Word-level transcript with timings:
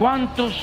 ¿Cuántos 0.00 0.54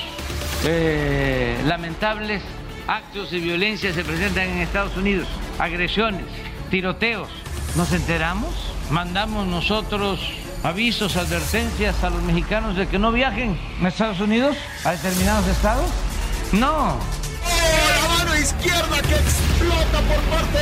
eh, 0.64 1.62
lamentables 1.64 2.42
actos 2.88 3.30
de 3.30 3.38
violencia 3.38 3.94
se 3.94 4.02
presentan 4.02 4.48
en 4.48 4.58
Estados 4.58 4.96
Unidos? 4.96 5.28
Agresiones, 5.60 6.24
tiroteos. 6.70 7.28
¿Nos 7.76 7.92
enteramos? 7.92 8.50
¿Mandamos 8.90 9.46
nosotros 9.46 10.18
avisos, 10.64 11.16
advertencias 11.16 12.02
a 12.02 12.10
los 12.10 12.20
mexicanos 12.24 12.74
de 12.74 12.88
que 12.88 12.98
no 12.98 13.12
viajen 13.12 13.56
a 13.80 13.86
Estados 13.86 14.18
Unidos, 14.18 14.56
a 14.84 14.90
determinados 14.90 15.46
estados? 15.46 15.88
No. 16.50 16.98
La 18.18 18.24
mano 18.24 18.36
izquierda 18.36 19.02
que 19.02 19.14
explota 19.14 20.00
por 20.08 20.20
parte 20.24 20.58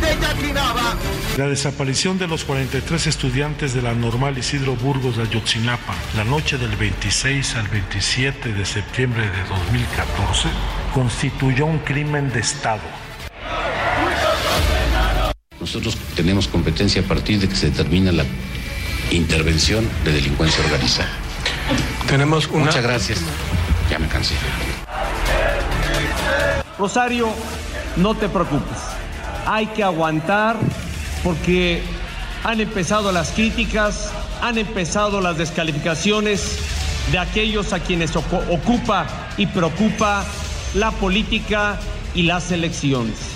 de 0.00 0.20
Jackie 0.20 0.52
Nava. 0.52 0.94
La 1.36 1.48
desaparición 1.48 2.18
de 2.18 2.26
los 2.26 2.44
43 2.44 3.06
estudiantes 3.06 3.74
de 3.74 3.82
la 3.82 3.94
normal 3.94 4.38
Isidro 4.38 4.76
Burgos 4.76 5.16
de 5.16 5.22
Ayotzinapa 5.24 5.94
la 6.16 6.24
noche 6.24 6.58
del 6.58 6.74
26 6.76 7.56
al 7.56 7.68
27 7.68 8.52
de 8.52 8.64
septiembre 8.64 9.22
de 9.22 9.42
2014 9.48 10.48
constituyó 10.94 11.66
un 11.66 11.78
crimen 11.78 12.30
de 12.32 12.40
Estado. 12.40 12.82
Nosotros 15.60 15.96
tenemos 16.14 16.48
competencia 16.48 17.02
a 17.02 17.04
partir 17.04 17.40
de 17.40 17.48
que 17.48 17.56
se 17.56 17.70
determina 17.70 18.12
la 18.12 18.24
intervención 19.10 19.88
de 20.04 20.12
delincuencia 20.12 20.64
organizada. 20.64 21.10
Tenemos 22.06 22.46
una... 22.48 22.66
Muchas 22.66 22.82
gracias. 22.82 23.20
Ya 23.90 23.98
me 23.98 24.06
cansé. 24.08 24.34
Rosario, 26.78 27.28
no 27.96 28.14
te 28.14 28.28
preocupes. 28.28 28.78
Hay 29.46 29.66
que 29.68 29.82
aguantar 29.82 30.56
porque 31.24 31.82
han 32.44 32.60
empezado 32.60 33.12
las 33.12 33.30
críticas, 33.30 34.10
han 34.42 34.58
empezado 34.58 35.20
las 35.20 35.38
descalificaciones 35.38 36.58
de 37.10 37.18
aquellos 37.18 37.72
a 37.72 37.80
quienes 37.80 38.14
ocu- 38.14 38.42
ocupa 38.50 39.06
y 39.36 39.46
preocupa 39.46 40.24
la 40.74 40.90
política 40.92 41.78
y 42.14 42.22
las 42.22 42.50
elecciones. 42.50 43.35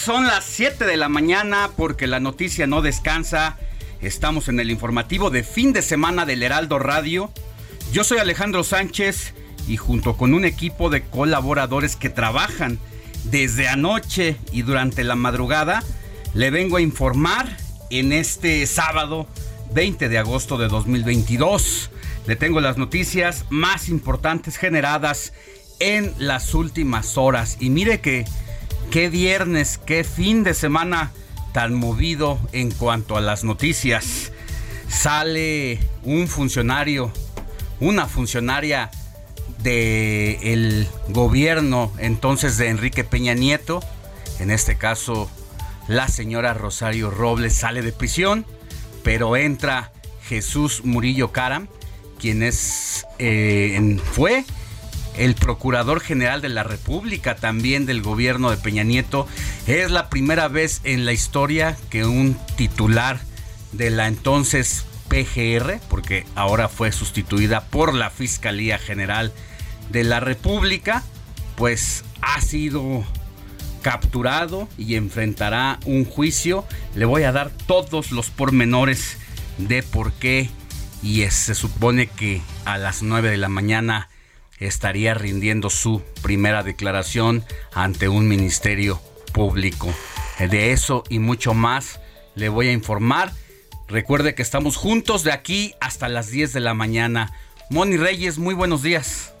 Son 0.00 0.26
las 0.26 0.44
7 0.46 0.86
de 0.86 0.96
la 0.96 1.10
mañana 1.10 1.70
porque 1.76 2.06
la 2.06 2.20
noticia 2.20 2.66
no 2.66 2.80
descansa. 2.80 3.58
Estamos 4.00 4.48
en 4.48 4.58
el 4.58 4.70
informativo 4.70 5.28
de 5.28 5.42
fin 5.42 5.74
de 5.74 5.82
semana 5.82 6.24
del 6.24 6.42
Heraldo 6.42 6.78
Radio. 6.78 7.30
Yo 7.92 8.02
soy 8.02 8.16
Alejandro 8.16 8.64
Sánchez 8.64 9.34
y 9.68 9.76
junto 9.76 10.16
con 10.16 10.32
un 10.32 10.46
equipo 10.46 10.88
de 10.88 11.02
colaboradores 11.02 11.96
que 11.96 12.08
trabajan 12.08 12.78
desde 13.24 13.68
anoche 13.68 14.36
y 14.52 14.62
durante 14.62 15.04
la 15.04 15.16
madrugada, 15.16 15.82
le 16.32 16.50
vengo 16.50 16.78
a 16.78 16.80
informar 16.80 17.58
en 17.90 18.12
este 18.12 18.66
sábado 18.66 19.26
20 19.74 20.08
de 20.08 20.16
agosto 20.18 20.56
de 20.56 20.68
2022. 20.68 21.90
Le 22.26 22.36
tengo 22.36 22.62
las 22.62 22.78
noticias 22.78 23.44
más 23.50 23.90
importantes 23.90 24.56
generadas 24.56 25.34
en 25.78 26.14
las 26.16 26.54
últimas 26.54 27.18
horas. 27.18 27.58
Y 27.60 27.68
mire 27.68 28.00
que 28.00 28.24
qué 28.90 29.08
viernes, 29.08 29.78
qué 29.78 30.02
fin 30.02 30.42
de 30.42 30.52
semana 30.52 31.12
tan 31.52 31.74
movido 31.74 32.38
en 32.52 32.70
cuanto 32.72 33.16
a 33.16 33.20
las 33.20 33.44
noticias. 33.44 34.32
Sale 34.88 35.78
un 36.02 36.26
funcionario, 36.26 37.12
una 37.78 38.06
funcionaria 38.06 38.90
del 39.62 40.88
gobierno 41.08 41.92
entonces 41.98 42.56
de 42.56 42.68
Enrique 42.68 43.04
Peña 43.04 43.34
Nieto, 43.34 43.80
en 44.40 44.50
este 44.50 44.76
caso 44.76 45.30
la 45.86 46.08
señora 46.08 46.54
Rosario 46.54 47.10
Robles 47.10 47.54
sale 47.54 47.82
de 47.82 47.92
prisión, 47.92 48.44
pero 49.04 49.36
entra 49.36 49.92
Jesús 50.24 50.84
Murillo 50.84 51.30
Caram, 51.30 51.68
quien 52.18 52.42
es, 52.42 53.06
eh, 53.18 53.98
fue 54.12 54.44
el 55.16 55.34
Procurador 55.34 56.00
General 56.00 56.40
de 56.40 56.48
la 56.48 56.62
República, 56.62 57.36
también 57.36 57.86
del 57.86 58.02
gobierno 58.02 58.50
de 58.50 58.56
Peña 58.56 58.84
Nieto. 58.84 59.26
Es 59.66 59.90
la 59.90 60.08
primera 60.08 60.48
vez 60.48 60.80
en 60.84 61.04
la 61.04 61.12
historia 61.12 61.76
que 61.90 62.04
un 62.04 62.36
titular 62.56 63.20
de 63.72 63.90
la 63.90 64.06
entonces 64.08 64.84
PGR, 65.08 65.80
porque 65.88 66.24
ahora 66.34 66.68
fue 66.68 66.92
sustituida 66.92 67.62
por 67.62 67.94
la 67.94 68.10
Fiscalía 68.10 68.78
General 68.78 69.32
de 69.90 70.04
la 70.04 70.20
República, 70.20 71.02
pues 71.56 72.04
ha 72.22 72.40
sido 72.40 73.04
capturado 73.82 74.68
y 74.78 74.94
enfrentará 74.94 75.78
un 75.84 76.04
juicio. 76.04 76.64
Le 76.94 77.06
voy 77.06 77.22
a 77.24 77.32
dar 77.32 77.50
todos 77.66 78.12
los 78.12 78.30
pormenores 78.30 79.16
de 79.58 79.82
por 79.82 80.12
qué 80.12 80.50
y 81.02 81.22
es- 81.22 81.34
se 81.34 81.54
supone 81.54 82.06
que 82.06 82.42
a 82.66 82.76
las 82.78 83.02
9 83.02 83.30
de 83.30 83.38
la 83.38 83.48
mañana 83.48 84.08
estaría 84.60 85.14
rindiendo 85.14 85.70
su 85.70 86.02
primera 86.22 86.62
declaración 86.62 87.44
ante 87.74 88.08
un 88.08 88.28
ministerio 88.28 89.00
público. 89.32 89.92
De 90.38 90.72
eso 90.72 91.04
y 91.08 91.18
mucho 91.18 91.54
más 91.54 92.00
le 92.34 92.48
voy 92.48 92.68
a 92.68 92.72
informar. 92.72 93.32
Recuerde 93.88 94.34
que 94.34 94.42
estamos 94.42 94.76
juntos 94.76 95.24
de 95.24 95.32
aquí 95.32 95.74
hasta 95.80 96.08
las 96.08 96.30
10 96.30 96.52
de 96.52 96.60
la 96.60 96.74
mañana. 96.74 97.32
Moni 97.70 97.96
Reyes, 97.96 98.38
muy 98.38 98.54
buenos 98.54 98.82
días. 98.82 99.34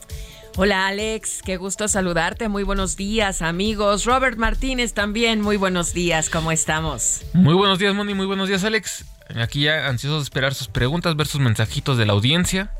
Hola 0.56 0.88
Alex, 0.88 1.42
qué 1.44 1.56
gusto 1.56 1.86
saludarte. 1.86 2.48
Muy 2.48 2.64
buenos 2.64 2.96
días 2.96 3.40
amigos. 3.40 4.04
Robert 4.04 4.36
Martínez 4.36 4.92
también, 4.92 5.40
muy 5.40 5.56
buenos 5.56 5.94
días. 5.94 6.28
¿Cómo 6.28 6.50
estamos? 6.50 7.22
Muy 7.32 7.54
buenos 7.54 7.78
días, 7.78 7.94
Moni. 7.94 8.14
Muy 8.14 8.26
buenos 8.26 8.48
días, 8.48 8.64
Alex. 8.64 9.04
Aquí 9.36 9.62
ya 9.62 9.86
ansiosos 9.86 10.22
de 10.22 10.24
esperar 10.24 10.54
sus 10.54 10.68
preguntas, 10.68 11.14
ver 11.16 11.28
sus 11.28 11.40
mensajitos 11.40 11.96
de 11.96 12.06
la 12.06 12.14
audiencia. 12.14 12.72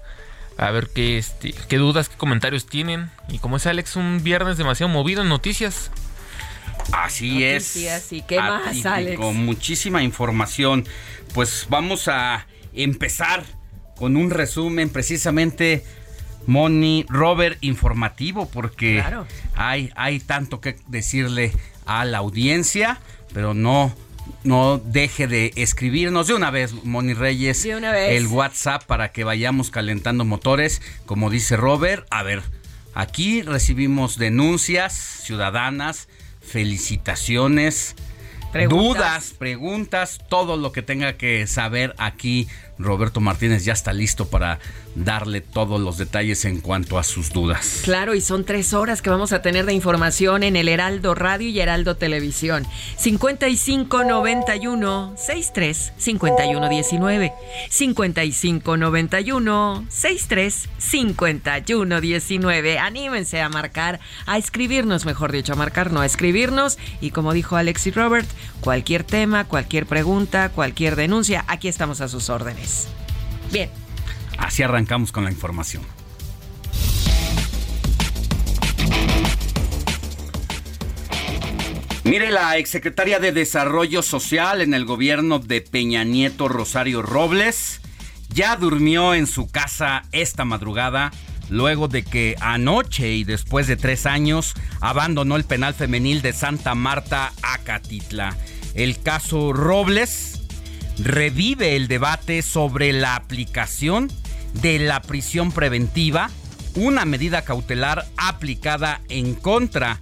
A 0.57 0.71
ver 0.71 0.89
qué, 0.95 1.19
este, 1.19 1.55
qué 1.69 1.79
dudas, 1.79 2.09
qué 2.09 2.17
comentarios 2.17 2.67
tienen. 2.67 3.11
Y 3.29 3.39
como 3.39 3.57
es 3.57 3.67
Alex, 3.67 3.97
un 3.97 4.23
viernes 4.23 4.59
demasiado 4.59 4.93
movido 4.93 5.23
en 5.23 5.29
noticias. 5.29 5.91
Así 6.93 7.45
es. 7.45 7.65
Sí, 7.65 8.23
¿Qué 8.27 8.39
más, 8.39 8.85
Alex? 8.85 9.19
Con 9.19 9.45
muchísima 9.45 10.03
información. 10.03 10.87
Pues 11.35 11.67
vamos 11.69 12.09
a 12.09 12.47
empezar 12.73 13.45
con 13.97 14.17
un 14.17 14.31
resumen 14.31 14.89
precisamente 14.89 15.85
Moni 16.47 17.05
Robert 17.09 17.59
informativo 17.61 18.49
porque 18.49 19.05
hay, 19.55 19.91
hay 19.95 20.21
tanto 20.21 20.61
que 20.61 20.77
decirle 20.89 21.53
a 21.87 22.05
la 22.05 22.19
audiencia, 22.19 22.99
pero 23.33 23.55
no 23.55 23.95
no 24.45 24.79
deje 24.79 25.27
de 25.27 25.53
escribirnos 25.57 26.27
de 26.27 26.35
una 26.35 26.51
vez, 26.51 26.73
Moni 26.85 27.15
Reyes, 27.15 27.65
el 27.65 28.27
WhatsApp 28.27 28.85
para 28.85 29.13
que 29.13 29.25
vayamos 29.25 29.71
calentando 29.71 30.25
motores, 30.25 30.83
como 31.07 31.31
dice 31.31 31.57
Robert. 31.57 32.07
A 32.11 32.23
ver, 32.23 32.43
aquí 32.95 33.43
recibimos 33.43 34.19
denuncias 34.19 34.95
ciudadanas, 34.95 36.09
felicitaciones, 36.41 37.95
dudas, 38.69 39.35
preguntas, 39.39 40.19
todo 40.29 40.57
lo 40.57 40.73
que 40.73 40.83
tenga 40.83 41.17
que 41.17 41.47
saber 41.47 41.95
aquí 41.99 42.49
Roberto 42.81 43.21
Martínez 43.21 43.65
ya 43.65 43.73
está 43.73 43.93
listo 43.93 44.29
para 44.29 44.61
darle 44.95 45.41
todos 45.41 45.81
los 45.81 45.99
detalles 45.99 46.45
en 46.45 46.61
cuanto 46.61 46.99
a 46.99 47.05
sus 47.05 47.31
dudas. 47.31 47.81
Claro, 47.85 48.15
y 48.15 48.21
son 48.21 48.45
tres 48.45 48.75
horas 48.75 49.03
que 49.03 49.11
vamos 49.11 49.33
a 49.33 49.43
tener 49.43 49.67
de 49.67 49.73
información 49.73 50.43
en 50.43 50.57
el 50.57 50.69
Heraldo 50.69 51.15
Radio 51.15 51.49
y 51.49 51.61
Heraldo 51.61 51.97
Televisión. 51.97 52.67
5591 52.97 55.15
63 55.17 55.93
51 55.97 56.69
19. 56.69 57.33
5591 57.69 59.87
63 59.89 60.69
51 60.79 62.01
19. 62.01 62.79
Anímense 62.79 63.41
a 63.41 63.49
marcar, 63.49 64.01
a 64.27 64.39
escribirnos, 64.39 65.05
mejor 65.05 65.33
dicho, 65.33 65.53
a 65.53 65.57
marcar, 65.57 65.93
no 65.93 66.01
a 66.01 66.07
escribirnos. 66.07 66.79
Y 67.01 67.11
como 67.11 67.33
dijo 67.33 67.57
Alex 67.57 67.87
y 67.87 67.91
Robert, 67.91 68.29
cualquier 68.61 69.05
tema, 69.05 69.45
cualquier 69.45 69.87
pregunta, 69.87 70.51
cualquier 70.51 70.97
denuncia, 70.97 71.45
aquí 71.49 71.69
estamos 71.69 72.01
a 72.01 72.09
sus 72.09 72.31
órdenes. 72.31 72.70
Bien. 73.53 73.71
Así 74.39 74.63
arrancamos 74.63 75.13
con 75.13 75.25
la 75.25 75.31
información. 75.31 75.83
Mire, 82.05 82.31
la 82.31 82.57
exsecretaria 82.57 83.21
de 83.21 83.31
Desarrollo 83.31 84.03
Social 84.03 84.63
en 84.63 84.75
el 84.75 84.85
gobierno 84.85 85.39
de 85.39 85.61
Peña 85.61 86.03
Nieto, 86.03 86.49
Rosario 86.49 87.03
Robles, 87.03 87.81
ya 88.31 88.57
durmió 88.57 89.15
en 89.15 89.27
su 89.27 89.49
casa 89.49 90.03
esta 90.11 90.45
madrugada 90.45 91.13
luego 91.51 91.89
de 91.89 92.03
que 92.03 92.37
anoche 92.41 93.13
y 93.13 93.25
después 93.25 93.67
de 93.67 93.77
tres 93.77 94.07
años 94.07 94.55
abandonó 94.81 95.37
el 95.37 95.45
penal 95.45 95.75
femenil 95.75 96.23
de 96.23 96.33
Santa 96.33 96.75
Marta, 96.75 97.33
Acatitla. 97.43 98.37
El 98.75 99.01
caso 99.03 99.53
Robles 99.53 100.40
revive 101.03 101.77
el 101.77 101.89
debate 101.89 102.43
sobre 102.43 102.93
la 102.93 103.17
aplicación 103.17 104.11
de 104.55 104.79
la 104.79 105.01
prisión 105.01 105.53
preventiva, 105.53 106.31
una 106.75 107.05
medida 107.05 107.43
cautelar 107.43 108.07
aplicada 108.17 109.01
en 109.09 109.35
contra 109.35 110.01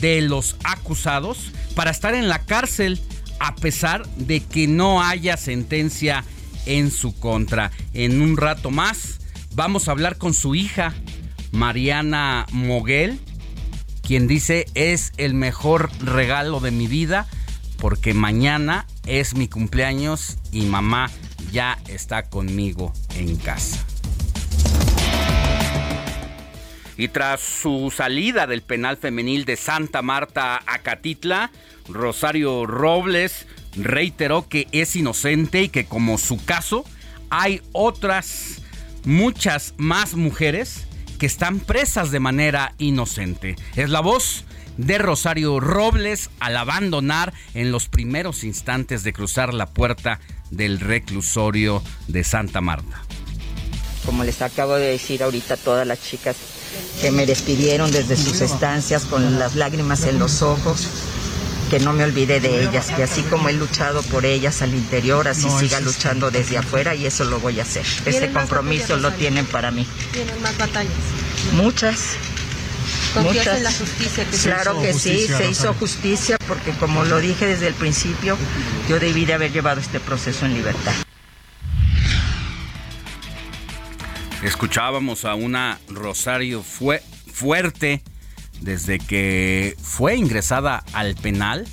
de 0.00 0.20
los 0.20 0.56
acusados 0.64 1.52
para 1.74 1.90
estar 1.90 2.14
en 2.14 2.28
la 2.28 2.44
cárcel 2.44 3.00
a 3.40 3.54
pesar 3.54 4.06
de 4.16 4.40
que 4.40 4.66
no 4.66 5.02
haya 5.02 5.36
sentencia 5.36 6.24
en 6.66 6.90
su 6.90 7.18
contra. 7.18 7.70
En 7.94 8.20
un 8.20 8.36
rato 8.36 8.70
más 8.70 9.20
vamos 9.54 9.88
a 9.88 9.92
hablar 9.92 10.18
con 10.18 10.34
su 10.34 10.54
hija, 10.54 10.94
Mariana 11.52 12.46
Moguel, 12.52 13.18
quien 14.02 14.26
dice 14.26 14.66
es 14.74 15.12
el 15.16 15.34
mejor 15.34 15.90
regalo 16.00 16.60
de 16.60 16.70
mi 16.70 16.86
vida 16.86 17.26
porque 17.78 18.12
mañana 18.12 18.86
es 19.06 19.34
mi 19.34 19.48
cumpleaños 19.48 20.37
y 20.52 20.62
mamá 20.62 21.10
ya 21.52 21.78
está 21.88 22.24
conmigo 22.24 22.92
en 23.14 23.36
casa. 23.36 23.84
Y 26.96 27.08
tras 27.08 27.40
su 27.40 27.92
salida 27.94 28.46
del 28.48 28.62
penal 28.62 28.96
femenil 28.96 29.44
de 29.44 29.56
Santa 29.56 30.02
Marta 30.02 30.60
a 30.66 30.78
Catitla, 30.80 31.52
Rosario 31.88 32.66
Robles 32.66 33.46
reiteró 33.76 34.48
que 34.48 34.66
es 34.72 34.96
inocente 34.96 35.62
y 35.62 35.68
que 35.68 35.86
como 35.86 36.18
su 36.18 36.44
caso 36.44 36.84
hay 37.30 37.62
otras 37.72 38.62
muchas 39.04 39.74
más 39.76 40.14
mujeres 40.14 40.88
que 41.18 41.26
están 41.26 41.60
presas 41.60 42.10
de 42.10 42.20
manera 42.20 42.74
inocente. 42.78 43.56
Es 43.76 43.90
la 43.90 44.00
voz 44.00 44.44
de 44.76 44.98
Rosario 44.98 45.60
Robles 45.60 46.30
al 46.40 46.56
abandonar 46.56 47.32
en 47.54 47.72
los 47.72 47.88
primeros 47.88 48.44
instantes 48.44 49.02
de 49.02 49.12
cruzar 49.12 49.52
la 49.52 49.66
puerta 49.66 50.20
del 50.50 50.80
reclusorio 50.80 51.82
de 52.06 52.24
Santa 52.24 52.60
Marta. 52.60 53.02
Como 54.04 54.24
les 54.24 54.40
acabo 54.42 54.76
de 54.76 54.86
decir 54.86 55.22
ahorita 55.22 55.54
a 55.54 55.56
todas 55.56 55.86
las 55.86 56.00
chicas 56.02 56.36
que 57.00 57.10
me 57.10 57.26
despidieron 57.26 57.90
desde 57.90 58.16
sus 58.16 58.40
estancias 58.40 59.04
con 59.04 59.38
las 59.38 59.54
lágrimas 59.54 60.04
en 60.04 60.18
los 60.18 60.42
ojos, 60.42 60.88
que 61.70 61.78
no 61.78 61.92
me 61.92 62.04
olvide 62.04 62.40
de 62.40 62.62
ellas, 62.62 62.86
que 62.86 63.02
así 63.02 63.22
como 63.22 63.48
he 63.48 63.52
luchado 63.52 64.02
por 64.02 64.24
ellas 64.24 64.62
al 64.62 64.74
interior, 64.74 65.28
así 65.28 65.48
siga 65.50 65.80
luchando 65.80 66.30
desde 66.30 66.56
afuera 66.56 66.94
y 66.94 67.06
eso 67.06 67.24
lo 67.24 67.40
voy 67.40 67.60
a 67.60 67.62
hacer. 67.62 67.84
Este 68.06 68.32
compromiso 68.32 68.96
lo 68.96 69.12
tienen 69.12 69.44
para 69.46 69.70
mí. 69.70 69.86
¿Tienen 70.12 70.40
más 70.40 70.56
batallas? 70.56 70.92
Muchas, 71.52 72.16
¿Confías 73.14 73.46
en 73.46 73.62
la 73.62 73.72
justicia? 73.72 74.26
claro 74.42 74.80
que 74.80 74.92
sí, 74.92 75.26
se 75.26 75.50
hizo 75.50 75.74
justicia 75.74 76.36
porque 76.46 76.72
como 76.72 77.04
lo 77.04 77.18
dije 77.18 77.46
desde 77.46 77.66
el 77.68 77.74
principio, 77.74 78.36
yo 78.88 78.98
debí 78.98 79.24
de 79.24 79.34
haber 79.34 79.52
llevado 79.52 79.80
este 79.80 80.00
proceso 80.00 80.46
en 80.46 80.54
libertad. 80.54 80.92
Escuchábamos 84.42 85.24
a 85.24 85.34
una 85.34 85.80
Rosario 85.88 86.62
fue 86.62 87.02
fuerte 87.32 88.02
desde 88.60 88.98
que 88.98 89.76
fue 89.82 90.16
ingresada 90.16 90.84
al 90.92 91.14
penal, 91.16 91.66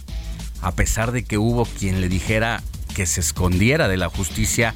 a 0.62 0.72
pesar 0.72 1.12
de 1.12 1.24
que 1.24 1.38
hubo 1.38 1.66
quien 1.66 2.02
le 2.02 2.10
dijera 2.10 2.64
que 2.96 3.06
se 3.06 3.20
escondiera 3.20 3.88
de 3.88 3.98
la 3.98 4.10
justicia 4.10 4.74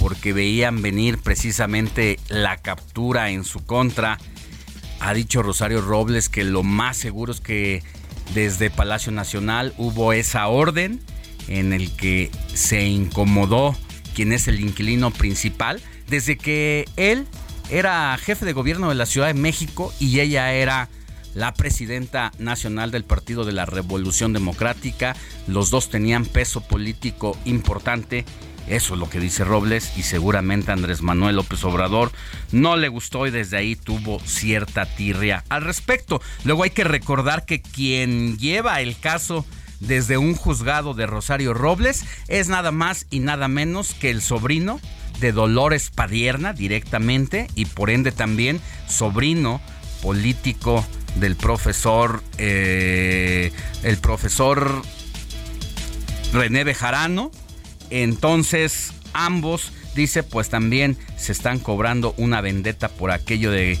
porque 0.00 0.32
veían 0.32 0.82
venir 0.82 1.18
precisamente 1.18 2.18
la 2.28 2.56
captura 2.56 3.30
en 3.30 3.44
su 3.44 3.64
contra 3.64 4.18
ha 5.00 5.14
dicho 5.14 5.42
Rosario 5.42 5.80
Robles 5.80 6.28
que 6.28 6.44
lo 6.44 6.62
más 6.62 6.96
seguro 6.96 7.32
es 7.32 7.40
que 7.40 7.82
desde 8.34 8.70
Palacio 8.70 9.12
Nacional 9.12 9.74
hubo 9.78 10.12
esa 10.12 10.46
orden 10.46 11.00
en 11.48 11.72
el 11.72 11.90
que 11.96 12.30
se 12.54 12.86
incomodó 12.86 13.74
quien 14.14 14.32
es 14.32 14.46
el 14.48 14.60
inquilino 14.60 15.10
principal, 15.10 15.80
desde 16.08 16.36
que 16.36 16.84
él 16.96 17.26
era 17.70 18.16
jefe 18.18 18.44
de 18.44 18.52
gobierno 18.52 18.88
de 18.88 18.94
la 18.94 19.06
Ciudad 19.06 19.28
de 19.28 19.34
México 19.34 19.92
y 19.98 20.20
ella 20.20 20.52
era 20.52 20.88
la 21.34 21.54
presidenta 21.54 22.32
nacional 22.38 22.90
del 22.90 23.04
Partido 23.04 23.44
de 23.44 23.52
la 23.52 23.66
Revolución 23.66 24.32
Democrática. 24.32 25.16
Los 25.46 25.70
dos 25.70 25.88
tenían 25.88 26.26
peso 26.26 26.60
político 26.60 27.36
importante 27.44 28.24
eso 28.70 28.94
es 28.94 29.00
lo 29.00 29.10
que 29.10 29.18
dice 29.18 29.42
Robles 29.42 29.92
y 29.96 30.04
seguramente 30.04 30.70
Andrés 30.70 31.02
Manuel 31.02 31.34
López 31.34 31.64
Obrador 31.64 32.12
no 32.52 32.76
le 32.76 32.86
gustó 32.86 33.26
y 33.26 33.32
desde 33.32 33.56
ahí 33.56 33.74
tuvo 33.74 34.20
cierta 34.20 34.86
tirria 34.86 35.44
al 35.48 35.64
respecto. 35.64 36.22
Luego 36.44 36.62
hay 36.62 36.70
que 36.70 36.84
recordar 36.84 37.44
que 37.44 37.60
quien 37.60 38.38
lleva 38.38 38.80
el 38.80 38.96
caso 38.96 39.44
desde 39.80 40.18
un 40.18 40.36
juzgado 40.36 40.94
de 40.94 41.06
Rosario 41.06 41.52
Robles 41.52 42.04
es 42.28 42.48
nada 42.48 42.70
más 42.70 43.06
y 43.10 43.18
nada 43.18 43.48
menos 43.48 43.92
que 43.92 44.10
el 44.10 44.22
sobrino 44.22 44.80
de 45.18 45.32
Dolores 45.32 45.90
Padierna 45.90 46.52
directamente 46.52 47.48
y 47.56 47.64
por 47.64 47.90
ende 47.90 48.12
también 48.12 48.60
sobrino 48.88 49.60
político 50.00 50.86
del 51.16 51.34
profesor 51.34 52.22
eh, 52.38 53.50
el 53.82 53.98
profesor 53.98 54.82
René 56.32 56.62
Bejarano 56.62 57.32
entonces, 57.90 58.92
ambos, 59.12 59.72
dice, 59.94 60.22
pues 60.22 60.48
también 60.48 60.96
se 61.16 61.32
están 61.32 61.58
cobrando 61.58 62.14
una 62.16 62.40
vendetta 62.40 62.88
por 62.88 63.10
aquello 63.10 63.50
de 63.50 63.72
eh, 63.72 63.78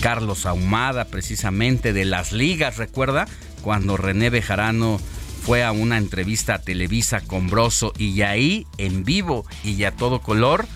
Carlos 0.00 0.46
Ahumada, 0.46 1.04
precisamente 1.06 1.92
de 1.92 2.04
las 2.04 2.32
ligas, 2.32 2.78
recuerda, 2.78 3.26
cuando 3.62 3.96
René 3.96 4.30
Bejarano 4.30 5.00
fue 5.42 5.64
a 5.64 5.72
una 5.72 5.98
entrevista 5.98 6.54
a 6.54 6.58
Televisa 6.60 7.20
con 7.20 7.48
Broso 7.48 7.92
y 7.98 8.22
ahí, 8.22 8.66
en 8.78 9.04
vivo 9.04 9.44
y 9.64 9.82
a 9.84 9.90
todo 9.92 10.20
color, 10.20 10.66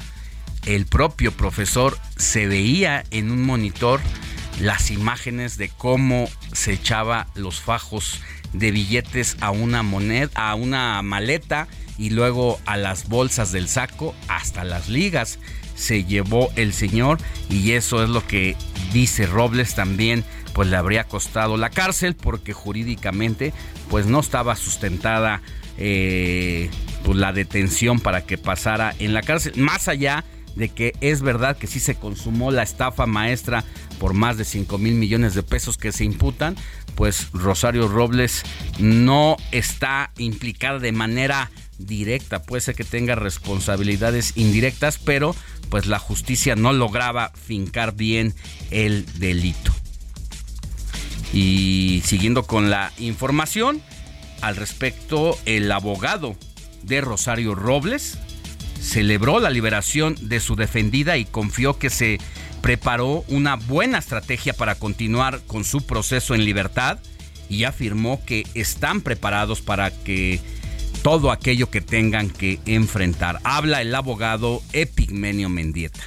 el 0.66 0.86
propio 0.86 1.32
profesor 1.32 1.96
se 2.16 2.46
veía 2.46 3.04
en 3.10 3.30
un 3.30 3.42
monitor 3.42 4.00
las 4.60 4.90
imágenes 4.90 5.56
de 5.56 5.68
cómo 5.68 6.28
se 6.52 6.72
echaba 6.72 7.28
los 7.34 7.60
fajos 7.60 8.20
de 8.52 8.72
billetes 8.72 9.36
a 9.40 9.50
una 9.50 9.82
moneda, 9.82 10.30
a 10.34 10.54
una 10.54 11.00
maleta 11.02 11.68
y 11.98 12.10
luego 12.10 12.58
a 12.66 12.76
las 12.76 13.08
bolsas 13.08 13.52
del 13.52 13.68
saco 13.68 14.14
hasta 14.28 14.64
las 14.64 14.88
ligas 14.88 15.38
se 15.74 16.04
llevó 16.04 16.50
el 16.56 16.72
señor 16.72 17.18
y 17.50 17.72
eso 17.72 18.02
es 18.02 18.08
lo 18.08 18.26
que 18.26 18.56
dice 18.92 19.26
Robles 19.26 19.74
también 19.74 20.24
pues 20.52 20.68
le 20.68 20.76
habría 20.76 21.04
costado 21.04 21.56
la 21.58 21.68
cárcel 21.68 22.16
porque 22.16 22.54
jurídicamente 22.54 23.52
pues 23.90 24.06
no 24.06 24.20
estaba 24.20 24.56
sustentada 24.56 25.42
eh, 25.78 26.70
pues, 27.04 27.18
la 27.18 27.32
detención 27.32 28.00
para 28.00 28.22
que 28.22 28.38
pasara 28.38 28.94
en 28.98 29.12
la 29.12 29.22
cárcel. 29.22 29.52
Más 29.56 29.88
allá 29.88 30.24
de 30.54 30.70
que 30.70 30.94
es 31.02 31.20
verdad 31.20 31.58
que 31.58 31.66
sí 31.66 31.78
se 31.78 31.96
consumó 31.96 32.50
la 32.50 32.62
estafa 32.62 33.04
maestra 33.04 33.64
por 34.00 34.14
más 34.14 34.38
de 34.38 34.44
5 34.44 34.78
mil 34.78 34.94
millones 34.94 35.34
de 35.34 35.42
pesos 35.42 35.76
que 35.76 35.92
se 35.92 36.04
imputan, 36.04 36.56
pues 36.94 37.28
Rosario 37.32 37.88
Robles 37.88 38.42
no 38.78 39.36
está 39.52 40.10
implicada 40.16 40.78
de 40.78 40.92
manera 40.92 41.50
directa, 41.78 42.42
puede 42.42 42.60
ser 42.60 42.74
que 42.74 42.84
tenga 42.84 43.14
responsabilidades 43.14 44.32
indirectas, 44.36 44.98
pero 44.98 45.34
pues 45.68 45.86
la 45.86 45.98
justicia 45.98 46.56
no 46.56 46.72
lograba 46.72 47.32
fincar 47.34 47.94
bien 47.94 48.34
el 48.70 49.06
delito. 49.18 49.72
Y 51.32 52.02
siguiendo 52.04 52.44
con 52.44 52.70
la 52.70 52.92
información, 52.98 53.82
al 54.40 54.56
respecto, 54.56 55.38
el 55.44 55.70
abogado 55.72 56.36
de 56.82 57.00
Rosario 57.00 57.54
Robles 57.54 58.18
celebró 58.80 59.40
la 59.40 59.50
liberación 59.50 60.16
de 60.20 60.40
su 60.40 60.54
defendida 60.54 61.16
y 61.16 61.24
confió 61.24 61.78
que 61.78 61.90
se 61.90 62.18
preparó 62.62 63.24
una 63.28 63.56
buena 63.56 63.98
estrategia 63.98 64.52
para 64.52 64.76
continuar 64.76 65.40
con 65.46 65.64
su 65.64 65.84
proceso 65.86 66.34
en 66.34 66.44
libertad 66.44 66.98
y 67.48 67.64
afirmó 67.64 68.24
que 68.24 68.46
están 68.54 69.02
preparados 69.02 69.60
para 69.60 69.90
que 69.90 70.40
todo 71.06 71.30
aquello 71.30 71.70
que 71.70 71.80
tengan 71.80 72.30
que 72.30 72.58
enfrentar. 72.66 73.38
Habla 73.44 73.80
el 73.80 73.94
abogado 73.94 74.60
Epigmenio 74.72 75.48
Mendieta. 75.48 76.02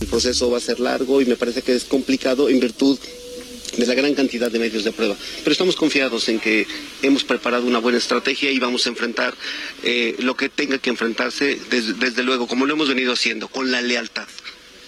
El 0.00 0.06
proceso 0.06 0.50
va 0.50 0.56
a 0.56 0.60
ser 0.62 0.80
largo 0.80 1.20
y 1.20 1.26
me 1.26 1.36
parece 1.36 1.60
que 1.60 1.74
es 1.74 1.84
complicado 1.84 2.48
en 2.48 2.60
virtud 2.60 2.98
de 3.76 3.84
la 3.84 3.92
gran 3.92 4.14
cantidad 4.14 4.50
de 4.50 4.58
medios 4.58 4.84
de 4.84 4.92
prueba. 4.92 5.14
Pero 5.40 5.52
estamos 5.52 5.76
confiados 5.76 6.30
en 6.30 6.40
que 6.40 6.66
hemos 7.02 7.24
preparado 7.24 7.66
una 7.66 7.78
buena 7.78 7.98
estrategia 7.98 8.50
y 8.50 8.58
vamos 8.58 8.86
a 8.86 8.88
enfrentar 8.88 9.34
eh, 9.82 10.16
lo 10.20 10.34
que 10.34 10.48
tenga 10.48 10.78
que 10.78 10.88
enfrentarse, 10.88 11.60
desde, 11.68 11.92
desde 11.92 12.22
luego, 12.22 12.46
como 12.46 12.64
lo 12.64 12.72
hemos 12.72 12.88
venido 12.88 13.12
haciendo, 13.12 13.48
con 13.48 13.70
la 13.70 13.82
lealtad 13.82 14.28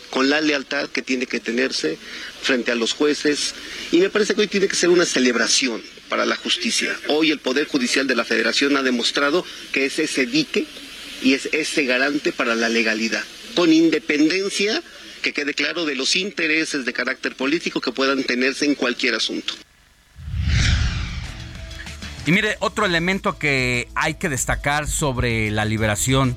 con 0.09 0.29
la 0.29 0.43
lealtad 0.43 0.91
que 0.91 1.01
tiene 1.01 1.27
que 1.27 1.41
tenerse 1.41 1.97
frente 2.43 2.71
a 2.71 2.75
los 2.75 2.93
jueces. 2.93 3.55
Y 3.93 3.97
me 3.97 4.11
parece 4.11 4.35
que 4.35 4.43
hoy 4.43 4.47
tiene 4.47 4.69
que 4.69 4.77
ser 4.77 4.91
una 4.91 5.07
celebración 5.07 5.83
para 6.13 6.27
la 6.27 6.37
justicia. 6.37 6.95
Hoy 7.09 7.31
el 7.31 7.39
Poder 7.39 7.67
Judicial 7.67 8.07
de 8.07 8.15
la 8.15 8.27
Federación 8.27 8.77
ha 8.77 8.83
demostrado 8.83 9.47
que 9.73 9.87
es 9.87 9.99
ese 9.99 10.27
dique 10.27 10.67
y 11.23 11.33
es 11.33 11.49
ese 11.53 11.87
garante 11.87 12.33
para 12.33 12.55
la 12.55 12.69
legalidad, 12.69 13.25
con 13.55 13.73
independencia 13.73 14.83
que 15.23 15.33
quede 15.33 15.55
claro 15.55 15.87
de 15.87 15.95
los 15.95 16.15
intereses 16.15 16.85
de 16.85 16.93
carácter 16.93 17.35
político 17.35 17.81
que 17.81 17.93
puedan 17.93 18.25
tenerse 18.25 18.67
en 18.67 18.75
cualquier 18.75 19.15
asunto. 19.15 19.55
Y 22.27 22.33
mire, 22.33 22.59
otro 22.61 22.85
elemento 22.85 23.39
que 23.39 23.89
hay 23.95 24.17
que 24.17 24.29
destacar 24.29 24.89
sobre 24.89 25.51
la 25.51 25.65
liberación 25.65 26.37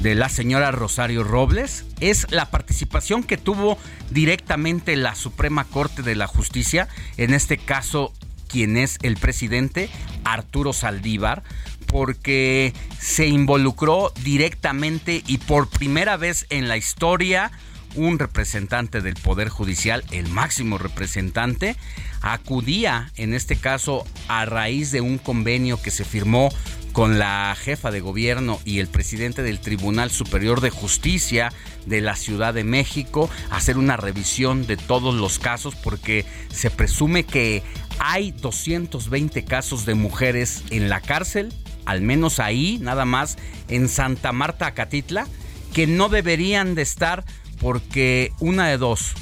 de 0.00 0.14
la 0.14 0.30
señora 0.30 0.70
Rosario 0.70 1.24
Robles 1.24 1.84
es 2.00 2.26
la 2.30 2.50
participación 2.50 3.22
que 3.22 3.36
tuvo 3.36 3.76
directamente 4.08 4.96
la 4.96 5.14
Suprema 5.14 5.64
Corte 5.64 6.00
de 6.00 6.14
la 6.14 6.26
Justicia, 6.26 6.88
en 7.18 7.34
este 7.34 7.58
caso 7.58 8.14
quien 8.48 8.76
es 8.76 8.98
el 9.02 9.16
presidente, 9.16 9.90
Arturo 10.24 10.72
Saldívar, 10.72 11.42
porque 11.86 12.72
se 12.98 13.26
involucró 13.26 14.12
directamente 14.22 15.22
y 15.26 15.38
por 15.38 15.68
primera 15.68 16.16
vez 16.16 16.46
en 16.50 16.68
la 16.68 16.76
historia 16.76 17.50
un 17.94 18.18
representante 18.18 19.00
del 19.00 19.14
Poder 19.14 19.48
Judicial, 19.48 20.04
el 20.10 20.28
máximo 20.28 20.78
representante, 20.78 21.76
acudía 22.22 23.12
en 23.16 23.34
este 23.34 23.56
caso 23.56 24.04
a 24.28 24.44
raíz 24.44 24.90
de 24.90 25.00
un 25.00 25.18
convenio 25.18 25.80
que 25.80 25.90
se 25.90 26.04
firmó 26.04 26.50
con 26.94 27.18
la 27.18 27.56
jefa 27.58 27.90
de 27.90 28.00
gobierno 28.00 28.60
y 28.64 28.78
el 28.78 28.86
presidente 28.86 29.42
del 29.42 29.58
Tribunal 29.58 30.12
Superior 30.12 30.60
de 30.60 30.70
Justicia 30.70 31.52
de 31.86 32.00
la 32.00 32.14
Ciudad 32.14 32.54
de 32.54 32.62
México 32.62 33.28
hacer 33.50 33.78
una 33.78 33.96
revisión 33.96 34.64
de 34.68 34.76
todos 34.76 35.12
los 35.12 35.40
casos 35.40 35.74
porque 35.74 36.24
se 36.52 36.70
presume 36.70 37.24
que 37.24 37.64
hay 37.98 38.30
220 38.30 39.44
casos 39.44 39.86
de 39.86 39.96
mujeres 39.96 40.62
en 40.70 40.88
la 40.88 41.00
cárcel, 41.00 41.52
al 41.84 42.00
menos 42.00 42.38
ahí, 42.38 42.78
nada 42.80 43.04
más, 43.04 43.38
en 43.66 43.88
Santa 43.88 44.30
Marta, 44.30 44.68
Acatitla, 44.68 45.26
que 45.72 45.88
no 45.88 46.08
deberían 46.08 46.76
de 46.76 46.82
estar 46.82 47.24
porque 47.58 48.32
una 48.38 48.68
de 48.68 48.78
dos, 48.78 49.14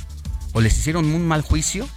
o 0.52 0.60
les 0.60 0.76
hicieron 0.76 1.06
un 1.06 1.26
mal 1.26 1.40
juicio 1.40 1.88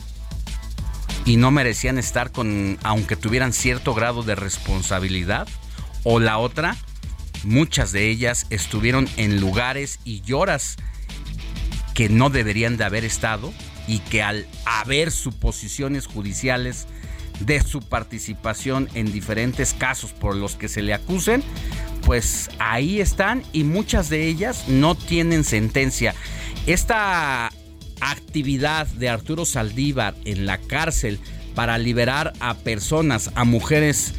y 1.26 1.36
no 1.36 1.52
merecían 1.52 1.98
estar 1.98 2.32
con, 2.32 2.80
aunque 2.82 3.18
tuvieran 3.18 3.52
cierto 3.52 3.94
grado 3.94 4.24
de 4.24 4.36
responsabilidad, 4.36 5.50
o 6.06 6.22
la 6.22 6.38
otra, 6.38 6.78
muchas 7.44 7.92
de 7.92 8.10
ellas 8.10 8.46
estuvieron 8.50 9.10
en 9.18 9.42
lugares 9.42 10.00
y 10.06 10.22
lloras 10.22 10.78
que 11.94 12.08
no 12.08 12.30
deberían 12.30 12.78
de 12.78 12.86
haber 12.86 13.04
estado 13.04 13.52
y 13.88 14.00
que 14.00 14.24
al 14.24 14.48
haber 14.66 15.12
suposiciones 15.12 16.06
judiciales 16.08 16.88
de 17.40 17.62
su 17.62 17.82
participación 17.82 18.88
en 18.94 19.12
diferentes 19.12 19.74
casos 19.74 20.14
por 20.14 20.36
los 20.36 20.56
que 20.56 20.70
se 20.70 20.82
le 20.82 20.94
acusen, 20.94 21.44
pues 22.04 22.50
ahí 22.60 23.02
están 23.02 23.44
y 23.52 23.64
muchas 23.64 24.10
de 24.10 24.28
ellas 24.28 24.66
no 24.68 24.96
tienen 24.96 25.44
sentencia. 25.44 26.14
Esta 26.68 27.52
actividad 28.00 28.88
de 28.88 29.10
Arturo 29.10 29.46
Saldívar 29.46 30.16
en 30.26 30.46
la 30.46 30.60
cárcel 30.60 31.20
para 31.56 31.78
liberar 31.78 32.34
a 32.40 32.54
personas, 32.56 33.32
a 33.36 33.44
mujeres 33.44 34.14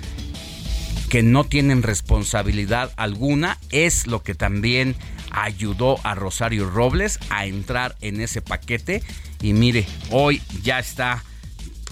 que 1.08 1.22
no 1.22 1.44
tienen 1.44 1.82
responsabilidad 1.82 2.92
alguna, 2.96 3.58
es 3.70 4.06
lo 4.06 4.22
que 4.22 4.34
también 4.34 4.96
ayudó 5.30 5.98
a 6.04 6.14
Rosario 6.14 6.68
Robles 6.68 7.18
a 7.30 7.46
entrar 7.46 7.96
en 8.00 8.20
ese 8.20 8.42
paquete. 8.42 9.02
Y 9.42 9.52
mire, 9.52 9.86
hoy 10.10 10.42
ya 10.62 10.78
está 10.78 11.22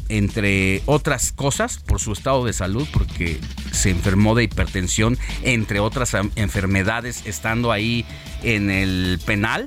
entre 0.09 0.83
otras 0.87 1.33
cosas, 1.33 1.79
por 1.79 2.01
su 2.01 2.13
estado 2.13 2.45
de 2.45 2.53
salud, 2.53 2.87
porque 2.93 3.41
se 3.73 3.91
enfermó 3.91 4.35
de 4.35 4.45
hipertensión, 4.45 5.19
entre 5.43 5.81
otras 5.81 6.15
enfermedades, 6.37 7.23
estando 7.25 7.73
ahí 7.73 8.05
en 8.43 8.71
el 8.71 9.19
penal, 9.25 9.67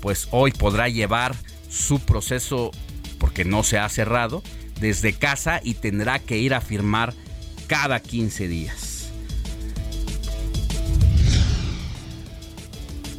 pues 0.00 0.28
hoy 0.30 0.52
podrá 0.52 0.88
llevar 0.88 1.34
su 1.68 2.00
proceso, 2.00 2.70
porque 3.18 3.44
no 3.44 3.62
se 3.62 3.78
ha 3.78 3.88
cerrado, 3.88 4.42
desde 4.80 5.12
casa 5.12 5.60
y 5.62 5.74
tendrá 5.74 6.18
que 6.18 6.38
ir 6.38 6.54
a 6.54 6.60
firmar 6.60 7.14
cada 7.72 8.00
15 8.00 8.48
días. 8.48 9.10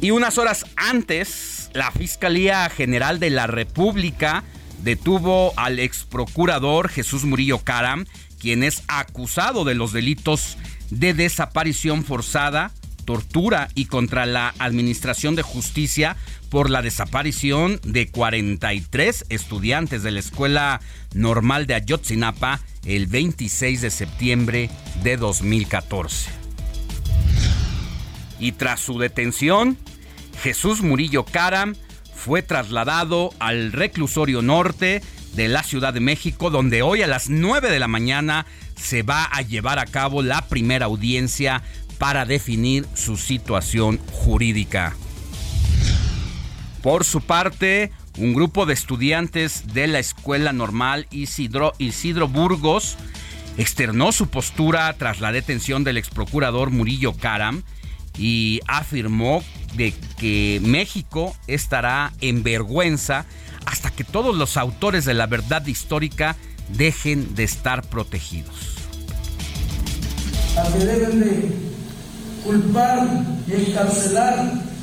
Y 0.00 0.12
unas 0.12 0.38
horas 0.38 0.64
antes, 0.76 1.70
la 1.72 1.90
Fiscalía 1.90 2.70
General 2.70 3.18
de 3.18 3.30
la 3.30 3.48
República 3.48 4.44
detuvo 4.84 5.52
al 5.56 5.80
ex 5.80 6.04
procurador 6.04 6.88
Jesús 6.88 7.24
Murillo 7.24 7.58
Caram, 7.64 8.06
quien 8.38 8.62
es 8.62 8.84
acusado 8.86 9.64
de 9.64 9.74
los 9.74 9.92
delitos 9.92 10.56
de 10.88 11.14
desaparición 11.14 12.04
forzada, 12.04 12.70
tortura 13.06 13.66
y 13.74 13.86
contra 13.86 14.24
la 14.24 14.54
Administración 14.60 15.34
de 15.34 15.42
Justicia 15.42 16.14
por 16.48 16.70
la 16.70 16.80
desaparición 16.80 17.80
de 17.82 18.08
43 18.08 19.26
estudiantes 19.30 20.04
de 20.04 20.12
la 20.12 20.20
Escuela 20.20 20.80
Normal 21.12 21.66
de 21.66 21.74
Ayotzinapa 21.74 22.60
el 22.84 23.06
26 23.06 23.80
de 23.80 23.90
septiembre 23.90 24.70
de 25.02 25.16
2014. 25.16 26.30
Y 28.38 28.52
tras 28.52 28.80
su 28.80 28.98
detención, 28.98 29.78
Jesús 30.42 30.82
Murillo 30.82 31.24
Caram 31.24 31.74
fue 32.14 32.42
trasladado 32.42 33.30
al 33.38 33.72
reclusorio 33.72 34.42
norte 34.42 35.02
de 35.34 35.48
la 35.48 35.62
Ciudad 35.62 35.92
de 35.92 36.00
México, 36.00 36.50
donde 36.50 36.82
hoy 36.82 37.02
a 37.02 37.06
las 37.06 37.28
9 37.28 37.70
de 37.70 37.78
la 37.78 37.88
mañana 37.88 38.46
se 38.76 39.02
va 39.02 39.24
a 39.24 39.42
llevar 39.42 39.78
a 39.78 39.86
cabo 39.86 40.22
la 40.22 40.42
primera 40.48 40.86
audiencia 40.86 41.62
para 41.98 42.24
definir 42.24 42.86
su 42.94 43.16
situación 43.16 44.00
jurídica. 44.12 44.96
Por 46.82 47.04
su 47.04 47.20
parte, 47.20 47.92
un 48.18 48.32
grupo 48.34 48.66
de 48.66 48.74
estudiantes 48.74 49.74
de 49.74 49.86
la 49.86 49.98
Escuela 49.98 50.52
Normal 50.52 51.06
Isidro, 51.10 51.72
Burgos 52.28 52.96
externó 53.56 54.12
su 54.12 54.28
postura 54.28 54.92
tras 54.98 55.20
la 55.20 55.32
detención 55.32 55.84
del 55.84 55.96
exprocurador 55.96 56.70
Murillo 56.70 57.12
Caram 57.12 57.62
y 58.16 58.60
afirmó 58.68 59.42
de 59.74 59.94
que 60.18 60.60
México 60.62 61.36
estará 61.46 62.12
en 62.20 62.42
vergüenza 62.42 63.26
hasta 63.66 63.90
que 63.90 64.04
todos 64.04 64.36
los 64.36 64.56
autores 64.56 65.04
de 65.04 65.14
la 65.14 65.26
verdad 65.26 65.66
histórica 65.66 66.36
dejen 66.68 67.34
de 67.34 67.44
estar 67.44 67.82
protegidos. 67.82 68.74
Culpar 72.44 73.08
y 73.48 73.52
encarcelar 73.54 74.73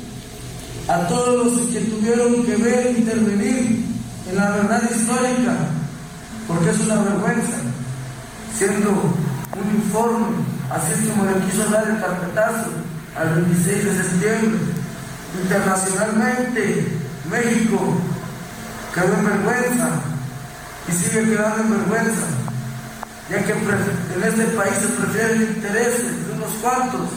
a 0.88 1.06
todos 1.08 1.46
los 1.46 1.66
que 1.68 1.80
tuvieron 1.80 2.44
que 2.44 2.56
ver 2.56 2.98
intervenir 2.98 3.84
en 4.28 4.36
la 4.36 4.50
verdad 4.50 4.82
histórica, 4.90 5.54
porque 6.48 6.70
es 6.70 6.80
una 6.80 7.02
vergüenza, 7.02 7.58
siendo 8.56 8.90
un 8.90 9.76
informe, 9.76 10.26
así 10.70 11.08
como 11.08 11.24
le 11.24 11.38
quiso 11.46 11.68
dar 11.70 11.88
el 11.88 12.00
carpetazo 12.00 12.70
al 13.16 13.34
26 13.42 13.84
de 13.84 14.02
septiembre. 14.02 14.60
Internacionalmente, 15.42 16.86
México 17.30 17.78
quedó 18.94 19.14
en 19.14 19.24
vergüenza 19.24 19.88
y 20.88 20.92
sigue 20.92 21.30
quedando 21.30 21.62
en 21.62 21.70
vergüenza, 21.70 22.26
ya 23.30 23.44
que 23.44 23.52
en 23.52 24.22
este 24.24 24.44
país 24.56 24.74
se 24.74 24.88
prefieren 24.88 25.42
intereses 25.42 26.26
de 26.26 26.32
unos 26.34 26.50
cuantos 26.60 27.08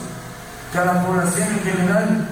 que 0.71 0.77
a 0.77 0.85
la 0.85 1.05
población 1.05 1.47
en 1.49 1.71
general. 1.71 2.27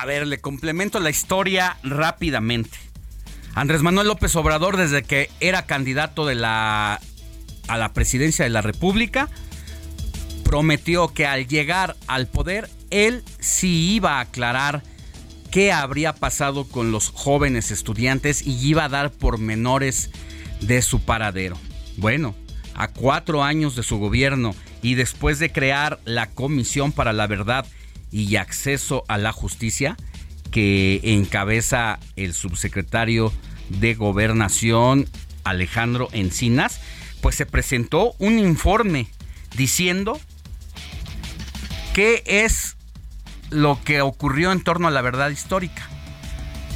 A 0.00 0.06
ver, 0.06 0.26
le 0.26 0.40
complemento 0.40 0.98
la 0.98 1.10
historia 1.10 1.76
rápidamente. 1.82 2.78
Andrés 3.54 3.82
Manuel 3.82 4.08
López 4.08 4.34
Obrador, 4.34 4.78
desde 4.78 5.02
que 5.02 5.28
era 5.40 5.66
candidato 5.66 6.24
de 6.24 6.36
la, 6.36 7.02
a 7.68 7.76
la 7.76 7.92
presidencia 7.92 8.42
de 8.46 8.50
la 8.50 8.62
República, 8.62 9.28
prometió 10.42 11.08
que 11.08 11.26
al 11.26 11.46
llegar 11.46 11.96
al 12.06 12.28
poder, 12.28 12.70
él 12.88 13.22
sí 13.40 13.92
iba 13.92 14.16
a 14.16 14.20
aclarar 14.20 14.82
qué 15.50 15.70
habría 15.70 16.14
pasado 16.14 16.66
con 16.66 16.92
los 16.92 17.10
jóvenes 17.10 17.70
estudiantes 17.70 18.40
y 18.40 18.56
iba 18.66 18.84
a 18.84 18.88
dar 18.88 19.12
pormenores 19.12 20.08
de 20.62 20.80
su 20.80 21.00
paradero. 21.00 21.58
Bueno, 21.98 22.34
a 22.74 22.88
cuatro 22.88 23.44
años 23.44 23.76
de 23.76 23.82
su 23.82 23.98
gobierno 23.98 24.54
y 24.80 24.94
después 24.94 25.38
de 25.38 25.52
crear 25.52 26.00
la 26.06 26.30
Comisión 26.30 26.90
para 26.90 27.12
la 27.12 27.26
Verdad 27.26 27.66
y 28.10 28.36
Acceso 28.36 29.04
a 29.08 29.18
la 29.18 29.32
Justicia, 29.32 29.96
que 30.50 31.00
encabeza 31.02 31.98
el 32.16 32.34
subsecretario 32.34 33.32
de 33.68 33.94
Gobernación 33.94 35.08
Alejandro 35.44 36.08
Encinas, 36.12 36.80
pues 37.20 37.36
se 37.36 37.46
presentó 37.46 38.14
un 38.18 38.38
informe 38.38 39.08
diciendo 39.56 40.18
qué 41.94 42.22
es 42.26 42.76
lo 43.50 43.82
que 43.84 44.00
ocurrió 44.00 44.52
en 44.52 44.62
torno 44.62 44.88
a 44.88 44.90
la 44.90 45.02
verdad 45.02 45.30
histórica. 45.30 45.88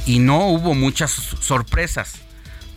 Y 0.05 0.19
no 0.19 0.49
hubo 0.49 0.75
muchas 0.75 1.11
sorpresas, 1.11 2.15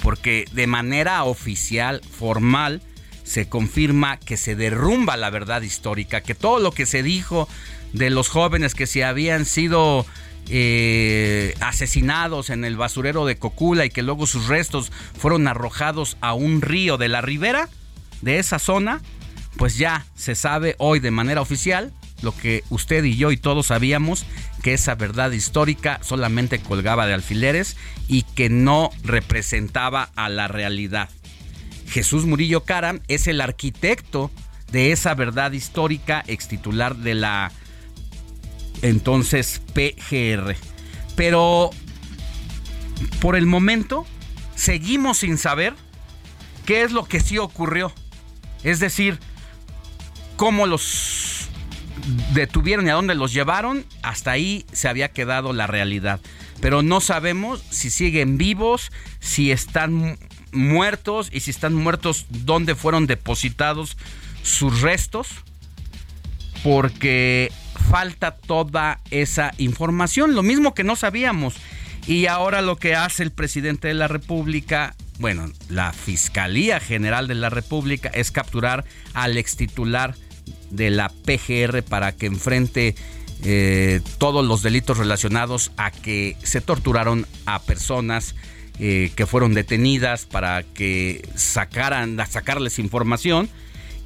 porque 0.02 0.46
de 0.52 0.66
manera 0.66 1.22
oficial, 1.24 2.00
formal, 2.10 2.80
se 3.24 3.48
confirma 3.48 4.18
que 4.18 4.38
se 4.38 4.56
derrumba 4.56 5.18
la 5.18 5.28
verdad 5.28 5.60
histórica, 5.60 6.22
que 6.22 6.34
todo 6.34 6.58
lo 6.58 6.72
que 6.72 6.86
se 6.86 7.02
dijo 7.02 7.46
de 7.92 8.10
los 8.10 8.28
jóvenes 8.28 8.74
que 8.74 8.86
se 8.86 9.04
habían 9.04 9.44
sido 9.44 10.06
eh, 10.50 11.54
asesinados 11.60 12.50
en 12.50 12.64
el 12.64 12.76
basurero 12.76 13.26
de 13.26 13.36
Cocula 13.36 13.84
y 13.84 13.90
que 13.90 14.02
luego 14.02 14.26
sus 14.26 14.48
restos 14.48 14.90
fueron 15.16 15.46
arrojados 15.46 16.16
a 16.20 16.34
un 16.34 16.62
río 16.62 16.96
de 16.96 17.08
la 17.08 17.20
ribera 17.20 17.68
de 18.22 18.38
esa 18.38 18.58
zona, 18.58 19.00
pues 19.56 19.76
ya 19.76 20.06
se 20.14 20.34
sabe 20.34 20.74
hoy 20.78 21.00
de 21.00 21.10
manera 21.10 21.40
oficial 21.40 21.92
lo 22.22 22.34
que 22.36 22.64
usted 22.70 23.04
y 23.04 23.16
yo 23.16 23.30
y 23.30 23.36
todos 23.36 23.66
sabíamos, 23.66 24.24
que 24.62 24.74
esa 24.74 24.94
verdad 24.94 25.30
histórica 25.30 26.00
solamente 26.02 26.58
colgaba 26.58 27.06
de 27.06 27.14
alfileres 27.14 27.76
y 28.08 28.22
que 28.22 28.48
no 28.48 28.90
representaba 29.04 30.10
a 30.16 30.28
la 30.28 30.48
realidad. 30.48 31.08
Jesús 31.88 32.26
Murillo 32.26 32.64
Caram 32.64 33.00
es 33.08 33.26
el 33.28 33.40
arquitecto 33.40 34.30
de 34.72 34.92
esa 34.92 35.14
verdad 35.14 35.52
histórica, 35.52 36.24
ex 36.26 36.48
titular 36.48 36.96
de 36.96 37.14
la 37.14 37.52
entonces 38.82 39.60
PGR. 39.74 40.56
Pero 41.16 41.70
por 43.20 43.36
el 43.36 43.46
momento 43.46 44.06
seguimos 44.54 45.18
sin 45.18 45.38
saber 45.38 45.74
qué 46.66 46.82
es 46.82 46.92
lo 46.92 47.04
que 47.04 47.20
sí 47.20 47.38
ocurrió. 47.38 47.92
Es 48.62 48.80
decir, 48.80 49.18
cómo 50.36 50.66
los 50.66 51.48
detuvieron 52.32 52.86
y 52.86 52.90
a 52.90 52.94
dónde 52.94 53.14
los 53.14 53.32
llevaron, 53.32 53.84
hasta 54.02 54.30
ahí 54.30 54.64
se 54.72 54.88
había 54.88 55.08
quedado 55.12 55.52
la 55.52 55.66
realidad. 55.66 56.20
Pero 56.60 56.82
no 56.82 57.00
sabemos 57.00 57.62
si 57.70 57.90
siguen 57.90 58.38
vivos, 58.38 58.90
si 59.20 59.50
están 59.52 60.18
muertos 60.52 61.28
y 61.32 61.40
si 61.40 61.50
están 61.50 61.74
muertos, 61.74 62.26
dónde 62.30 62.74
fueron 62.74 63.06
depositados 63.06 63.96
sus 64.42 64.80
restos, 64.80 65.28
porque 66.62 67.52
falta 67.90 68.32
toda 68.32 69.00
esa 69.10 69.52
información, 69.58 70.34
lo 70.34 70.42
mismo 70.42 70.74
que 70.74 70.84
no 70.84 70.96
sabíamos. 70.96 71.54
Y 72.06 72.26
ahora 72.26 72.62
lo 72.62 72.76
que 72.76 72.94
hace 72.94 73.22
el 73.22 73.30
presidente 73.30 73.88
de 73.88 73.94
la 73.94 74.08
República, 74.08 74.94
bueno, 75.18 75.50
la 75.68 75.92
Fiscalía 75.92 76.80
General 76.80 77.28
de 77.28 77.34
la 77.34 77.50
República 77.50 78.08
es 78.08 78.30
capturar 78.30 78.84
al 79.14 79.36
ex 79.36 79.56
titular 79.56 80.14
de 80.70 80.90
la 80.90 81.08
PGR 81.08 81.82
para 81.82 82.12
que 82.12 82.26
enfrente 82.26 82.94
eh, 83.42 84.00
todos 84.18 84.44
los 84.44 84.62
delitos 84.62 84.98
relacionados 84.98 85.70
a 85.76 85.90
que 85.90 86.36
se 86.42 86.60
torturaron 86.60 87.26
a 87.46 87.60
personas 87.60 88.34
eh, 88.80 89.12
que 89.16 89.26
fueron 89.26 89.54
detenidas 89.54 90.24
para 90.24 90.62
que 90.62 91.28
sacaran, 91.34 92.16
sacarles 92.28 92.78
información 92.78 93.48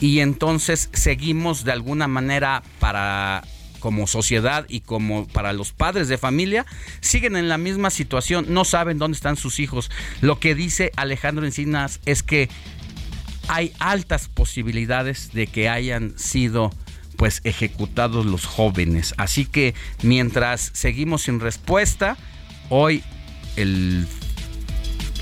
y 0.00 0.20
entonces 0.20 0.90
seguimos 0.92 1.64
de 1.64 1.72
alguna 1.72 2.08
manera 2.08 2.62
para 2.80 3.44
como 3.82 4.06
sociedad 4.06 4.64
y 4.68 4.80
como 4.80 5.26
para 5.26 5.52
los 5.52 5.72
padres 5.72 6.06
de 6.06 6.16
familia 6.16 6.64
siguen 7.00 7.34
en 7.34 7.48
la 7.48 7.58
misma 7.58 7.90
situación, 7.90 8.46
no 8.48 8.64
saben 8.64 8.98
dónde 8.98 9.16
están 9.16 9.36
sus 9.36 9.58
hijos. 9.58 9.90
Lo 10.20 10.38
que 10.38 10.54
dice 10.54 10.92
Alejandro 10.94 11.44
Encinas 11.44 11.98
es 12.06 12.22
que 12.22 12.48
hay 13.48 13.72
altas 13.80 14.28
posibilidades 14.28 15.32
de 15.32 15.48
que 15.48 15.68
hayan 15.68 16.16
sido 16.16 16.70
pues 17.16 17.40
ejecutados 17.42 18.24
los 18.24 18.46
jóvenes. 18.46 19.14
Así 19.16 19.46
que 19.46 19.74
mientras 20.02 20.70
seguimos 20.74 21.22
sin 21.22 21.40
respuesta, 21.40 22.16
hoy 22.68 23.02
el 23.56 24.06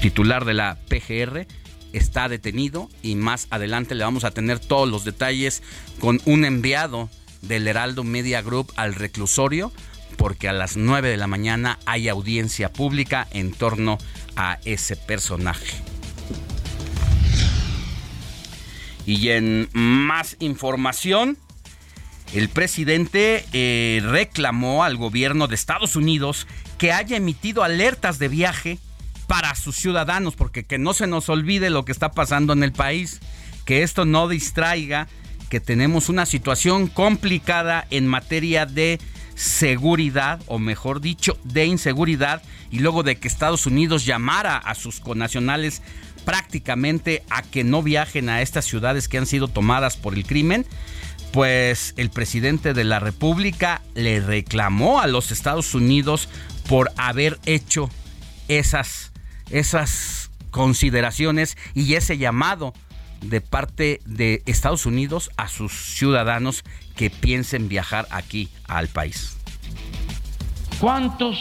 titular 0.02 0.44
de 0.44 0.52
la 0.52 0.78
PGR, 0.88 1.46
está 1.92 2.28
detenido 2.28 2.88
y 3.02 3.14
más 3.14 3.46
adelante 3.50 3.94
le 3.94 4.04
vamos 4.04 4.24
a 4.24 4.30
tener 4.30 4.58
todos 4.58 4.88
los 4.88 5.04
detalles 5.04 5.62
con 5.98 6.20
un 6.24 6.44
enviado 6.44 7.08
del 7.42 7.68
Heraldo 7.68 8.04
Media 8.04 8.42
Group 8.42 8.72
al 8.76 8.94
reclusorio 8.94 9.72
porque 10.20 10.48
a 10.48 10.52
las 10.52 10.76
9 10.76 11.08
de 11.08 11.16
la 11.16 11.26
mañana 11.26 11.78
hay 11.86 12.08
audiencia 12.08 12.70
pública 12.70 13.26
en 13.30 13.52
torno 13.52 13.96
a 14.36 14.58
ese 14.66 14.94
personaje. 14.96 15.82
Y 19.06 19.30
en 19.30 19.70
más 19.72 20.36
información, 20.40 21.38
el 22.34 22.48
presidente 22.48 23.44
eh, 23.52 24.02
reclamó 24.04 24.84
al 24.84 24.96
gobierno 24.96 25.48
de 25.48 25.54
Estados 25.54 25.96
Unidos 25.96 26.46
que 26.76 26.92
haya 26.92 27.16
emitido 27.16 27.62
alertas 27.64 28.18
de 28.18 28.28
viaje 28.28 28.78
para 29.26 29.54
sus 29.54 29.76
ciudadanos, 29.76 30.36
porque 30.36 30.64
que 30.64 30.78
no 30.78 30.92
se 30.92 31.06
nos 31.06 31.28
olvide 31.28 31.70
lo 31.70 31.84
que 31.84 31.92
está 31.92 32.10
pasando 32.10 32.52
en 32.52 32.62
el 32.62 32.72
país, 32.72 33.20
que 33.64 33.82
esto 33.82 34.04
no 34.04 34.28
distraiga, 34.28 35.08
que 35.50 35.60
tenemos 35.60 36.08
una 36.08 36.24
situación 36.24 36.86
complicada 36.86 37.86
en 37.90 38.06
materia 38.06 38.64
de 38.64 38.98
seguridad, 39.34 40.40
o 40.46 40.58
mejor 40.58 41.00
dicho, 41.00 41.36
de 41.44 41.66
inseguridad, 41.66 42.42
y 42.70 42.78
luego 42.78 43.02
de 43.02 43.16
que 43.16 43.28
Estados 43.28 43.66
Unidos 43.66 44.06
llamara 44.06 44.56
a 44.56 44.74
sus 44.74 45.00
connacionales 45.00 45.82
prácticamente 46.24 47.24
a 47.30 47.42
que 47.42 47.64
no 47.64 47.82
viajen 47.82 48.28
a 48.28 48.42
estas 48.42 48.64
ciudades 48.64 49.08
que 49.08 49.18
han 49.18 49.26
sido 49.26 49.48
tomadas 49.48 49.96
por 49.96 50.14
el 50.14 50.24
crimen, 50.24 50.66
pues 51.32 51.94
el 51.96 52.10
presidente 52.10 52.72
de 52.72 52.84
la 52.84 53.00
República 53.00 53.82
le 53.94 54.20
reclamó 54.20 55.00
a 55.00 55.06
los 55.06 55.32
Estados 55.32 55.74
Unidos 55.74 56.28
por 56.68 56.92
haber 56.96 57.38
hecho 57.44 57.90
esas 58.48 59.12
esas 59.50 60.30
consideraciones 60.50 61.56
y 61.74 61.94
ese 61.94 62.18
llamado 62.18 62.72
de 63.20 63.40
parte 63.40 64.00
de 64.04 64.42
Estados 64.46 64.86
Unidos 64.86 65.30
a 65.36 65.48
sus 65.48 65.72
ciudadanos 65.72 66.64
que 66.96 67.10
piensen 67.10 67.68
viajar 67.68 68.06
aquí 68.10 68.48
al 68.66 68.88
país. 68.88 69.36
¿Cuántos 70.80 71.38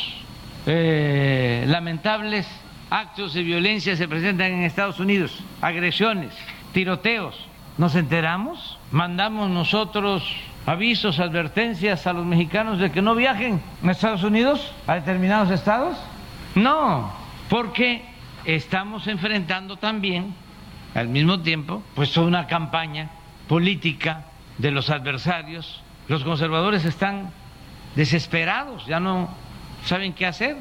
eh, 0.65 1.63
lamentables 1.67 2.45
actos 2.89 3.33
de 3.33 3.43
violencia 3.43 3.95
se 3.95 4.07
presentan 4.07 4.51
en 4.51 4.63
Estados 4.63 4.99
Unidos? 4.99 5.43
Agresiones, 5.61 6.33
tiroteos. 6.73 7.47
¿Nos 7.77 7.95
enteramos? 7.95 8.77
¿Mandamos 8.91 9.49
nosotros 9.49 10.23
avisos, 10.65 11.19
advertencias 11.19 12.05
a 12.05 12.13
los 12.13 12.25
mexicanos 12.25 12.79
de 12.79 12.91
que 12.91 13.01
no 13.01 13.15
viajen 13.15 13.61
a 13.83 13.91
Estados 13.91 14.23
Unidos, 14.23 14.73
a 14.85 14.95
determinados 14.95 15.49
estados? 15.49 15.97
No, 16.55 17.13
porque 17.49 18.03
estamos 18.43 19.07
enfrentando 19.07 19.77
también, 19.77 20.35
al 20.93 21.07
mismo 21.07 21.41
tiempo, 21.41 21.83
pues 21.95 22.15
una 22.17 22.47
campaña 22.47 23.09
política 23.47 24.25
de 24.57 24.71
los 24.71 24.89
adversarios. 24.89 25.81
Los 26.07 26.23
conservadores 26.23 26.85
están 26.85 27.31
desesperados, 27.95 28.85
ya 28.87 28.99
no 28.99 29.29
saben 29.85 30.13
qué 30.13 30.25
hacer. 30.25 30.57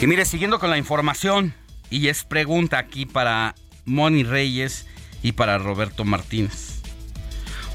Y 0.00 0.06
mire, 0.06 0.24
siguiendo 0.24 0.58
con 0.58 0.70
la 0.70 0.78
información, 0.78 1.54
y 1.90 2.08
es 2.08 2.24
pregunta 2.24 2.78
aquí 2.78 3.04
para 3.04 3.54
Moni 3.84 4.22
Reyes 4.22 4.86
y 5.22 5.32
para 5.32 5.58
Roberto 5.58 6.04
Martínez. 6.04 6.80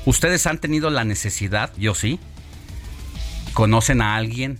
¿Ustedes 0.05 0.47
han 0.47 0.59
tenido 0.59 0.89
la 0.89 1.03
necesidad, 1.03 1.71
yo 1.77 1.93
sí? 1.93 2.19
¿Conocen 3.53 4.01
a 4.01 4.15
alguien 4.15 4.59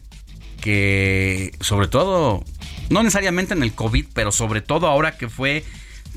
que, 0.61 1.51
sobre 1.59 1.87
todo, 1.87 2.43
no 2.89 3.03
necesariamente 3.03 3.53
en 3.53 3.63
el 3.63 3.73
COVID, 3.73 4.07
pero 4.13 4.31
sobre 4.31 4.61
todo 4.61 4.87
ahora 4.87 5.17
que 5.17 5.29
fue, 5.29 5.63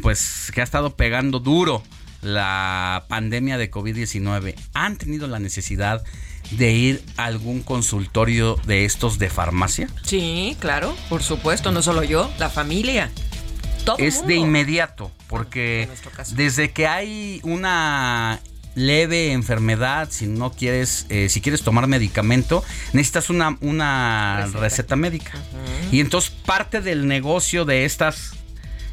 pues, 0.02 0.50
que 0.54 0.60
ha 0.60 0.64
estado 0.64 0.96
pegando 0.96 1.40
duro 1.40 1.82
la 2.22 3.04
pandemia 3.08 3.58
de 3.58 3.70
COVID-19, 3.70 4.54
han 4.74 4.96
tenido 4.96 5.28
la 5.28 5.38
necesidad 5.38 6.02
de 6.50 6.72
ir 6.72 7.04
a 7.16 7.26
algún 7.26 7.62
consultorio 7.62 8.56
de 8.66 8.84
estos 8.84 9.18
de 9.18 9.30
farmacia? 9.30 9.88
Sí, 10.02 10.56
claro, 10.60 10.96
por 11.08 11.22
supuesto, 11.22 11.72
no 11.72 11.82
solo 11.82 12.02
yo, 12.02 12.30
la 12.38 12.48
familia. 12.50 13.10
Todo 13.84 13.98
es 13.98 14.16
mundo. 14.16 14.28
de 14.28 14.34
inmediato, 14.36 15.12
porque 15.28 15.88
desde 16.34 16.72
que 16.72 16.86
hay 16.86 17.40
una 17.42 18.40
leve 18.74 19.32
enfermedad, 19.32 20.08
si 20.10 20.26
no 20.26 20.52
quieres, 20.52 21.06
eh, 21.08 21.28
si 21.28 21.40
quieres 21.40 21.62
tomar 21.62 21.86
medicamento, 21.86 22.64
necesitas 22.92 23.30
una, 23.30 23.56
una 23.60 24.48
receta. 24.54 24.96
médica. 24.96 25.32
Y 25.90 26.00
entonces 26.00 26.30
parte 26.30 26.80
del 26.80 27.06
negocio 27.06 27.64
de 27.64 27.84
estas 27.84 28.32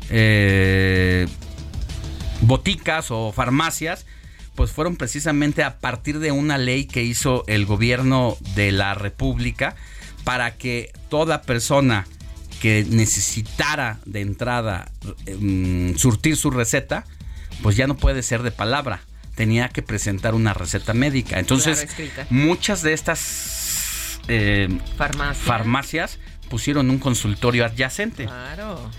eh, 0.10 1.28
boticas 2.42 3.12
o 3.12 3.32
farmacias, 3.32 4.06
pues 4.56 4.72
fueron 4.72 4.96
precisamente 4.96 5.64
a 5.64 5.80
partir 5.80 6.20
de 6.20 6.32
una 6.32 6.58
ley 6.58 6.86
que 6.86 7.04
hizo 7.04 7.44
el 7.48 7.66
gobierno 7.66 8.38
de 8.56 8.72
la 8.72 8.94
República 8.94 9.76
para 10.24 10.56
que 10.56 10.92
toda 11.10 11.42
persona 11.42 12.08
que 12.62 12.86
necesitara 12.90 14.00
de 14.06 14.22
entrada 14.22 14.92
mm, 15.40 15.96
surtir 15.96 16.38
su 16.38 16.52
receta, 16.52 17.06
pues 17.62 17.76
ya 17.76 17.86
no 17.88 17.96
puede 17.96 18.24
ser 18.24 18.44
de 18.44 18.52
palabra, 18.52 19.02
tenía 19.36 19.69
que 19.69 19.82
presentar 19.82 20.34
una 20.34 20.54
receta 20.54 20.93
médica. 20.93 21.39
Entonces, 21.39 21.88
Claro, 21.95 22.28
muchas 22.30 22.82
de 22.82 22.93
estas 22.93 24.19
eh, 24.28 24.69
Farmacia. 24.98 25.43
farmacias 25.43 26.19
pusieron 26.50 26.89
un 26.89 26.98
consultorio 27.00 27.65
adyacente 27.65 28.26
Claro. 28.26 28.89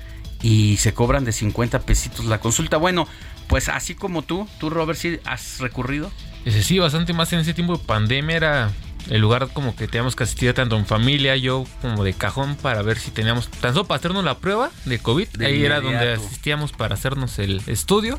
y 0.42 0.76
se 0.76 0.92
cobran 0.94 1.24
de 1.24 1.32
50 1.32 1.80
pesitos 1.80 2.26
la 2.26 2.38
consulta. 2.38 2.76
Bueno, 2.76 3.08
pues 3.48 3.68
así 3.68 3.94
como 3.94 4.22
tú, 4.22 4.48
tú 4.60 4.70
Robert, 4.70 4.98
sí 4.98 5.18
has 5.24 5.58
recurrido. 5.60 6.10
Ese 6.44 6.62
sí, 6.62 6.78
bastante 6.78 7.12
más 7.12 7.32
en 7.32 7.40
ese 7.40 7.54
tiempo 7.54 7.76
de 7.76 7.84
pandemia 7.84 8.36
era 8.36 8.70
el 9.10 9.20
lugar 9.20 9.48
como 9.52 9.74
que 9.76 9.86
teníamos 9.86 10.16
que 10.16 10.24
asistir 10.24 10.52
tanto 10.52 10.76
en 10.76 10.84
familia, 10.86 11.36
yo 11.36 11.64
como 11.80 12.02
de 12.04 12.12
cajón 12.12 12.56
para 12.56 12.82
ver 12.82 12.98
si 12.98 13.10
teníamos, 13.12 13.48
tan 13.48 13.72
solo 13.72 13.86
para 13.86 13.98
hacernos 13.98 14.24
la 14.24 14.38
prueba 14.38 14.70
de 14.84 14.98
COVID, 14.98 15.28
De 15.28 15.46
ahí 15.46 15.64
era 15.64 15.80
donde 15.80 16.14
asistíamos 16.14 16.72
para 16.72 16.94
hacernos 16.94 17.38
el 17.38 17.62
estudio. 17.68 18.18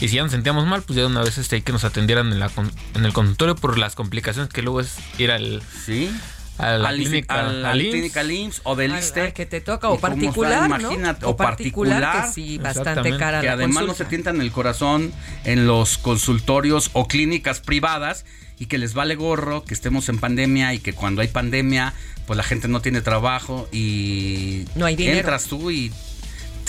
Y 0.00 0.08
si 0.08 0.16
ya 0.16 0.22
nos 0.22 0.32
sentíamos 0.32 0.66
mal, 0.66 0.82
pues 0.82 0.96
ya 0.96 1.02
de 1.02 1.08
una 1.08 1.22
vez 1.22 1.36
este, 1.38 1.56
hay 1.56 1.62
que 1.62 1.72
nos 1.72 1.84
atendieran 1.84 2.32
en, 2.32 2.38
la, 2.38 2.48
con- 2.48 2.72
en 2.94 3.04
el 3.04 3.12
consultorio 3.12 3.54
por 3.56 3.76
las 3.78 3.94
complicaciones 3.94 4.50
que 4.52 4.62
luego 4.62 4.80
es 4.80 4.96
ir 5.18 5.30
al, 5.30 5.62
¿Sí? 5.84 6.10
a 6.56 6.72
la 6.72 6.88
al, 6.88 6.96
clínica, 6.96 7.46
al- 7.46 7.72
clínica 7.72 8.24
IMSS 8.24 8.60
o 8.64 8.76
del 8.76 8.92
al 8.92 9.32
que 9.34 9.44
te 9.46 9.60
toca, 9.60 9.88
o 9.90 9.96
está, 9.96 10.08
particular, 10.08 10.68
¿no? 10.70 10.76
Imagínate, 10.80 11.26
O 11.26 11.30
o 11.30 11.36
particular, 11.36 12.00
particular. 12.02 12.26
que 12.28 12.32
sí, 12.32 12.58
bastante 12.58 13.16
cara 13.18 13.40
que 13.40 13.46
la 13.46 13.52
además 13.54 13.84
no 13.86 13.94
se 13.94 14.04
tientan 14.06 14.40
el 14.40 14.50
corazón 14.52 15.12
en 15.44 15.66
los 15.66 15.98
consultorios 15.98 16.90
o 16.94 17.06
clínicas 17.06 17.60
privadas 17.60 18.24
y 18.58 18.66
que 18.66 18.78
les 18.78 18.92
vale 18.94 19.14
gorro 19.16 19.64
que 19.64 19.72
estemos 19.74 20.08
en 20.10 20.18
pandemia 20.18 20.74
y 20.74 20.78
que 20.80 20.92
cuando 20.92 21.22
hay 21.22 21.28
pandemia 21.28 21.94
pues 22.26 22.36
la 22.36 22.42
gente 22.42 22.68
no 22.68 22.80
tiene 22.82 23.00
trabajo 23.00 23.68
y 23.72 24.64
No 24.76 24.86
hay 24.86 24.96
dinero. 24.96 25.18
entras 25.18 25.44
tú 25.44 25.70
y 25.70 25.90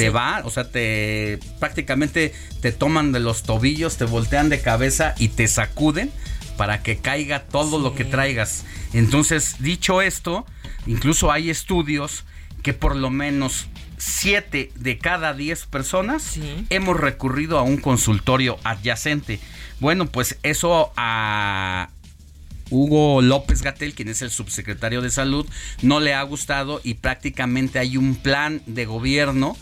te 0.01 0.09
va, 0.09 0.41
o 0.45 0.49
sea, 0.49 0.63
te 0.63 1.39
prácticamente 1.59 2.33
te 2.59 2.71
toman 2.71 3.11
de 3.11 3.19
los 3.19 3.43
tobillos, 3.43 3.97
te 3.97 4.05
voltean 4.05 4.49
de 4.49 4.59
cabeza 4.59 5.13
y 5.19 5.27
te 5.27 5.47
sacuden 5.47 6.11
para 6.57 6.81
que 6.81 6.97
caiga 6.97 7.43
todo 7.43 7.77
lo 7.77 7.93
que 7.93 8.03
traigas. 8.03 8.65
Entonces, 8.93 9.57
dicho 9.59 10.01
esto, 10.01 10.47
incluso 10.87 11.31
hay 11.31 11.51
estudios 11.51 12.23
que 12.63 12.73
por 12.73 12.95
lo 12.95 13.11
menos 13.11 13.67
7 13.99 14.71
de 14.73 14.97
cada 14.97 15.35
10 15.35 15.67
personas 15.67 16.39
hemos 16.71 16.99
recurrido 16.99 17.59
a 17.59 17.61
un 17.61 17.77
consultorio 17.77 18.57
adyacente. 18.63 19.39
Bueno, 19.79 20.07
pues 20.07 20.39
eso 20.41 20.91
a 20.97 21.89
Hugo 22.71 23.21
López 23.21 23.61
Gatel, 23.61 23.93
quien 23.93 24.07
es 24.07 24.23
el 24.23 24.31
subsecretario 24.31 25.03
de 25.03 25.11
salud, 25.11 25.45
no 25.83 25.99
le 25.99 26.15
ha 26.15 26.23
gustado 26.23 26.81
y 26.83 26.95
prácticamente 26.95 27.77
hay 27.77 27.97
un 27.97 28.15
plan 28.15 28.63
de 28.65 28.85
gobierno 28.85 29.55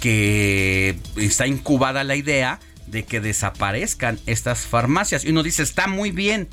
que 0.00 0.98
está 1.16 1.46
incubada 1.46 2.02
la 2.04 2.16
idea 2.16 2.58
de 2.86 3.04
que 3.04 3.20
desaparezcan 3.20 4.18
estas 4.26 4.60
farmacias. 4.60 5.24
Y 5.24 5.30
uno 5.30 5.42
dice, 5.42 5.62
está 5.62 5.86
muy 5.86 6.10
bien, 6.10 6.48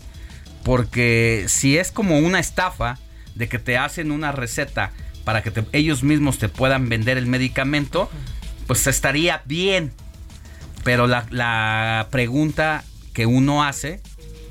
porque 0.64 1.46
si 1.48 1.78
es 1.78 1.92
como 1.92 2.20
una 2.20 2.40
estafa 2.40 3.00
de 3.36 3.48
que 3.48 3.58
te 3.58 3.78
hacen 3.78 4.12
una 4.12 4.32
receta 4.32 4.92
para 5.24 5.42
que 5.42 5.52
ellos 5.72 6.04
mismos 6.04 6.38
te 6.38 6.50
puedan 6.50 6.90
vender 6.90 7.18
el 7.18 7.26
medicamento, 7.26 8.10
pues 8.68 8.86
estaría 8.88 9.42
bien. 9.46 9.94
Pero 10.84 11.08
la, 11.08 11.26
la 11.32 12.08
pregunta 12.12 12.84
que 13.14 13.26
uno 13.26 13.64
hace, 13.64 14.02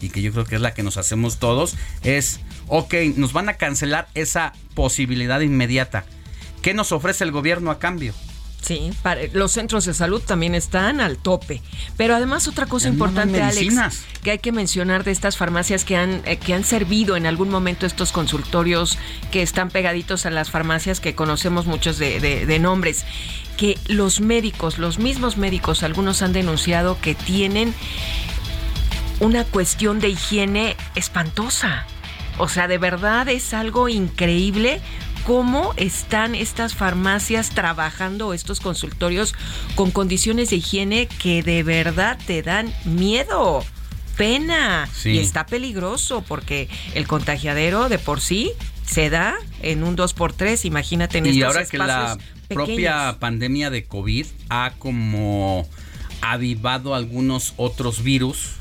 y 0.01 0.09
que 0.09 0.23
yo 0.23 0.33
creo 0.33 0.45
que 0.45 0.57
es 0.57 0.61
la 0.61 0.75
que 0.75 0.83
nos 0.83 0.97
hacemos 0.97 1.39
todos, 1.39 1.77
es, 2.03 2.41
ok, 2.67 2.95
nos 3.17 3.33
van 3.33 3.49
a 3.49 3.55
cancelar 3.55 4.09
esa 4.15 4.53
posibilidad 4.75 5.41
inmediata. 5.41 6.05
¿Qué 6.63 6.75
nos 6.75 6.93
ofrece 6.93 7.25
el 7.25 7.31
gobierno 7.31 7.71
a 7.71 7.79
cambio? 7.79 8.13
Sí, 8.67 8.91
para- 9.03 9.21
los 9.33 9.53
centros 9.53 9.85
de 9.85 9.95
salud 9.95 10.21
también 10.21 10.55
están 10.57 11.01
al 11.01 11.19
tope. 11.19 11.63
Pero 11.97 12.17
además 12.17 12.49
otra 12.49 12.67
cosa 12.67 12.89
importante, 12.89 13.41
Alex, 13.43 13.75
que 14.25 14.33
hay 14.33 14.39
que 14.41 14.51
mencionar 14.51 15.05
de 15.05 15.13
estas 15.13 15.37
farmacias 15.37 15.85
que 15.85 15.97
han, 15.97 16.23
eh, 16.25 16.37
que 16.39 16.53
han 16.53 16.65
servido 16.65 17.17
en 17.17 17.27
algún 17.27 17.49
momento 17.49 17.87
estos 17.87 18.11
consultorios 18.11 18.99
que 19.31 19.43
están 19.43 19.71
pegaditos 19.71 20.27
a 20.27 20.31
las 20.31 20.51
farmacias 20.51 20.99
que 20.99 21.15
conocemos 21.15 21.67
muchos 21.67 21.99
de, 21.99 22.19
de- 22.19 22.45
de 22.45 22.59
nombres, 22.59 23.05
que 23.57 23.79
los 23.87 24.21
médicos, 24.21 24.79
los 24.79 24.99
mismos 24.99 25.37
médicos, 25.37 25.85
algunos 25.85 26.23
han 26.23 26.33
denunciado 26.33 26.99
que 27.01 27.15
tienen 27.15 27.73
una 29.21 29.45
cuestión 29.45 30.01
de 30.01 30.09
higiene 30.11 30.77
espantosa. 30.95 31.87
O 32.39 32.49
sea, 32.49 32.69
de 32.69 32.77
verdad 32.79 33.29
es 33.29 33.55
algo 33.55 33.89
increíble 33.89 34.81
cómo 35.27 35.75
están 35.77 36.37
estas 36.37 36.77
farmacias 36.77 37.51
trabajando, 37.51 38.33
estos 38.33 38.61
consultorios, 38.61 39.35
con 39.75 39.91
condiciones 39.91 40.51
de 40.51 40.57
higiene 40.57 41.09
que 41.21 41.43
de 41.43 41.65
verdad 41.65 42.17
te 42.27 42.43
dan 42.43 42.73
miedo, 42.85 43.65
pena. 44.17 44.89
Sí. 44.95 45.11
Y 45.11 45.19
está 45.19 45.45
peligroso 45.45 46.25
porque 46.27 46.69
el 46.95 47.09
contagiadero 47.09 47.89
de 47.89 47.99
por 47.99 48.21
sí 48.21 48.53
se 48.87 49.11
da 49.11 49.35
en 49.62 49.83
un 49.83 49.97
2x3, 49.97 50.65
imagínate 50.65 51.19
en 51.19 51.27
y 51.27 51.31
estos 51.31 51.45
ahora 51.45 51.67
que 51.67 51.79
la 51.79 52.19
propia 52.49 53.17
pandemia 53.19 53.71
de 53.71 53.83
COVID 53.83 54.27
ha 54.49 54.75
como 54.79 55.69
avivado 56.21 56.95
algunos 56.95 57.53
otros 57.57 58.05
virus. 58.05 58.53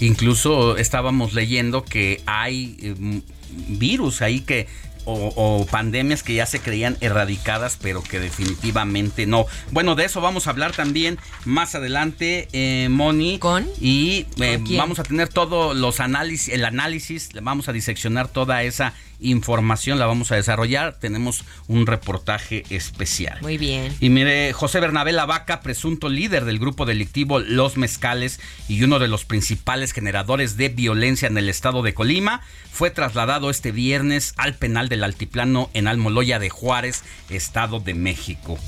Incluso 0.00 0.76
estábamos 0.76 1.32
leyendo 1.32 1.84
que 1.84 2.20
hay 2.26 2.76
eh, 2.82 3.22
virus 3.68 4.22
ahí 4.22 4.40
que 4.40 4.66
o, 5.08 5.32
o 5.34 5.66
pandemias 5.66 6.22
que 6.22 6.34
ya 6.34 6.44
se 6.44 6.60
creían 6.60 6.98
erradicadas, 7.00 7.78
pero 7.80 8.02
que 8.02 8.20
definitivamente 8.20 9.26
no. 9.26 9.46
Bueno, 9.70 9.94
de 9.94 10.04
eso 10.04 10.20
vamos 10.20 10.46
a 10.46 10.50
hablar 10.50 10.72
también 10.72 11.18
más 11.44 11.74
adelante, 11.74 12.48
eh, 12.52 12.88
Moni. 12.90 13.38
¿Con? 13.38 13.66
Y 13.80 14.26
eh, 14.40 14.62
vamos 14.76 14.98
a 14.98 15.02
tener 15.02 15.28
todos 15.28 15.74
los 15.74 16.00
análisis, 16.00 16.52
el 16.52 16.64
análisis, 16.64 17.30
vamos 17.40 17.68
a 17.68 17.72
diseccionar 17.72 18.28
toda 18.28 18.62
esa 18.62 18.92
información, 19.20 19.98
la 19.98 20.06
vamos 20.06 20.30
a 20.30 20.36
desarrollar. 20.36 20.98
Tenemos 20.98 21.44
un 21.66 21.86
reportaje 21.86 22.64
especial. 22.70 23.38
Muy 23.42 23.58
bien. 23.58 23.94
Y 24.00 24.10
mire, 24.10 24.52
José 24.52 24.80
Bernabé 24.80 25.12
Lavaca, 25.12 25.60
presunto 25.60 26.08
líder 26.08 26.44
del 26.44 26.58
grupo 26.58 26.86
delictivo 26.86 27.40
Los 27.40 27.76
Mezcales 27.76 28.40
y 28.68 28.82
uno 28.82 28.98
de 28.98 29.08
los 29.08 29.24
principales 29.24 29.92
generadores 29.92 30.56
de 30.56 30.68
violencia 30.68 31.28
en 31.28 31.38
el 31.38 31.48
estado 31.48 31.82
de 31.82 31.94
Colima, 31.94 32.42
fue 32.70 32.90
trasladado 32.90 33.50
este 33.50 33.72
viernes 33.72 34.34
al 34.36 34.54
penal 34.54 34.88
Altiplano 35.04 35.70
en 35.74 35.88
Almoloya 35.88 36.38
de 36.38 36.50
Juárez, 36.50 37.04
Estado 37.28 37.80
de 37.80 37.94
México. 37.94 38.58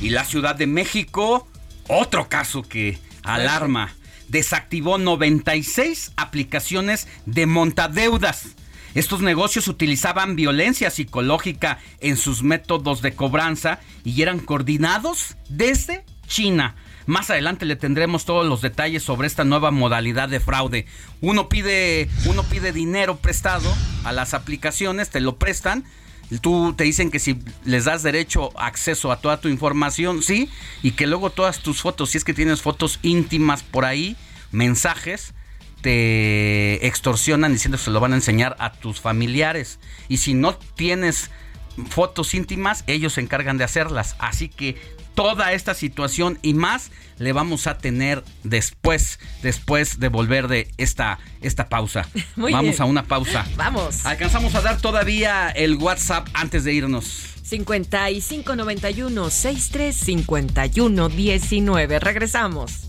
Y 0.00 0.10
la 0.10 0.24
Ciudad 0.24 0.56
de 0.56 0.66
México, 0.66 1.48
otro 1.88 2.28
caso 2.28 2.62
que 2.62 2.98
alarma, 3.22 3.94
desactivó 4.28 4.98
96 4.98 6.12
aplicaciones 6.16 7.08
de 7.26 7.46
montadeudas. 7.46 8.54
Estos 8.94 9.20
negocios 9.20 9.66
utilizaban 9.66 10.36
violencia 10.36 10.90
psicológica 10.90 11.78
en 12.00 12.16
sus 12.16 12.42
métodos 12.42 13.02
de 13.02 13.14
cobranza 13.14 13.80
y 14.04 14.22
eran 14.22 14.38
coordinados 14.38 15.36
desde 15.48 16.04
China. 16.26 16.76
Más 17.06 17.28
adelante 17.30 17.66
le 17.66 17.76
tendremos 17.76 18.24
todos 18.24 18.46
los 18.46 18.62
detalles 18.62 19.02
sobre 19.02 19.26
esta 19.26 19.44
nueva 19.44 19.70
modalidad 19.70 20.28
de 20.28 20.40
fraude. 20.40 20.86
Uno 21.20 21.48
pide, 21.48 22.08
uno 22.26 22.42
pide 22.44 22.72
dinero 22.72 23.16
prestado 23.16 23.72
a 24.04 24.12
las 24.12 24.34
aplicaciones, 24.34 25.10
te 25.10 25.20
lo 25.20 25.36
prestan. 25.36 25.84
Tú 26.40 26.72
te 26.74 26.84
dicen 26.84 27.10
que 27.10 27.18
si 27.18 27.38
les 27.64 27.84
das 27.84 28.02
derecho 28.02 28.58
acceso 28.58 29.12
a 29.12 29.20
toda 29.20 29.40
tu 29.40 29.48
información, 29.48 30.22
sí, 30.22 30.50
y 30.82 30.92
que 30.92 31.06
luego 31.06 31.30
todas 31.30 31.60
tus 31.60 31.82
fotos, 31.82 32.10
si 32.10 32.18
es 32.18 32.24
que 32.24 32.32
tienes 32.32 32.62
fotos 32.62 32.98
íntimas 33.02 33.62
por 33.62 33.84
ahí, 33.84 34.16
mensajes, 34.50 35.34
te 35.82 36.86
extorsionan 36.86 37.52
diciendo 37.52 37.76
que 37.76 37.84
se 37.84 37.90
lo 37.90 38.00
van 38.00 38.14
a 38.14 38.16
enseñar 38.16 38.56
a 38.58 38.72
tus 38.72 39.00
familiares. 39.00 39.78
Y 40.08 40.16
si 40.16 40.32
no 40.32 40.56
tienes 40.56 41.30
fotos 41.90 42.32
íntimas, 42.32 42.84
ellos 42.86 43.12
se 43.12 43.20
encargan 43.20 43.58
de 43.58 43.64
hacerlas. 43.64 44.16
Así 44.18 44.48
que 44.48 44.76
toda 45.14 45.52
esta 45.52 45.74
situación 45.74 46.38
y 46.42 46.54
más 46.54 46.90
le 47.18 47.32
vamos 47.32 47.66
a 47.66 47.78
tener 47.78 48.24
después, 48.42 49.18
después 49.42 50.00
de 50.00 50.08
volver 50.08 50.48
de 50.48 50.70
esta, 50.76 51.18
esta 51.40 51.68
pausa. 51.68 52.08
vamos 52.36 52.80
a 52.80 52.84
una 52.84 53.04
pausa. 53.04 53.46
Vamos. 53.56 54.04
Alcanzamos 54.04 54.54
a 54.54 54.60
dar 54.60 54.78
todavía 54.78 55.50
el 55.50 55.76
WhatsApp 55.76 56.28
antes 56.34 56.64
de 56.64 56.72
irnos. 56.74 57.34
5591 57.42 59.30
6351 59.30 61.08
19. 61.08 61.98
Regresamos. 62.00 62.88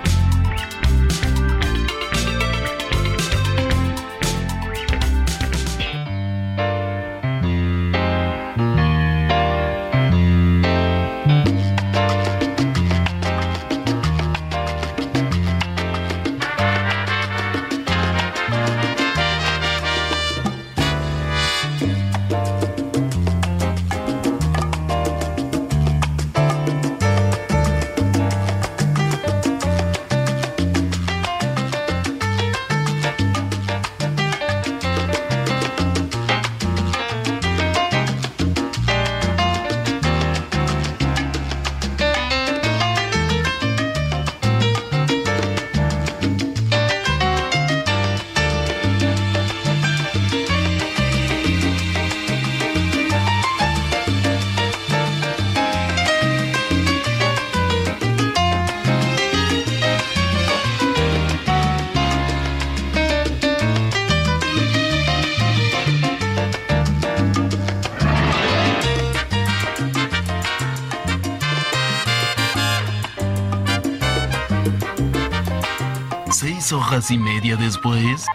Y 77.09 77.17
media 77.17 77.55
después. 77.55 78.25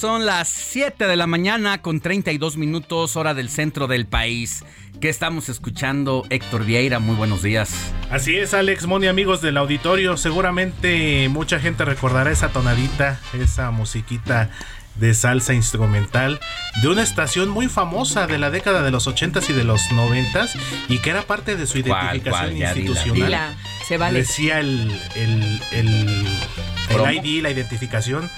Son 0.00 0.24
las 0.24 0.48
7 0.48 1.06
de 1.06 1.14
la 1.14 1.26
mañana 1.26 1.82
con 1.82 2.00
32 2.00 2.56
minutos 2.56 3.16
hora 3.16 3.34
del 3.34 3.50
centro 3.50 3.86
del 3.86 4.06
país. 4.06 4.64
¿Qué 4.98 5.10
estamos 5.10 5.50
escuchando? 5.50 6.24
Héctor 6.30 6.64
Vieira, 6.64 7.00
muy 7.00 7.16
buenos 7.16 7.42
días. 7.42 7.92
Así 8.10 8.34
es, 8.34 8.54
Alex 8.54 8.86
Moni, 8.86 9.08
amigos 9.08 9.42
del 9.42 9.58
auditorio. 9.58 10.16
Seguramente 10.16 11.28
mucha 11.28 11.60
gente 11.60 11.84
recordará 11.84 12.30
esa 12.30 12.48
tonadita, 12.48 13.20
esa 13.34 13.72
musiquita 13.72 14.48
de 14.94 15.12
salsa 15.12 15.52
instrumental 15.52 16.40
de 16.80 16.88
una 16.88 17.02
estación 17.02 17.50
muy 17.50 17.68
famosa 17.68 18.26
de 18.26 18.38
la 18.38 18.50
década 18.50 18.82
de 18.82 18.90
los 18.90 19.06
80s 19.06 19.50
y 19.50 19.52
de 19.52 19.64
los 19.64 19.82
90s 19.90 20.58
y 20.88 20.98
que 20.98 21.10
era 21.10 21.22
parte 21.22 21.56
de 21.56 21.66
su 21.66 21.76
identificación 21.76 22.32
cuál? 22.32 22.54
Dila, 22.54 22.74
institucional. 22.74 23.26
Dila, 23.26 23.54
se 23.86 23.98
vale. 23.98 24.20
Decía 24.20 24.60
el, 24.60 24.98
el, 25.14 25.60
el, 25.72 26.26
el 26.88 27.14
ID, 27.16 27.42
la 27.42 27.50
identificación, 27.50 28.30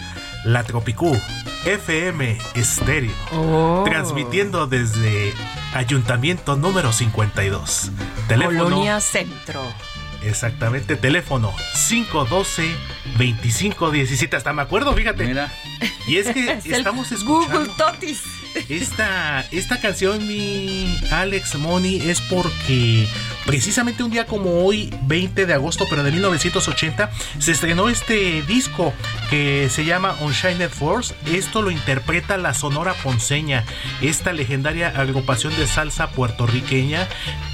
la 0.45 0.65
Tropicú 0.65 1.17
FM 1.65 2.39
Estéreo, 2.55 3.13
Oh. 3.33 3.85
transmitiendo 3.87 4.67
desde 4.67 5.33
Ayuntamiento 5.75 6.57
número 6.57 6.93
52. 6.93 7.91
Teléfono 8.29 8.65
Colonia 8.65 9.01
Centro. 9.01 9.63
Exactamente, 10.23 10.97
teléfono 10.97 11.53
512-2517. 13.17 14.37
Hasta 14.37 14.53
me 14.53 14.63
acuerdo, 14.63 14.93
fíjate. 14.95 15.25
Mira. 15.25 15.53
Y 16.07 16.17
es 16.19 16.29
que 16.29 16.53
Es 16.59 16.67
el 16.67 16.75
estamos 16.75 17.09
Google 17.25 17.47
escuchando 17.65 17.73
Totis. 17.75 18.23
esta, 18.69 19.41
esta 19.51 19.81
canción, 19.81 20.27
mi 20.27 20.97
Alex 21.11 21.57
Money, 21.57 22.09
es 22.11 22.21
porque 22.21 23.09
precisamente 23.47 24.03
un 24.03 24.11
día 24.11 24.27
como 24.27 24.65
hoy, 24.65 24.95
20 25.03 25.47
de 25.47 25.55
agosto, 25.55 25.87
pero 25.89 26.03
de 26.03 26.13
1980, 26.13 27.11
se 27.39 27.53
estrenó 27.53 27.89
este 27.89 28.43
disco 28.43 28.93
que 29.31 29.69
se 29.71 29.85
llama 29.85 30.17
Unshined 30.21 30.71
Force. 30.71 31.15
Esto 31.27 31.63
lo 31.63 31.71
interpreta 31.71 32.37
la 32.37 32.55
Sonora 32.55 32.95
Ponceña, 32.95 33.65
esta 34.01 34.33
legendaria 34.33 34.89
agrupación 34.89 35.55
de 35.57 35.67
salsa 35.67 36.11
puertorriqueña 36.11 37.09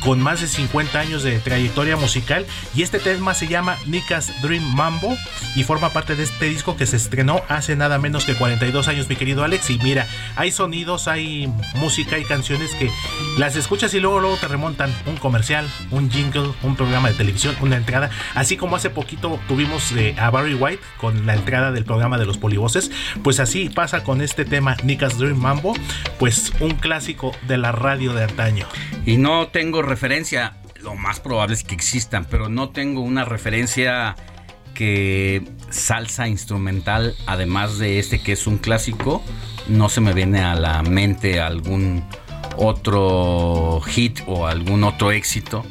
con 0.05 0.21
más 0.21 0.41
de 0.41 0.47
50 0.47 0.99
años 0.99 1.23
de 1.23 1.39
trayectoria 1.39 1.97
musical. 1.97 2.47
Y 2.75 2.83
este 2.83 2.99
tema 2.99 3.35
se 3.35 3.49
llama 3.49 3.77
Nica's 3.87 4.33
Dream 4.43 4.63
Mambo 4.75 5.17
y 5.55 5.65
forma 5.65 5.91
parte 5.91 6.17
de 6.17 6.25
este 6.25 6.47
disco 6.47 6.77
que 6.77 6.87
se 6.87 6.97
estrenó 6.97 7.43
hace 7.49 7.77
nada 7.77 7.99
menos 7.99 8.25
que 8.25 8.35
42 8.35 8.89
años, 8.89 9.09
mi 9.09 9.17
querido 9.17 9.45
Alex. 9.45 9.71
Y 9.71 9.79
mira, 9.79 10.07
hay 10.37 10.53
sonidos, 10.53 11.09
hay 11.09 11.53
música, 11.75 12.17
hay 12.17 12.25
canciones 12.25 12.75
que 12.75 12.91
las 13.37 13.57
escuchas 13.57 13.93
y 13.95 14.01
luego, 14.01 14.21
luego 14.21 14.37
te 14.37 14.49
remontan 14.49 14.95
un 15.07 15.17
comercial, 15.17 15.69
un 15.91 16.11
jingle, 16.11 16.53
un 16.63 16.77
programa 16.77 17.09
de 17.09 17.15
televisión, 17.15 17.57
una 17.61 17.77
entrada, 17.77 18.11
así 18.35 18.57
como 18.57 18.77
hace 18.77 18.91
poquito 18.91 19.41
tuvimos 19.49 19.93
eh, 19.93 20.15
a 20.19 20.31
Barry 20.31 20.55
White 20.55 20.83
con 20.99 21.27
la 21.27 21.35
entrada 21.35 21.73
del 21.73 21.85
programa 21.85 22.19
de 22.19 22.27
los 22.27 22.39
polivoces, 22.39 22.91
pues 23.23 23.41
así 23.41 23.69
pasa 23.69 24.05
con 24.05 24.21
este 24.21 24.45
tema 24.45 24.77
Nicas 24.83 25.19
Dream 25.19 25.39
Mambo, 25.39 25.75
pues 26.19 26.53
un 26.61 26.73
clásico 26.73 27.33
de 27.47 27.59
la 27.59 27.73
radio 27.73 28.13
de 28.13 28.25
antaño. 28.25 28.67
Y 29.07 29.17
no 29.17 29.49
tengo 29.49 29.83
referencia, 29.83 30.57
lo 30.83 30.95
más 30.95 31.21
probable 31.21 31.55
es 31.55 31.65
que 31.65 31.75
existan, 31.75 32.25
pero 32.25 32.49
no 32.49 32.71
tengo 32.71 33.01
una 33.01 33.25
referencia 33.25 34.17
que 34.75 35.43
salsa 35.71 36.29
instrumental, 36.29 37.15
además 37.27 37.79
de 37.79 37.99
este 37.99 38.21
que 38.21 38.33
es 38.33 38.47
un 38.47 38.59
clásico, 38.59 39.23
no 39.67 39.89
se 39.89 40.01
me 40.01 40.13
viene 40.13 40.41
a 40.41 40.55
la 40.55 40.83
mente 40.83 41.41
algún 41.41 42.05
otro 42.59 43.81
hit 43.87 44.21
o 44.27 44.47
algún 44.47 44.85
otro 44.85 45.13
éxito 45.13 45.65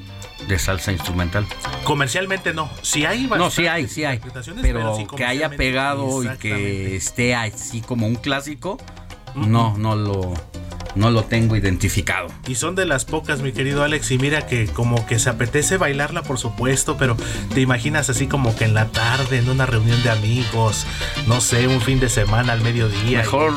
de 0.47 0.58
salsa 0.58 0.91
instrumental. 0.91 1.45
Comercialmente 1.84 2.54
no, 2.54 2.69
sí 2.82 3.06
hay 3.06 3.28
No, 3.28 3.52
sí 3.52 3.67
hay, 3.67 3.88
sí 3.88 4.06
hay. 4.06 4.19
Pero, 4.62 4.97
que 5.15 5.26
haya 5.26 5.50
pegado 5.50 6.23
y 6.23 6.30
que 6.38 6.95
esté 6.95 7.36
así 7.36 7.82
como 7.82 8.08
un 8.08 8.15
clásico, 8.15 8.78
no, 9.36 9.78
no 9.78 9.95
lo 9.95 10.34
no 10.97 11.12
lo 11.12 11.23
tengo 11.23 11.56
identificado. 11.56 12.28
Y 12.47 12.56
son 12.56 12.76
de 12.76 12.86
las 12.86 13.06
pocas, 13.06 13.41
mi 13.41 13.52
querido 13.52 13.84
Alex, 13.84 14.12
y 14.12 14.17
mira 14.17 14.47
que 14.47 14.65
como 14.65 15.06
que 15.06 15.19
se 15.19 15.30
apetece 15.30 15.78
bailarla, 15.78 16.23
por 16.23 16.39
supuesto, 16.39 16.97
pero 16.97 17.15
te 17.54 17.62
imaginas 17.62 18.10
así 18.10 18.28
como 18.28 18.56
que 18.56 18.65
en 18.65 18.73
la 18.73 18.88
tarde, 18.88 19.38
en 19.38 19.50
una 19.50 19.65
reunión 19.65 20.02
de 20.04 20.10
amigos, 20.10 20.88
no 21.28 21.39
sé, 21.39 21.67
un 21.67 21.82
fin 21.82 22.00
de 22.00 22.10
semana 22.10 22.54
al 22.54 22.62
mediodía. 22.62 23.19
Mejor 23.19 23.54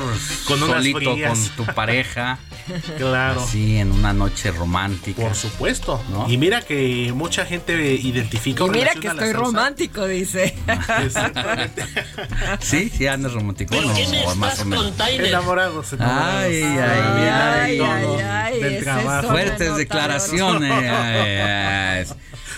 con 0.46 0.58
solito 0.60 1.10
con 1.10 1.48
tu 1.56 1.64
pareja. 1.72 2.38
Claro. 2.98 3.44
Sí, 3.46 3.78
en 3.78 3.92
una 3.92 4.12
noche 4.12 4.50
romántica. 4.50 5.22
Por 5.22 5.34
supuesto. 5.34 6.02
Y 6.28 6.36
mira 6.36 6.62
que 6.62 7.12
mucha 7.14 7.46
gente 7.46 7.94
identifica. 7.94 8.64
Y 8.64 8.70
mira 8.70 8.94
que 8.94 9.08
estoy 9.08 9.32
romántico, 9.32 10.06
dice. 10.06 10.54
sí, 12.60 12.90
sí, 12.90 13.06
andas 13.06 13.32
romántico. 13.32 13.74
No, 13.74 14.34
más 14.36 14.60
o 14.60 14.64
menos. 14.64 14.92
Enamorados. 15.08 15.94
Ay, 15.98 16.62
ay, 16.62 17.28
ay, 17.28 17.80
ay, 17.80 18.06
ay, 18.22 18.60
del 18.60 18.84
trabajo. 18.84 19.28
Fuertes 19.28 19.76
declaraciones. 19.76 22.14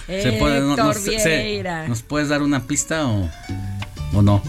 ¿Se 0.07 0.33
puede, 0.33 0.61
no, 0.61 0.77
nos, 0.77 0.97
se, 0.97 1.65
¿Nos 1.89 2.03
puedes 2.03 2.29
dar 2.29 2.43
una 2.43 2.67
pista 2.67 3.07
o, 3.07 3.31
o 4.13 4.23
no? 4.23 4.43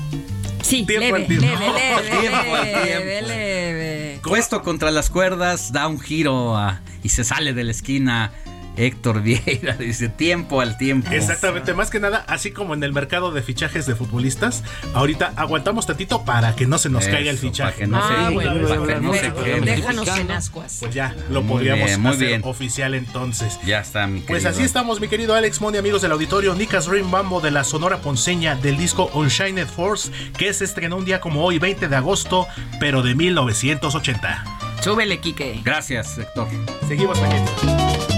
Sí, 0.73 0.87
tiempo 0.87 1.15
leve, 1.19 1.35
leve, 1.37 1.71
leve, 2.03 2.85
leve, 2.85 3.21
leve, 3.21 4.19
Puesto 4.23 4.63
contra 4.63 4.89
las 4.89 5.11
cuerdas, 5.11 5.71
da 5.71 5.87
un 5.87 5.99
giro 5.99 6.57
a, 6.57 6.81
y 7.03 7.09
se 7.09 7.23
sale 7.23 7.53
de 7.53 7.63
la 7.63 7.69
esquina 7.69 8.31
Héctor 8.77 9.21
Vieira 9.21 9.73
dice 9.79 10.09
tiempo 10.09 10.61
al 10.61 10.77
tiempo. 10.77 11.09
Exactamente, 11.11 11.73
más 11.73 11.89
que 11.89 11.99
nada, 11.99 12.23
así 12.27 12.51
como 12.51 12.73
en 12.73 12.83
el 12.83 12.93
mercado 12.93 13.31
de 13.31 13.41
fichajes 13.41 13.85
de 13.85 13.95
futbolistas, 13.95 14.63
ahorita 14.93 15.33
aguantamos 15.35 15.85
tantito 15.85 16.23
para 16.25 16.55
que 16.55 16.65
no 16.65 16.77
se 16.77 16.89
nos 16.89 17.05
caiga 17.05 17.29
el 17.29 17.37
fichaje. 17.37 17.87
no 17.87 17.97
ah, 17.97 18.27
se, 18.27 18.33
bueno, 18.33 18.67
para 18.67 18.95
que 18.95 19.01
no 19.01 19.13
se 19.13 19.31
Déjanos 19.61 20.07
en 20.17 20.31
ascuas. 20.31 20.77
Pues 20.79 20.93
ya, 20.93 21.15
lo 21.29 21.43
podríamos 21.43 22.13
hacer 22.13 22.41
oficial 22.43 22.93
entonces. 22.93 23.59
Ya 23.65 23.79
está, 23.79 24.07
mi 24.07 24.21
Pues 24.21 24.45
así 24.45 24.63
estamos, 24.63 24.99
mi 24.99 25.07
querido 25.07 25.35
Alex 25.35 25.61
Moni, 25.61 25.77
amigos 25.77 26.01
del 26.01 26.11
auditorio. 26.11 26.55
Nicas 26.55 26.85
Dream 26.85 27.09
Mambo 27.09 27.41
de 27.41 27.51
la 27.51 27.63
Sonora 27.63 28.01
Ponceña 28.01 28.55
del 28.55 28.77
disco 28.77 29.09
Unshined 29.13 29.67
Force, 29.67 30.11
que 30.37 30.53
se 30.53 30.65
estrenó 30.65 30.97
un 30.97 31.05
día 31.05 31.19
como 31.19 31.43
hoy, 31.43 31.59
20 31.59 31.87
de 31.87 31.95
agosto, 31.95 32.47
pero 32.79 33.01
de 33.01 33.15
1980. 33.15 34.43
Súbele, 34.81 35.19
Quique. 35.19 35.61
Gracias, 35.63 36.17
Héctor. 36.17 36.47
Seguimos 36.87 37.17
aquí. 37.19 38.12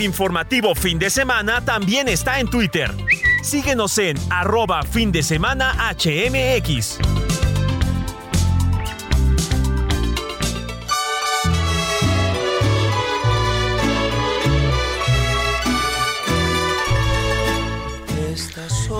Informativo 0.00 0.74
fin 0.74 0.98
de 0.98 1.10
semana 1.10 1.64
también 1.64 2.08
está 2.08 2.38
en 2.38 2.48
Twitter. 2.48 2.94
Síguenos 3.42 3.98
en 3.98 4.16
arroba 4.30 4.82
fin 4.82 5.10
de 5.10 5.22
semana 5.22 5.74
HMX. 5.92 6.98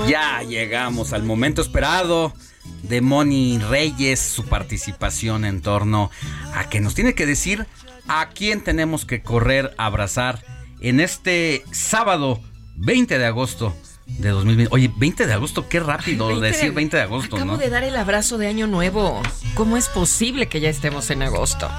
Ya 0.08 0.42
llegamos 0.42 1.12
al 1.12 1.22
momento 1.22 1.62
esperado 1.62 2.32
de 2.82 3.00
Moni 3.00 3.58
Reyes, 3.58 4.18
su 4.20 4.46
participación 4.46 5.44
en 5.44 5.61
torno 5.61 6.11
a 6.54 6.68
que 6.68 6.80
nos 6.80 6.94
tiene 6.94 7.14
que 7.14 7.26
decir 7.26 7.66
a 8.08 8.30
quién 8.30 8.62
tenemos 8.64 9.04
que 9.04 9.22
correr 9.22 9.74
abrazar 9.76 10.58
en 10.81 11.01
este 11.01 11.64
sábado 11.73 12.41
20 12.77 13.19
de 13.19 13.27
agosto 13.27 13.75
de 14.07 14.31
2020. 14.31 14.75
Oye, 14.75 14.91
20 14.97 15.27
de 15.27 15.33
agosto, 15.33 15.69
qué 15.69 15.81
rápido 15.81 16.41
decir 16.41 16.73
20 16.73 16.97
de 16.97 17.03
agosto, 17.03 17.37
Acabo 17.37 17.57
de 17.57 17.69
dar 17.69 17.85
el 17.85 17.97
abrazo 17.97 18.38
de 18.38 18.47
Año 18.47 18.67
Nuevo. 18.67 19.23
¿Cómo 19.55 19.77
es 19.77 19.88
posible 19.88 20.47
que 20.47 20.61
ya 20.61 20.71
estemos 20.71 21.11
en 21.11 21.23
agosto? 21.23 21.71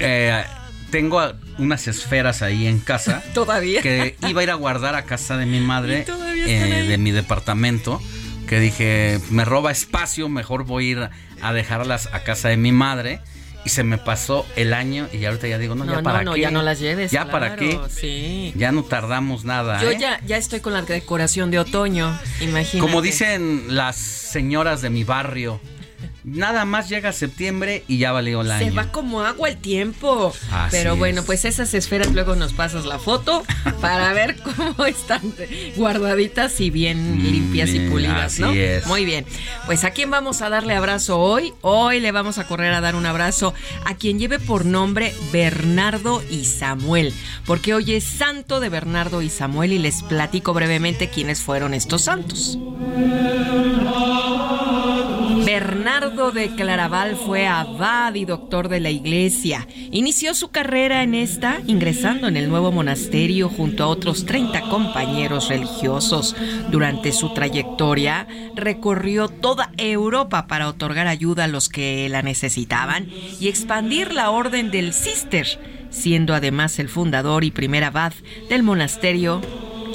Eh, 0.00 0.42
tengo 0.90 1.20
unas 1.58 1.86
esferas 1.86 2.42
ahí 2.42 2.66
en 2.66 2.80
casa. 2.80 3.22
Todavía. 3.34 3.82
Que 3.82 4.16
iba 4.28 4.40
a 4.40 4.44
ir 4.44 4.50
a 4.50 4.54
guardar 4.54 4.94
a 4.94 5.04
casa 5.04 5.36
de 5.36 5.46
mi 5.46 5.60
madre, 5.60 6.04
eh, 6.46 6.86
de 6.88 6.98
mi 6.98 7.12
departamento. 7.12 8.00
Que 8.48 8.58
dije, 8.58 9.20
me 9.30 9.44
roba 9.44 9.70
espacio, 9.70 10.28
mejor 10.28 10.64
voy 10.64 10.88
a 10.88 10.90
ir 10.90 11.10
a 11.40 11.52
dejarlas 11.52 12.08
a 12.12 12.24
casa 12.24 12.48
de 12.48 12.56
mi 12.56 12.72
madre 12.72 13.20
y 13.64 13.68
se 13.68 13.84
me 13.84 13.98
pasó 13.98 14.46
el 14.56 14.72
año 14.72 15.08
y 15.12 15.24
ahorita 15.24 15.48
ya 15.48 15.58
digo, 15.58 15.74
no, 15.74 15.84
ya 15.84 16.02
para 16.02 16.22
no, 16.22 16.34
qué. 16.34 16.40
ya 16.40 16.50
no 16.50 16.62
las 16.62 16.80
lleves. 16.80 17.10
Ya 17.10 17.30
para 17.30 17.56
qué. 17.56 17.78
Sí. 17.88 18.52
Ya 18.56 18.72
no 18.72 18.84
tardamos 18.84 19.44
nada. 19.44 19.80
Yo 19.82 19.90
¿eh? 19.90 19.98
ya, 19.98 20.20
ya 20.26 20.36
estoy 20.36 20.60
con 20.60 20.72
la 20.72 20.82
decoración 20.82 21.50
de 21.50 21.58
otoño, 21.58 22.18
imagínate. 22.40 22.78
Como 22.78 23.02
dicen 23.02 23.64
las 23.68 23.96
señoras 23.96 24.82
de 24.82 24.90
mi 24.90 25.04
barrio, 25.04 25.60
Nada 26.30 26.64
más 26.64 26.88
llega 26.88 27.12
septiembre 27.12 27.84
y 27.88 27.98
ya 27.98 28.12
valió 28.12 28.40
año. 28.40 28.58
Se 28.58 28.70
va 28.70 28.92
como 28.92 29.22
agua 29.22 29.48
el 29.48 29.56
tiempo. 29.56 30.32
Pero 30.70 30.96
bueno, 30.96 31.24
pues 31.24 31.44
esas 31.44 31.74
esferas 31.74 32.12
luego 32.12 32.36
nos 32.36 32.52
pasas 32.52 32.86
la 32.86 32.98
foto 32.98 33.42
para 33.80 34.12
ver 34.12 34.36
cómo 34.36 34.86
están 34.86 35.20
guardaditas 35.76 36.60
y 36.60 36.70
bien 36.70 37.18
mm, 37.18 37.22
limpias 37.22 37.70
y 37.70 37.80
pulidas, 37.80 38.32
así 38.32 38.42
¿no? 38.42 38.52
Es. 38.52 38.86
Muy 38.86 39.04
bien. 39.04 39.26
Pues 39.66 39.84
a 39.84 39.90
quién 39.90 40.10
vamos 40.10 40.40
a 40.40 40.48
darle 40.48 40.74
abrazo 40.74 41.18
hoy? 41.18 41.52
Hoy 41.62 41.98
le 41.98 42.12
vamos 42.12 42.38
a 42.38 42.46
correr 42.46 42.72
a 42.72 42.80
dar 42.80 42.94
un 42.94 43.06
abrazo 43.06 43.52
a 43.84 43.96
quien 43.96 44.18
lleve 44.18 44.38
por 44.38 44.64
nombre 44.64 45.12
Bernardo 45.32 46.22
y 46.30 46.44
Samuel, 46.44 47.12
porque 47.44 47.74
hoy 47.74 47.94
es 47.94 48.04
santo 48.04 48.60
de 48.60 48.68
Bernardo 48.68 49.22
y 49.22 49.30
Samuel 49.30 49.72
y 49.72 49.78
les 49.78 50.02
platico 50.02 50.54
brevemente 50.54 51.08
quiénes 51.10 51.40
fueron 51.40 51.74
estos 51.74 52.02
santos. 52.02 52.58
Bernardo 55.52 56.30
de 56.30 56.54
Claraval 56.54 57.16
fue 57.16 57.48
abad 57.48 58.14
y 58.14 58.24
doctor 58.24 58.68
de 58.68 58.78
la 58.78 58.90
iglesia. 58.90 59.66
Inició 59.90 60.32
su 60.32 60.52
carrera 60.52 61.02
en 61.02 61.16
esta 61.16 61.58
ingresando 61.66 62.28
en 62.28 62.36
el 62.36 62.48
nuevo 62.48 62.70
monasterio 62.70 63.48
junto 63.48 63.82
a 63.82 63.88
otros 63.88 64.26
30 64.26 64.60
compañeros 64.68 65.48
religiosos. 65.48 66.36
Durante 66.70 67.10
su 67.10 67.34
trayectoria 67.34 68.28
recorrió 68.54 69.26
toda 69.26 69.72
Europa 69.76 70.46
para 70.46 70.68
otorgar 70.68 71.08
ayuda 71.08 71.44
a 71.44 71.48
los 71.48 71.68
que 71.68 72.08
la 72.08 72.22
necesitaban 72.22 73.08
y 73.40 73.48
expandir 73.48 74.12
la 74.12 74.30
orden 74.30 74.70
del 74.70 74.94
Cister, 74.94 75.48
siendo 75.90 76.32
además 76.32 76.78
el 76.78 76.88
fundador 76.88 77.42
y 77.42 77.50
primer 77.50 77.82
abad 77.82 78.12
del 78.48 78.62
monasterio 78.62 79.40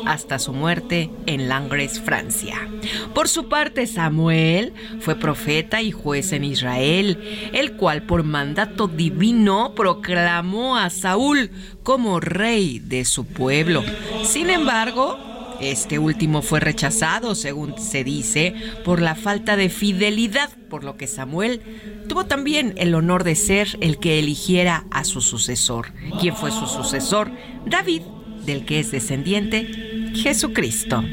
hasta 0.06 0.40
su 0.40 0.54
muerte 0.54 1.10
en 1.26 1.50
Langres, 1.50 2.00
Francia. 2.00 2.68
Por 3.14 3.28
su 3.28 3.50
parte, 3.50 3.88
Samuel 3.88 4.74
fue 5.00 5.16
profeta 5.16 5.82
y 5.82 5.92
juez 5.92 6.32
en 6.32 6.44
Israel, 6.44 7.50
el 7.54 7.74
cual 7.74 8.04
por 8.04 8.24
mandato 8.24 8.88
divino 8.88 9.74
proclamó 9.76 10.78
a 10.78 10.90
Saúl 10.90 11.52
como 11.84 12.20
rey 12.20 12.80
de 12.80 13.06
su 13.06 13.26
pueblo. 13.26 13.84
Sin 14.24 14.50
embargo, 14.50 15.18
este 15.60 16.00
último 16.00 16.42
fue 16.42 16.60
rechazado, 16.60 17.36
según 17.36 17.78
se 17.78 18.04
dice, 18.04 18.54
por 18.84 19.02
la 19.02 19.16
falta 19.16 19.56
de 19.56 19.70
fidelidad, 19.70 20.50
por 20.70 20.84
lo 20.84 20.98
que 20.98 21.08
Samuel 21.08 21.62
tuvo 22.08 22.26
también 22.26 22.74
el 22.78 22.94
honor 22.94 23.24
de 23.24 23.36
ser 23.36 23.78
el 23.82 23.98
que 23.98 24.20
eligiera 24.20 24.86
a 24.92 25.04
su 25.04 25.22
sucesor. 25.22 25.94
¿Quién 26.20 26.36
fue 26.36 26.52
su 26.52 26.68
sucesor? 26.68 27.32
David, 27.66 28.02
del 28.46 28.66
que 28.66 28.80
es 28.80 28.92
descendiente 28.92 29.94
Jesucristo. 30.16 31.04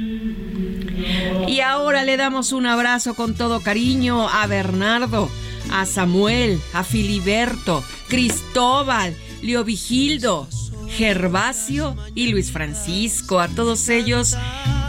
Y 1.49 1.61
ahora 1.61 2.05
le 2.05 2.17
damos 2.17 2.53
un 2.53 2.67
abrazo 2.67 3.15
con 3.15 3.35
todo 3.35 3.61
cariño 3.61 4.29
a 4.29 4.47
Bernardo, 4.47 5.29
a 5.71 5.87
Samuel, 5.87 6.61
a 6.73 6.85
Filiberto, 6.85 7.83
Cristóbal, 8.09 9.17
Leovigildo, 9.43 10.49
Gervasio 10.89 11.97
y 12.15 12.29
Luis 12.29 12.53
Francisco. 12.53 13.41
A 13.41 13.49
todos 13.49 13.89
ellos 13.89 14.37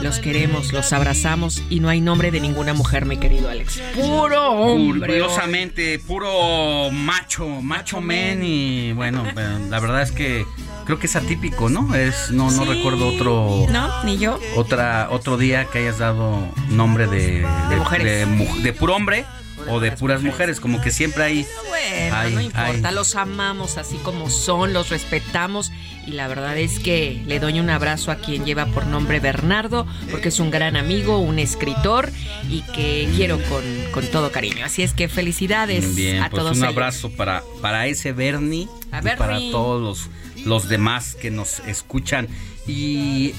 los 0.01 0.19
queremos, 0.19 0.73
los 0.73 0.91
abrazamos 0.91 1.63
y 1.69 1.79
no 1.79 1.89
hay 1.89 2.01
nombre 2.01 2.29
de 2.29 2.41
ninguna 2.41 2.73
mujer, 2.73 3.05
mi 3.05 3.17
querido 3.17 3.49
Alex. 3.49 3.81
Puro 3.95 4.51
hombre. 4.51 5.07
Curiosamente, 5.07 5.99
puro 5.99 6.91
macho, 6.91 7.47
macho 7.47 8.01
men 8.01 8.43
y 8.43 8.91
bueno, 8.93 9.23
la 9.33 9.79
verdad 9.79 10.01
es 10.01 10.11
que 10.11 10.45
creo 10.85 10.99
que 10.99 11.07
es 11.07 11.15
atípico, 11.15 11.69
¿no? 11.69 11.93
Es 11.95 12.31
no 12.31 12.51
no 12.51 12.63
Sí. 12.65 12.69
recuerdo 12.73 13.07
otro 13.09 13.65
No, 13.69 14.03
ni 14.03 14.17
yo. 14.17 14.39
otra 14.55 15.07
otro 15.11 15.37
día 15.37 15.65
que 15.65 15.79
hayas 15.79 15.99
dado 15.99 16.47
nombre 16.69 17.07
de 17.07 17.41
de, 17.69 17.75
mujeres. 17.77 18.27
de 18.63 18.73
puro 18.73 18.95
hombre 18.95 19.25
o 19.69 19.79
de 19.79 19.91
puras 19.93 20.21
mujeres, 20.21 20.59
como 20.59 20.81
que 20.81 20.91
siempre 20.91 21.23
hay 21.23 21.47
Bueno, 21.69 22.15
hay- 22.17 22.33
no 22.35 22.41
importa, 22.41 22.89
hay- 22.89 22.95
los 22.95 23.15
amamos 23.15 23.77
así 23.77 23.95
como 23.97 24.29
son, 24.29 24.73
los 24.73 24.89
respetamos 24.89 25.71
y 26.05 26.11
la 26.11 26.27
verdad 26.27 26.57
es 26.57 26.79
que 26.79 27.21
le 27.25 27.39
doy 27.39 27.59
un 27.59 27.69
abrazo 27.69 28.11
a 28.11 28.15
quien 28.17 28.45
lleva 28.45 28.65
por 28.67 28.85
nombre 28.87 29.19
Bernardo, 29.19 29.87
porque 30.11 30.29
es 30.29 30.39
un 30.39 30.51
gran 30.51 30.75
amigo, 30.75 31.17
un 31.19 31.39
escritor 31.39 32.11
y 32.49 32.61
que 32.73 33.09
quiero 33.15 33.39
con, 33.43 33.63
con 33.91 34.05
todo 34.07 34.31
cariño. 34.31 34.65
Así 34.65 34.83
es 34.83 34.93
que 34.93 35.07
felicidades 35.07 35.95
Bien, 35.95 36.21
a 36.21 36.29
pues 36.29 36.41
todos. 36.41 36.57
un 36.57 36.63
ellos. 36.63 36.75
abrazo 36.75 37.09
para, 37.11 37.43
para 37.61 37.87
ese 37.87 38.11
Bernie 38.11 38.67
A 38.91 38.99
y 38.99 39.17
para 39.17 39.37
todos 39.51 39.81
los, 39.81 40.45
los 40.45 40.67
demás 40.69 41.15
que 41.15 41.31
nos 41.31 41.59
escuchan. 41.67 42.27
Y 42.67 43.33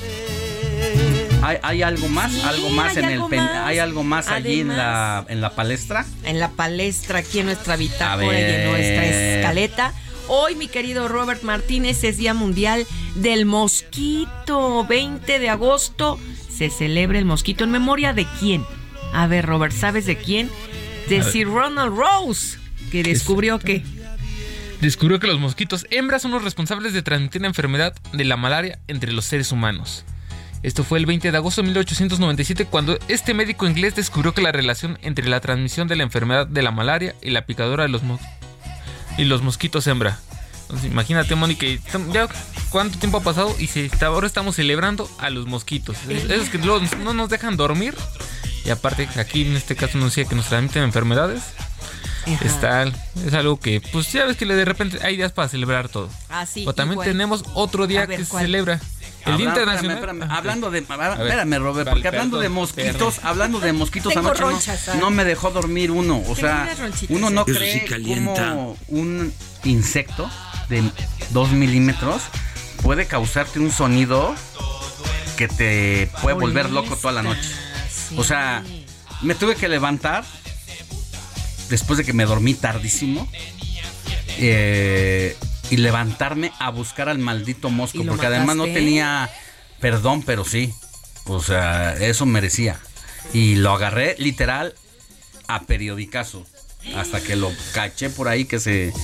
hay, 1.42 1.58
hay 1.62 1.82
algo 1.82 2.08
más, 2.08 2.32
Sí, 2.32 2.40
algo 2.44 2.70
más 2.70 2.96
en 2.96 3.04
algo 3.06 3.24
el 3.26 3.30
pen- 3.30 3.40
más. 3.44 3.66
hay 3.66 3.78
algo 3.78 4.02
más 4.04 4.28
allí 4.28 4.60
en 4.60 4.68
la 4.76 5.24
en 5.28 5.40
la 5.40 5.50
palestra. 5.50 6.04
en 6.24 6.38
la 6.40 6.50
palestra, 6.50 7.18
aquí 7.20 7.40
en 7.40 7.46
nuestra 7.46 7.76
bitácora 7.76 8.38
y 8.38 8.42
en 8.42 8.70
nuestra 8.70 9.04
escaleta. 9.06 9.92
Hoy, 10.28 10.54
mi 10.54 10.68
querido 10.68 11.06
Robert 11.08 11.42
Martínez, 11.42 12.02
es 12.02 12.16
Día 12.16 12.32
Mundial 12.32 12.86
del 13.14 13.44
Mosquito. 13.44 14.86
20 14.86 15.38
de 15.38 15.48
agosto 15.50 16.18
se 16.48 16.70
celebra 16.70 17.18
el 17.18 17.26
mosquito. 17.26 17.64
¿En 17.64 17.70
memoria 17.70 18.14
de 18.14 18.26
quién? 18.40 18.64
A 19.12 19.26
ver, 19.26 19.44
Robert, 19.44 19.74
¿sabes 19.74 20.06
de 20.06 20.16
quién? 20.16 20.50
De. 21.08 21.22
Sir 21.22 21.48
Ronald 21.48 21.94
Rose, 21.94 22.58
que 22.90 23.02
descubrió 23.02 23.58
que... 23.58 23.84
Descubrió 24.80 25.20
que 25.20 25.26
los 25.26 25.38
mosquitos 25.38 25.86
hembras 25.90 26.22
son 26.22 26.30
los 26.30 26.42
responsables 26.42 26.92
de 26.92 27.02
transmitir 27.02 27.42
la 27.42 27.48
enfermedad 27.48 27.94
de 28.12 28.24
la 28.24 28.36
malaria 28.36 28.78
entre 28.88 29.12
los 29.12 29.26
seres 29.26 29.52
humanos. 29.52 30.04
Esto 30.62 30.82
fue 30.82 30.98
el 30.98 31.04
20 31.04 31.30
de 31.30 31.36
agosto 31.36 31.60
de 31.60 31.66
1897 31.66 32.64
cuando 32.64 32.98
este 33.08 33.34
médico 33.34 33.66
inglés 33.66 33.94
descubrió 33.94 34.32
que 34.32 34.40
la 34.40 34.52
relación 34.52 34.98
entre 35.02 35.28
la 35.28 35.40
transmisión 35.40 35.88
de 35.88 35.96
la 35.96 36.02
enfermedad 36.02 36.46
de 36.46 36.62
la 36.62 36.70
malaria 36.70 37.14
y 37.20 37.30
la 37.30 37.44
picadura 37.44 37.82
de 37.82 37.90
los, 37.90 38.02
y 39.18 39.24
los 39.24 39.42
mosquitos 39.42 39.86
hembra. 39.86 40.18
Entonces, 40.62 40.90
imagínate, 40.90 41.34
Mónica, 41.34 41.66
ya 42.12 42.26
cuánto 42.70 42.98
tiempo 42.98 43.18
ha 43.18 43.22
pasado 43.22 43.54
y 43.58 43.66
se 43.66 43.84
está- 43.84 44.06
ahora 44.06 44.26
estamos 44.26 44.56
celebrando 44.56 45.10
a 45.18 45.30
los 45.30 45.46
mosquitos. 45.46 45.96
Es- 46.08 46.24
Esos 46.30 46.48
que 46.48 46.58
no 46.58 47.12
nos 47.14 47.28
dejan 47.28 47.56
dormir. 47.56 47.94
Y 48.64 48.70
aparte, 48.70 49.06
aquí 49.16 49.42
en 49.42 49.56
este 49.56 49.76
caso 49.76 49.98
nos 49.98 50.14
decía 50.14 50.28
que 50.28 50.34
nos 50.34 50.46
transmiten 50.46 50.82
enfermedades. 50.82 51.42
Ajá. 52.26 52.44
Está, 52.46 52.82
es 53.26 53.34
algo 53.34 53.60
que, 53.60 53.82
pues 53.92 54.10
ya 54.10 54.24
ves 54.24 54.38
que 54.38 54.46
de 54.46 54.64
repente 54.64 54.98
hay 55.02 55.16
días 55.16 55.32
para 55.32 55.46
celebrar 55.48 55.90
todo. 55.90 56.08
Ah, 56.30 56.46
sí, 56.46 56.64
o 56.66 56.72
también 56.72 56.94
igual. 56.94 57.06
tenemos 57.08 57.44
otro 57.52 57.86
día 57.86 58.06
ver, 58.06 58.18
que 58.20 58.24
se 58.24 58.38
celebra. 58.38 58.80
El 59.26 59.36
Día 59.38 59.48
Habla- 59.48 59.60
Internacional. 59.62 59.96
espérame, 59.96 60.16
espérame, 60.22 60.36
hablando 60.38 60.70
de 60.70 60.78
a 60.88 60.96
ver, 60.96 60.98
ver, 61.18 61.20
espérame, 61.26 61.58
Robert, 61.58 61.86
vale, 61.86 61.90
porque 62.02 62.08
hablando 62.08 62.38
de 62.40 62.48
mosquitos, 62.50 62.92
perdón. 62.92 63.12
hablando 63.30 63.60
de 63.60 63.72
mosquitos 63.72 64.12
Tengo 64.14 64.26
anoche 64.28 64.42
no- 64.42 64.50
ronchas, 64.50 64.90
no, 65.00 65.06
ah. 65.06 65.10
me 65.10 65.24
dejó 65.24 65.50
dormir 65.50 65.90
uno, 65.90 66.22
o 66.28 66.36
sea, 66.36 66.68
uno 67.08 67.30
no 67.30 67.42
Eso 67.46 67.52
sí 67.52 67.56
cree 67.58 67.84
calienta. 67.86 68.50
como 68.50 68.76
un 68.88 69.32
insecto 69.64 70.30
de 70.68 70.82
2 71.30 71.50
milímetros 71.52 72.22
puede 72.82 73.06
causarte 73.06 73.58
un 73.60 73.70
sonido 73.72 74.34
que 75.36 75.48
te 75.48 76.10
puede 76.20 76.36
volver 76.36 76.70
loco 76.70 76.96
toda 76.96 77.12
la 77.12 77.22
noche. 77.22 77.48
O 78.16 78.24
sea, 78.24 78.62
me 79.22 79.34
tuve 79.34 79.56
que 79.56 79.68
levantar 79.68 80.22
después 81.70 81.96
de 81.96 82.04
que 82.04 82.12
me 82.12 82.26
dormí 82.26 82.52
tardísimo 82.54 83.26
eh, 84.38 85.36
y 85.70 85.76
levantarme 85.78 86.52
a 86.58 86.70
buscar 86.70 87.08
al 87.08 87.18
maldito 87.18 87.70
mosco, 87.70 87.98
¿Y 87.98 88.04
lo 88.04 88.12
porque 88.12 88.26
además 88.26 88.56
no 88.56 88.64
tenía 88.64 89.30
perdón, 89.84 90.22
pero 90.22 90.46
sí. 90.46 90.72
O 91.26 91.42
sea, 91.42 91.92
eso 91.94 92.24
merecía. 92.24 92.80
Y 93.34 93.56
lo 93.56 93.72
agarré 93.72 94.16
literal 94.18 94.74
a 95.46 95.60
periodicazo. 95.64 96.46
Hasta 96.96 97.20
que 97.20 97.36
lo 97.36 97.52
caché 97.74 98.08
por 98.08 98.28
ahí 98.28 98.46
que 98.46 98.60
se 98.60 98.94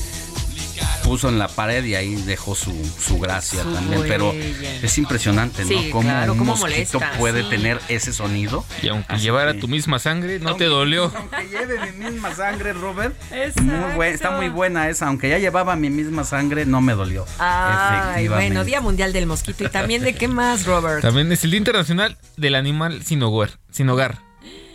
puso 1.04 1.28
en 1.28 1.38
la 1.38 1.48
pared 1.48 1.84
y 1.84 1.94
ahí 1.94 2.14
dejó 2.22 2.54
su, 2.54 2.72
su 2.98 3.18
gracia 3.18 3.62
Su 3.62 3.72
también. 3.72 4.02
Pero 4.06 4.32
es 4.32 4.98
impresionante, 4.98 5.62
¿no? 5.62 5.68
Sí, 5.68 5.90
Cómo 5.90 6.08
claro, 6.08 6.32
un 6.32 6.38
cómo 6.38 6.56
mosquito 6.56 6.98
molesta, 7.00 7.18
puede 7.18 7.42
sí. 7.42 7.48
tener 7.50 7.80
ese 7.88 8.12
sonido. 8.12 8.64
Y 8.82 8.88
aunque 8.88 9.18
llevara 9.18 9.54
tu 9.54 9.68
misma 9.68 9.98
sangre, 9.98 10.38
no 10.38 10.56
te 10.56 10.64
dolió. 10.66 11.12
Aunque 11.14 11.48
lleve 11.48 11.92
mi 11.92 12.04
misma 12.10 12.34
sangre, 12.34 12.72
Robert. 12.72 13.14
Muy 13.60 13.94
buen- 13.94 14.14
está 14.14 14.30
muy 14.30 14.48
buena 14.48 14.88
esa. 14.88 15.06
Aunque 15.08 15.28
ya 15.28 15.38
llevaba 15.38 15.76
mi 15.76 15.90
misma 15.90 16.24
sangre, 16.24 16.66
no 16.66 16.80
me 16.80 16.92
dolió. 16.94 17.26
Ay, 17.38 18.28
bueno, 18.28 18.64
Día 18.64 18.80
Mundial 18.80 19.12
del 19.12 19.26
Mosquito. 19.26 19.64
¿Y 19.64 19.68
también 19.68 20.02
de 20.02 20.14
qué 20.14 20.28
más, 20.28 20.66
Robert? 20.66 21.02
También 21.02 21.30
es 21.32 21.44
el 21.44 21.50
Día 21.50 21.58
Internacional 21.58 22.16
del 22.36 22.54
Animal 22.54 23.02
sin 23.04 23.22
hogar. 23.22 23.50
Sin 23.70 23.88
hogar. 23.88 24.18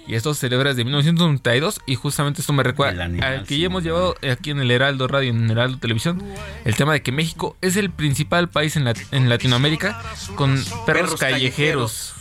Y 0.08 0.14
esto 0.16 0.34
se 0.36 0.42
celebra 0.42 0.70
desde 0.70 0.84
1992 0.84 1.82
y 1.88 1.96
justamente 1.96 2.42
esto 2.42 2.54
me 2.54 2.62
recuerda 2.64 3.06
al 3.06 3.44
que 3.46 3.58
ya 3.58 3.66
hemos 3.66 3.84
llevado 3.84 4.16
aquí 4.32 4.52
en 4.52 4.60
el 4.60 4.70
Heraldo 4.70 5.08
Radio, 5.08 5.32
en 5.32 5.46
el 5.46 5.52
Heraldo 5.52 5.80
Televisión, 5.80 6.22
el 6.64 6.76
tema 6.76 6.94
de 6.94 7.02
que 7.02 7.12
México 7.12 7.58
es 7.62 7.76
el 7.76 7.90
principal 7.90 8.50
país 8.50 8.76
en, 8.76 8.86
Lat- 8.86 9.02
en 9.12 9.30
Latinoamérica 9.30 10.00
con 10.36 10.56
perros, 10.56 10.84
Perros 10.86 11.16
callejeros. 11.20 12.12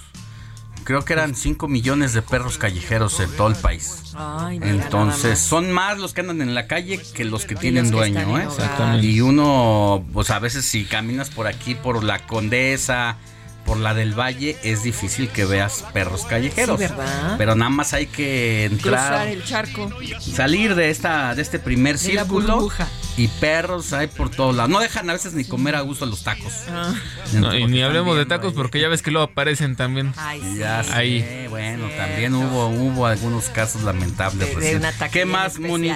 Creo 0.85 1.03
que 1.05 1.15
eran 1.15 1.35
5 1.35 1.67
millones 1.67 2.13
de 2.13 2.21
perros 2.21 2.59
callejeros 2.59 3.19
en 3.21 3.31
todo 3.37 3.49
el 3.49 3.55
país. 3.55 4.15
Entonces, 4.61 5.31
más. 5.31 5.39
son 5.41 5.73
más 5.73 5.99
los 5.99 6.13
que 6.13 6.21
andan 6.21 6.43
en 6.43 6.55
la 6.55 6.67
calle 6.67 7.01
que 7.15 7.25
los 7.25 7.47
que 7.47 7.55
Y 7.55 7.57
tienen 7.57 7.91
dueño, 7.91 8.39
¿eh? 8.39 8.45
Exactamente. 8.45 9.07
Y 9.07 9.21
uno, 9.23 10.05
pues 10.13 10.31
a 10.31 10.39
veces 10.41 10.67
si 10.67 10.85
caminas 10.85 11.31
por 11.31 11.47
aquí, 11.47 11.75
por 11.75 12.05
la 12.05 12.27
Condesa, 12.27 13.17
por 13.65 13.79
la 13.79 13.95
del 13.95 14.19
Valle, 14.19 14.57
es 14.63 14.83
difícil 14.83 15.29
que 15.29 15.45
veas 15.45 15.85
perros 15.93 16.25
callejeros. 16.25 16.79
Sí, 16.81 16.87
¿verdad? 16.87 17.35
Pero 17.39 17.55
nada 17.55 17.71
más 17.71 17.93
hay 17.95 18.07
que 18.07 18.69
Cruzar 18.83 19.27
entrar, 19.27 19.29
el 19.29 19.45
charco. 19.45 19.91
salir 20.21 20.75
de 20.75 20.91
esta, 20.91 21.35
de 21.35 21.43
este 21.43 21.59
primer 21.59 21.99
De 21.99 22.11
círculo. 22.11 22.69
Y 23.17 23.29
perros 23.29 23.93
hay 23.93 24.09
por 24.09 24.29
todos 24.29 24.57
lados. 24.57 24.71
No 24.71 24.81
dejan 24.81 25.09
a 25.09 25.13
veces 25.13 25.35
ni 25.35 25.45
comer 25.45 25.77
a 25.77 25.83
gusto 25.83 26.05
los 26.05 26.25
tacos. 26.25 26.53
Ah. 26.69 26.93
No, 27.33 27.57
y 27.57 27.67
ni 27.67 27.81
hablemos 27.83 28.17
de 28.17 28.27
tacos 28.27 28.51
ahí. 28.51 28.57
porque 28.57 28.81
ya 28.81 28.89
ves 28.89 29.03
que 29.03 29.11
luego 29.13 29.27
aparecen 29.31 29.77
también. 29.77 30.13
Ya 30.59 30.83
sé, 30.83 30.93
Ahí. 30.93 31.47
bueno, 31.49 31.89
también 31.97 32.35
hubo, 32.35 32.69
hubo 32.69 33.07
algunos 33.07 33.45
casos 33.51 33.83
lamentables. 33.83 34.41
de, 34.41 34.47
de 34.47 34.55
recién. 34.57 34.77
un 34.79 34.85
ataque 34.87 35.21
¿Qué 35.21 35.25
más, 35.27 35.59
Moni? 35.61 35.93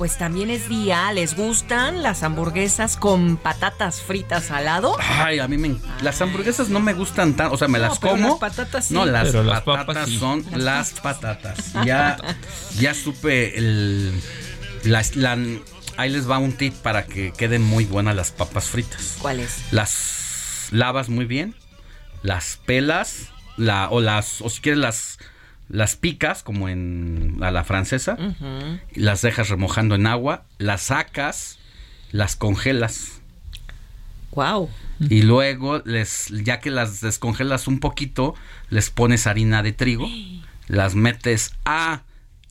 Pues 0.00 0.16
también 0.16 0.48
es 0.48 0.66
día, 0.70 1.12
¿les 1.12 1.36
gustan 1.36 2.02
las 2.02 2.22
hamburguesas 2.22 2.96
con 2.96 3.36
patatas 3.36 4.00
fritas 4.00 4.50
al 4.50 4.64
lado? 4.64 4.96
Ay, 4.98 5.40
a 5.40 5.46
mí 5.46 5.58
me 5.58 5.76
las 6.00 6.22
hamburguesas 6.22 6.70
no 6.70 6.80
me 6.80 6.94
gustan 6.94 7.34
tan, 7.36 7.52
o 7.52 7.58
sea, 7.58 7.68
me 7.68 7.78
No, 7.78 7.86
las 7.88 7.98
pero 7.98 8.12
como. 8.12 8.28
las 8.30 8.38
patatas 8.38 8.86
sí. 8.86 8.94
No, 8.94 9.04
las 9.04 9.26
Pero 9.26 9.42
las 9.44 9.60
patatas 9.60 9.86
papas 9.86 10.08
sí. 10.08 10.18
son 10.18 10.42
las 10.54 10.92
patatas. 11.00 11.74
Ya 11.84 12.16
ya 12.78 12.94
supe 12.94 13.58
el 13.58 14.18
las 14.84 15.16
la- 15.16 15.36
ahí 15.98 16.08
les 16.08 16.26
va 16.30 16.38
un 16.38 16.54
tip 16.54 16.72
para 16.76 17.04
que 17.04 17.34
queden 17.34 17.60
muy 17.62 17.84
buenas 17.84 18.16
las 18.16 18.30
papas 18.30 18.68
fritas. 18.68 19.16
¿Cuál 19.18 19.40
es? 19.40 19.58
Las 19.70 20.68
lavas 20.70 21.10
muy 21.10 21.26
bien, 21.26 21.54
las 22.22 22.58
pelas, 22.64 23.26
la 23.58 23.90
o 23.90 24.00
las 24.00 24.40
o 24.40 24.48
si 24.48 24.62
quieres 24.62 24.80
las 24.80 25.18
las 25.70 25.96
picas 25.96 26.42
como 26.42 26.68
en 26.68 27.38
a 27.40 27.50
la 27.50 27.64
francesa, 27.64 28.18
las 28.94 29.22
dejas 29.22 29.48
remojando 29.48 29.94
en 29.94 30.06
agua, 30.06 30.44
las 30.58 30.82
sacas, 30.82 31.58
las 32.10 32.36
congelas. 32.36 33.20
Wow. 34.32 34.68
Y 34.98 35.22
luego 35.22 35.80
les 35.84 36.28
ya 36.28 36.60
que 36.60 36.70
las 36.70 37.00
descongelas 37.00 37.66
un 37.68 37.80
poquito, 37.80 38.34
les 38.68 38.90
pones 38.90 39.26
harina 39.26 39.62
de 39.62 39.72
trigo, 39.72 40.08
las 40.68 40.94
metes 40.94 41.54
a 41.64 42.02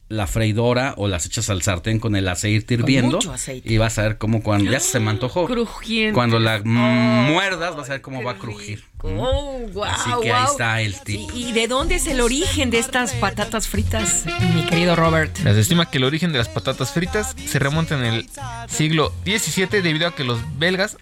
la 0.10 0.26
freidora 0.28 0.96
o 0.98 1.08
las 1.08 1.26
echas 1.28 1.50
al 1.50 1.62
sartén 1.62 2.00
con 2.00 2.16
el 2.16 2.28
aceite 2.28 2.76
Con 2.76 2.84
hirviendo 2.84 3.18
mucho 3.18 3.32
aceite. 3.32 3.72
y 3.72 3.78
vas 3.78 3.98
a 4.00 4.04
ver 4.04 4.18
cómo 4.18 4.42
cuando 4.42 4.72
ya 4.72 4.80
se 4.80 5.00
me 5.00 5.12
antojó. 5.12 5.46
Crujiente. 5.46 6.14
Cuando 6.14 6.40
la 6.40 6.60
mm, 6.64 7.32
muerdas 7.32 7.76
vas 7.76 7.90
a 7.90 7.94
ver 7.94 8.02
cómo 8.02 8.24
va 8.24 8.32
a 8.32 8.38
crujir. 8.38 8.84
Oh, 9.02 9.60
wow, 9.72 9.86
Así 9.86 10.10
que 10.22 10.34
ahí 10.34 10.46
está 10.50 10.82
el 10.82 11.00
tip. 11.00 11.30
¿Y, 11.34 11.50
y 11.50 11.52
de 11.54 11.68
dónde 11.68 11.96
es 11.96 12.08
el 12.08 12.20
origen 12.20 12.70
de 12.70 12.80
estas 12.80 13.14
patatas 13.14 13.68
fritas, 13.68 14.26
mi 14.54 14.66
querido 14.66 14.96
Robert? 14.96 15.38
Se 15.38 15.58
estima 15.58 15.90
que 15.90 16.00
el 16.00 16.04
origen 16.04 16.34
de 16.34 16.40
las 16.40 16.50
patatas 16.50 16.92
fritas 16.92 17.34
se 17.46 17.60
remonta 17.60 17.96
en 17.98 18.04
el 18.04 18.30
siglo 18.68 19.14
XVII 19.24 19.82
debido 19.82 20.08
a 20.08 20.16
que 20.16 20.26
los 20.26 20.40
belgas 20.58 20.98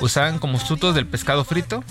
usaban 0.00 0.38
como 0.38 0.58
frutos 0.58 0.94
del 0.94 1.06
pescado 1.06 1.44
frito 1.44 1.82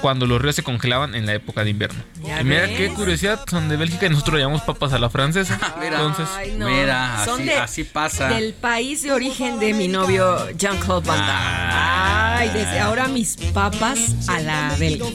cuando 0.00 0.26
los 0.26 0.40
ríos 0.40 0.54
se 0.56 0.62
congelaban 0.62 1.14
en 1.14 1.26
la 1.26 1.34
época 1.34 1.64
de 1.64 1.70
invierno. 1.70 2.00
Ya 2.22 2.40
y 2.40 2.44
mira 2.44 2.62
ves. 2.62 2.76
qué 2.76 2.88
curiosidad, 2.90 3.40
son 3.48 3.68
de 3.68 3.76
Bélgica 3.76 4.06
y 4.06 4.10
nosotros 4.10 4.34
le 4.36 4.40
llamamos 4.42 4.62
papas 4.62 4.92
a 4.92 4.98
la 4.98 5.10
francesa. 5.10 5.58
Entonces, 5.82 6.26
Ay, 6.36 6.54
no. 6.56 6.68
Mira, 6.68 7.22
Son 7.24 7.34
así, 7.40 7.44
de- 7.48 7.54
así 7.56 7.84
pasa. 7.84 8.28
Del 8.28 8.52
país 8.54 9.02
de 9.02 9.12
origen 9.12 9.58
de 9.58 9.74
mi 9.74 9.88
novio 9.88 10.50
Jean-Claude 10.56 11.06
Van 11.06 11.18
Damme. 11.18 11.32
Ah, 11.32 12.36
Ay, 12.38 12.50
desde 12.50 12.78
ahora 12.78 13.08
mis 13.08 13.36
papas 13.52 14.28
a 14.28 14.38
la 14.40 14.74
belga. 14.78 15.06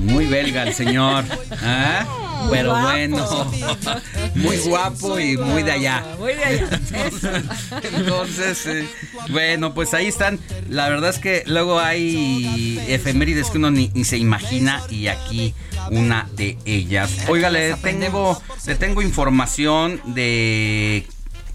Muy 0.00 0.26
belga 0.26 0.62
el 0.62 0.72
señor. 0.74 1.24
¿ah? 1.62 2.04
Pero 2.50 2.70
Guapo. 2.70 2.86
bueno, 2.88 3.52
muy 4.34 4.56
guapo 4.58 5.18
y 5.20 5.36
muy 5.36 5.62
de 5.62 5.72
allá. 5.72 6.04
Muy 6.18 6.34
de 6.34 6.44
allá. 6.44 6.68
Entonces, 7.82 8.66
eh, 8.66 8.88
bueno, 9.30 9.74
pues 9.74 9.94
ahí 9.94 10.06
están. 10.06 10.38
La 10.68 10.88
verdad 10.88 11.10
es 11.10 11.18
que 11.18 11.42
luego 11.46 11.80
hay 11.80 12.82
efemérides 12.88 13.50
que 13.50 13.58
uno 13.58 13.70
ni, 13.70 13.90
ni 13.94 14.04
se 14.04 14.18
imagina 14.18 14.82
y 14.90 15.08
aquí 15.08 15.54
una 15.90 16.28
de 16.34 16.58
ellas. 16.64 17.10
Oiga, 17.28 17.50
le 17.50 17.74
tengo, 17.74 18.40
le 18.66 18.74
tengo 18.74 19.02
información 19.02 20.00
de 20.06 21.06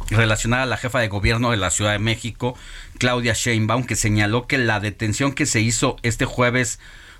relacionada 0.09 0.63
a 0.63 0.65
la 0.65 0.77
jefa 0.77 0.99
de 0.99 1.07
gobierno 1.07 1.51
de 1.51 1.57
la 1.57 1.71
Ciudad 1.71 1.93
de 1.93 1.99
México, 1.99 2.55
Claudia 2.97 3.33
Sheinbaum, 3.33 3.85
que 3.85 3.95
señaló 3.95 4.45
que 4.45 4.57
la 4.57 4.79
detención 4.79 5.33
que 5.33 5.45
se 5.45 5.61
hizo 5.61 5.95
este 6.03 6.25
jueves 6.25 6.79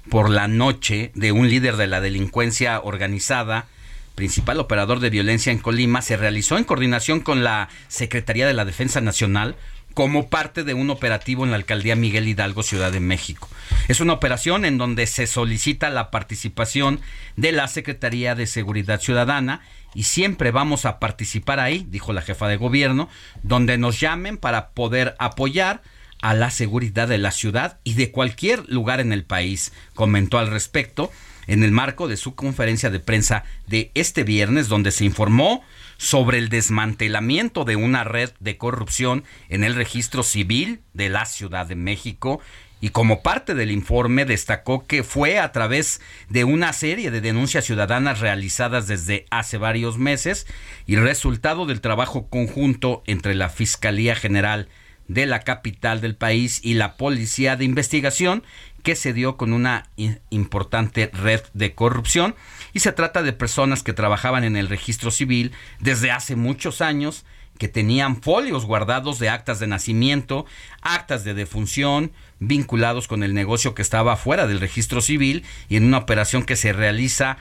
por 0.10 0.30
la 0.30 0.48
noche 0.48 1.12
de 1.16 1.32
un 1.32 1.50
líder 1.50 1.78
de 1.78 1.88
la 1.88 2.02
delincuencia 2.02 2.80
organizada, 2.82 3.68
principal 4.16 4.60
operador 4.60 5.00
de 5.00 5.10
violencia 5.10 5.52
en 5.52 5.60
Colima, 5.60 6.02
se 6.02 6.18
realizó 6.18 6.58
en 6.58 6.64
coordinación 6.64 7.22
con 7.22 7.44
la 7.44 7.70
Secretaría 7.88 8.48
de 8.48 8.54
la 8.54 8.66
Defensa 8.66 9.02
Nacional 9.02 9.56
como 9.94 10.30
parte 10.30 10.64
de 10.64 10.74
un 10.74 10.90
operativo 10.90 11.44
en 11.44 11.52
la 11.52 11.58
alcaldía 11.58 11.96
Miguel 11.96 12.28
Hidalgo, 12.28 12.64
Ciudad 12.64 12.92
de 12.92 13.00
México. 13.00 13.50
Es 13.88 14.00
una 14.00 14.14
operación 14.14 14.66
en 14.66 14.78
donde 14.78 15.06
se 15.08 15.28
solicita 15.28 15.90
la 15.90 16.12
participación 16.12 17.02
de 17.36 17.52
la 17.52 17.68
Secretaría 17.68 18.36
de 18.36 18.48
Seguridad 18.48 19.02
Ciudadana 19.02 19.62
y 19.94 20.04
siempre 20.04 20.52
vamos 20.52 20.86
a 20.86 21.00
participar 21.00 21.60
ahí, 21.60 21.86
dijo 21.90 22.14
la 22.14 22.22
jefa 22.22 22.48
de 22.48 22.56
gobierno, 22.56 23.10
donde 23.44 23.78
nos 23.78 24.00
llamen 24.00 24.38
para 24.38 24.70
poder 24.70 25.16
apoyar 25.20 25.82
a 26.22 26.34
la 26.34 26.52
seguridad 26.52 27.08
de 27.08 27.18
la 27.18 27.32
ciudad 27.32 27.80
y 27.84 27.96
de 27.96 28.12
cualquier 28.12 28.68
lugar 28.70 29.00
en 29.00 29.12
el 29.12 29.24
país, 29.24 29.74
comentó 29.94 30.38
al 30.38 30.48
respecto 30.48 31.12
en 31.48 31.64
el 31.64 31.72
marco 31.72 32.08
de 32.08 32.18
su 32.18 32.36
conferencia 32.36 32.90
de 32.90 33.00
prensa 33.00 33.44
de 33.68 33.92
este 33.94 34.24
viernes, 34.24 34.68
donde 34.68 34.92
se 34.92 35.06
informó 35.06 35.64
sobre 35.98 36.38
el 36.38 36.50
desmantelamiento 36.50 37.66
de 37.66 37.76
una 37.76 38.04
red 38.04 38.32
de 38.40 38.58
corrupción 38.58 39.24
en 39.50 39.64
el 39.64 39.76
registro 39.76 40.24
civil 40.24 40.82
de 40.94 41.10
la 41.10 41.26
Ciudad 41.26 41.66
de 41.66 41.76
México. 41.76 42.40
Y 42.84 42.90
como 42.90 43.22
parte 43.22 43.54
del 43.54 43.70
informe 43.70 44.26
destacó 44.26 44.88
que 44.88 45.04
fue 45.04 45.38
a 45.38 45.52
través 45.52 46.02
de 46.30 46.44
una 46.44 46.74
serie 46.74 47.12
de 47.12 47.22
denuncias 47.22 47.66
ciudadanas 47.66 48.20
realizadas 48.20 48.88
desde 48.88 49.28
hace 49.30 49.58
varios 49.60 50.00
meses 50.00 50.48
y 50.88 50.96
resultado 50.96 51.68
del 51.68 51.82
trabajo 51.82 52.28
conjunto 52.30 53.04
entre 53.06 53.36
la 53.36 53.50
Fiscalía 53.50 54.16
General 54.16 54.68
de 55.14 55.26
la 55.26 55.42
capital 55.42 56.00
del 56.02 56.16
país 56.16 56.62
y 56.64 56.76
la 56.76 56.96
Policía 56.96 57.56
de 57.56 57.66
Investigación 57.66 58.44
que 58.82 58.96
se 58.96 59.14
dio 59.14 59.38
con 59.38 59.54
una 59.54 59.90
importante 60.30 61.12
red 61.14 61.42
de 61.54 61.76
corrupción. 61.76 62.36
Y 62.74 62.80
se 62.80 62.92
trata 62.92 63.22
de 63.22 63.34
personas 63.34 63.84
que 63.84 63.94
trabajaban 63.94 64.44
en 64.44 64.56
el 64.56 64.70
registro 64.70 65.12
civil 65.12 65.52
desde 65.80 66.12
hace 66.12 66.36
muchos 66.36 66.82
años 66.82 67.26
que 67.58 67.68
tenían 67.68 68.22
folios 68.22 68.66
guardados 68.66 69.20
de 69.20 69.30
actas 69.30 69.60
de 69.60 69.68
nacimiento, 69.68 70.46
actas 70.82 71.24
de 71.24 71.36
defunción, 71.36 72.12
vinculados 72.40 73.08
con 73.08 73.22
el 73.22 73.36
negocio 73.36 73.76
que 73.76 73.84
estaba 73.84 74.16
fuera 74.16 74.48
del 74.48 74.60
registro 74.60 75.02
civil 75.02 75.44
y 75.70 75.76
en 75.76 75.84
una 75.84 76.00
operación 76.00 76.44
que 76.44 76.56
se 76.56 76.74
realiza 76.74 77.38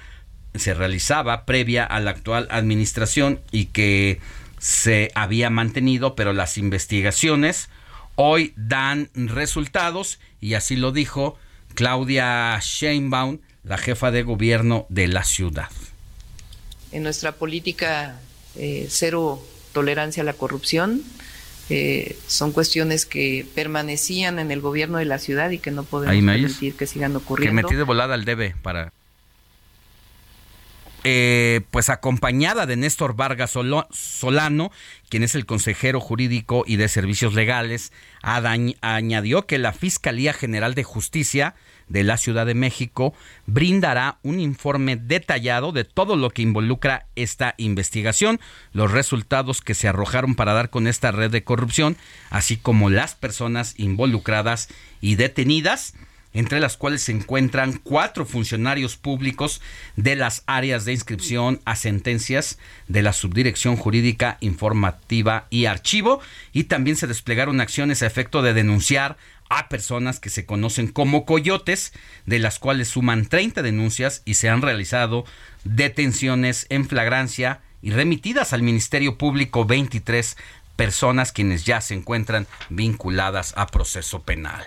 se 0.54 0.74
realizaba 0.74 1.46
previa 1.46 1.84
a 1.84 2.00
la 2.00 2.10
actual 2.10 2.48
administración 2.50 3.40
y 3.52 3.66
que 3.66 4.20
se 4.60 5.10
había 5.16 5.50
mantenido, 5.50 6.14
pero 6.14 6.32
las 6.32 6.56
investigaciones 6.58 7.68
hoy 8.14 8.52
dan 8.56 9.08
resultados 9.14 10.20
y 10.40 10.54
así 10.54 10.76
lo 10.76 10.92
dijo 10.92 11.36
Claudia 11.74 12.56
Sheinbaum, 12.62 13.38
la 13.64 13.78
jefa 13.78 14.10
de 14.10 14.22
gobierno 14.22 14.86
de 14.90 15.08
la 15.08 15.24
ciudad. 15.24 15.68
en 16.92 17.02
nuestra 17.02 17.32
política 17.32 18.18
eh, 18.56 18.86
cero 18.90 19.42
tolerancia 19.72 20.22
a 20.22 20.26
la 20.26 20.34
corrupción. 20.34 21.02
eh, 21.70 22.16
son 22.26 22.50
cuestiones 22.52 23.06
que 23.06 23.46
permanecían 23.54 24.38
en 24.40 24.50
el 24.50 24.60
gobierno 24.60 24.98
de 24.98 25.04
la 25.04 25.18
ciudad 25.18 25.50
y 25.50 25.58
que 25.58 25.70
no 25.70 25.84
podemos 25.84 26.14
permitir 26.24 26.74
que 26.74 26.86
sigan 26.86 27.12
Que 27.12 27.18
ocurriendo. 27.18 27.62
metí 27.62 27.76
de 27.76 27.84
volada 27.84 28.14
al 28.14 28.24
debe 28.24 28.54
para... 28.62 28.92
Eh, 31.02 31.62
pues 31.70 31.88
acompañada 31.88 32.66
de 32.66 32.76
Néstor 32.76 33.16
Vargas 33.16 33.52
Solano, 33.52 34.70
quien 35.08 35.22
es 35.22 35.34
el 35.34 35.46
consejero 35.46 35.98
jurídico 35.98 36.64
y 36.66 36.76
de 36.76 36.88
servicios 36.88 37.32
legales, 37.32 37.90
añadió 38.22 39.46
que 39.46 39.56
la 39.56 39.72
Fiscalía 39.72 40.34
General 40.34 40.74
de 40.74 40.84
Justicia 40.84 41.54
de 41.88 42.04
la 42.04 42.18
Ciudad 42.18 42.44
de 42.44 42.54
México 42.54 43.14
brindará 43.46 44.18
un 44.22 44.40
informe 44.40 44.96
detallado 44.96 45.72
de 45.72 45.84
todo 45.84 46.16
lo 46.16 46.30
que 46.30 46.42
involucra 46.42 47.06
esta 47.16 47.54
investigación, 47.56 48.38
los 48.74 48.92
resultados 48.92 49.62
que 49.62 49.74
se 49.74 49.88
arrojaron 49.88 50.34
para 50.34 50.52
dar 50.52 50.68
con 50.68 50.86
esta 50.86 51.12
red 51.12 51.30
de 51.30 51.44
corrupción, 51.44 51.96
así 52.28 52.58
como 52.58 52.90
las 52.90 53.14
personas 53.14 53.74
involucradas 53.78 54.68
y 55.00 55.14
detenidas 55.14 55.94
entre 56.32 56.60
las 56.60 56.76
cuales 56.76 57.02
se 57.02 57.12
encuentran 57.12 57.80
cuatro 57.82 58.24
funcionarios 58.24 58.96
públicos 58.96 59.60
de 59.96 60.16
las 60.16 60.42
áreas 60.46 60.84
de 60.84 60.92
inscripción 60.92 61.60
a 61.64 61.76
sentencias 61.76 62.58
de 62.88 63.02
la 63.02 63.12
Subdirección 63.12 63.76
Jurídica 63.76 64.38
Informativa 64.40 65.46
y 65.50 65.66
Archivo, 65.66 66.20
y 66.52 66.64
también 66.64 66.96
se 66.96 67.06
desplegaron 67.06 67.60
acciones 67.60 68.02
a 68.02 68.06
efecto 68.06 68.42
de 68.42 68.54
denunciar 68.54 69.16
a 69.48 69.68
personas 69.68 70.20
que 70.20 70.30
se 70.30 70.46
conocen 70.46 70.86
como 70.86 71.24
coyotes, 71.26 71.92
de 72.24 72.38
las 72.38 72.58
cuales 72.58 72.88
suman 72.88 73.26
30 73.26 73.62
denuncias 73.62 74.22
y 74.24 74.34
se 74.34 74.48
han 74.48 74.62
realizado 74.62 75.24
detenciones 75.64 76.66
en 76.70 76.88
flagrancia 76.88 77.60
y 77.82 77.90
remitidas 77.90 78.52
al 78.52 78.62
Ministerio 78.62 79.18
Público 79.18 79.64
23 79.64 80.36
personas 80.76 81.32
quienes 81.32 81.64
ya 81.64 81.80
se 81.80 81.94
encuentran 81.94 82.46
vinculadas 82.70 83.52
a 83.56 83.66
proceso 83.66 84.22
penal. 84.22 84.66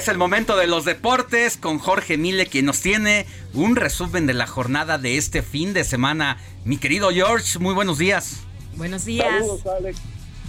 Es 0.00 0.08
el 0.08 0.16
momento 0.16 0.56
de 0.56 0.66
los 0.66 0.86
deportes 0.86 1.58
con 1.58 1.78
Jorge 1.78 2.16
Mile, 2.16 2.46
quien 2.46 2.64
nos 2.64 2.80
tiene 2.80 3.26
un 3.52 3.76
resumen 3.76 4.26
de 4.26 4.32
la 4.32 4.46
jornada 4.46 4.96
de 4.96 5.18
este 5.18 5.42
fin 5.42 5.74
de 5.74 5.84
semana. 5.84 6.38
Mi 6.64 6.78
querido 6.78 7.10
George, 7.10 7.58
muy 7.58 7.74
buenos 7.74 7.98
días. 7.98 8.42
Buenos 8.76 9.04
días. 9.04 9.28
Saludos, 9.28 9.66
Alex. 9.66 10.00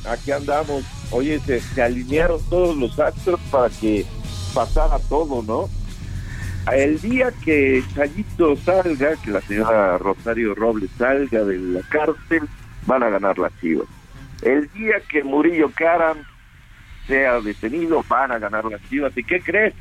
Aquí 0.06 0.32
andamos. 0.32 0.86
Oye, 1.12 1.38
se, 1.46 1.60
se 1.60 1.82
alinearon 1.82 2.40
todos 2.50 2.78
los 2.78 2.98
actos 2.98 3.42
para 3.52 3.70
que 3.70 4.06
pasara 4.54 5.00
todo, 5.10 5.44
¿no? 5.44 5.70
El 6.72 7.02
día 7.02 7.34
que 7.44 7.84
Chayito 7.94 8.56
salga, 8.56 9.18
que 9.18 9.32
la 9.32 9.42
señora 9.42 9.98
Rosario 9.98 10.56
Robles 10.56 10.92
salga 10.98 11.44
de 11.44 11.58
la 11.58 11.82
cárcel, 11.90 12.48
van 12.86 13.04
a 13.04 13.10
ganar 13.10 13.38
las 13.38 13.52
chivas. 13.60 13.90
El 14.44 14.72
día 14.72 15.02
que 15.10 15.26
Murillo 15.26 15.70
Caram 15.76 16.20
sea 17.12 17.42
detenido, 17.42 18.04
van 18.08 18.32
a 18.32 18.40
ganar 18.40 18.64
las 18.66 18.80
chivas. 18.90 19.12
¿Y 19.18 19.24
qué 19.24 19.42
crees? 19.42 19.74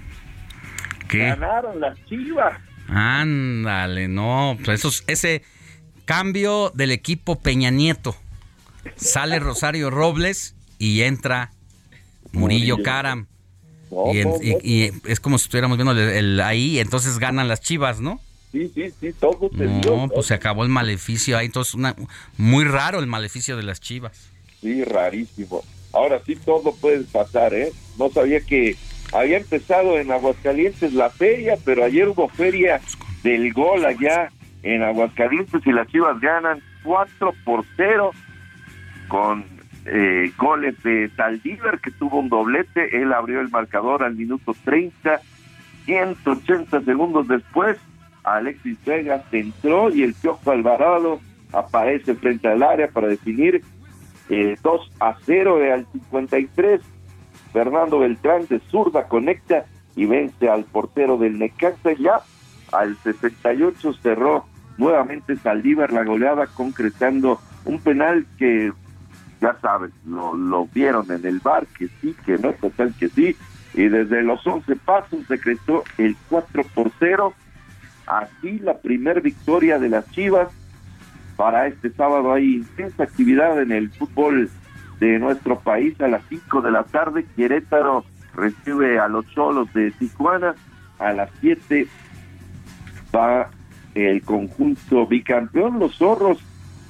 ¿Qué? 1.09 1.19
Ganaron 1.19 1.79
las 1.81 1.97
chivas. 2.07 2.59
Ándale, 2.89 4.09
no, 4.09 4.59
pues 4.65 4.81
esos- 4.81 5.05
ese 5.07 5.43
cambio 6.05 6.73
del 6.75 6.91
equipo 6.91 7.39
Peña 7.41 7.71
Nieto. 7.71 8.17
Sale 8.97 9.39
Rosario 9.41 9.91
Robles 9.91 10.57
y 10.79 11.03
entra 11.03 11.53
Murillo 12.33 12.75
Murillo. 12.77 12.83
Caram. 12.83 13.27
No, 13.93 14.13
Y, 14.13 14.19
en- 14.19 14.29
no, 14.29 14.37
y- 14.43 14.51
no. 14.53 14.59
y 14.63 14.93
es 15.05 15.21
como 15.21 15.39
si 15.39 15.45
estuviéramos 15.45 15.77
viendo 15.79 15.93
el, 15.93 15.99
el- 16.01 16.41
ahí, 16.41 16.81
entonces 16.81 17.19
ganan 17.21 17.47
las 17.47 17.61
chivas, 17.61 18.01
¿no? 18.01 18.21
Sí, 18.51 18.69
sí, 18.75 18.93
sí, 19.01 19.13
todo 19.13 19.49
se 19.57 19.65
dio. 19.67 19.97
No, 19.97 20.09
pues 20.09 20.27
se 20.27 20.35
acabó 20.35 20.65
el 20.65 20.69
maleficio 20.71 21.39
ahí, 21.39 21.47
entonces 21.47 21.75
una, 21.75 21.95
muy 22.37 22.65
raro 22.65 22.99
el 22.99 23.07
maleficio 23.07 23.57
de 23.57 23.63
las 23.63 23.81
chivas. 23.81 24.31
Sí, 24.61 24.83
rarísimo. 24.83 25.63
Ahora 25.93 26.21
sí 26.25 26.37
todo 26.37 26.75
puede 26.75 27.05
pasar, 27.05 27.55
¿eh? 27.55 27.73
No 27.99 28.11
sabía 28.11 28.41
que 28.41 28.77
había 29.13 29.39
empezado 29.39 29.99
en 29.99 30.13
Aguascalientes 30.13 30.93
la 30.93 31.11
feria, 31.11 31.57
pero 31.65 31.85
ayer 31.85 32.09
hubo 32.09 32.29
feria 32.29 32.81
del 33.23 33.53
gol 33.53 33.85
allá 33.85 34.31
en 34.63 34.83
Aguascalientes 34.83 35.67
y 35.67 35.73
las 35.73 35.89
Chivas 35.89 36.21
ganan 36.21 36.63
4 36.85 37.33
por 37.45 37.65
0 37.77 38.13
con 39.09 39.45
eh, 39.87 40.31
goles 40.37 40.81
de 40.83 41.11
Saldívar 41.17 41.81
que 41.81 41.91
tuvo 41.91 42.21
un 42.21 42.29
doblete, 42.29 43.03
él 43.03 43.13
abrió 43.13 43.41
el 43.41 43.49
marcador 43.49 44.05
al 44.05 44.15
minuto 44.15 44.55
30, 44.65 45.21
180 45.87 46.83
segundos 46.83 47.27
después, 47.27 47.77
Alexis 48.23 48.79
Vega 48.85 49.25
entró 49.33 49.91
y 49.91 50.03
el 50.03 50.15
Piojo 50.15 50.51
Alvarado 50.51 51.21
aparece 51.53 52.15
frente 52.15 52.49
al 52.49 52.63
área 52.63 52.89
para 52.89 53.09
definir 53.09 53.63
eh, 54.31 54.57
2 54.63 54.93
a 55.01 55.17
0 55.27 55.59
al 55.73 55.87
53. 55.93 56.81
Fernando 57.53 57.99
Beltrán 57.99 58.47
de 58.47 58.61
zurda 58.71 59.09
conecta 59.09 59.67
y 59.97 60.07
vence 60.07 60.49
al 60.49 60.65
portero 60.65 61.19
del 61.19 61.39
Necaxa. 61.39 61.93
Ya 61.93 62.21
al 62.73 62.97
68 62.97 63.93
cerró 63.95 64.47
nuevamente 64.79 65.37
Saldívar 65.37 65.93
la 65.93 66.05
goleada 66.05 66.47
concretando 66.47 67.41
un 67.65 67.81
penal 67.81 68.27
que 68.39 68.73
ya 69.41 69.57
sabes, 69.61 69.91
lo, 70.07 70.67
vieron 70.67 71.11
en 71.11 71.25
el 71.25 71.41
bar, 71.41 71.67
que 71.67 71.89
sí, 72.01 72.15
que 72.27 72.37
no, 72.37 72.53
total 72.53 72.95
que 72.99 73.09
sí, 73.09 73.37
y 73.75 73.89
desde 73.89 74.23
los 74.23 74.47
11 74.47 74.77
pasos 74.77 75.27
decretó 75.29 75.83
el 75.97 76.17
4 76.29 76.63
por 76.75 76.91
0, 76.99 77.33
así 78.07 78.59
la 78.59 78.79
primer 78.79 79.23
victoria 79.23 79.79
de 79.79 79.89
las 79.89 80.11
Chivas, 80.11 80.49
para 81.41 81.69
este 81.69 81.89
sábado 81.93 82.35
hay 82.35 82.57
intensa 82.57 83.05
actividad 83.05 83.63
en 83.63 83.73
el 83.73 83.89
fútbol 83.93 84.51
de 84.99 85.19
nuestro 85.19 85.59
país. 85.59 85.99
A 86.03 86.07
las 86.07 86.23
5 86.29 86.61
de 86.61 86.71
la 86.71 86.83
tarde, 86.83 87.25
Querétaro 87.35 88.05
recibe 88.35 88.99
a 88.99 89.09
los 89.09 89.27
Cholos 89.29 89.73
de 89.73 89.91
Tijuana, 89.93 90.55
a 90.99 91.15
las 91.15 91.31
7 91.41 91.87
va 93.17 93.49
el 93.95 94.21
conjunto 94.21 95.07
bicampeón, 95.07 95.79
los 95.79 95.97
zorros 95.97 96.45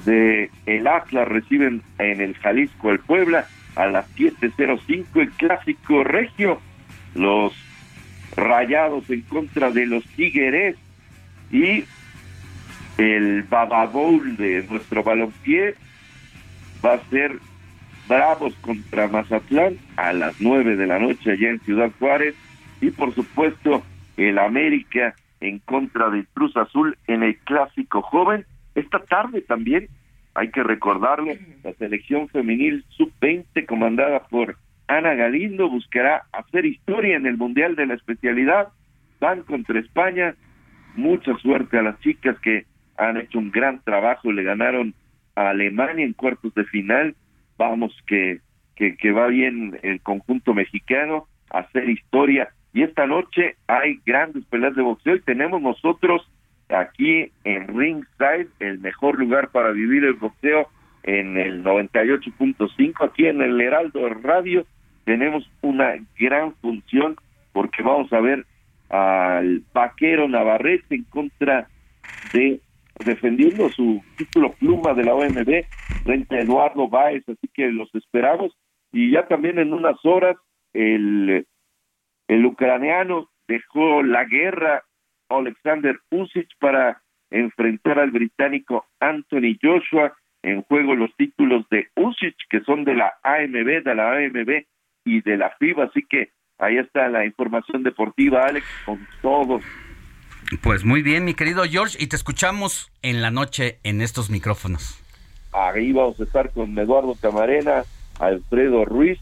de 0.04 0.50
el 0.66 0.88
Atlas 0.88 1.28
reciben 1.28 1.82
en 2.00 2.20
el 2.20 2.34
Jalisco 2.34 2.90
el 2.90 2.98
Puebla. 2.98 3.46
A 3.76 3.86
las 3.86 4.04
7.05 4.16 5.06
el 5.14 5.30
clásico 5.30 6.02
regio. 6.02 6.58
Los 7.14 7.52
rayados 8.34 9.08
en 9.10 9.20
contra 9.22 9.70
de 9.70 9.86
los 9.86 10.04
Tigres. 10.16 10.74
Y 11.52 11.84
el 13.00 13.44
Baba 13.44 13.86
Bowl 13.86 14.36
de 14.36 14.62
nuestro 14.68 15.02
balompié 15.02 15.74
va 16.84 16.94
a 16.94 17.04
ser 17.08 17.38
Bravos 18.06 18.54
contra 18.60 19.08
Mazatlán 19.08 19.78
a 19.96 20.12
las 20.12 20.38
9 20.38 20.76
de 20.76 20.86
la 20.86 20.98
noche 20.98 21.30
allá 21.30 21.48
en 21.48 21.60
Ciudad 21.60 21.90
Juárez 21.98 22.34
y 22.82 22.90
por 22.90 23.14
supuesto 23.14 23.82
el 24.18 24.38
América 24.38 25.14
en 25.40 25.60
contra 25.60 26.10
del 26.10 26.26
Cruz 26.34 26.54
Azul 26.58 26.98
en 27.06 27.22
el 27.22 27.38
clásico 27.38 28.02
joven. 28.02 28.44
Esta 28.74 28.98
tarde 28.98 29.40
también, 29.40 29.88
hay 30.34 30.50
que 30.50 30.62
recordarlo, 30.62 31.32
la 31.64 31.72
selección 31.74 32.28
femenil 32.28 32.84
sub-20 32.90 33.64
comandada 33.64 34.24
por 34.24 34.56
Ana 34.88 35.14
Galindo 35.14 35.70
buscará 35.70 36.24
hacer 36.32 36.66
historia 36.66 37.16
en 37.16 37.26
el 37.26 37.38
Mundial 37.38 37.76
de 37.76 37.86
la 37.86 37.94
Especialidad. 37.94 38.68
Van 39.20 39.42
contra 39.42 39.80
España. 39.80 40.34
Mucha 40.96 41.34
suerte 41.38 41.78
a 41.78 41.82
las 41.82 41.98
chicas 42.00 42.38
que 42.40 42.66
han 43.00 43.16
hecho 43.16 43.38
un 43.38 43.50
gran 43.50 43.80
trabajo. 43.82 44.32
Le 44.32 44.42
ganaron 44.42 44.94
a 45.34 45.50
Alemania 45.50 46.04
en 46.04 46.12
cuartos 46.12 46.54
de 46.54 46.64
final. 46.64 47.14
Vamos 47.58 47.96
que, 48.06 48.40
que, 48.76 48.96
que 48.96 49.12
va 49.12 49.26
bien 49.26 49.78
el 49.82 50.00
conjunto 50.00 50.54
mexicano 50.54 51.26
a 51.50 51.60
hacer 51.60 51.88
historia 51.88 52.50
y 52.72 52.82
esta 52.82 53.06
noche 53.06 53.56
hay 53.66 54.00
grandes 54.06 54.44
peleas 54.46 54.74
de 54.76 54.82
boxeo 54.82 55.16
y 55.16 55.20
tenemos 55.20 55.60
nosotros 55.60 56.28
aquí 56.68 57.32
en 57.44 57.66
Ringside 57.76 58.48
el 58.60 58.78
mejor 58.78 59.18
lugar 59.18 59.50
para 59.50 59.72
vivir 59.72 60.04
el 60.04 60.14
boxeo 60.14 60.68
en 61.02 61.36
el 61.36 61.64
98.5 61.64 63.04
aquí 63.04 63.26
en 63.26 63.42
el 63.42 63.60
Heraldo 63.60 64.08
Radio 64.08 64.66
tenemos 65.04 65.50
una 65.62 65.94
gran 66.18 66.54
función 66.56 67.16
porque 67.52 67.82
vamos 67.82 68.12
a 68.12 68.20
ver 68.20 68.46
al 68.88 69.62
vaquero 69.72 70.28
Navarrete 70.28 70.94
en 70.94 71.04
contra 71.04 71.68
de 72.32 72.60
defendiendo 73.04 73.68
su 73.70 74.02
título 74.16 74.52
pluma 74.52 74.94
de 74.94 75.04
la 75.04 75.14
OMB 75.14 75.64
frente 76.04 76.36
a 76.36 76.40
Eduardo 76.40 76.88
Báez, 76.88 77.24
así 77.28 77.48
que 77.52 77.70
los 77.70 77.94
esperamos 77.94 78.56
y 78.92 79.10
ya 79.10 79.26
también 79.26 79.58
en 79.58 79.72
unas 79.72 79.96
horas 80.04 80.36
el 80.72 81.46
el 82.28 82.46
ucraniano 82.46 83.28
dejó 83.48 84.02
la 84.02 84.24
guerra 84.24 84.84
Alexander 85.28 85.98
Usyk 86.10 86.48
para 86.60 87.02
enfrentar 87.30 87.98
al 87.98 88.10
británico 88.10 88.86
Anthony 89.00 89.56
Joshua 89.60 90.12
en 90.42 90.62
juego 90.62 90.94
los 90.94 91.14
títulos 91.16 91.68
de 91.70 91.88
Usyk 91.96 92.36
que 92.48 92.60
son 92.60 92.84
de 92.84 92.94
la 92.94 93.12
AMB, 93.22 93.82
de 93.82 93.94
la 93.94 94.12
AMB 94.12 94.64
y 95.04 95.22
de 95.22 95.36
la 95.36 95.50
FIBA, 95.58 95.84
así 95.84 96.04
que 96.08 96.30
ahí 96.58 96.76
está 96.78 97.08
la 97.08 97.24
información 97.24 97.82
deportiva, 97.82 98.44
Alex, 98.46 98.66
con 98.84 98.98
todos. 99.22 99.62
Pues 100.58 100.84
muy 100.84 101.02
bien, 101.02 101.24
mi 101.24 101.34
querido 101.34 101.62
George, 101.64 101.96
y 102.00 102.08
te 102.08 102.16
escuchamos 102.16 102.90
en 103.02 103.22
la 103.22 103.30
noche 103.30 103.78
en 103.84 104.00
estos 104.00 104.30
micrófonos. 104.30 104.96
Ahí 105.52 105.92
vamos 105.92 106.18
a 106.20 106.24
estar 106.24 106.50
con 106.50 106.76
Eduardo 106.78 107.16
Camarena, 107.20 107.84
Alfredo 108.18 108.84
Ruiz 108.84 109.18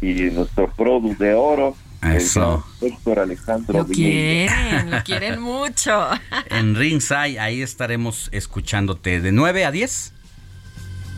y 0.00 0.14
nuestro 0.30 0.70
produ 0.72 1.16
de 1.16 1.34
oro, 1.34 1.76
eso. 2.02 2.64
Héctor 2.80 3.18
Alejandro. 3.18 3.80
Lo 3.80 3.86
quieren, 3.86 4.90
lo 4.90 5.02
quieren 5.04 5.40
mucho. 5.40 6.08
En 6.48 6.74
Ringside, 6.74 7.38
ahí 7.38 7.62
estaremos 7.62 8.30
escuchándote 8.32 9.20
de 9.20 9.32
9 9.32 9.64
a 9.64 9.70
10. 9.70 10.14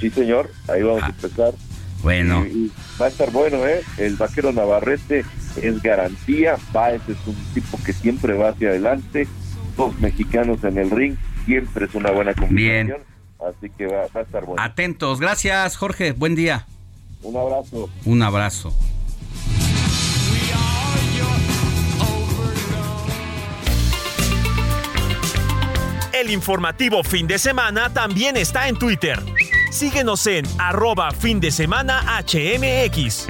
Sí, 0.00 0.10
señor, 0.10 0.50
ahí 0.68 0.82
vamos 0.82 1.02
a 1.04 1.06
empezar. 1.06 1.54
Bueno. 2.02 2.44
Y, 2.46 2.48
y 2.48 2.72
va 3.00 3.06
a 3.06 3.08
estar 3.08 3.30
bueno, 3.30 3.64
¿eh? 3.66 3.82
El 3.96 4.16
vaquero 4.16 4.52
Navarrete 4.52 5.24
es 5.60 5.82
garantía. 5.82 6.56
Baez 6.72 7.02
es 7.08 7.18
un 7.26 7.36
tipo 7.54 7.78
que 7.84 7.92
siempre 7.92 8.34
va 8.34 8.48
hacia 8.48 8.70
adelante. 8.70 9.28
Dos 9.76 9.98
mexicanos 10.00 10.62
en 10.64 10.78
el 10.78 10.90
ring, 10.90 11.16
siempre 11.46 11.86
es 11.86 11.94
una 11.94 12.10
buena 12.10 12.34
combinación. 12.34 12.86
Bien. 12.86 13.12
Así 13.48 13.70
que 13.70 13.86
va, 13.86 14.06
va 14.14 14.20
a 14.20 14.22
estar 14.22 14.44
bueno. 14.44 14.62
Atentos, 14.62 15.20
gracias 15.20 15.76
Jorge, 15.76 16.12
buen 16.12 16.34
día. 16.34 16.66
Un 17.22 17.36
abrazo. 17.36 17.90
Un 18.04 18.22
abrazo. 18.22 18.74
El 26.12 26.30
informativo 26.30 27.02
fin 27.02 27.26
de 27.26 27.38
semana 27.38 27.92
también 27.92 28.36
está 28.36 28.68
en 28.68 28.78
Twitter. 28.78 29.18
Síguenos 29.72 30.26
en 30.26 30.44
arroba 30.58 31.10
fin 31.10 31.40
de 31.40 31.50
semana 31.50 32.02
HMX. 32.20 33.26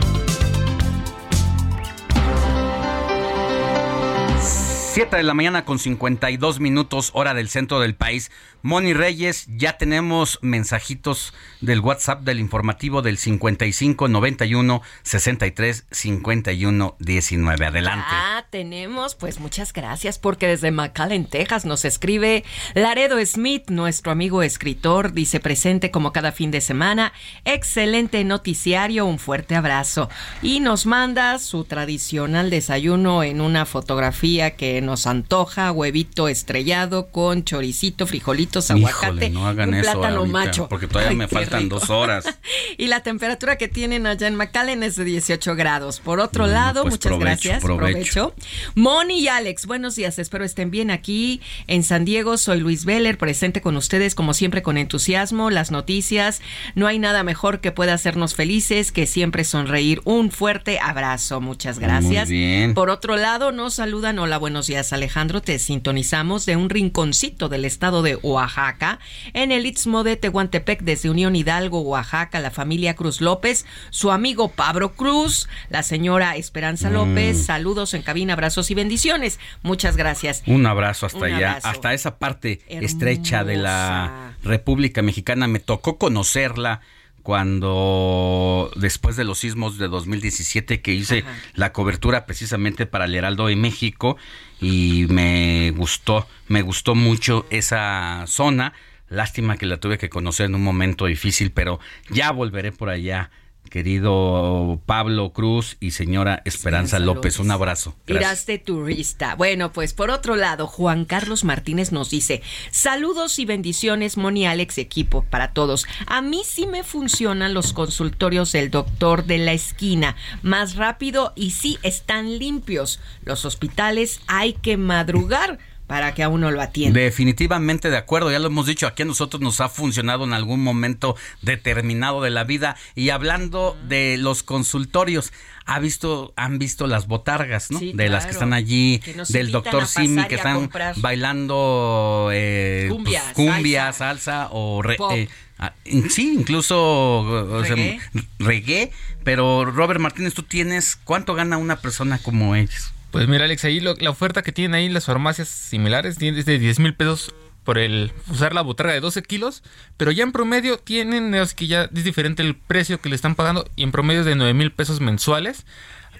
7 4.92 5.16
de 5.16 5.22
la 5.22 5.32
mañana 5.32 5.64
con 5.64 5.78
52 5.78 6.60
minutos 6.60 7.12
hora 7.14 7.32
del 7.32 7.48
centro 7.48 7.80
del 7.80 7.94
país. 7.94 8.30
Moni 8.60 8.92
Reyes, 8.92 9.46
ya 9.48 9.78
tenemos 9.78 10.38
mensajitos 10.42 11.32
del 11.62 11.80
WhatsApp 11.80 12.20
del 12.20 12.38
informativo 12.38 13.00
del 13.00 13.16
55 13.16 14.08
91 14.08 14.82
63 15.02 15.86
51 15.90 16.96
19. 16.98 17.66
Adelante. 17.66 18.06
Ah, 18.10 18.44
tenemos, 18.50 19.14
pues 19.14 19.40
muchas 19.40 19.72
gracias, 19.72 20.18
porque 20.18 20.46
desde 20.46 20.70
McAllen, 20.70 21.24
Texas, 21.24 21.64
nos 21.64 21.86
escribe 21.86 22.44
Laredo 22.74 23.16
Smith, 23.24 23.70
nuestro 23.70 24.12
amigo 24.12 24.42
escritor, 24.42 25.14
dice 25.14 25.40
presente 25.40 25.90
como 25.90 26.12
cada 26.12 26.32
fin 26.32 26.50
de 26.50 26.60
semana. 26.60 27.14
Excelente 27.46 28.22
noticiario, 28.24 29.06
un 29.06 29.18
fuerte 29.18 29.56
abrazo. 29.56 30.10
Y 30.42 30.60
nos 30.60 30.84
manda 30.84 31.38
su 31.38 31.64
tradicional 31.64 32.50
desayuno 32.50 33.24
en 33.24 33.40
una 33.40 33.64
fotografía 33.64 34.54
que 34.54 34.81
nos 34.82 35.06
antoja, 35.06 35.72
huevito 35.72 36.28
estrellado 36.28 37.08
con 37.08 37.44
choricito, 37.44 38.06
frijolitos, 38.06 38.70
aguacate, 38.70 39.06
Híjole, 39.06 39.30
no 39.30 39.46
hagan 39.46 39.70
un 39.70 39.74
eso 39.76 39.92
plátano 39.92 40.18
ahorita, 40.18 40.32
macho. 40.38 40.68
porque 40.68 40.86
todavía 40.88 41.10
Ay, 41.10 41.16
me 41.16 41.28
faltan 41.28 41.62
rico. 41.64 41.78
dos 41.80 41.90
horas. 41.90 42.24
y 42.78 42.86
la 42.88 43.00
temperatura 43.02 43.56
que 43.56 43.68
tienen 43.68 44.06
allá 44.06 44.26
en 44.28 44.36
McAllen 44.36 44.82
es 44.82 44.96
de 44.96 45.04
18 45.04 45.54
grados. 45.56 46.00
Por 46.00 46.20
otro 46.20 46.44
Bueno, 46.44 46.58
lado, 46.58 46.82
pues 46.82 46.94
muchas 46.94 47.10
provecho, 47.10 47.48
gracias. 47.48 47.62
provecho. 47.62 48.34
Moni 48.74 49.20
y 49.20 49.28
Alex, 49.28 49.66
buenos 49.66 49.96
días. 49.96 50.18
Espero 50.18 50.44
estén 50.44 50.70
bien 50.70 50.90
aquí 50.90 51.40
en 51.66 51.82
San 51.84 52.04
Diego. 52.04 52.36
Soy 52.36 52.60
Luis 52.60 52.84
Veller, 52.84 53.18
presente 53.18 53.60
con 53.60 53.76
ustedes 53.76 54.14
como 54.14 54.34
siempre 54.34 54.62
con 54.62 54.76
entusiasmo. 54.78 55.50
Las 55.50 55.70
noticias. 55.70 56.40
No 56.74 56.86
hay 56.86 56.98
nada 56.98 57.22
mejor 57.22 57.60
que 57.60 57.72
pueda 57.72 57.94
hacernos 57.94 58.34
felices 58.34 58.92
que 58.92 59.06
siempre 59.06 59.44
sonreír. 59.44 60.00
Un 60.04 60.30
fuerte 60.30 60.78
abrazo. 60.80 61.40
Muchas 61.40 61.78
gracias. 61.78 62.28
Muy 62.28 62.36
bien. 62.38 62.74
Por 62.74 62.90
otro 62.90 63.16
lado, 63.16 63.52
nos 63.52 63.74
saludan. 63.74 64.18
Hola, 64.18 64.38
buenos 64.38 64.66
días 64.66 64.71
Alejandro. 64.76 65.42
Te 65.42 65.58
sintonizamos 65.58 66.46
de 66.46 66.56
un 66.56 66.70
rinconcito 66.70 67.48
del 67.48 67.64
estado 67.64 68.02
de 68.02 68.16
Oaxaca, 68.16 68.98
en 69.34 69.52
el 69.52 69.66
Istmo 69.66 70.02
de 70.04 70.16
Tehuantepec, 70.16 70.80
desde 70.80 71.10
Unión 71.10 71.36
Hidalgo, 71.36 71.82
Oaxaca, 71.82 72.40
la 72.40 72.50
familia 72.50 72.94
Cruz 72.94 73.20
López, 73.20 73.66
su 73.90 74.10
amigo 74.10 74.48
Pablo 74.48 74.92
Cruz, 74.94 75.48
la 75.68 75.82
señora 75.82 76.36
Esperanza 76.36 76.88
Mm. 76.88 76.92
López. 76.94 77.44
Saludos 77.44 77.92
en 77.94 78.02
cabina, 78.02 78.32
abrazos 78.32 78.70
y 78.70 78.74
bendiciones. 78.74 79.38
Muchas 79.62 79.96
gracias. 79.96 80.42
Un 80.46 80.64
abrazo 80.66 81.06
hasta 81.06 81.18
Un 81.18 81.24
allá, 81.24 81.48
abrazo. 81.50 81.68
hasta 81.68 81.92
esa 81.94 82.16
parte 82.18 82.60
estrecha 82.68 83.44
de 83.44 83.56
la 83.56 84.34
República 84.42 85.02
Mexicana. 85.02 85.46
Me 85.48 85.58
tocó 85.60 85.98
conocerla 85.98 86.80
cuando 87.22 88.70
después 88.76 89.16
de 89.16 89.24
los 89.24 89.38
sismos 89.38 89.78
de 89.78 89.88
2017 89.88 90.80
que 90.80 90.92
hice 90.92 91.24
la 91.54 91.72
cobertura 91.72 92.26
precisamente 92.26 92.86
para 92.86 93.04
el 93.04 93.14
Heraldo 93.14 93.46
de 93.46 93.56
México 93.56 94.16
y 94.60 95.06
me 95.08 95.72
gustó, 95.76 96.26
me 96.48 96.62
gustó 96.62 96.94
mucho 96.94 97.46
esa 97.50 98.24
zona. 98.26 98.72
Lástima 99.08 99.56
que 99.56 99.66
la 99.66 99.78
tuve 99.78 99.98
que 99.98 100.08
conocer 100.08 100.46
en 100.46 100.54
un 100.54 100.64
momento 100.64 101.06
difícil, 101.06 101.52
pero 101.52 101.78
ya 102.10 102.32
volveré 102.32 102.72
por 102.72 102.88
allá. 102.88 103.30
Querido 103.72 104.82
Pablo 104.84 105.32
Cruz 105.32 105.78
y 105.80 105.92
señora 105.92 106.42
Esperanza 106.44 106.98
López, 106.98 107.38
un 107.38 107.50
abrazo. 107.50 107.96
Irás 108.06 108.44
de 108.44 108.58
turista. 108.58 109.34
Bueno, 109.34 109.72
pues 109.72 109.94
por 109.94 110.10
otro 110.10 110.36
lado, 110.36 110.66
Juan 110.66 111.06
Carlos 111.06 111.42
Martínez 111.42 111.90
nos 111.90 112.10
dice: 112.10 112.42
Saludos 112.70 113.38
y 113.38 113.46
bendiciones, 113.46 114.18
Moni 114.18 114.46
Alex, 114.46 114.76
equipo, 114.76 115.24
para 115.24 115.54
todos. 115.54 115.86
A 116.06 116.20
mí 116.20 116.42
sí 116.44 116.66
me 116.66 116.84
funcionan 116.84 117.54
los 117.54 117.72
consultorios 117.72 118.52
del 118.52 118.70
doctor 118.70 119.24
de 119.24 119.38
la 119.38 119.54
esquina. 119.54 120.16
Más 120.42 120.76
rápido 120.76 121.32
y 121.34 121.52
sí 121.52 121.78
están 121.82 122.38
limpios. 122.38 123.00
Los 123.24 123.46
hospitales 123.46 124.20
hay 124.26 124.52
que 124.52 124.76
madrugar 124.76 125.58
para 125.92 126.14
que 126.14 126.22
a 126.22 126.30
uno 126.30 126.50
lo 126.50 126.62
atienda. 126.62 126.98
Definitivamente 126.98 127.90
de 127.90 127.98
acuerdo, 127.98 128.32
ya 128.32 128.38
lo 128.38 128.46
hemos 128.46 128.64
dicho, 128.66 128.86
aquí 128.86 129.02
a 129.02 129.04
nosotros 129.04 129.42
nos 129.42 129.60
ha 129.60 129.68
funcionado 129.68 130.24
en 130.24 130.32
algún 130.32 130.62
momento 130.64 131.16
determinado 131.42 132.22
de 132.22 132.30
la 132.30 132.44
vida 132.44 132.76
y 132.94 133.10
hablando 133.10 133.76
de 133.86 134.16
los 134.16 134.42
consultorios, 134.42 135.34
ha 135.66 135.78
visto, 135.80 136.32
han 136.34 136.58
visto 136.58 136.86
las 136.86 137.06
botargas, 137.08 137.70
¿no? 137.70 137.78
Sí, 137.78 137.92
de 137.94 138.08
las 138.08 138.24
que 138.24 138.30
están 138.32 138.54
allí, 138.54 139.00
Que 139.00 139.14
del 139.28 139.50
doctor 139.52 139.86
Simi, 139.86 140.24
que 140.28 140.36
están 140.36 140.70
bailando 140.96 142.30
eh, 142.32 142.86
pues, 142.88 142.96
Cumbia, 142.96 143.22
cumbia, 143.34 143.92
salsa, 143.92 144.48
o 144.50 144.80
re- 144.80 144.96
eh, 145.12 145.28
ah, 145.58 145.74
sí, 146.08 146.36
incluso 146.38 147.18
o 147.18 147.64
sea, 147.66 147.74
Reggae. 147.76 148.00
reggae, 148.38 148.92
pero 149.24 149.66
Robert 149.66 150.00
Martínez, 150.00 150.32
tú 150.32 150.42
tienes, 150.42 150.96
¿cuánto 150.96 151.34
gana 151.34 151.58
una 151.58 151.76
persona 151.82 152.16
como 152.16 152.56
ellos? 152.56 152.94
Pues 153.12 153.28
mira, 153.28 153.44
Alex, 153.44 153.64
ahí 153.64 153.78
lo- 153.80 153.94
la 153.96 154.10
oferta 154.10 154.42
que 154.42 154.50
tienen 154.52 154.74
ahí 154.74 154.88
las 154.88 155.04
farmacias 155.04 155.48
similares 155.48 156.16
es 156.20 156.44
de 156.46 156.58
10 156.58 156.78
mil 156.80 156.94
pesos 156.94 157.32
por 157.62 157.78
el 157.78 158.12
usar 158.28 158.54
la 158.54 158.62
botarga 158.62 158.92
de 158.92 158.98
12 159.00 159.22
kilos, 159.22 159.62
pero 159.96 160.10
ya 160.10 160.24
en 160.24 160.32
promedio 160.32 160.78
tienen, 160.78 161.32
es 161.34 161.54
que 161.54 161.68
ya 161.68 161.84
es 161.94 162.04
diferente 162.04 162.42
el 162.42 162.56
precio 162.56 163.00
que 163.00 163.08
le 163.08 163.14
están 163.14 163.36
pagando 163.36 163.64
y 163.76 163.84
en 163.84 163.92
promedio 163.92 164.20
es 164.20 164.26
de 164.26 164.34
9 164.34 164.52
mil 164.54 164.72
pesos 164.72 165.00
mensuales 165.00 165.64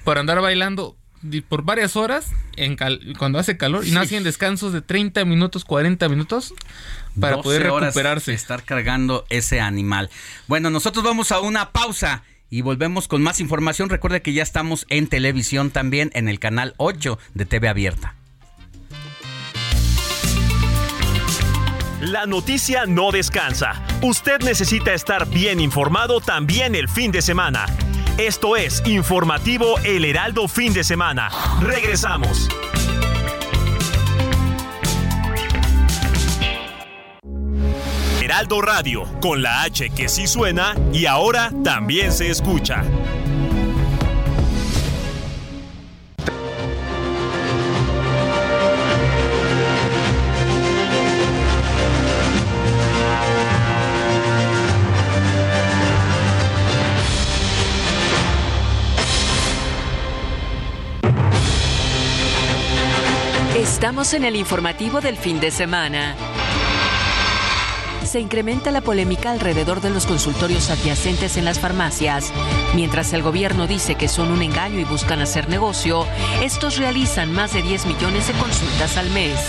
para 0.04 0.20
andar 0.20 0.40
bailando 0.40 0.96
por 1.48 1.62
varias 1.62 1.96
horas 1.96 2.32
en 2.56 2.76
cal- 2.76 3.00
cuando 3.18 3.38
hace 3.38 3.56
calor 3.56 3.86
y 3.86 3.90
no 3.92 4.00
hacen 4.00 4.22
descansos 4.24 4.72
de 4.72 4.82
30 4.82 5.24
minutos, 5.24 5.64
40 5.64 6.08
minutos 6.08 6.52
para 7.18 7.36
12 7.36 7.42
poder 7.44 7.70
horas 7.70 7.88
recuperarse. 7.94 8.32
Estar 8.34 8.64
cargando 8.64 9.24
ese 9.30 9.60
animal. 9.60 10.10
Bueno, 10.48 10.68
nosotros 10.70 11.04
vamos 11.04 11.30
a 11.32 11.40
una 11.40 11.70
pausa 11.70 12.22
y 12.52 12.60
volvemos 12.60 13.08
con 13.08 13.22
más 13.22 13.40
información. 13.40 13.88
Recuerde 13.88 14.20
que 14.20 14.34
ya 14.34 14.42
estamos 14.42 14.84
en 14.90 15.06
televisión 15.06 15.70
también 15.70 16.10
en 16.12 16.28
el 16.28 16.38
canal 16.38 16.74
8 16.76 17.18
de 17.32 17.46
TV 17.46 17.66
Abierta. 17.66 18.14
La 22.02 22.26
noticia 22.26 22.84
no 22.84 23.10
descansa. 23.10 23.82
Usted 24.02 24.40
necesita 24.40 24.92
estar 24.92 25.26
bien 25.30 25.60
informado 25.60 26.20
también 26.20 26.74
el 26.74 26.90
fin 26.90 27.10
de 27.10 27.22
semana. 27.22 27.64
Esto 28.18 28.56
es 28.56 28.82
Informativo 28.86 29.78
El 29.78 30.04
Heraldo 30.04 30.46
Fin 30.46 30.74
de 30.74 30.84
Semana. 30.84 31.30
Regresamos. 31.62 32.50
Heraldo 38.32 38.62
Radio, 38.62 39.04
con 39.20 39.42
la 39.42 39.60
H 39.60 39.90
que 39.90 40.08
sí 40.08 40.26
suena 40.26 40.74
y 40.90 41.04
ahora 41.04 41.52
también 41.62 42.10
se 42.10 42.30
escucha. 42.30 42.82
Estamos 63.54 64.14
en 64.14 64.24
el 64.24 64.36
informativo 64.36 65.02
del 65.02 65.18
fin 65.18 65.38
de 65.38 65.50
semana. 65.50 66.16
Se 68.12 68.20
incrementa 68.20 68.70
la 68.70 68.82
polémica 68.82 69.30
alrededor 69.30 69.80
de 69.80 69.88
los 69.88 70.04
consultorios 70.04 70.68
adyacentes 70.68 71.38
en 71.38 71.46
las 71.46 71.58
farmacias. 71.58 72.30
Mientras 72.74 73.14
el 73.14 73.22
gobierno 73.22 73.66
dice 73.66 73.94
que 73.94 74.06
son 74.06 74.30
un 74.30 74.42
engaño 74.42 74.78
y 74.78 74.84
buscan 74.84 75.22
hacer 75.22 75.48
negocio, 75.48 76.04
estos 76.42 76.76
realizan 76.76 77.32
más 77.32 77.54
de 77.54 77.62
10 77.62 77.86
millones 77.86 78.28
de 78.28 78.34
consultas 78.34 78.98
al 78.98 79.08
mes. 79.12 79.40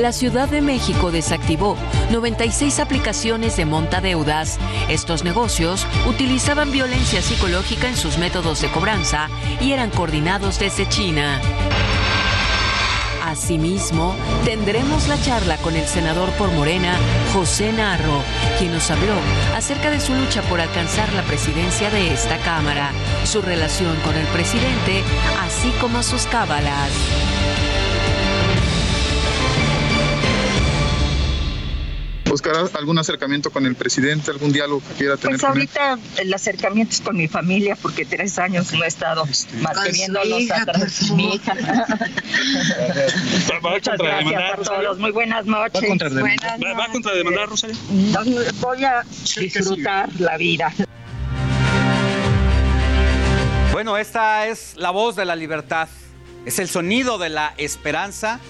La 0.00 0.10
Ciudad 0.12 0.48
de 0.48 0.62
México 0.62 1.10
desactivó 1.10 1.76
96 2.10 2.80
aplicaciones 2.80 3.58
de 3.58 3.66
montadeudas. 3.66 4.58
Estos 4.88 5.24
negocios 5.24 5.86
utilizaban 6.08 6.72
violencia 6.72 7.20
psicológica 7.20 7.90
en 7.90 7.96
sus 7.98 8.16
métodos 8.16 8.62
de 8.62 8.70
cobranza 8.70 9.28
y 9.60 9.72
eran 9.72 9.90
coordinados 9.90 10.58
desde 10.58 10.88
China. 10.88 11.42
Asimismo, 13.42 14.14
tendremos 14.44 15.08
la 15.08 15.20
charla 15.20 15.56
con 15.56 15.74
el 15.74 15.84
senador 15.88 16.30
por 16.38 16.52
Morena, 16.52 16.94
José 17.34 17.72
Narro, 17.72 18.22
quien 18.56 18.70
nos 18.72 18.88
habló 18.88 19.14
acerca 19.56 19.90
de 19.90 19.98
su 19.98 20.14
lucha 20.14 20.42
por 20.42 20.60
alcanzar 20.60 21.12
la 21.12 21.22
presidencia 21.22 21.90
de 21.90 22.12
esta 22.12 22.38
Cámara, 22.38 22.92
su 23.24 23.42
relación 23.42 23.96
con 24.04 24.14
el 24.14 24.26
presidente, 24.28 25.02
así 25.40 25.72
como 25.80 26.04
sus 26.04 26.26
cábalas. 26.26 26.92
¿Buscará 32.32 32.64
algún 32.78 32.98
acercamiento 32.98 33.50
con 33.50 33.66
el 33.66 33.74
presidente, 33.74 34.30
algún 34.30 34.54
diálogo 34.54 34.80
que 34.88 34.94
quiera 34.94 35.18
tener 35.18 35.38
Pues 35.38 35.42
con 35.42 35.60
él? 35.60 35.68
ahorita 35.76 36.22
el 36.22 36.32
acercamiento 36.32 36.94
es 36.94 37.02
con 37.02 37.14
mi 37.14 37.28
familia 37.28 37.76
porque 37.76 38.06
tres 38.06 38.38
años 38.38 38.72
no 38.72 38.82
he 38.82 38.86
estado 38.86 39.24
viéndolos 39.92 40.40
hija, 40.40 40.62
atrás. 40.62 41.10
Mi 41.10 41.34
hija. 41.34 41.54
Muchas 43.60 43.98
gracias 43.98 44.40
a 44.40 44.56
todos. 44.62 44.98
Muy 44.98 45.10
buenas 45.10 45.44
noches. 45.44 45.82
Buenas 45.82 46.14
¿Va, 46.14 46.72
va 46.72 46.84
a 46.86 46.88
contrademandar, 46.88 47.50
Rosario? 47.50 47.76
Voy 48.62 48.82
a 48.82 49.04
disfrutar 49.36 50.08
la 50.18 50.38
vida. 50.38 50.72
Bueno, 53.72 53.98
esta 53.98 54.46
es 54.46 54.72
la 54.76 54.90
voz 54.90 55.16
de 55.16 55.26
la 55.26 55.36
libertad, 55.36 55.86
es 56.46 56.58
el 56.58 56.70
sonido 56.70 57.18
de 57.18 57.28
la 57.28 57.52
esperanza, 57.58 58.40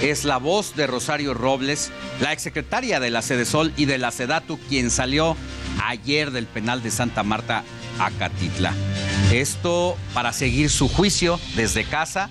es 0.00 0.24
la 0.24 0.38
voz 0.38 0.76
de 0.76 0.86
Rosario 0.86 1.34
Robles, 1.34 1.90
la 2.20 2.32
exsecretaria 2.32 3.00
de 3.00 3.10
la 3.10 3.22
Sedesol 3.22 3.72
y 3.76 3.86
de 3.86 3.98
la 3.98 4.10
Sedatu, 4.10 4.58
quien 4.68 4.90
salió 4.90 5.36
ayer 5.84 6.30
del 6.30 6.46
penal 6.46 6.82
de 6.82 6.90
Santa 6.90 7.22
Marta 7.22 7.64
a 7.98 8.10
Catitla. 8.12 8.72
Esto 9.32 9.96
para 10.14 10.32
seguir 10.32 10.70
su 10.70 10.88
juicio 10.88 11.40
desde 11.56 11.84
casa. 11.84 12.30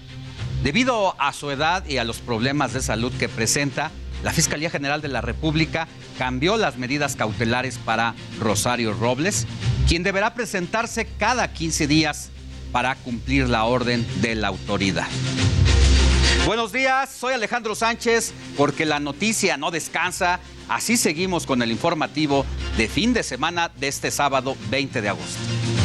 Debido 0.63 1.20
a 1.22 1.34
su 1.34 1.51
edad 1.51 1.86
y 1.86 1.97
a 1.97 2.03
los 2.03 2.18
problemas 2.18 2.74
de 2.74 2.82
salud 2.82 3.11
que 3.20 3.30
presenta, 3.30 3.91
la 4.24 4.34
Fiscalía 4.34 4.70
General 4.70 5.01
de 5.01 5.09
la 5.09 5.22
República 5.22 5.88
cambió 6.18 6.57
las 6.57 6.78
medidas 6.78 7.15
cautelares 7.15 7.78
para 7.78 8.15
Rosario 8.39 8.93
Robles, 8.93 9.45
quien 9.88 10.03
deberá 10.03 10.34
presentarse 10.34 11.05
cada 11.20 11.53
15 11.53 11.88
días 11.88 12.32
para 12.72 12.95
cumplir 12.95 13.47
la 13.47 13.65
orden 13.65 14.05
de 14.22 14.36
la 14.36 14.47
autoridad. 14.47 15.07
Buenos 16.47 16.71
días, 16.71 17.09
soy 17.11 17.33
Alejandro 17.33 17.75
Sánchez, 17.75 18.31
porque 18.55 18.85
la 18.85 19.01
noticia 19.01 19.57
no 19.57 19.69
descansa. 19.69 20.39
Así 20.69 20.95
seguimos 20.95 21.45
con 21.45 21.61
el 21.61 21.71
informativo 21.71 22.45
de 22.77 22.87
fin 22.87 23.11
de 23.11 23.23
semana 23.23 23.69
de 23.75 23.89
este 23.89 24.11
sábado 24.11 24.55
20 24.69 25.01
de 25.01 25.09
agosto. 25.09 25.76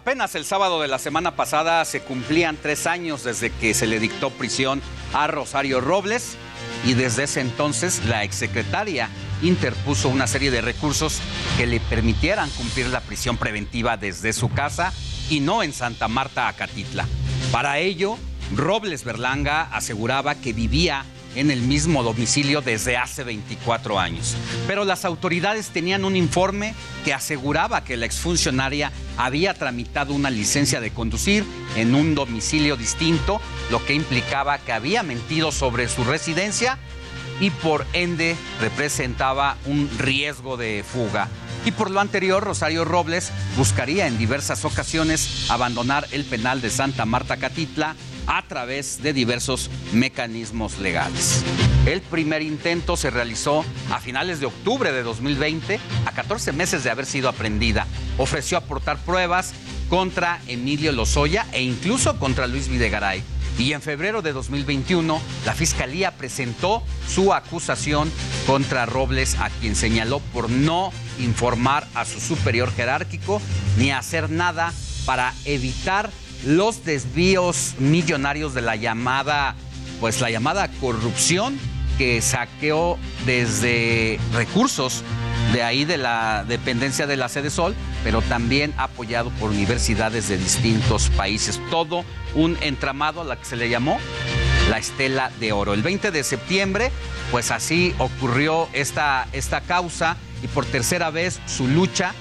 Apenas 0.00 0.34
el 0.34 0.46
sábado 0.46 0.80
de 0.80 0.88
la 0.88 0.98
semana 0.98 1.36
pasada 1.36 1.84
se 1.84 2.00
cumplían 2.00 2.56
tres 2.56 2.86
años 2.86 3.22
desde 3.22 3.50
que 3.50 3.74
se 3.74 3.86
le 3.86 4.00
dictó 4.00 4.30
prisión 4.30 4.80
a 5.12 5.26
Rosario 5.26 5.82
Robles 5.82 6.38
y 6.86 6.94
desde 6.94 7.24
ese 7.24 7.42
entonces 7.42 8.02
la 8.06 8.24
exsecretaria 8.24 9.10
interpuso 9.42 10.08
una 10.08 10.26
serie 10.26 10.50
de 10.50 10.62
recursos 10.62 11.20
que 11.58 11.66
le 11.66 11.80
permitieran 11.80 12.48
cumplir 12.48 12.86
la 12.86 13.02
prisión 13.02 13.36
preventiva 13.36 13.98
desde 13.98 14.32
su 14.32 14.48
casa 14.48 14.94
y 15.28 15.40
no 15.40 15.62
en 15.62 15.74
Santa 15.74 16.08
Marta, 16.08 16.48
Acatitla. 16.48 17.06
Para 17.52 17.78
ello, 17.78 18.16
Robles 18.56 19.04
Berlanga 19.04 19.68
aseguraba 19.70 20.34
que 20.34 20.54
vivía 20.54 21.04
en 21.34 21.50
el 21.50 21.62
mismo 21.62 22.02
domicilio 22.02 22.60
desde 22.60 22.96
hace 22.96 23.24
24 23.24 23.98
años. 23.98 24.36
Pero 24.66 24.84
las 24.84 25.04
autoridades 25.04 25.68
tenían 25.68 26.04
un 26.04 26.16
informe 26.16 26.74
que 27.04 27.14
aseguraba 27.14 27.84
que 27.84 27.96
la 27.96 28.06
exfuncionaria 28.06 28.92
había 29.16 29.54
tramitado 29.54 30.12
una 30.14 30.30
licencia 30.30 30.80
de 30.80 30.90
conducir 30.90 31.44
en 31.76 31.94
un 31.94 32.14
domicilio 32.14 32.76
distinto, 32.76 33.40
lo 33.70 33.84
que 33.84 33.94
implicaba 33.94 34.58
que 34.58 34.72
había 34.72 35.02
mentido 35.02 35.52
sobre 35.52 35.88
su 35.88 36.04
residencia 36.04 36.78
y 37.40 37.50
por 37.50 37.86
ende 37.92 38.36
representaba 38.60 39.56
un 39.66 39.90
riesgo 39.98 40.56
de 40.56 40.84
fuga. 40.84 41.28
Y 41.64 41.72
por 41.72 41.90
lo 41.90 42.00
anterior, 42.00 42.42
Rosario 42.42 42.84
Robles 42.84 43.32
buscaría 43.56 44.06
en 44.06 44.18
diversas 44.18 44.64
ocasiones 44.64 45.50
abandonar 45.50 46.06
el 46.12 46.24
penal 46.24 46.60
de 46.60 46.70
Santa 46.70 47.04
Marta 47.04 47.36
Catitla 47.36 47.96
a 48.26 48.42
través 48.46 49.02
de 49.02 49.12
diversos 49.12 49.70
mecanismos 49.92 50.78
legales. 50.78 51.44
El 51.86 52.00
primer 52.00 52.42
intento 52.42 52.96
se 52.96 53.10
realizó 53.10 53.64
a 53.90 54.00
finales 54.00 54.40
de 54.40 54.46
octubre 54.46 54.92
de 54.92 55.02
2020, 55.02 55.80
a 56.06 56.12
14 56.12 56.52
meses 56.52 56.84
de 56.84 56.90
haber 56.90 57.06
sido 57.06 57.28
aprendida. 57.28 57.86
Ofreció 58.18 58.58
aportar 58.58 58.98
pruebas 58.98 59.52
contra 59.88 60.40
Emilio 60.46 60.92
Lozoya 60.92 61.46
e 61.52 61.62
incluso 61.62 62.18
contra 62.18 62.46
Luis 62.46 62.68
Videgaray. 62.68 63.22
Y 63.60 63.74
en 63.74 63.82
febrero 63.82 64.22
de 64.22 64.32
2021, 64.32 65.20
la 65.44 65.52
Fiscalía 65.52 66.12
presentó 66.12 66.82
su 67.06 67.34
acusación 67.34 68.10
contra 68.46 68.86
Robles, 68.86 69.36
a 69.38 69.50
quien 69.50 69.76
señaló 69.76 70.20
por 70.32 70.48
no 70.48 70.94
informar 71.18 71.86
a 71.94 72.06
su 72.06 72.20
superior 72.20 72.72
jerárquico 72.72 73.42
ni 73.76 73.90
hacer 73.90 74.30
nada 74.30 74.72
para 75.04 75.34
evitar 75.44 76.08
los 76.46 76.86
desvíos 76.86 77.74
millonarios 77.78 78.54
de 78.54 78.62
la 78.62 78.76
llamada, 78.76 79.54
pues 80.00 80.22
la 80.22 80.30
llamada 80.30 80.68
corrupción 80.80 81.58
que 82.00 82.22
saqueó 82.22 82.98
desde 83.26 84.18
recursos 84.32 85.04
de 85.52 85.62
ahí 85.62 85.84
de 85.84 85.98
la 85.98 86.46
dependencia 86.48 87.06
de 87.06 87.18
la 87.18 87.28
sede 87.28 87.50
Sol, 87.50 87.74
pero 88.02 88.22
también 88.22 88.72
apoyado 88.78 89.28
por 89.32 89.50
universidades 89.50 90.26
de 90.30 90.38
distintos 90.38 91.10
países. 91.10 91.60
Todo 91.70 92.06
un 92.34 92.56
entramado 92.62 93.20
a 93.20 93.24
la 93.24 93.36
que 93.36 93.44
se 93.44 93.56
le 93.56 93.68
llamó 93.68 93.98
la 94.70 94.78
Estela 94.78 95.30
de 95.40 95.52
Oro. 95.52 95.74
El 95.74 95.82
20 95.82 96.10
de 96.10 96.24
septiembre, 96.24 96.90
pues 97.30 97.50
así 97.50 97.94
ocurrió 97.98 98.66
esta, 98.72 99.28
esta 99.34 99.60
causa 99.60 100.16
y 100.42 100.46
por 100.46 100.64
tercera 100.64 101.10
vez 101.10 101.38
su 101.44 101.68
lucha 101.68 102.14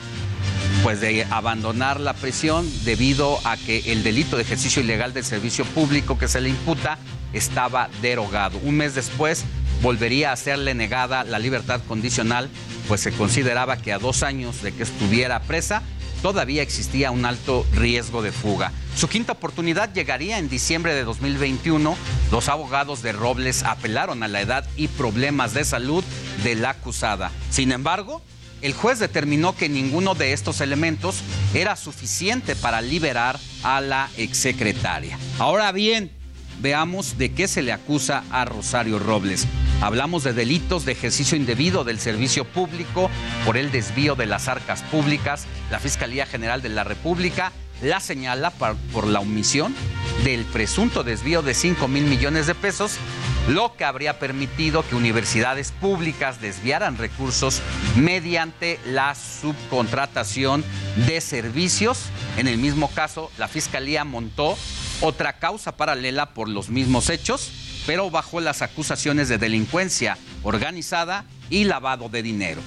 pues 0.84 1.00
de 1.00 1.26
abandonar 1.32 2.02
la 2.02 2.14
prisión 2.14 2.70
debido 2.84 3.40
a 3.46 3.56
que 3.56 3.94
el 3.94 4.04
delito 4.04 4.36
de 4.36 4.42
ejercicio 4.42 4.82
ilegal 4.82 5.14
del 5.14 5.24
servicio 5.24 5.64
público 5.64 6.18
que 6.18 6.28
se 6.28 6.42
le 6.42 6.50
imputa 6.50 6.98
estaba 7.32 7.90
derogado. 8.02 8.60
Un 8.64 8.78
mes 8.78 8.96
después 8.96 9.46
volvería 9.82 10.32
a 10.32 10.36
serle 10.36 10.74
negada 10.74 11.24
la 11.24 11.40
libertad 11.40 11.82
condicional, 11.88 12.50
pues 12.88 13.02
se 13.02 13.12
consideraba 13.12 13.78
que 13.78 13.94
a 13.94 14.00
dos 14.00 14.24
años 14.24 14.62
de 14.62 14.74
que 14.74 14.84
estuviera 14.84 15.42
presa 15.42 15.82
todavía 16.22 16.62
existía 16.62 17.12
un 17.12 17.26
alto 17.26 17.66
riesgo 17.74 18.22
de 18.22 18.32
fuga. 18.32 18.72
Su 18.96 19.08
quinta 19.08 19.34
oportunidad 19.34 19.94
llegaría 19.94 20.38
en 20.38 20.50
diciembre 20.50 20.94
de 20.94 21.04
2021. 21.04 21.96
Los 22.32 22.50
abogados 22.50 23.02
de 23.02 23.14
Robles 23.14 23.64
apelaron 23.64 24.24
a 24.24 24.28
la 24.28 24.42
edad 24.42 24.68
y 24.76 24.90
problemas 24.90 25.54
de 25.54 25.64
salud 25.64 26.04
de 26.44 26.56
la 26.56 26.72
acusada. 26.72 27.32
Sin 27.50 27.72
embargo, 27.72 28.22
el 28.62 28.74
juez 28.74 29.00
determinó 29.00 29.56
que 29.56 29.70
ninguno 29.70 30.16
de 30.16 30.34
estos 30.34 30.60
elementos 30.60 31.22
era 31.54 31.78
suficiente 31.78 32.56
para 32.56 32.82
liberar 32.82 33.40
a 33.64 33.80
la 33.80 34.10
exsecretaria. 34.18 35.18
Ahora 35.38 35.72
bien, 35.72 36.12
veamos 36.60 37.18
de 37.18 37.32
qué 37.32 37.48
se 37.48 37.62
le 37.62 37.72
acusa 37.72 38.24
a 38.32 38.46
Rosario 38.46 39.00
Robles. 39.00 39.48
Hablamos 39.82 40.24
de 40.24 40.34
delitos 40.34 40.86
de 40.86 40.92
ejercicio 40.92 41.38
indebido 41.38 41.84
del 41.84 42.00
servicio 42.00 42.46
público 42.46 43.10
por 43.46 43.58
el 43.58 43.72
desvío 43.72 44.16
de 44.16 44.26
las 44.26 44.48
arcas 44.48 44.84
públicas. 44.84 45.46
La 45.72 45.80
Fiscalía 45.80 46.26
General 46.26 46.62
de 46.62 46.70
la 46.70 46.84
República 46.84 47.52
la 47.82 48.00
señala 48.00 48.52
por, 48.52 49.08
la 49.08 49.20
omisión 49.20 49.74
del 50.24 50.44
presunto 50.46 51.04
desvío 51.04 51.42
de 51.42 51.54
5 51.54 51.88
mil 51.88 52.04
millones 52.04 52.46
de 52.46 52.56
pesos, 52.56 52.98
lo 53.48 53.76
que 53.78 53.86
habría 53.86 54.20
permitido 54.20 54.88
que 54.88 54.96
universidades 54.96 55.72
públicas 55.72 56.42
desviaran 56.42 56.98
recursos 56.98 57.62
mediante 57.96 58.80
la 58.86 59.16
subcontratación 59.16 60.64
de 61.08 61.22
servicios. 61.22 62.08
En 62.38 62.48
el 62.48 62.58
mismo 62.58 62.90
caso, 62.90 63.32
la 63.38 63.48
Fiscalía 63.48 64.04
montó 64.04 64.58
otra 65.02 65.34
causa 65.34 65.78
paralela 65.78 66.34
por 66.34 66.50
los 66.50 66.70
mismos 66.70 67.10
hechos, 67.10 67.52
pero 67.86 68.10
bajo 68.10 68.40
las 68.40 68.62
acusaciones 68.62 69.30
de 69.30 69.38
delincuencia 69.38 70.18
organizada 70.44 71.26
y 71.50 71.64
lavado 71.64 72.10
de 72.10 72.22
dinero. 72.22 72.62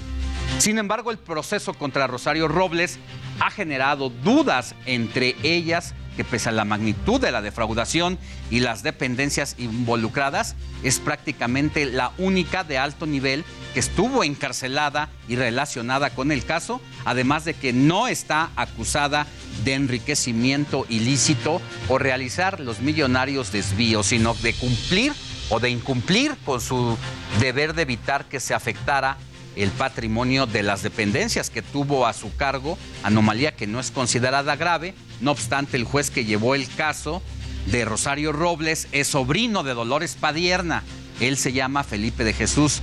Sin 0.59 0.79
embargo, 0.79 1.11
el 1.11 1.19
proceso 1.19 1.75
contra 1.75 2.07
Rosario 2.07 2.49
Robles 2.49 2.99
ha 3.41 3.51
generado 3.51 4.11
dudas 4.11 4.75
entre 4.87 5.37
ellas 5.43 5.95
que 6.17 6.25
pese 6.25 6.49
a 6.49 6.53
la 6.53 6.65
magnitud 6.65 7.21
de 7.21 7.33
la 7.33 7.43
defraudación 7.43 8.19
y 8.51 8.61
las 8.61 8.83
dependencias 8.83 9.55
involucradas, 9.59 10.57
es 10.83 10.99
prácticamente 10.99 11.87
la 11.87 12.13
única 12.19 12.65
de 12.65 12.79
alto 12.79 13.07
nivel 13.07 13.45
que 13.75 13.81
estuvo 13.81 14.25
encarcelada 14.25 15.09
y 15.29 15.37
relacionada 15.37 16.11
con 16.11 16.31
el 16.33 16.45
caso, 16.45 16.81
además 17.05 17.45
de 17.45 17.55
que 17.55 17.73
no 17.73 18.09
está 18.09 18.51
acusada 18.57 19.27
de 19.65 19.75
enriquecimiento 19.75 20.87
ilícito 20.89 21.61
o 21.89 21.99
realizar 21.99 22.61
los 22.61 22.81
millonarios 22.81 23.53
desvíos, 23.53 24.07
sino 24.07 24.35
de 24.35 24.53
cumplir 24.55 25.13
o 25.49 25.61
de 25.61 25.71
incumplir 25.71 26.37
con 26.45 26.61
su 26.61 26.97
deber 27.41 27.75
de 27.75 27.83
evitar 27.83 28.27
que 28.27 28.41
se 28.41 28.55
afectara 28.55 29.17
el 29.57 29.71
patrimonio 29.71 30.47
de 30.47 30.63
las 30.63 30.83
dependencias 30.83 31.51
que 31.51 31.63
tuvo 31.63 32.07
a 32.07 32.13
su 32.13 32.35
cargo, 32.37 32.79
anomalía 33.03 33.55
que 33.55 33.67
no 33.67 33.81
es 33.81 33.91
considerada 33.91 34.57
grave. 34.57 34.95
No 35.21 35.31
obstante, 35.31 35.77
el 35.77 35.85
juez 35.85 36.11
que 36.11 36.25
llevó 36.25 36.55
el 36.55 36.69
caso 36.75 37.23
de 37.67 37.85
Rosario 37.85 38.33
Robles 38.33 38.89
es 38.93 39.09
sobrino 39.09 39.63
de 39.63 39.75
Dolores 39.75 40.17
Padierna. 40.19 40.83
Él 41.21 41.37
se 41.37 41.53
llama 41.53 41.85
Felipe 41.85 42.25
de 42.25 42.33
Jesús 42.33 42.81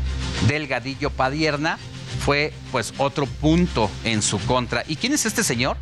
Delgadillo 0.47 1.09
Padierna. 1.09 1.77
Fue 2.25 2.53
pues 2.71 2.93
otro 2.97 3.25
punto 3.25 3.89
en 4.03 4.21
su 4.21 4.39
contra. 4.39 4.83
¿Y 4.87 4.95
quién 4.95 5.13
es 5.13 5.25
este 5.25 5.43
señor? 5.43 5.77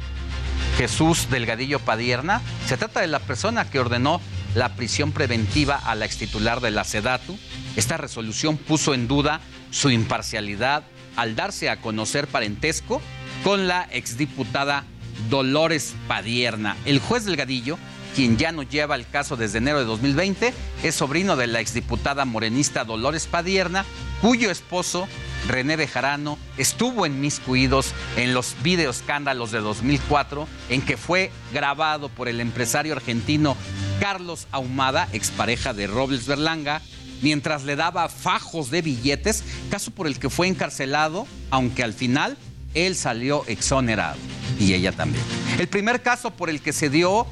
Jesús 0.78 1.28
Delgadillo 1.30 1.80
Padierna. 1.80 2.42
Se 2.68 2.78
trata 2.78 3.02
de 3.02 3.08
la 3.08 3.20
persona 3.20 3.70
que 3.70 3.80
ordenó 3.80 4.22
la 4.56 4.76
prisión 4.76 5.12
preventiva 5.12 5.76
a 5.76 5.96
la 5.96 6.06
extitular 6.06 6.62
de 6.62 6.72
la 6.72 6.84
SEDATU. 6.84 7.38
Esta 7.76 7.98
resolución 7.98 8.58
puso 8.58 8.94
en 8.94 9.08
duda 9.08 9.42
su 9.72 9.90
imparcialidad 9.90 10.84
al 11.16 11.36
darse 11.36 11.70
a 11.70 11.82
conocer 11.82 12.28
parentesco 12.28 13.02
con 13.44 13.68
la 13.68 13.88
exdiputada 13.92 14.86
Dolores 15.30 15.96
Padierna. 16.08 16.78
El 16.86 17.00
juez 17.00 17.26
Delgadillo, 17.26 17.78
quien 18.16 18.38
ya 18.38 18.52
no 18.52 18.64
lleva 18.64 18.96
el 18.96 19.08
caso 19.08 19.36
desde 19.36 19.58
enero 19.58 19.80
de 19.80 19.86
2020, 19.86 20.54
es 20.84 20.96
sobrino 20.96 21.36
de 21.36 21.48
la 21.48 21.60
exdiputada 21.60 22.26
morenista 22.26 22.84
Dolores 22.84 23.28
Padierna, 23.28 23.86
cuyo 24.22 24.50
esposo, 24.50 25.08
René 25.48 25.76
Bejarano, 25.76 26.38
estuvo 26.58 27.06
en 27.06 27.22
Miscuidos 27.22 27.94
en 28.16 28.34
los 28.34 28.56
videoescándalos 28.64 29.52
de 29.52 29.60
2004, 29.60 30.48
en 30.70 30.82
que 30.82 30.98
fue 30.98 31.32
grabado 31.54 32.10
por 32.10 32.28
el 32.28 32.42
empresario 32.42 32.94
argentino 32.94 33.56
Carlos 34.00 34.48
Ahumada, 34.52 35.08
expareja 35.14 35.74
de 35.74 35.88
Robles 35.88 36.28
Berlanga, 36.28 36.82
mientras 37.22 37.64
le 37.64 37.76
daba 37.76 38.10
fajos 38.10 38.70
de 38.70 38.82
billetes, 38.82 39.44
caso 39.70 39.92
por 39.92 40.08
el 40.08 40.20
que 40.20 40.30
fue 40.30 40.48
encarcelado, 40.48 41.28
aunque 41.50 41.84
al 41.84 41.94
final 41.94 42.38
él 42.74 42.96
salió 42.96 43.44
exonerado 43.48 44.18
y 44.60 44.74
ella 44.74 44.92
también. 44.92 45.24
El 45.58 45.68
primer 45.68 46.02
caso 46.02 46.32
por 46.32 46.50
el 46.50 46.62
que 46.62 46.74
se 46.74 46.90
dio 46.90 47.26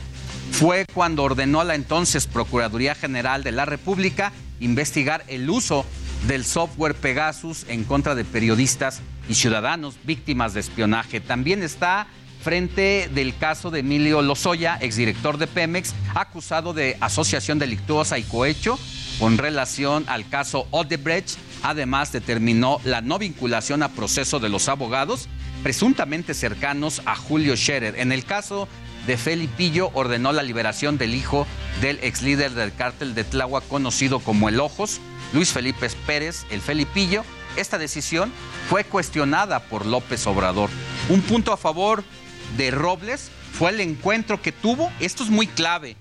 fue 0.52 0.86
cuando 0.94 1.24
ordenó 1.24 1.62
a 1.62 1.66
la 1.66 1.76
entonces 1.76 2.28
Procuraduría 2.28 2.96
General 2.96 3.44
de 3.44 3.52
la 3.52 3.66
República 3.66 4.32
investigar 4.60 5.24
el 5.28 5.50
uso 5.50 5.86
del 6.28 6.46
software 6.46 6.96
Pegasus 6.96 7.66
en 7.68 7.84
contra 7.84 8.16
de 8.16 8.24
periodistas 8.24 9.02
y 9.30 9.36
ciudadanos 9.36 9.96
víctimas 10.04 10.54
de 10.54 10.62
espionaje. 10.62 11.20
También 11.20 11.62
está 11.62 12.08
frente 12.42 13.10
del 13.14 13.36
caso 13.38 13.72
de 13.72 13.80
Emilio 13.80 14.22
Lozoya, 14.22 14.78
exdirector 14.80 15.38
de 15.38 15.48
Pemex, 15.48 15.94
acusado 16.14 16.74
de 16.74 16.96
asociación 17.02 17.60
delictuosa 17.60 18.18
y 18.18 18.24
cohecho 18.24 18.80
con 19.20 19.38
relación 19.38 20.06
al 20.08 20.28
caso 20.28 20.68
Odebrecht. 20.72 21.38
Además, 21.64 22.12
determinó 22.12 22.80
la 22.84 23.02
no 23.02 23.18
vinculación 23.18 23.84
a 23.84 23.90
proceso 23.90 24.40
de 24.40 24.50
los 24.50 24.70
abogados 24.70 25.28
presuntamente 25.64 26.36
cercanos 26.36 27.02
a 27.06 27.16
Julio 27.16 27.58
Scherer. 27.58 28.00
En 28.00 28.12
el 28.12 28.24
caso 28.24 28.68
de 29.08 29.18
Felipillo 29.18 29.90
ordenó 29.94 30.32
la 30.32 30.44
liberación 30.44 30.98
del 30.98 31.16
hijo 31.16 31.48
del 31.82 32.00
ex 32.04 32.22
líder 32.22 32.52
del 32.52 32.74
cártel 32.74 33.16
de 33.16 33.24
Tláhuac 33.24 33.68
conocido 33.68 34.20
como 34.20 34.48
El 34.48 34.60
Ojos, 34.60 35.00
Luis 35.34 35.52
Felipe 35.52 35.90
Pérez, 36.06 36.46
el 36.52 36.62
Felipillo. 36.62 37.24
Esta 37.56 37.78
decisión 37.78 38.32
fue 38.70 38.84
cuestionada 38.84 39.60
por 39.60 39.86
López 39.86 40.28
Obrador. 40.28 40.70
Un 41.10 41.22
punto 41.22 41.52
a 41.52 41.58
favor 41.58 42.04
de 42.58 42.70
Robles 42.70 43.32
fue 43.54 43.72
el 43.72 43.80
encuentro 43.80 44.42
que 44.42 44.52
tuvo, 44.52 44.92
esto 45.00 45.24
es 45.24 45.30
muy 45.30 45.48
clave, 45.48 45.96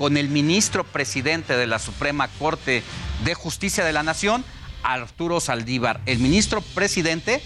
con 0.00 0.16
el 0.16 0.30
ministro 0.30 0.82
presidente 0.82 1.58
de 1.58 1.66
la 1.66 1.78
Suprema 1.78 2.28
Corte 2.38 2.82
de 3.22 3.34
Justicia 3.34 3.84
de 3.84 3.92
la 3.92 4.02
Nación, 4.02 4.46
Arturo 4.82 5.40
Saldívar. 5.40 6.00
El 6.06 6.20
ministro 6.20 6.62
presidente 6.62 7.42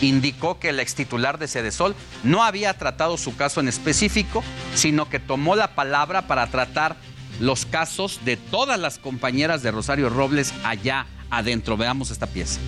indicó 0.00 0.58
que 0.58 0.70
el 0.70 0.80
ex 0.80 0.94
titular 0.94 1.38
de 1.38 1.46
Cedesol 1.46 1.94
no 2.24 2.42
había 2.42 2.72
tratado 2.78 3.18
su 3.18 3.36
caso 3.36 3.60
en 3.60 3.68
específico, 3.68 4.42
sino 4.74 5.10
que 5.10 5.18
tomó 5.18 5.56
la 5.56 5.74
palabra 5.74 6.26
para 6.26 6.46
tratar 6.46 6.96
los 7.38 7.66
casos 7.66 8.20
de 8.24 8.38
todas 8.38 8.80
las 8.80 8.96
compañeras 8.96 9.62
de 9.62 9.70
Rosario 9.70 10.08
Robles 10.08 10.54
allá 10.64 11.04
adentro. 11.28 11.76
Veamos 11.76 12.10
esta 12.10 12.26
pieza. 12.26 12.60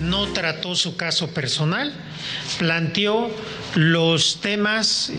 No 0.00 0.28
trató 0.28 0.76
su 0.76 0.96
caso 0.96 1.34
personal, 1.34 1.92
planteó 2.60 3.32
los 3.74 4.40
temas, 4.40 5.10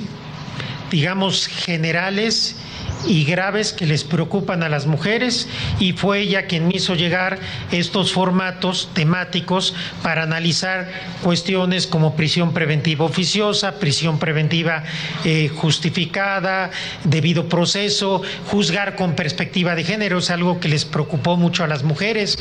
digamos, 0.93 1.47
generales 1.47 2.55
y 3.07 3.25
graves 3.25 3.73
que 3.73 3.87
les 3.87 4.03
preocupan 4.03 4.61
a 4.61 4.69
las 4.69 4.85
mujeres 4.85 5.47
y 5.79 5.93
fue 5.93 6.19
ella 6.19 6.45
quien 6.45 6.67
me 6.67 6.75
hizo 6.75 6.93
llegar 6.93 7.39
estos 7.71 8.13
formatos 8.13 8.91
temáticos 8.93 9.73
para 10.03 10.21
analizar 10.21 10.87
cuestiones 11.23 11.87
como 11.87 12.15
prisión 12.15 12.53
preventiva 12.53 13.05
oficiosa, 13.05 13.79
prisión 13.79 14.19
preventiva 14.19 14.83
eh, 15.25 15.49
justificada, 15.49 16.69
debido 17.03 17.49
proceso, 17.49 18.21
juzgar 18.51 18.95
con 18.95 19.15
perspectiva 19.15 19.73
de 19.73 19.83
género, 19.85 20.19
es 20.19 20.29
algo 20.29 20.59
que 20.59 20.69
les 20.69 20.85
preocupó 20.85 21.37
mucho 21.37 21.63
a 21.63 21.67
las 21.67 21.81
mujeres. 21.81 22.37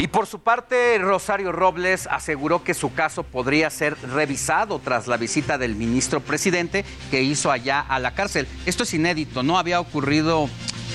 Y 0.00 0.08
por 0.08 0.26
su 0.26 0.38
parte, 0.38 0.96
Rosario 0.96 1.52
Robles 1.52 2.08
aseguró 2.10 2.64
que 2.64 2.72
su 2.72 2.94
caso 2.94 3.22
podría 3.22 3.68
ser 3.68 3.98
revisado 4.00 4.78
tras 4.78 5.06
la 5.06 5.18
visita 5.18 5.58
del 5.58 5.74
ministro 5.74 6.20
presidente 6.20 6.86
que 7.10 7.22
hizo 7.22 7.50
allá 7.52 7.80
a 7.80 7.98
la 7.98 8.14
cárcel. 8.14 8.48
Esto 8.64 8.84
es 8.84 8.94
inédito, 8.94 9.42
no 9.42 9.58
había 9.58 9.78
ocurrido 9.78 10.48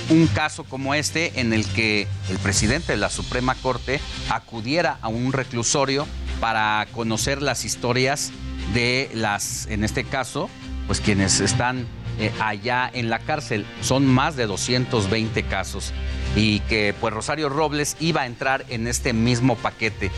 un 0.10 0.26
caso 0.26 0.64
como 0.64 0.95
este 0.95 1.39
en 1.39 1.53
el 1.53 1.72
que 1.74 2.08
el 2.32 2.39
presidente 2.39 2.93
de 2.93 2.97
la 2.97 3.12
Suprema 3.12 3.53
Corte 3.53 4.01
acudiera 4.32 4.97
a 5.03 5.08
un 5.08 5.34
reclusorio 5.34 6.08
para 6.39 6.88
conocer 6.91 7.43
las 7.43 7.64
historias 7.64 8.32
de 8.74 9.12
las, 9.14 9.68
en 9.68 9.84
este 9.84 10.03
caso, 10.03 10.49
pues 10.88 10.99
quienes 10.99 11.41
están 11.41 11.86
eh, 12.20 12.32
allá 12.39 12.89
en 12.93 13.09
la 13.09 13.20
cárcel. 13.20 13.66
Son 13.82 14.05
más 14.05 14.36
de 14.36 14.47
220 14.47 15.43
casos 15.43 15.93
y 16.36 16.59
que 16.61 16.93
pues 16.99 17.13
Rosario 17.13 17.49
Robles 17.49 17.95
iba 17.99 18.22
a 18.22 18.26
entrar 18.26 18.66
en 18.70 18.88
este 18.88 19.13
mismo 19.13 19.55
paquete. 19.55 20.11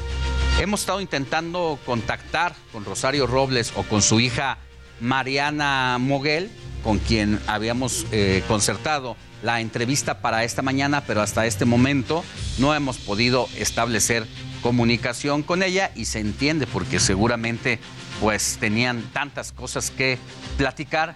Hemos 0.60 0.82
estado 0.82 1.02
intentando 1.02 1.80
contactar 1.86 2.56
con 2.72 2.84
Rosario 2.84 3.28
Robles 3.28 3.74
o 3.76 3.84
con 3.84 4.02
su 4.02 4.20
hija 4.20 4.58
Mariana 5.00 5.98
Moguel, 6.00 6.50
con 6.84 6.98
quien 7.00 7.40
habíamos 7.48 8.06
eh, 8.12 8.44
concertado 8.48 9.16
la 9.44 9.62
entrevista 9.62 10.20
para 10.20 10.44
esta 10.44 10.62
mañana, 10.62 11.04
pero 11.06 11.22
hasta 11.22 11.46
este 11.46 11.66
momento 11.66 12.24
no 12.58 12.74
hemos 12.74 12.98
podido 12.98 13.48
establecer 13.56 14.26
comunicación 14.62 15.44
con 15.44 15.62
ella 15.62 15.92
y 15.96 16.06
se 16.06 16.20
entiende 16.20 16.66
porque 16.66 17.00
seguramente 17.00 17.80
pues 18.20 18.58
tenían 18.60 19.04
tantas 19.14 19.52
cosas 19.52 19.92
que 19.92 20.18
platicar, 20.58 21.16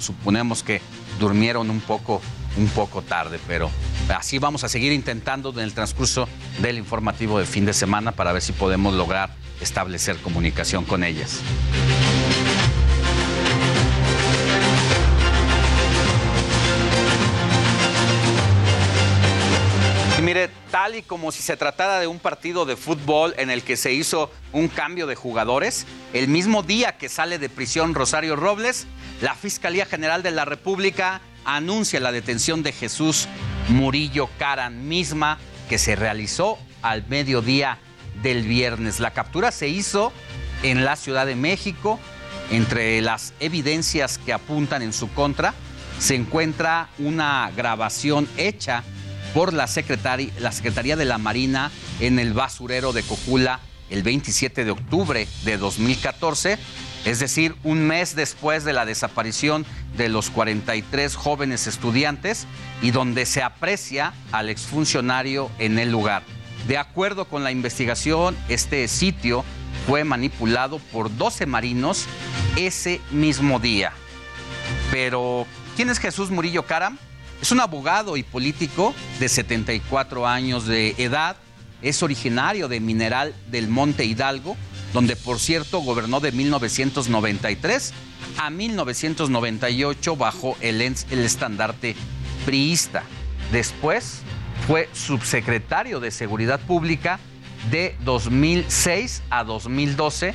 suponemos 0.00 0.62
que 0.62 0.80
durmieron 1.18 1.70
un 1.70 1.80
poco 1.80 2.20
un 2.56 2.68
poco 2.68 3.02
tarde, 3.02 3.38
pero 3.46 3.70
así 4.08 4.38
vamos 4.38 4.64
a 4.64 4.68
seguir 4.68 4.92
intentando 4.92 5.50
en 5.50 5.60
el 5.60 5.72
transcurso 5.72 6.28
del 6.60 6.78
informativo 6.78 7.38
de 7.38 7.46
fin 7.46 7.64
de 7.64 7.72
semana 7.72 8.12
para 8.12 8.32
ver 8.32 8.42
si 8.42 8.52
podemos 8.52 8.94
lograr 8.94 9.30
establecer 9.60 10.16
comunicación 10.16 10.84
con 10.84 11.04
ellas. 11.04 11.40
Tal 20.70 20.94
y 20.94 21.02
como 21.02 21.32
si 21.32 21.42
se 21.42 21.56
tratara 21.56 22.00
de 22.00 22.06
un 22.06 22.18
partido 22.18 22.64
de 22.64 22.76
fútbol 22.76 23.34
en 23.36 23.50
el 23.50 23.62
que 23.62 23.76
se 23.76 23.92
hizo 23.92 24.30
un 24.52 24.68
cambio 24.68 25.06
de 25.06 25.14
jugadores, 25.14 25.86
el 26.12 26.28
mismo 26.28 26.62
día 26.62 26.96
que 26.96 27.08
sale 27.08 27.38
de 27.38 27.48
prisión 27.48 27.94
Rosario 27.94 28.36
Robles, 28.36 28.86
la 29.20 29.34
Fiscalía 29.34 29.86
General 29.86 30.22
de 30.22 30.30
la 30.30 30.44
República 30.44 31.20
anuncia 31.44 32.00
la 32.00 32.12
detención 32.12 32.62
de 32.62 32.72
Jesús 32.72 33.28
Murillo 33.68 34.28
Caran, 34.38 34.88
misma 34.88 35.38
que 35.68 35.78
se 35.78 35.96
realizó 35.96 36.58
al 36.82 37.06
mediodía 37.08 37.78
del 38.22 38.42
viernes. 38.42 39.00
La 39.00 39.12
captura 39.12 39.52
se 39.52 39.68
hizo 39.68 40.12
en 40.62 40.84
la 40.84 40.96
Ciudad 40.96 41.26
de 41.26 41.36
México. 41.36 41.98
Entre 42.50 43.00
las 43.00 43.32
evidencias 43.38 44.18
que 44.18 44.32
apuntan 44.32 44.82
en 44.82 44.92
su 44.92 45.12
contra 45.12 45.54
se 46.00 46.16
encuentra 46.16 46.88
una 46.98 47.52
grabación 47.54 48.28
hecha 48.36 48.82
por 49.34 49.52
la, 49.52 49.66
Secretaría, 49.66 50.96
de 50.96 51.04
la 51.04 51.18
Marina 51.18 51.70
en 52.00 52.18
el 52.18 52.32
basurero 52.32 52.92
de 52.92 53.02
Cocula 53.02 53.60
el 53.90 54.02
27 54.02 54.64
de 54.64 54.70
octubre 54.70 55.26
de 55.44 55.56
2014 55.56 56.58
es 57.04 57.18
decir, 57.18 57.56
un 57.64 57.86
mes 57.86 58.14
después 58.14 58.64
de 58.64 58.72
la 58.72 58.84
desaparición 58.84 59.64
de 59.96 60.08
los 60.08 60.30
43 60.30 61.16
jóvenes 61.16 61.66
estudiantes 61.66 62.46
y 62.82 62.90
donde 62.90 63.24
se 63.24 63.42
aprecia 63.42 64.12
al 64.32 64.50
exfuncionario 64.50 65.50
en 65.58 65.78
el 65.78 65.90
lugar. 65.90 66.22
De 66.68 66.76
acuerdo 66.76 67.24
con 67.24 67.42
la 67.42 67.52
investigación, 67.52 68.36
este 68.48 68.86
sitio 68.86 69.44
fue 69.86 70.04
manipulado 70.04 70.78
por 70.78 71.16
12 71.16 71.46
marinos 71.46 72.04
ese 72.56 73.00
mismo 73.10 73.58
día. 73.58 73.92
Pero, 74.90 75.46
¿quién 75.76 75.88
es 75.88 75.98
Jesús 75.98 76.30
Murillo 76.30 76.66
Caram? 76.66 76.98
Es 77.40 77.52
un 77.52 77.60
abogado 77.60 78.16
y 78.16 78.22
político 78.22 78.94
de 79.18 79.28
74 79.28 80.26
años 80.26 80.66
de 80.66 80.94
edad. 80.98 81.36
Es 81.82 82.02
originario 82.02 82.68
de 82.68 82.80
Mineral 82.80 83.34
del 83.50 83.68
Monte 83.68 84.04
Hidalgo 84.04 84.56
donde 84.92 85.16
por 85.16 85.38
cierto 85.38 85.80
gobernó 85.80 86.20
de 86.20 86.32
1993 86.32 87.92
a 88.38 88.50
1998 88.50 90.16
bajo 90.16 90.56
el, 90.60 90.80
estandarte 90.80 91.96
priista. 92.44 93.02
Después 93.52 94.20
fue 94.66 94.88
subsecretario 94.92 96.00
de 96.00 96.10
Seguridad 96.10 96.60
Pública 96.60 97.18
de 97.70 97.96
2006 98.04 99.22
a 99.30 99.44
2012, 99.44 100.34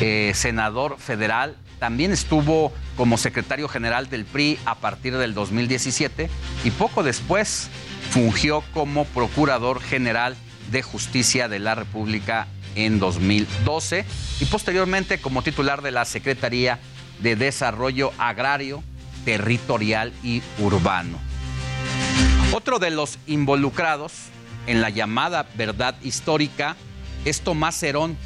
eh, 0.00 0.32
senador 0.34 0.98
federal. 0.98 1.56
También 1.78 2.12
estuvo 2.12 2.72
como 2.96 3.18
secretario 3.18 3.68
general 3.68 4.08
del 4.08 4.24
PRI 4.24 4.58
a 4.64 4.76
partir 4.76 5.16
del 5.16 5.34
2017 5.34 6.30
y 6.64 6.70
poco 6.70 7.02
después 7.02 7.68
fungió 8.10 8.62
como 8.72 9.04
procurador 9.06 9.80
general 9.80 10.36
de 10.70 10.82
justicia 10.82 11.48
de 11.48 11.58
la 11.58 11.74
República 11.74 12.46
en 12.74 12.98
2012 12.98 14.04
y 14.40 14.44
posteriormente 14.46 15.20
como 15.20 15.42
titular 15.42 15.82
de 15.82 15.90
la 15.90 16.04
Secretaría 16.04 16.78
de 17.20 17.36
Desarrollo 17.36 18.12
Agrario, 18.18 18.82
Territorial 19.24 20.12
y 20.22 20.42
Urbano. 20.58 21.18
Otro 22.52 22.78
de 22.78 22.90
los 22.90 23.18
involucrados 23.26 24.12
en 24.66 24.80
la 24.80 24.90
llamada 24.90 25.46
verdad 25.54 25.94
histórica 26.02 26.76
es 27.24 27.40
Tomás 27.40 27.82
Herón, 27.82 28.16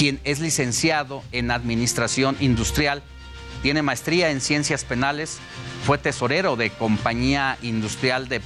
quien 0.00 0.18
es 0.24 0.40
licenciado 0.40 1.22
en 1.30 1.50
Administración 1.50 2.34
Industrial, 2.40 3.02
tiene 3.62 3.82
maestría 3.82 4.30
en 4.30 4.40
Ciencias 4.40 4.82
Penales, 4.82 5.36
fue 5.84 5.98
tesorero 5.98 6.56
de 6.56 6.70
Compañía 6.70 7.58
Industrial 7.60 8.26
de 8.26 8.40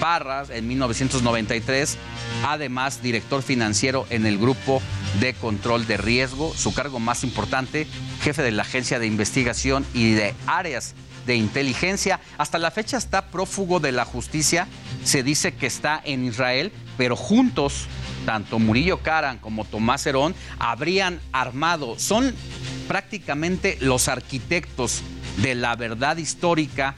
Parras 0.00 0.48
en 0.48 0.66
1993, 0.66 1.98
además 2.42 3.02
director 3.02 3.42
financiero 3.42 4.06
en 4.08 4.24
el 4.24 4.38
Grupo 4.38 4.80
de 5.20 5.34
Control 5.34 5.86
de 5.86 5.98
Riesgo, 5.98 6.54
su 6.56 6.72
cargo 6.72 6.98
más 6.98 7.22
importante, 7.22 7.86
jefe 8.22 8.40
de 8.40 8.52
la 8.52 8.62
Agencia 8.62 8.98
de 8.98 9.06
Investigación 9.06 9.84
y 9.92 10.12
de 10.12 10.34
Áreas 10.46 10.94
de 11.26 11.36
Inteligencia. 11.36 12.18
Hasta 12.38 12.56
la 12.56 12.70
fecha 12.70 12.96
está 12.96 13.26
prófugo 13.26 13.78
de 13.78 13.92
la 13.92 14.06
justicia, 14.06 14.66
se 15.04 15.22
dice 15.22 15.52
que 15.52 15.66
está 15.66 16.00
en 16.02 16.24
Israel, 16.24 16.72
pero 16.96 17.14
juntos, 17.14 17.88
tanto 18.26 18.58
Murillo 18.58 18.98
Karan 18.98 19.38
como 19.38 19.64
Tomás 19.64 20.06
Herón 20.06 20.34
habrían 20.58 21.20
armado, 21.32 21.98
son 21.98 22.34
prácticamente 22.86 23.78
los 23.80 24.08
arquitectos 24.08 25.02
de 25.38 25.54
la 25.54 25.76
verdad 25.76 26.16
histórica 26.16 26.94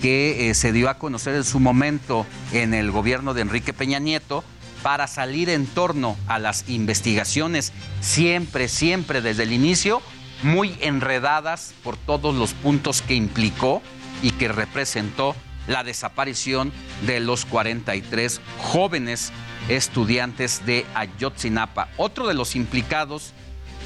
que 0.00 0.50
eh, 0.50 0.54
se 0.54 0.72
dio 0.72 0.88
a 0.88 0.98
conocer 0.98 1.34
en 1.34 1.44
su 1.44 1.60
momento 1.60 2.26
en 2.52 2.74
el 2.74 2.90
gobierno 2.90 3.34
de 3.34 3.42
Enrique 3.42 3.72
Peña 3.72 3.98
Nieto 3.98 4.44
para 4.82 5.06
salir 5.06 5.48
en 5.48 5.66
torno 5.66 6.16
a 6.28 6.38
las 6.38 6.68
investigaciones 6.68 7.72
siempre, 8.00 8.68
siempre 8.68 9.22
desde 9.22 9.44
el 9.44 9.52
inicio 9.52 10.02
muy 10.42 10.76
enredadas 10.80 11.74
por 11.82 11.96
todos 11.96 12.34
los 12.34 12.52
puntos 12.52 13.00
que 13.00 13.14
implicó 13.14 13.80
y 14.22 14.30
que 14.32 14.48
representó 14.48 15.34
la 15.66 15.84
desaparición 15.84 16.72
de 17.06 17.20
los 17.20 17.44
43 17.44 18.40
jóvenes 18.58 19.32
estudiantes 19.68 20.64
de 20.66 20.84
Ayotzinapa. 20.94 21.88
Otro 21.96 22.26
de 22.26 22.34
los 22.34 22.56
implicados 22.56 23.32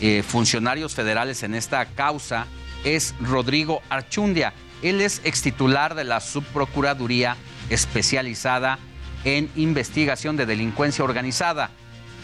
eh, 0.00 0.22
funcionarios 0.26 0.94
federales 0.94 1.42
en 1.42 1.54
esta 1.54 1.84
causa 1.86 2.46
es 2.84 3.14
Rodrigo 3.20 3.82
Archundia. 3.88 4.52
Él 4.82 5.00
es 5.00 5.20
extitular 5.24 5.94
de 5.94 6.04
la 6.04 6.20
Subprocuraduría 6.20 7.36
especializada 7.70 8.78
en 9.24 9.50
investigación 9.56 10.36
de 10.36 10.46
delincuencia 10.46 11.04
organizada. 11.04 11.70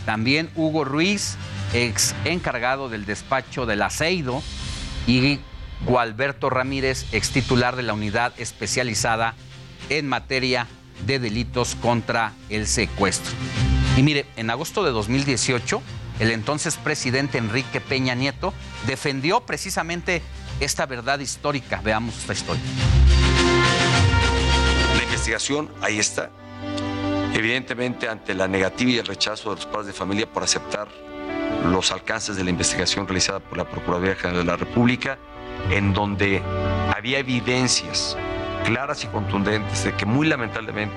También 0.06 0.50
Hugo 0.54 0.84
Ruiz, 0.84 1.36
ex 1.72 2.14
encargado 2.24 2.88
del 2.88 3.04
despacho 3.04 3.66
del 3.66 3.82
Aceido, 3.82 4.42
y 5.06 5.40
Gualberto 5.84 6.50
Ramírez, 6.50 7.06
ex 7.12 7.30
titular 7.30 7.76
de 7.76 7.82
la 7.82 7.92
unidad 7.92 8.32
especializada 8.38 9.34
en 9.90 10.08
materia 10.08 10.66
de 11.06 11.18
delitos 11.18 11.74
contra 11.74 12.32
el 12.48 12.66
secuestro. 12.66 13.32
Y 13.96 14.02
mire, 14.02 14.26
en 14.36 14.50
agosto 14.50 14.82
de 14.82 14.90
2018, 14.90 15.82
el 16.20 16.30
entonces 16.30 16.76
presidente 16.76 17.38
Enrique 17.38 17.80
Peña 17.80 18.14
Nieto 18.14 18.54
defendió 18.86 19.40
precisamente 19.40 20.22
esta 20.60 20.86
verdad 20.86 21.18
histórica. 21.18 21.80
Veamos 21.82 22.16
esta 22.18 22.32
historia. 22.32 22.62
La 24.96 25.02
investigación 25.02 25.70
ahí 25.82 25.98
está. 25.98 26.30
Evidentemente, 27.34 28.08
ante 28.08 28.34
la 28.34 28.46
negativa 28.46 28.90
y 28.92 28.98
el 28.98 29.06
rechazo 29.06 29.50
de 29.50 29.56
los 29.56 29.66
padres 29.66 29.88
de 29.88 29.92
familia 29.92 30.32
por 30.32 30.44
aceptar 30.44 30.88
los 31.64 31.90
alcances 31.90 32.36
de 32.36 32.44
la 32.44 32.50
investigación 32.50 33.06
realizada 33.08 33.40
por 33.40 33.58
la 33.58 33.64
Procuraduría 33.64 34.14
General 34.14 34.44
de 34.44 34.52
la 34.52 34.56
República, 34.56 35.18
en 35.70 35.92
donde 35.92 36.42
había 36.94 37.18
evidencias 37.18 38.16
claras 38.64 39.04
y 39.04 39.08
contundentes 39.08 39.84
de 39.84 39.92
que 39.92 40.06
muy 40.06 40.26
lamentablemente 40.26 40.96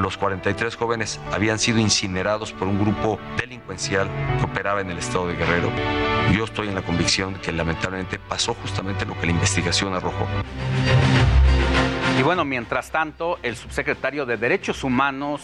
los 0.00 0.16
43 0.16 0.76
jóvenes 0.76 1.20
habían 1.32 1.58
sido 1.58 1.78
incinerados 1.78 2.52
por 2.52 2.68
un 2.68 2.78
grupo 2.78 3.18
delincuencial 3.36 4.08
que 4.38 4.44
operaba 4.44 4.80
en 4.80 4.90
el 4.90 4.98
estado 4.98 5.26
de 5.26 5.34
Guerrero. 5.34 5.70
Yo 6.34 6.44
estoy 6.44 6.68
en 6.68 6.74
la 6.74 6.82
convicción 6.82 7.34
que 7.34 7.52
lamentablemente 7.52 8.18
pasó 8.18 8.54
justamente 8.54 9.04
lo 9.04 9.18
que 9.18 9.26
la 9.26 9.32
investigación 9.32 9.94
arrojó. 9.94 10.26
Y 12.18 12.22
bueno, 12.22 12.44
mientras 12.44 12.90
tanto, 12.90 13.38
el 13.42 13.56
subsecretario 13.56 14.26
de 14.26 14.36
Derechos 14.36 14.84
Humanos, 14.84 15.42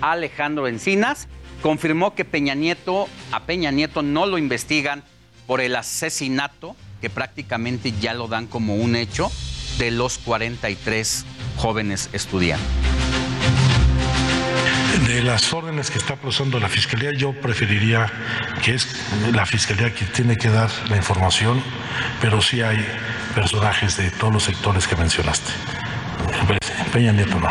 Alejandro 0.00 0.68
Encinas, 0.68 1.28
confirmó 1.62 2.14
que 2.14 2.24
Peña 2.24 2.54
Nieto, 2.54 3.08
a 3.32 3.40
Peña 3.40 3.70
Nieto 3.70 4.02
no 4.02 4.26
lo 4.26 4.38
investigan 4.38 5.02
por 5.46 5.60
el 5.60 5.74
asesinato, 5.76 6.76
que 7.00 7.10
prácticamente 7.10 7.92
ya 8.00 8.14
lo 8.14 8.28
dan 8.28 8.46
como 8.46 8.76
un 8.76 8.96
hecho, 8.96 9.30
de 9.78 9.90
los 9.90 10.18
43 10.18 11.24
jóvenes 11.56 12.10
estudiantes. 12.12 12.66
De 15.06 15.22
las 15.22 15.52
órdenes 15.52 15.90
que 15.90 15.98
está 15.98 16.16
procesando 16.16 16.60
la 16.60 16.68
Fiscalía, 16.68 17.10
yo 17.16 17.32
preferiría 17.40 18.10
que 18.62 18.74
es 18.74 18.86
la 19.32 19.46
Fiscalía 19.46 19.92
quien 19.92 20.12
tiene 20.12 20.36
que 20.36 20.50
dar 20.50 20.70
la 20.88 20.96
información, 20.96 21.62
pero 22.20 22.42
sí 22.42 22.60
hay 22.60 22.84
personajes 23.34 23.96
de 23.96 24.10
todos 24.10 24.32
los 24.32 24.42
sectores 24.44 24.86
que 24.86 24.96
mencionaste. 24.96 25.50
Peña 26.92 27.12
Nieto 27.12 27.38
no. 27.38 27.48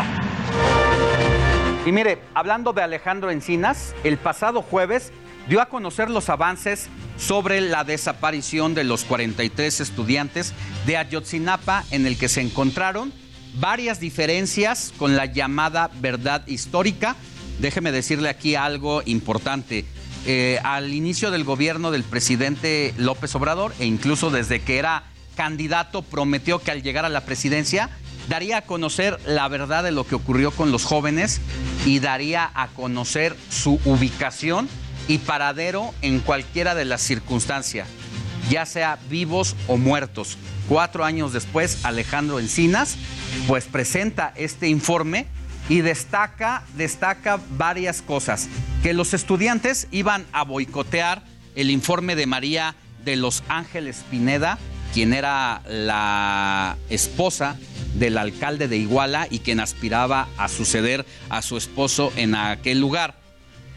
Y 1.86 1.92
mire, 1.92 2.18
hablando 2.34 2.72
de 2.72 2.82
Alejandro 2.82 3.30
Encinas, 3.30 3.94
el 4.04 4.18
pasado 4.18 4.62
jueves 4.62 5.12
dio 5.48 5.60
a 5.60 5.66
conocer 5.66 6.10
los 6.10 6.28
avances 6.28 6.88
sobre 7.18 7.60
la 7.60 7.84
desaparición 7.84 8.74
de 8.74 8.84
los 8.84 9.04
43 9.04 9.80
estudiantes 9.80 10.54
de 10.86 10.96
Ayotzinapa 10.96 11.84
en 11.90 12.06
el 12.06 12.16
que 12.16 12.28
se 12.28 12.40
encontraron 12.40 13.12
varias 13.54 14.00
diferencias 14.00 14.92
con 14.96 15.16
la 15.16 15.26
llamada 15.26 15.90
verdad 16.00 16.46
histórica. 16.46 17.16
Déjeme 17.58 17.92
decirle 17.92 18.28
aquí 18.28 18.54
algo 18.54 19.02
importante. 19.04 19.84
Eh, 20.26 20.58
al 20.64 20.92
inicio 20.92 21.30
del 21.30 21.44
gobierno 21.44 21.90
del 21.90 22.04
presidente 22.04 22.94
López 22.98 23.34
Obrador, 23.34 23.74
e 23.78 23.86
incluso 23.86 24.30
desde 24.30 24.60
que 24.60 24.78
era 24.78 25.04
candidato, 25.34 26.02
prometió 26.02 26.58
que 26.58 26.70
al 26.70 26.82
llegar 26.82 27.04
a 27.04 27.08
la 27.08 27.22
presidencia 27.22 27.90
daría 28.28 28.58
a 28.58 28.62
conocer 28.62 29.18
la 29.26 29.48
verdad 29.48 29.82
de 29.82 29.92
lo 29.92 30.06
que 30.06 30.14
ocurrió 30.14 30.50
con 30.50 30.72
los 30.72 30.84
jóvenes 30.84 31.40
y 31.86 31.98
daría 31.98 32.50
a 32.54 32.68
conocer 32.68 33.34
su 33.48 33.80
ubicación 33.84 34.68
y 35.08 35.18
paradero 35.18 35.94
en 36.02 36.20
cualquiera 36.20 36.74
de 36.74 36.84
las 36.84 37.00
circunstancias, 37.00 37.88
ya 38.48 38.66
sea 38.66 38.98
vivos 39.08 39.56
o 39.66 39.76
muertos. 39.76 40.38
Cuatro 40.68 41.04
años 41.04 41.32
después, 41.32 41.84
Alejandro 41.84 42.38
Encinas, 42.38 42.96
pues 43.46 43.64
presenta 43.64 44.32
este 44.36 44.68
informe 44.68 45.26
y 45.68 45.80
destaca, 45.80 46.64
destaca 46.76 47.40
varias 47.50 48.02
cosas. 48.02 48.48
Que 48.82 48.94
los 48.94 49.14
estudiantes 49.14 49.88
iban 49.90 50.26
a 50.32 50.44
boicotear 50.44 51.22
el 51.54 51.70
informe 51.70 52.16
de 52.16 52.26
María 52.26 52.74
de 53.04 53.16
los 53.16 53.42
Ángeles 53.48 54.04
Pineda, 54.10 54.58
quien 54.92 55.12
era 55.12 55.62
la 55.68 56.76
esposa 56.88 57.56
del 57.94 58.18
alcalde 58.18 58.68
de 58.68 58.76
Iguala 58.76 59.26
y 59.30 59.40
quien 59.40 59.60
aspiraba 59.60 60.28
a 60.36 60.48
suceder 60.48 61.06
a 61.28 61.42
su 61.42 61.56
esposo 61.56 62.12
en 62.16 62.34
aquel 62.34 62.80
lugar. 62.80 63.19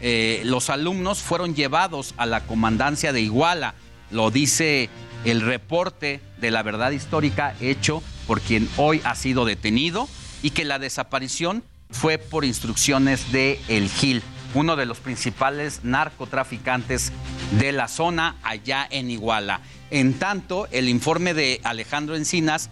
Eh, 0.00 0.42
los 0.44 0.70
alumnos 0.70 1.20
fueron 1.20 1.54
llevados 1.54 2.14
a 2.16 2.26
la 2.26 2.44
comandancia 2.46 3.12
de 3.12 3.20
Iguala, 3.20 3.74
lo 4.10 4.30
dice 4.30 4.90
el 5.24 5.40
reporte 5.40 6.20
de 6.40 6.50
la 6.50 6.62
verdad 6.62 6.90
histórica 6.90 7.54
hecho 7.60 8.02
por 8.26 8.40
quien 8.40 8.68
hoy 8.76 9.00
ha 9.04 9.14
sido 9.14 9.44
detenido 9.44 10.08
y 10.42 10.50
que 10.50 10.64
la 10.64 10.78
desaparición 10.78 11.64
fue 11.90 12.18
por 12.18 12.44
instrucciones 12.44 13.32
de 13.32 13.60
El 13.68 13.88
Gil, 13.88 14.22
uno 14.52 14.76
de 14.76 14.86
los 14.86 14.98
principales 14.98 15.80
narcotraficantes 15.84 17.12
de 17.58 17.72
la 17.72 17.88
zona 17.88 18.36
allá 18.42 18.86
en 18.90 19.10
Iguala. 19.10 19.60
En 19.90 20.14
tanto, 20.14 20.68
el 20.70 20.88
informe 20.88 21.34
de 21.34 21.60
Alejandro 21.64 22.16
Encinas 22.16 22.70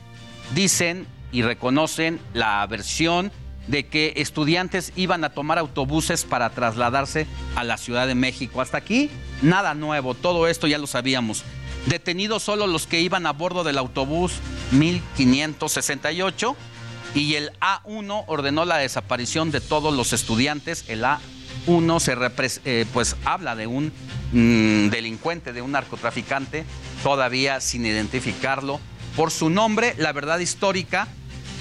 dicen 0.55 1.07
y 1.31 1.43
reconocen 1.43 2.21
la 2.35 2.67
versión 2.67 3.33
de 3.67 3.87
que 3.87 4.15
estudiantes 4.17 4.93
iban 4.97 5.25
a 5.25 5.31
tomar 5.31 5.59
autobuses 5.59 6.25
para 6.25 6.51
trasladarse 6.51 7.27
a 7.57 7.65
la 7.65 7.77
Ciudad 7.77 8.07
de 8.07 8.15
México. 8.15 8.61
Hasta 8.61 8.79
aquí, 8.79 9.11
nada 9.41 9.75
nuevo, 9.75 10.15
todo 10.15 10.49
esto 10.49 10.67
ya 10.67 10.79
lo 10.79 10.87
sabíamos. 10.87 11.45
Detenidos 11.87 12.43
solo 12.43 12.67
los 12.67 12.87
que 12.87 13.01
iban 13.01 13.27
a 13.27 13.33
bordo 13.33 13.65
del 13.65 13.79
autobús 13.79 14.35
1568 14.71 16.57
y 17.15 17.35
el 17.35 17.51
A1 17.61 18.25
ordenó 18.27 18.65
la 18.65 18.79
desaparición 18.79 19.51
de 19.51 19.61
todos 19.61 19.95
los 19.95 20.13
estudiantes. 20.13 20.85
El 20.89 21.05
A1 21.05 22.01
se 22.01 22.61
eh, 22.65 22.87
pues 22.93 23.17
habla 23.25 23.57
de 23.57 23.67
un 23.67 23.93
mm, 24.33 24.91
delincuente, 24.91 25.53
de 25.53 25.61
un 25.61 25.73
narcotraficante, 25.73 26.65
todavía 27.03 27.61
sin 27.61 27.85
identificarlo 27.85 28.81
por 29.17 29.31
su 29.31 29.51
nombre. 29.51 29.95
La 29.99 30.13
verdad 30.13 30.39
histórica 30.39 31.09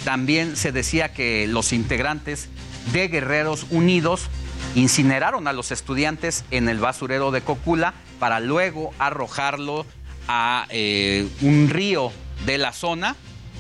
también 0.04 0.56
se 0.56 0.72
decía 0.72 1.14
que 1.14 1.48
los 1.48 1.74
integrantes 1.74 2.50
de 2.92 3.08
Guerreros 3.08 3.68
Unidos 3.70 4.28
incineraron 4.76 5.48
a 5.48 5.54
los 5.54 5.72
estudiantes 5.72 6.44
en 6.52 6.70
el 6.70 6.80
basurero 6.80 7.32
de 7.32 7.42
Cocula 7.42 7.94
para 8.20 8.40
luego 8.40 8.94
arrojarlo 9.00 9.86
a 10.28 10.66
eh, 10.70 11.28
un 11.42 11.70
río 11.70 12.12
de 12.46 12.58
la 12.58 12.72
zona 12.72 13.16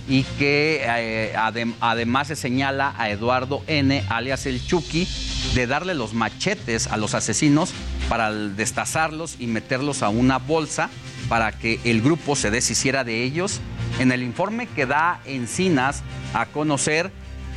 y 0.08 0.24
que 0.24 0.82
eh, 0.84 1.34
además 1.36 2.28
se 2.28 2.36
señala 2.36 2.94
a 2.98 3.10
Eduardo 3.10 3.64
N., 3.68 4.04
alias 4.10 4.46
el 4.46 4.66
Chucky, 4.66 5.08
de 5.54 5.68
darle 5.68 5.94
los 5.94 6.14
machetes 6.14 6.88
a 6.88 6.98
los 6.98 7.14
asesinos 7.14 7.72
para 8.10 8.32
destazarlos 8.32 9.36
y 9.40 9.48
meterlos 9.48 10.02
a 10.02 10.10
una 10.10 10.38
bolsa 10.38 10.90
para 11.30 11.52
que 11.52 11.80
el 11.84 12.02
grupo 12.02 12.36
se 12.36 12.52
deshiciera 12.52 13.04
de 13.04 13.24
ellos. 13.24 13.62
En 14.00 14.12
el 14.12 14.24
informe 14.24 14.68
que 14.68 14.86
da 14.86 15.22
Encinas 15.26 16.04
a 16.34 16.46
conocer, 16.48 17.12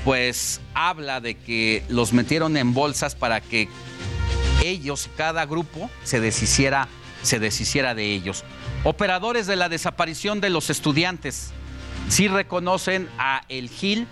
pues 0.05 0.61
habla 0.75 1.21
de 1.21 1.35
que 1.35 1.83
los 1.89 2.13
metieron 2.13 2.57
en 2.57 2.75
bolsas 2.75 3.15
para 3.15 3.41
que 3.41 3.69
ellos, 4.63 5.09
cada 5.17 5.47
grupo, 5.47 5.91
se 6.03 6.21
deshiciera, 6.21 6.89
se 7.23 7.39
deshiciera 7.39 7.95
de 7.95 8.13
ellos. 8.13 8.45
Operadores 8.83 9.47
de 9.47 9.57
la 9.57 9.69
desaparición 9.69 10.41
de 10.41 10.51
los 10.51 10.71
estudiantes 10.71 11.53
sí 12.09 12.29
reconocen 12.29 13.09
a 13.19 13.43
El 13.49 13.69
Gil 13.69 14.07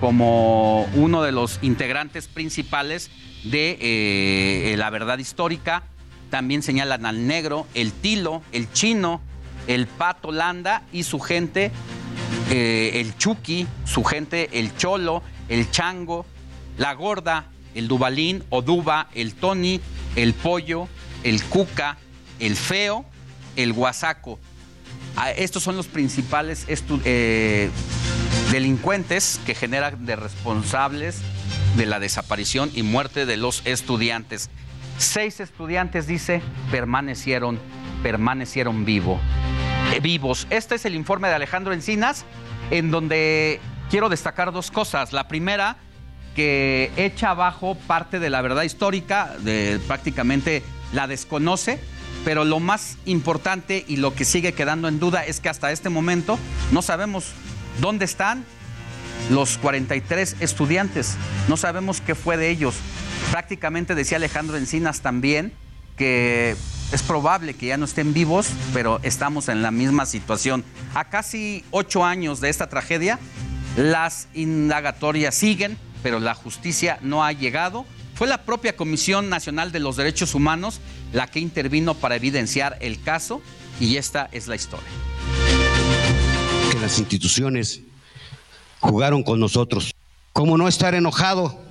como 0.00 0.84
uno 0.94 1.22
de 1.22 1.32
los 1.32 1.58
integrantes 1.62 2.28
principales 2.28 3.10
de 3.44 3.78
eh, 3.80 4.74
la 4.76 4.90
verdad 4.90 5.18
histórica 5.18 5.84
también 6.32 6.62
señalan 6.62 7.04
al 7.04 7.26
negro, 7.26 7.66
el 7.74 7.92
tilo, 7.92 8.42
el 8.52 8.72
chino, 8.72 9.20
el 9.66 9.86
pato 9.86 10.32
landa 10.32 10.82
y 10.92 11.02
su 11.02 11.20
gente, 11.20 11.70
eh, 12.50 12.92
el 12.94 13.16
chuki, 13.16 13.66
su 13.84 14.04
gente, 14.04 14.48
el 14.52 14.76
cholo, 14.76 15.22
el 15.48 15.70
chango, 15.70 16.26
la 16.78 16.94
gorda, 16.94 17.46
el 17.74 17.88
dubalín 17.88 18.44
o 18.50 18.62
duba, 18.62 19.08
el 19.14 19.34
tony, 19.34 19.80
el 20.16 20.34
pollo, 20.34 20.88
el 21.22 21.42
cuca, 21.44 21.98
el 22.38 22.56
feo, 22.56 23.04
el 23.56 23.72
guasaco. 23.72 24.38
Ah, 25.16 25.30
estos 25.30 25.62
son 25.62 25.76
los 25.76 25.88
principales 25.88 26.66
eh, 27.04 27.70
delincuentes 28.50 29.40
que 29.44 29.54
generan 29.54 30.06
de 30.06 30.16
responsables 30.16 31.18
de 31.76 31.86
la 31.86 32.00
desaparición 32.00 32.70
y 32.74 32.82
muerte 32.82 33.26
de 33.26 33.36
los 33.36 33.62
estudiantes. 33.66 34.50
Seis 34.98 35.40
estudiantes, 35.40 36.06
dice, 36.06 36.42
permanecieron, 36.70 37.58
permanecieron 38.02 38.84
vivo, 38.84 39.20
eh, 39.92 40.00
vivos. 40.00 40.46
Este 40.50 40.74
es 40.74 40.84
el 40.84 40.94
informe 40.94 41.28
de 41.28 41.34
Alejandro 41.34 41.72
Encinas, 41.72 42.24
en 42.70 42.90
donde 42.90 43.60
quiero 43.90 44.08
destacar 44.08 44.52
dos 44.52 44.70
cosas. 44.70 45.12
La 45.12 45.28
primera, 45.28 45.76
que 46.34 46.90
echa 46.96 47.30
abajo 47.30 47.76
parte 47.86 48.18
de 48.18 48.30
la 48.30 48.42
verdad 48.42 48.62
histórica, 48.62 49.34
de, 49.40 49.80
prácticamente 49.86 50.62
la 50.92 51.06
desconoce, 51.06 51.78
pero 52.24 52.44
lo 52.44 52.60
más 52.60 52.98
importante 53.04 53.84
y 53.86 53.96
lo 53.96 54.14
que 54.14 54.24
sigue 54.24 54.52
quedando 54.52 54.88
en 54.88 54.98
duda 54.98 55.24
es 55.24 55.40
que 55.40 55.48
hasta 55.48 55.72
este 55.72 55.88
momento 55.88 56.38
no 56.70 56.82
sabemos 56.82 57.32
dónde 57.80 58.04
están 58.04 58.44
los 59.30 59.58
43 59.58 60.36
estudiantes, 60.40 61.16
no 61.48 61.56
sabemos 61.56 62.00
qué 62.00 62.14
fue 62.14 62.36
de 62.36 62.50
ellos. 62.50 62.74
Prácticamente 63.30 63.94
decía 63.94 64.16
Alejandro 64.16 64.56
Encinas 64.56 65.00
también 65.00 65.52
que 66.02 66.56
es 66.90 67.02
probable 67.04 67.54
que 67.54 67.66
ya 67.66 67.76
no 67.76 67.84
estén 67.84 68.12
vivos, 68.12 68.48
pero 68.74 68.98
estamos 69.04 69.48
en 69.48 69.62
la 69.62 69.70
misma 69.70 70.04
situación. 70.04 70.64
A 70.96 71.10
casi 71.10 71.64
ocho 71.70 72.04
años 72.04 72.40
de 72.40 72.48
esta 72.48 72.68
tragedia, 72.68 73.20
las 73.76 74.26
indagatorias 74.34 75.36
siguen, 75.36 75.78
pero 76.02 76.18
la 76.18 76.34
justicia 76.34 76.98
no 77.02 77.22
ha 77.24 77.30
llegado. 77.30 77.86
Fue 78.16 78.26
la 78.26 78.42
propia 78.42 78.74
Comisión 78.74 79.28
Nacional 79.28 79.70
de 79.70 79.78
los 79.78 79.94
Derechos 79.94 80.34
Humanos 80.34 80.80
la 81.12 81.28
que 81.28 81.38
intervino 81.38 81.94
para 81.94 82.16
evidenciar 82.16 82.78
el 82.80 83.00
caso 83.00 83.42
y 83.78 83.96
esta 83.96 84.28
es 84.32 84.48
la 84.48 84.56
historia. 84.56 84.88
Que 86.72 86.80
las 86.80 86.98
instituciones 86.98 87.80
jugaron 88.80 89.22
con 89.22 89.38
nosotros. 89.38 89.94
¿Cómo 90.32 90.58
no 90.58 90.66
estar 90.66 90.96
enojado 90.96 91.61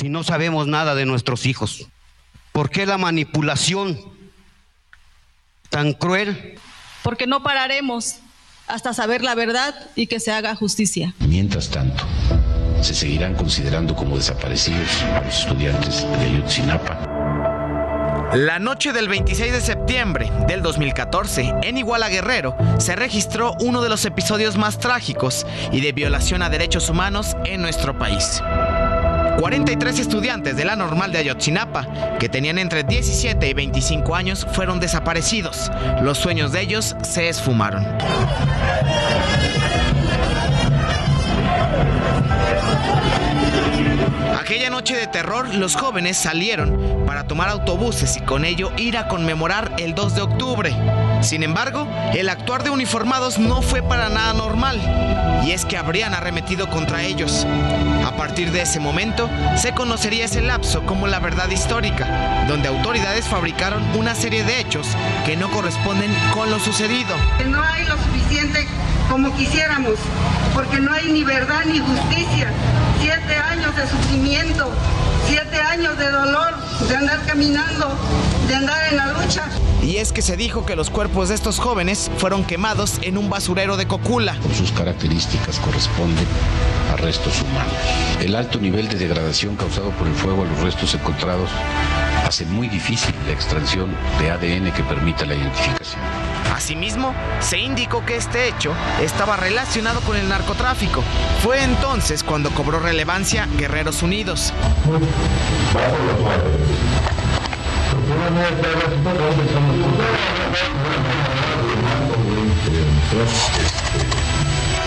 si 0.00 0.08
no 0.08 0.24
sabemos 0.24 0.66
nada 0.66 0.94
de 0.94 1.04
nuestros 1.04 1.44
hijos? 1.44 1.86
¿Por 2.52 2.70
qué 2.70 2.86
la 2.86 2.96
manipulación 2.96 4.00
tan 5.68 5.92
cruel? 5.92 6.58
Porque 7.02 7.26
no 7.26 7.42
pararemos 7.42 8.16
hasta 8.66 8.94
saber 8.94 9.22
la 9.22 9.34
verdad 9.34 9.74
y 9.96 10.06
que 10.06 10.18
se 10.18 10.32
haga 10.32 10.54
justicia. 10.54 11.14
Mientras 11.18 11.68
tanto, 11.68 12.02
se 12.80 12.94
seguirán 12.94 13.34
considerando 13.34 13.94
como 13.94 14.16
desaparecidos 14.16 15.02
a 15.02 15.20
los 15.20 15.38
estudiantes 15.38 16.02
de 16.02 16.24
Ayotzinapa. 16.24 17.06
La 18.32 18.58
noche 18.58 18.92
del 18.92 19.08
26 19.08 19.52
de 19.52 19.60
septiembre 19.60 20.30
del 20.46 20.62
2014, 20.62 21.56
en 21.62 21.76
Iguala 21.76 22.08
Guerrero, 22.08 22.56
se 22.78 22.96
registró 22.96 23.54
uno 23.60 23.82
de 23.82 23.90
los 23.90 24.04
episodios 24.06 24.56
más 24.56 24.78
trágicos 24.78 25.46
y 25.72 25.80
de 25.80 25.92
violación 25.92 26.40
a 26.40 26.48
derechos 26.48 26.88
humanos 26.88 27.36
en 27.44 27.60
nuestro 27.60 27.98
país. 27.98 28.40
43 29.38 29.98
estudiantes 29.98 30.56
de 30.56 30.64
la 30.64 30.76
normal 30.76 31.12
de 31.12 31.18
Ayotzinapa, 31.18 32.18
que 32.18 32.28
tenían 32.28 32.58
entre 32.58 32.82
17 32.82 33.48
y 33.48 33.54
25 33.54 34.14
años, 34.14 34.46
fueron 34.52 34.80
desaparecidos. 34.80 35.70
Los 36.02 36.18
sueños 36.18 36.52
de 36.52 36.60
ellos 36.60 36.96
se 37.02 37.28
esfumaron. 37.28 37.86
Aquella 44.38 44.70
noche 44.70 44.96
de 44.96 45.06
terror, 45.06 45.54
los 45.54 45.76
jóvenes 45.76 46.16
salieron 46.16 47.04
para 47.06 47.24
tomar 47.24 47.48
autobuses 47.48 48.16
y 48.16 48.20
con 48.20 48.44
ello 48.44 48.72
ir 48.76 48.98
a 48.98 49.06
conmemorar 49.06 49.72
el 49.78 49.94
2 49.94 50.14
de 50.16 50.20
octubre. 50.22 50.74
Sin 51.22 51.42
embargo, 51.42 51.86
el 52.14 52.28
actuar 52.28 52.62
de 52.62 52.70
uniformados 52.70 53.38
no 53.38 53.62
fue 53.62 53.82
para 53.82 54.08
nada 54.08 54.32
normal, 54.32 54.80
y 55.44 55.52
es 55.52 55.64
que 55.64 55.76
habrían 55.76 56.14
arremetido 56.14 56.70
contra 56.70 57.02
ellos. 57.02 57.46
A 58.06 58.16
partir 58.16 58.50
de 58.52 58.62
ese 58.62 58.80
momento, 58.80 59.28
se 59.56 59.72
conocería 59.72 60.24
ese 60.24 60.40
lapso 60.40 60.82
como 60.86 61.06
la 61.06 61.18
verdad 61.18 61.48
histórica, 61.50 62.44
donde 62.48 62.68
autoridades 62.68 63.26
fabricaron 63.26 63.82
una 63.96 64.14
serie 64.14 64.44
de 64.44 64.60
hechos 64.60 64.86
que 65.26 65.36
no 65.36 65.50
corresponden 65.50 66.10
con 66.32 66.50
lo 66.50 66.58
sucedido. 66.58 67.14
No 67.46 67.62
hay 67.62 67.84
lo 67.84 67.96
suficiente 67.98 68.66
como 69.10 69.34
quisiéramos, 69.36 69.96
porque 70.54 70.80
no 70.80 70.92
hay 70.92 71.12
ni 71.12 71.24
verdad 71.24 71.64
ni 71.66 71.80
justicia. 71.80 72.50
Siete 73.00 73.36
años 73.36 73.74
de 73.76 73.86
sufrimiento, 73.88 74.70
siete 75.26 75.60
años 75.60 75.98
de 75.98 76.10
dolor, 76.10 76.54
de 76.88 76.96
andar 76.96 77.20
caminando, 77.26 77.98
de 78.50 78.56
andar 78.56 78.82
en 78.90 78.96
la 78.96 79.06
lucha. 79.06 79.44
Y 79.80 79.98
es 79.98 80.12
que 80.12 80.22
se 80.22 80.36
dijo 80.36 80.66
que 80.66 80.74
los 80.74 80.90
cuerpos 80.90 81.28
de 81.28 81.36
estos 81.36 81.58
jóvenes 81.60 82.10
fueron 82.18 82.44
quemados 82.44 82.98
en 83.02 83.16
un 83.16 83.30
basurero 83.30 83.76
de 83.76 83.86
Cocula. 83.86 84.34
Por 84.42 84.54
sus 84.54 84.72
características 84.72 85.60
corresponden 85.60 86.26
a 86.92 86.96
restos 86.96 87.40
humanos. 87.42 87.72
El 88.20 88.34
alto 88.34 88.58
nivel 88.58 88.88
de 88.88 88.96
degradación 88.96 89.54
causado 89.56 89.90
por 89.90 90.08
el 90.08 90.14
fuego 90.14 90.42
a 90.42 90.46
los 90.46 90.60
restos 90.60 90.94
encontrados 90.94 91.48
hace 92.26 92.44
muy 92.44 92.68
difícil 92.68 93.14
la 93.26 93.32
extracción 93.32 93.94
de 94.18 94.30
ADN 94.30 94.72
que 94.72 94.82
permita 94.82 95.24
la 95.24 95.36
identificación. 95.36 96.00
Asimismo, 96.52 97.14
se 97.38 97.58
indicó 97.58 98.04
que 98.04 98.16
este 98.16 98.48
hecho 98.48 98.74
estaba 99.00 99.36
relacionado 99.36 100.00
con 100.00 100.16
el 100.16 100.28
narcotráfico. 100.28 101.02
Fue 101.42 101.62
entonces 101.62 102.24
cuando 102.24 102.50
cobró 102.50 102.80
relevancia 102.80 103.48
Guerreros 103.56 104.02
Unidos. 104.02 104.52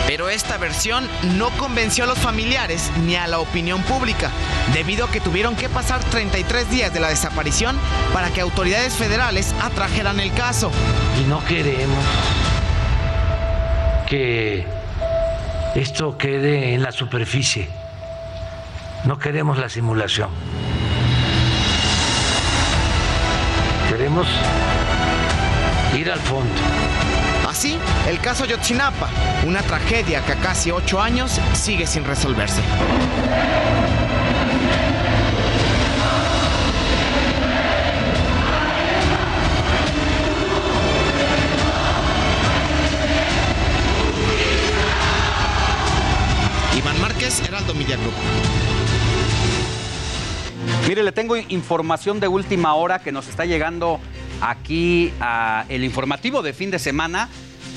Pero 0.07 0.29
esta 0.29 0.57
versión 0.57 1.07
no 1.37 1.49
convenció 1.51 2.03
a 2.03 2.07
los 2.07 2.19
familiares 2.19 2.91
ni 3.05 3.15
a 3.15 3.27
la 3.27 3.39
opinión 3.39 3.81
pública, 3.83 4.29
debido 4.73 5.05
a 5.05 5.11
que 5.11 5.19
tuvieron 5.19 5.55
que 5.55 5.69
pasar 5.69 6.03
33 6.03 6.69
días 6.69 6.93
de 6.93 6.99
la 6.99 7.09
desaparición 7.09 7.77
para 8.13 8.29
que 8.29 8.41
autoridades 8.41 8.93
federales 8.93 9.55
atrajeran 9.61 10.19
el 10.19 10.31
caso. 10.33 10.71
Y 11.19 11.27
no 11.27 11.43
queremos 11.45 12.05
que 14.07 14.67
esto 15.75 16.17
quede 16.17 16.75
en 16.75 16.83
la 16.83 16.91
superficie. 16.91 17.67
No 19.05 19.17
queremos 19.17 19.57
la 19.57 19.69
simulación. 19.69 20.29
Queremos 23.95 24.27
ir 25.95 26.09
al 26.09 26.19
fondo. 26.21 26.51
Así, 27.47 27.77
el 28.09 28.19
caso 28.21 28.43
Yotzinapa, 28.43 29.07
una 29.45 29.61
tragedia 29.61 30.25
que 30.25 30.31
a 30.31 30.35
casi 30.37 30.71
ocho 30.71 30.99
años 30.99 31.39
sigue 31.53 31.85
sin 31.85 32.03
resolverse. 32.03 32.59
Iván 46.75 46.99
Márquez, 46.99 47.47
Heraldo 47.47 47.75
Media 47.75 47.97
Group. 47.97 48.72
Mire, 50.88 51.01
le 51.03 51.14
tengo 51.14 51.38
información 51.38 52.19
de 52.19 52.27
última 52.27 52.76
hora 52.76 52.99
que 52.99 53.14
nos 53.14 53.30
está 53.30 53.45
llegando 53.45 54.01
aquí 54.41 55.14
el 55.69 55.84
informativo 55.85 56.41
de 56.41 56.51
fin 56.51 56.72
de 56.72 56.80
semana 56.80 57.30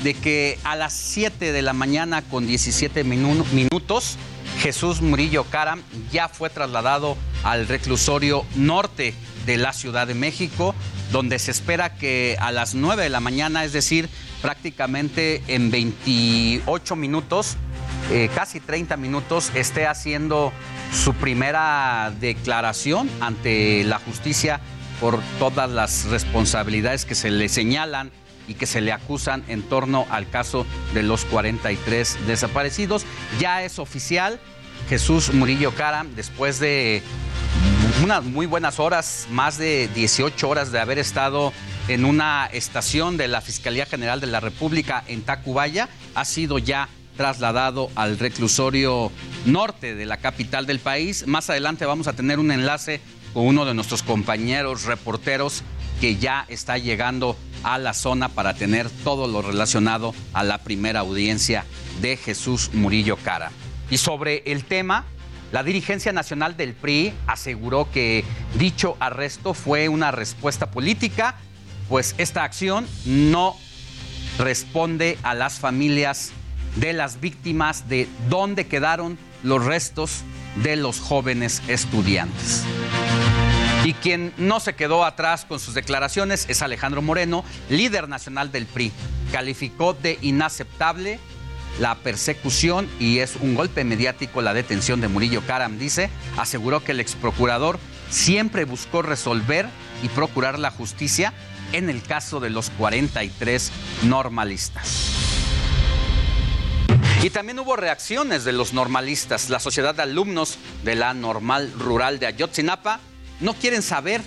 de 0.03 0.15
que 0.15 0.59
a 0.65 0.74
las 0.74 0.93
7 0.93 1.53
de 1.53 1.62
la 1.62 1.73
mañana 1.73 2.23
con 2.23 2.47
17 2.47 3.05
minutos 3.05 4.19
Jesús 4.61 5.03
Murillo 5.03 5.45
Caram 5.45 5.83
ya 6.11 6.28
fue 6.28 6.51
trasladado 6.51 7.16
al 7.45 7.69
reclusorio 7.69 8.45
norte 8.57 9.15
de 9.47 9.57
la 9.57 9.73
Ciudad 9.73 10.09
de 10.09 10.15
México, 10.15 10.74
donde 11.12 11.39
se 11.39 11.53
espera 11.53 11.95
que 11.95 12.37
a 12.41 12.51
las 12.51 12.74
9 12.74 13.05
de 13.05 13.11
la 13.11 13.20
mañana, 13.20 13.65
es 13.65 13.73
decir, 13.73 14.09
prácticamente 14.43 15.43
en 15.47 15.70
28 15.70 16.97
minutos, 16.97 17.57
eh, 18.11 18.31
casi 18.35 18.61
30 18.61 18.97
minutos, 18.97 19.51
esté 19.55 19.87
haciendo 19.87 20.53
su 20.93 21.15
primera 21.15 22.12
declaración 22.20 23.11
ante 23.20 23.83
la 23.85 23.99
justicia 23.99 24.61
por 25.01 25.20
todas 25.39 25.70
las 25.70 26.05
responsabilidades 26.07 27.05
que 27.05 27.15
se 27.15 27.31
le 27.31 27.49
señalan 27.49 28.12
y 28.49 28.55
que 28.55 28.66
se 28.66 28.81
le 28.81 28.93
acusan 28.93 29.45
en 29.49 29.62
torno 29.62 30.07
al 30.11 30.28
caso 30.31 30.66
de 30.95 31.03
los 31.03 31.24
43 31.24 32.27
desaparecidos. 32.27 33.05
Ya 33.41 33.62
es 33.62 33.78
oficial, 33.78 34.39
Jesús 34.89 35.35
Murillo 35.35 35.74
Cara, 35.74 36.07
después 36.15 36.61
de 36.61 37.03
unas 38.03 38.23
muy 38.23 38.47
buenas 38.47 38.78
horas, 38.78 39.27
más 39.31 39.59
de 39.59 39.89
18 39.95 40.49
horas 40.49 40.70
de 40.70 40.78
haber 40.78 40.99
estado 40.99 41.53
en 41.89 42.05
una 42.05 42.47
estación 42.53 43.16
de 43.16 43.27
la 43.28 43.41
Fiscalía 43.41 43.87
General 43.87 44.20
de 44.20 44.27
la 44.27 44.41
República 44.41 45.03
en 45.09 45.23
Tacubaya, 45.23 45.89
ha 46.15 46.24
sido 46.24 46.59
ya 46.59 46.89
trasladado 47.16 47.90
al 47.94 48.18
reclusorio 48.18 49.10
norte 49.44 49.94
de 49.94 50.06
la 50.06 50.18
capital 50.18 50.66
del 50.66 50.78
país. 50.78 51.26
Más 51.26 51.51
adelante 51.51 51.86
vamos 51.86 52.06
a 52.09 52.12
tener 52.12 52.38
un 52.38 52.51
enlace 52.51 53.01
con 53.32 53.47
uno 53.47 53.64
de 53.64 53.74
nuestros 53.74 54.02
compañeros 54.02 54.84
reporteros 54.84 55.62
que 56.01 56.16
ya 56.16 56.44
está 56.48 56.78
llegando 56.78 57.36
a 57.62 57.78
la 57.78 57.94
zona 57.94 58.28
para 58.28 58.55
tener 58.55 58.88
todo 58.90 59.26
lo 59.26 59.43
relacionado 59.43 60.14
a 60.32 60.44
la 60.44 60.59
primera 60.59 61.01
audiencia 61.01 61.64
de 62.01 62.16
Jesús 62.16 62.70
Murillo 62.72 63.16
Cara. 63.16 63.51
Y 63.90 63.98
sobre 63.98 64.43
el 64.47 64.64
tema, 64.64 65.05
la 65.52 65.62
dirigencia 65.62 66.12
nacional 66.12 66.56
del 66.56 66.74
PRI 66.74 67.14
aseguró 67.26 67.90
que 67.90 68.24
dicho 68.59 68.97
arresto 69.01 69.55
fue 69.55 69.88
una 69.88 70.10
respuesta 70.10 70.70
política, 70.70 71.36
pues 71.88 72.14
esta 72.18 72.44
acción 72.44 72.86
no 73.05 73.56
responde 74.38 75.18
a 75.22 75.34
las 75.34 75.59
familias 75.59 76.32
de 76.77 76.93
las 76.93 77.20
víctimas 77.20 77.89
de 77.89 78.09
dónde 78.28 78.66
quedaron 78.66 79.19
los 79.43 79.65
restos 79.65 80.23
de 80.62 80.77
los 80.77 81.01
jóvenes 81.01 81.62
estudiantes. 81.69 82.62
Y 83.85 83.93
quien 83.94 84.32
no 84.36 84.59
se 84.59 84.74
quedó 84.74 85.05
atrás 85.05 85.44
con 85.44 85.61
sus 85.61 85.74
declaraciones 85.74 86.47
es 86.48 86.62
Alejandro 86.62 87.03
Moreno, 87.03 87.44
líder 87.70 88.09
nacional 88.09 88.51
del 88.51 88.66
PRI. 88.66 88.90
Calificó 89.31 89.94
de 89.94 90.19
inaceptable 90.23 91.20
la 91.78 91.94
persecución 91.94 92.89
y 92.98 93.19
es 93.19 93.36
un 93.36 93.55
golpe 93.55 93.85
mediático 93.85 94.43
la 94.43 94.55
detención 94.55 95.01
de 95.01 95.09
Murillo 95.09 95.43
Karam, 95.47 95.78
dice, 95.78 96.11
aseguró 96.36 96.82
que 96.82 96.93
el 96.93 97.01
ex 97.01 97.15
procurador 97.15 97.78
siempre 98.11 98.65
buscó 98.65 99.03
resolver 99.03 99.66
y 100.03 100.09
procurar 100.09 100.59
la 100.59 100.70
justicia 100.70 101.32
en 101.73 101.90
el 101.90 102.03
caso 102.03 102.40
de 102.40 102.51
los 102.51 102.70
43 102.70 103.70
normalistas. 104.05 105.36
Y 107.22 107.30
también 107.30 107.59
hubo 107.59 107.76
reacciones 107.76 108.44
de 108.44 108.52
los 108.52 108.72
normalistas. 108.72 109.51
La 109.51 109.59
sociedad 109.59 109.94
de 109.94 110.02
alumnos 110.02 110.59
de 110.84 110.94
la 110.94 111.14
normal 111.14 111.72
rural 111.78 112.18
de 112.18 112.26
Ayotzinapa 112.26 113.01
no 113.40 113.55
quieren 113.55 113.82
saber 113.82 114.20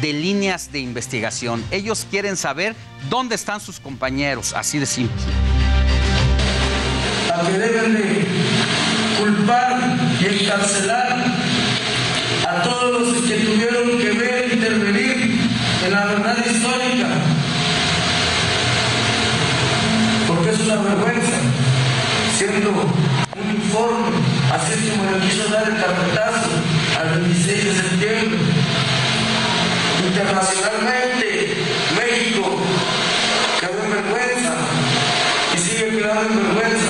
de 0.00 0.12
líneas 0.12 0.72
de 0.72 0.80
investigación. 0.80 1.62
Ellos 1.70 2.06
quieren 2.10 2.36
saber 2.36 2.74
dónde 3.08 3.34
están 3.34 3.60
sus 3.60 3.80
compañeros, 3.80 4.54
así 4.54 4.78
de 4.78 4.86
simple. 4.86 5.16
A 7.34 7.46
que 7.46 7.58
deben 7.58 7.94
de 7.94 8.26
culpar 9.18 9.96
y 10.20 10.42
encarcelar 10.42 11.24
a 12.48 12.62
todos 12.62 13.08
los 13.08 13.24
que 13.24 13.36
tuvieron 13.36 13.98
que 13.98 14.10
ver, 14.12 14.52
intervenir 14.52 15.40
en 15.84 15.92
la 15.92 16.06
verdad 16.06 16.38
histórica. 16.38 17.08
Porque 20.26 20.50
es 20.50 20.60
una 20.60 20.76
vergüenza, 20.76 21.39
siendo 22.40 22.70
un 22.70 23.50
informe, 23.54 24.16
así 24.50 24.72
es 24.72 24.92
como 24.92 25.10
le 25.10 25.18
quiso 25.26 25.46
dar 25.50 25.68
el 25.68 25.76
carpetazo 25.78 26.48
al 26.98 27.20
26 27.20 27.64
de 27.64 27.74
septiembre. 27.74 28.38
Internacionalmente, 30.08 31.54
México 31.96 32.56
quedó 33.60 33.84
en 33.84 33.90
vergüenza 33.90 34.54
y 35.54 35.58
sigue 35.58 35.98
quedando 35.98 36.32
en 36.32 36.36
vergüenza. 36.46 36.88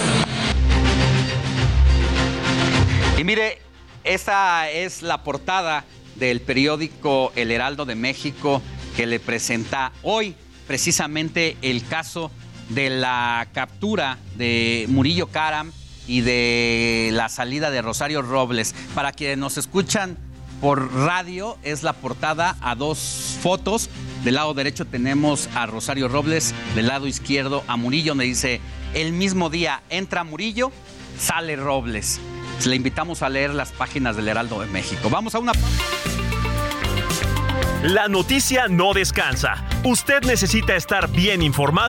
Y 3.18 3.24
mire, 3.24 3.58
esta 4.04 4.70
es 4.70 5.02
la 5.02 5.24
portada 5.24 5.84
del 6.14 6.42
periódico 6.42 7.32
El 7.34 7.50
Heraldo 7.50 7.86
de 7.86 7.96
México 7.96 8.62
que 8.96 9.04
le 9.04 9.18
presenta 9.18 9.90
hoy 10.02 10.36
precisamente 10.68 11.56
el 11.60 11.84
caso 11.88 12.30
de 12.70 12.90
la 12.90 13.48
captura 13.52 14.18
de 14.36 14.86
Murillo 14.88 15.28
Karam 15.28 15.72
y 16.06 16.22
de 16.22 17.10
la 17.12 17.28
salida 17.28 17.70
de 17.70 17.82
Rosario 17.82 18.22
Robles. 18.22 18.74
Para 18.94 19.12
quienes 19.12 19.38
nos 19.38 19.58
escuchan 19.58 20.18
por 20.60 20.92
radio, 20.92 21.56
es 21.62 21.82
la 21.82 21.92
portada 21.92 22.56
a 22.60 22.74
dos 22.74 23.38
fotos. 23.40 23.88
Del 24.24 24.34
lado 24.34 24.54
derecho 24.54 24.84
tenemos 24.84 25.48
a 25.54 25.66
Rosario 25.66 26.08
Robles, 26.08 26.54
del 26.74 26.88
lado 26.88 27.06
izquierdo 27.06 27.64
a 27.66 27.76
Murillo, 27.76 28.12
donde 28.12 28.24
dice, 28.24 28.60
el 28.94 29.12
mismo 29.12 29.50
día 29.50 29.82
entra 29.88 30.24
Murillo, 30.24 30.72
sale 31.18 31.56
Robles. 31.56 32.20
Le 32.66 32.76
invitamos 32.76 33.22
a 33.22 33.28
leer 33.28 33.54
las 33.54 33.72
páginas 33.72 34.16
del 34.16 34.28
Heraldo 34.28 34.60
de 34.60 34.66
México. 34.66 35.08
Vamos 35.08 35.34
a 35.34 35.38
una... 35.38 35.52
La 37.82 38.08
noticia 38.08 38.68
no 38.68 38.92
descansa. 38.92 39.64
Usted 39.84 40.22
necesita 40.24 40.76
estar 40.76 41.08
bien 41.10 41.40
informado. 41.40 41.88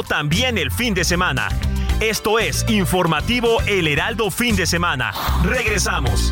También 0.00 0.56
el 0.56 0.70
fin 0.70 0.94
de 0.94 1.04
semana. 1.04 1.48
Esto 2.00 2.38
es 2.38 2.64
Informativo 2.70 3.60
El 3.66 3.86
Heraldo 3.86 4.30
Fin 4.30 4.56
de 4.56 4.64
Semana. 4.64 5.12
Regresamos. 5.44 6.30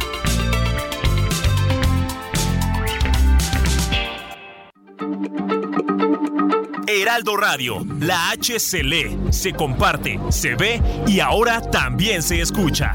Heraldo 6.87 7.37
Radio, 7.37 7.87
la 8.01 8.31
H 8.31 8.59
se 8.59 8.83
lee, 8.83 9.19
se 9.31 9.53
comparte, 9.53 10.19
se 10.31 10.55
ve 10.55 10.81
y 11.07 11.21
ahora 11.21 11.61
también 11.61 12.23
se 12.23 12.41
escucha. 12.41 12.95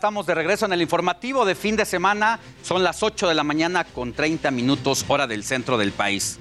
Estamos 0.00 0.24
de 0.24 0.34
regreso 0.34 0.64
en 0.64 0.72
el 0.72 0.80
informativo 0.80 1.44
de 1.44 1.54
fin 1.54 1.76
de 1.76 1.84
semana. 1.84 2.40
Son 2.62 2.82
las 2.82 3.02
8 3.02 3.28
de 3.28 3.34
la 3.34 3.44
mañana 3.44 3.84
con 3.84 4.14
30 4.14 4.50
minutos 4.50 5.04
hora 5.08 5.26
del 5.26 5.44
centro 5.44 5.76
del 5.76 5.92
país. 5.92 6.38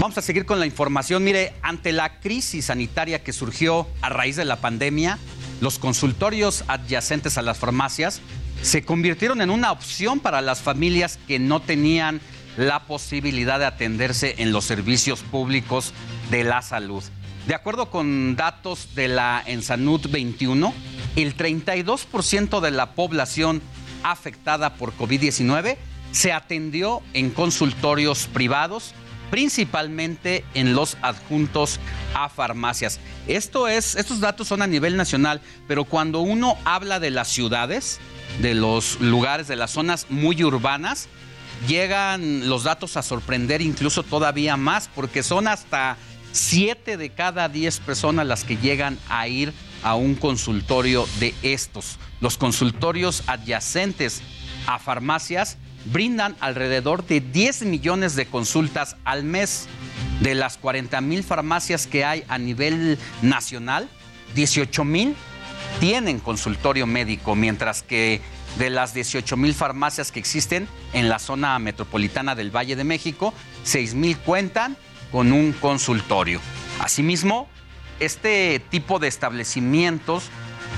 Vamos 0.00 0.18
a 0.18 0.22
seguir 0.22 0.44
con 0.44 0.58
la 0.58 0.66
información. 0.66 1.22
Mire, 1.22 1.54
ante 1.62 1.92
la 1.92 2.18
crisis 2.18 2.64
sanitaria 2.64 3.22
que 3.22 3.32
surgió 3.32 3.86
a 4.02 4.08
raíz 4.08 4.34
de 4.34 4.44
la 4.44 4.56
pandemia, 4.56 5.18
los 5.60 5.78
consultorios 5.78 6.64
adyacentes 6.66 7.38
a 7.38 7.42
las 7.42 7.58
farmacias 7.58 8.20
se 8.60 8.84
convirtieron 8.84 9.40
en 9.40 9.50
una 9.50 9.70
opción 9.70 10.18
para 10.18 10.40
las 10.40 10.60
familias 10.60 11.20
que 11.28 11.38
no 11.38 11.60
tenían 11.60 12.20
la 12.56 12.88
posibilidad 12.88 13.60
de 13.60 13.66
atenderse 13.66 14.34
en 14.38 14.50
los 14.50 14.64
servicios 14.64 15.20
públicos 15.20 15.94
de 16.32 16.42
la 16.42 16.60
salud. 16.60 17.04
De 17.50 17.56
acuerdo 17.56 17.90
con 17.90 18.36
datos 18.36 18.94
de 18.94 19.08
la 19.08 19.42
Ensanud 19.44 20.08
21, 20.08 20.72
el 21.16 21.36
32% 21.36 22.60
de 22.60 22.70
la 22.70 22.92
población 22.92 23.60
afectada 24.04 24.74
por 24.74 24.96
COVID-19 24.96 25.76
se 26.12 26.32
atendió 26.32 27.02
en 27.12 27.30
consultorios 27.30 28.28
privados, 28.28 28.94
principalmente 29.32 30.44
en 30.54 30.74
los 30.74 30.96
adjuntos 31.02 31.80
a 32.14 32.28
farmacias. 32.28 33.00
Esto 33.26 33.66
es, 33.66 33.96
estos 33.96 34.20
datos 34.20 34.46
son 34.46 34.62
a 34.62 34.68
nivel 34.68 34.96
nacional, 34.96 35.40
pero 35.66 35.82
cuando 35.84 36.20
uno 36.20 36.56
habla 36.64 37.00
de 37.00 37.10
las 37.10 37.26
ciudades, 37.26 37.98
de 38.40 38.54
los 38.54 39.00
lugares, 39.00 39.48
de 39.48 39.56
las 39.56 39.72
zonas 39.72 40.06
muy 40.08 40.40
urbanas, 40.44 41.08
llegan 41.66 42.48
los 42.48 42.62
datos 42.62 42.96
a 42.96 43.02
sorprender 43.02 43.60
incluso 43.60 44.04
todavía 44.04 44.56
más, 44.56 44.88
porque 44.94 45.24
son 45.24 45.48
hasta 45.48 45.96
7 46.32 46.96
de 46.96 47.10
cada 47.10 47.48
10 47.48 47.80
personas 47.80 48.26
las 48.26 48.44
que 48.44 48.56
llegan 48.56 48.98
a 49.08 49.28
ir 49.28 49.52
a 49.82 49.94
un 49.94 50.14
consultorio 50.14 51.06
de 51.18 51.34
estos. 51.42 51.98
Los 52.20 52.36
consultorios 52.36 53.22
adyacentes 53.26 54.22
a 54.66 54.78
farmacias 54.78 55.58
brindan 55.86 56.36
alrededor 56.40 57.06
de 57.06 57.20
10 57.20 57.62
millones 57.62 58.14
de 58.16 58.26
consultas 58.26 58.96
al 59.04 59.24
mes. 59.24 59.66
De 60.20 60.34
las 60.34 60.58
40 60.58 61.00
mil 61.00 61.22
farmacias 61.22 61.86
que 61.86 62.04
hay 62.04 62.24
a 62.28 62.36
nivel 62.36 62.98
nacional, 63.22 63.88
18 64.34 64.84
mil 64.84 65.16
tienen 65.78 66.18
consultorio 66.18 66.86
médico, 66.86 67.34
mientras 67.34 67.82
que 67.82 68.20
de 68.58 68.68
las 68.68 68.92
18 68.92 69.36
mil 69.36 69.54
farmacias 69.54 70.12
que 70.12 70.18
existen 70.18 70.68
en 70.92 71.08
la 71.08 71.18
zona 71.18 71.58
metropolitana 71.58 72.34
del 72.34 72.54
Valle 72.54 72.76
de 72.76 72.84
México, 72.84 73.32
6 73.64 73.94
mil 73.94 74.18
cuentan 74.18 74.76
con 75.12 75.32
un 75.32 75.52
consultorio. 75.52 76.40
Asimismo, 76.78 77.48
este 77.98 78.60
tipo 78.70 78.98
de 78.98 79.08
establecimientos 79.08 80.24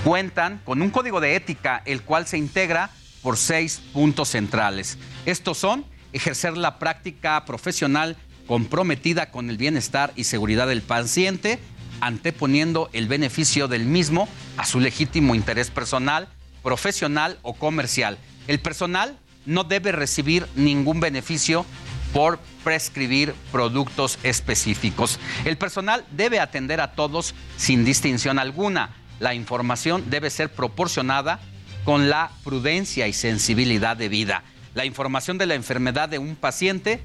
cuentan 0.05 0.61
con 0.65 0.83
un 0.83 0.91
código 0.91 1.21
de 1.21 1.37
ética, 1.37 1.83
el 1.85 2.03
cual 2.03 2.27
se 2.27 2.39
integra 2.39 2.91
por 3.23 3.37
seis 3.37 3.81
puntos 3.93 4.31
centrales. 4.31 4.99
Estos 5.27 5.59
son 5.59 5.85
ejercer 6.13 6.57
la 6.57 6.79
práctica 6.79 7.45
profesional 7.45 8.17
comprometida 8.47 9.31
con 9.31 9.49
el 9.49 9.57
bienestar 9.57 10.13
y 10.17 10.25
seguridad 10.25 10.67
del 10.67 10.83
paciente, 10.83 11.59
anteponiendo 12.01 12.91
el 12.93 13.07
beneficio 13.07 13.69
del 13.69 13.87
mismo 13.87 14.29
a 14.57 14.67
su 14.67 14.81
legítimo 14.81 15.35
interés 15.35 15.71
personal, 15.71 16.29
profesional 16.63 17.39
o 17.43 17.55
comercial. 17.55 18.19
El 18.49 18.59
personal 18.59 19.17
no 19.47 19.65
debe 19.65 19.93
recibir 19.93 20.47
ningún 20.57 21.01
beneficio 21.01 21.65
por 22.13 22.41
prescribir 22.65 23.35
productos 23.51 24.19
específicos. 24.23 25.19
El 25.45 25.57
personal 25.57 26.05
debe 26.11 26.41
atender 26.41 26.81
a 26.81 26.93
todos 26.93 27.35
sin 27.57 27.85
distinción 27.85 28.39
alguna. 28.39 28.95
La 29.21 29.35
información 29.35 30.11
debe 30.11 30.31
ser 30.31 30.53
proporcionada 30.53 31.41
con 31.85 32.09
la 32.09 32.31
prudencia 32.45 33.09
y 33.09 33.13
sensibilidad 33.13 33.97
de 33.97 34.09
vida. 34.09 34.45
La 34.75 34.85
información 34.85 35.39
de 35.39 35.47
la 35.47 35.55
enfermedad 35.55 36.09
de 36.09 36.19
un 36.19 36.37
paciente 36.37 37.03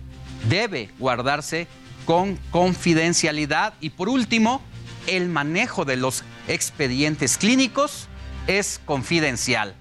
debe 0.49 0.89
guardarse 0.99 1.67
con 2.05 2.37
confidencialidad 2.51 3.73
y 3.81 3.89
por 3.89 4.07
último, 4.07 4.61
el 5.07 5.27
manejo 5.27 5.83
de 5.85 5.97
los 5.97 6.23
expedientes 6.47 7.37
clínicos 7.37 8.07
es 8.47 8.79
confidencial. 8.85 9.75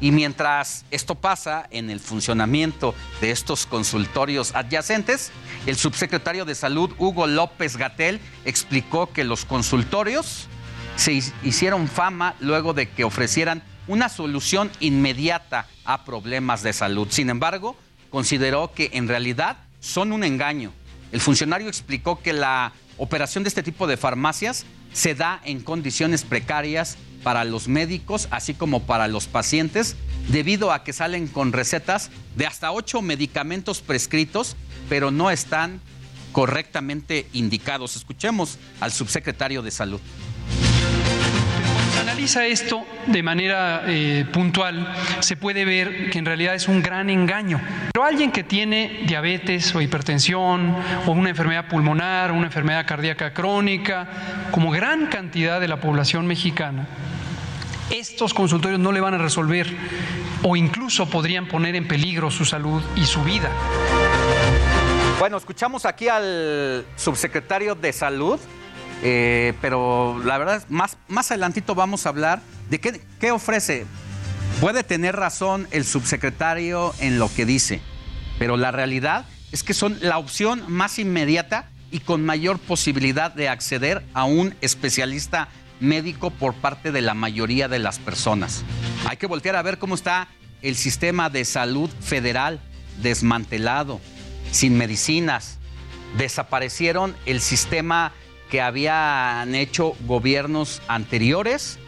Y 0.00 0.12
mientras 0.12 0.84
esto 0.90 1.16
pasa 1.16 1.66
en 1.70 1.90
el 1.90 2.00
funcionamiento 2.00 2.94
de 3.20 3.30
estos 3.30 3.66
consultorios 3.66 4.54
adyacentes, 4.54 5.32
el 5.66 5.76
subsecretario 5.76 6.44
de 6.44 6.54
Salud, 6.54 6.92
Hugo 6.98 7.26
López 7.26 7.76
Gatel, 7.76 8.20
explicó 8.44 9.12
que 9.12 9.24
los 9.24 9.44
consultorios 9.44 10.46
se 10.96 11.20
hicieron 11.42 11.88
fama 11.88 12.34
luego 12.40 12.74
de 12.74 12.88
que 12.88 13.04
ofrecieran 13.04 13.62
una 13.88 14.08
solución 14.08 14.70
inmediata 14.80 15.66
a 15.84 16.04
problemas 16.04 16.62
de 16.62 16.72
salud. 16.72 17.08
Sin 17.10 17.30
embargo, 17.30 17.76
consideró 18.10 18.72
que 18.72 18.90
en 18.92 19.08
realidad 19.08 19.58
son 19.80 20.12
un 20.12 20.24
engaño. 20.24 20.72
El 21.10 21.20
funcionario 21.20 21.68
explicó 21.68 22.20
que 22.20 22.32
la 22.32 22.72
operación 22.98 23.44
de 23.44 23.48
este 23.48 23.62
tipo 23.62 23.86
de 23.86 23.96
farmacias 23.96 24.66
se 24.92 25.14
da 25.14 25.40
en 25.44 25.60
condiciones 25.60 26.22
precarias 26.24 26.98
para 27.22 27.44
los 27.44 27.68
médicos, 27.68 28.28
así 28.30 28.54
como 28.54 28.82
para 28.82 29.08
los 29.08 29.26
pacientes, 29.26 29.96
debido 30.28 30.72
a 30.72 30.84
que 30.84 30.92
salen 30.92 31.26
con 31.28 31.52
recetas 31.52 32.10
de 32.36 32.46
hasta 32.46 32.72
ocho 32.72 33.02
medicamentos 33.02 33.80
prescritos, 33.80 34.56
pero 34.88 35.10
no 35.10 35.30
están 35.30 35.80
correctamente 36.32 37.26
indicados. 37.32 37.96
Escuchemos 37.96 38.58
al 38.80 38.92
subsecretario 38.92 39.62
de 39.62 39.70
Salud 39.70 40.00
analiza 42.00 42.46
esto 42.46 42.86
de 43.06 43.22
manera 43.22 43.82
eh, 43.86 44.24
puntual, 44.32 44.92
se 45.20 45.36
puede 45.36 45.64
ver 45.64 46.10
que 46.10 46.18
en 46.18 46.24
realidad 46.24 46.54
es 46.54 46.68
un 46.68 46.82
gran 46.82 47.10
engaño. 47.10 47.60
Pero 47.92 48.04
alguien 48.04 48.32
que 48.32 48.44
tiene 48.44 49.04
diabetes 49.06 49.74
o 49.74 49.80
hipertensión 49.80 50.76
o 51.06 51.12
una 51.12 51.30
enfermedad 51.30 51.68
pulmonar, 51.68 52.32
una 52.32 52.46
enfermedad 52.46 52.86
cardíaca 52.86 53.32
crónica, 53.32 54.08
como 54.50 54.70
gran 54.70 55.06
cantidad 55.06 55.60
de 55.60 55.68
la 55.68 55.80
población 55.80 56.26
mexicana, 56.26 56.86
estos 57.90 58.34
consultorios 58.34 58.80
no 58.80 58.92
le 58.92 59.00
van 59.00 59.14
a 59.14 59.18
resolver 59.18 59.66
o 60.42 60.56
incluso 60.56 61.08
podrían 61.08 61.46
poner 61.46 61.74
en 61.74 61.88
peligro 61.88 62.30
su 62.30 62.44
salud 62.44 62.82
y 62.96 63.04
su 63.04 63.22
vida. 63.22 63.50
Bueno, 65.18 65.36
escuchamos 65.36 65.84
aquí 65.84 66.08
al 66.08 66.84
subsecretario 66.96 67.74
de 67.74 67.92
Salud, 67.92 68.38
eh, 69.02 69.54
pero 69.60 70.20
la 70.24 70.38
verdad, 70.38 70.64
más, 70.68 70.96
más 71.08 71.30
adelantito 71.30 71.74
vamos 71.74 72.06
a 72.06 72.08
hablar 72.10 72.40
de 72.70 72.80
qué, 72.80 73.00
qué 73.20 73.30
ofrece. 73.30 73.86
Puede 74.60 74.82
tener 74.82 75.14
razón 75.16 75.68
el 75.70 75.84
subsecretario 75.84 76.94
en 77.00 77.18
lo 77.18 77.32
que 77.32 77.46
dice, 77.46 77.80
pero 78.38 78.56
la 78.56 78.70
realidad 78.70 79.26
es 79.52 79.62
que 79.62 79.74
son 79.74 79.98
la 80.00 80.18
opción 80.18 80.64
más 80.68 80.98
inmediata 80.98 81.70
y 81.90 82.00
con 82.00 82.24
mayor 82.24 82.58
posibilidad 82.58 83.32
de 83.32 83.48
acceder 83.48 84.04
a 84.14 84.24
un 84.24 84.54
especialista 84.60 85.48
médico 85.80 86.30
por 86.30 86.54
parte 86.54 86.92
de 86.92 87.00
la 87.00 87.14
mayoría 87.14 87.68
de 87.68 87.78
las 87.78 87.98
personas. 87.98 88.64
Hay 89.06 89.16
que 89.16 89.26
voltear 89.26 89.56
a 89.56 89.62
ver 89.62 89.78
cómo 89.78 89.94
está 89.94 90.28
el 90.62 90.76
sistema 90.76 91.30
de 91.30 91.44
salud 91.44 91.90
federal 92.00 92.60
desmantelado, 93.00 94.00
sin 94.50 94.76
medicinas. 94.76 95.58
Desaparecieron 96.16 97.14
el 97.26 97.40
sistema 97.40 98.12
que 98.50 98.60
habían 98.60 99.54
hecho 99.54 99.94
gobiernos 100.06 100.82
anteriores 100.88 101.78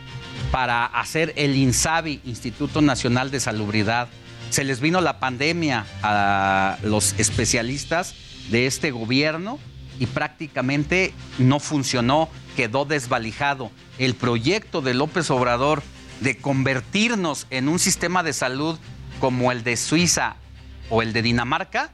para 0.50 0.84
hacer 0.86 1.32
el 1.36 1.56
INSABI, 1.56 2.20
Instituto 2.24 2.82
Nacional 2.82 3.30
de 3.30 3.40
Salubridad. 3.40 4.08
Se 4.50 4.64
les 4.64 4.80
vino 4.80 5.00
la 5.00 5.20
pandemia 5.20 5.86
a 6.02 6.78
los 6.82 7.14
especialistas 7.18 8.14
de 8.50 8.66
este 8.66 8.90
gobierno 8.90 9.58
y 9.98 10.06
prácticamente 10.06 11.14
no 11.38 11.60
funcionó, 11.60 12.28
quedó 12.56 12.84
desvalijado. 12.84 13.70
El 13.98 14.14
proyecto 14.14 14.80
de 14.80 14.94
López 14.94 15.30
Obrador 15.30 15.82
de 16.20 16.36
convertirnos 16.36 17.46
en 17.50 17.68
un 17.68 17.78
sistema 17.78 18.22
de 18.22 18.32
salud 18.32 18.78
como 19.20 19.52
el 19.52 19.62
de 19.62 19.76
Suiza 19.76 20.36
o 20.88 21.02
el 21.02 21.12
de 21.12 21.22
Dinamarca, 21.22 21.92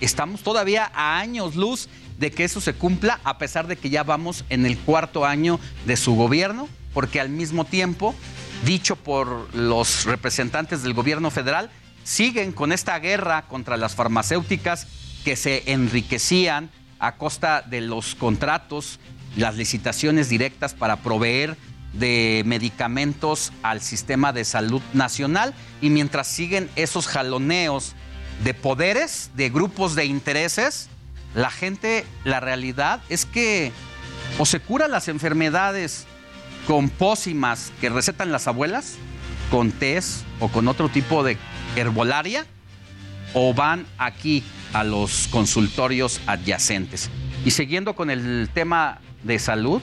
estamos 0.00 0.42
todavía 0.42 0.90
a 0.94 1.18
años 1.18 1.56
luz 1.56 1.88
de 2.18 2.30
que 2.30 2.44
eso 2.44 2.60
se 2.60 2.74
cumpla, 2.74 3.20
a 3.24 3.38
pesar 3.38 3.66
de 3.66 3.76
que 3.76 3.90
ya 3.90 4.02
vamos 4.02 4.44
en 4.48 4.66
el 4.66 4.78
cuarto 4.78 5.24
año 5.24 5.58
de 5.86 5.96
su 5.96 6.14
gobierno, 6.14 6.68
porque 6.94 7.20
al 7.20 7.28
mismo 7.28 7.64
tiempo, 7.64 8.14
dicho 8.64 8.96
por 8.96 9.54
los 9.54 10.04
representantes 10.04 10.82
del 10.82 10.94
gobierno 10.94 11.30
federal, 11.30 11.70
siguen 12.04 12.52
con 12.52 12.72
esta 12.72 12.98
guerra 12.98 13.46
contra 13.48 13.76
las 13.76 13.94
farmacéuticas 13.94 14.86
que 15.24 15.36
se 15.36 15.70
enriquecían 15.72 16.70
a 16.98 17.16
costa 17.16 17.62
de 17.62 17.80
los 17.80 18.14
contratos, 18.14 18.98
las 19.36 19.56
licitaciones 19.56 20.28
directas 20.28 20.74
para 20.74 20.96
proveer 20.96 21.56
de 21.92 22.42
medicamentos 22.46 23.52
al 23.62 23.80
sistema 23.80 24.32
de 24.32 24.44
salud 24.44 24.82
nacional 24.92 25.54
y 25.80 25.90
mientras 25.90 26.26
siguen 26.26 26.70
esos 26.76 27.06
jaloneos 27.06 27.94
de 28.44 28.54
poderes, 28.54 29.30
de 29.34 29.50
grupos 29.50 29.94
de 29.94 30.06
intereses, 30.06 30.88
la 31.34 31.50
gente, 31.50 32.04
la 32.24 32.40
realidad 32.40 33.00
es 33.08 33.24
que 33.26 33.72
o 34.38 34.46
se 34.46 34.60
curan 34.60 34.90
las 34.90 35.08
enfermedades 35.08 36.06
con 36.66 36.88
pócimas 36.88 37.72
que 37.80 37.90
recetan 37.90 38.32
las 38.32 38.46
abuelas, 38.46 38.96
con 39.50 39.72
test 39.72 40.24
o 40.40 40.48
con 40.48 40.68
otro 40.68 40.88
tipo 40.88 41.22
de 41.22 41.36
herbolaria, 41.76 42.46
o 43.34 43.54
van 43.54 43.86
aquí 43.98 44.42
a 44.72 44.84
los 44.84 45.28
consultorios 45.28 46.20
adyacentes. 46.26 47.10
Y 47.44 47.50
siguiendo 47.50 47.94
con 47.94 48.10
el 48.10 48.48
tema 48.52 49.00
de 49.22 49.38
salud, 49.38 49.82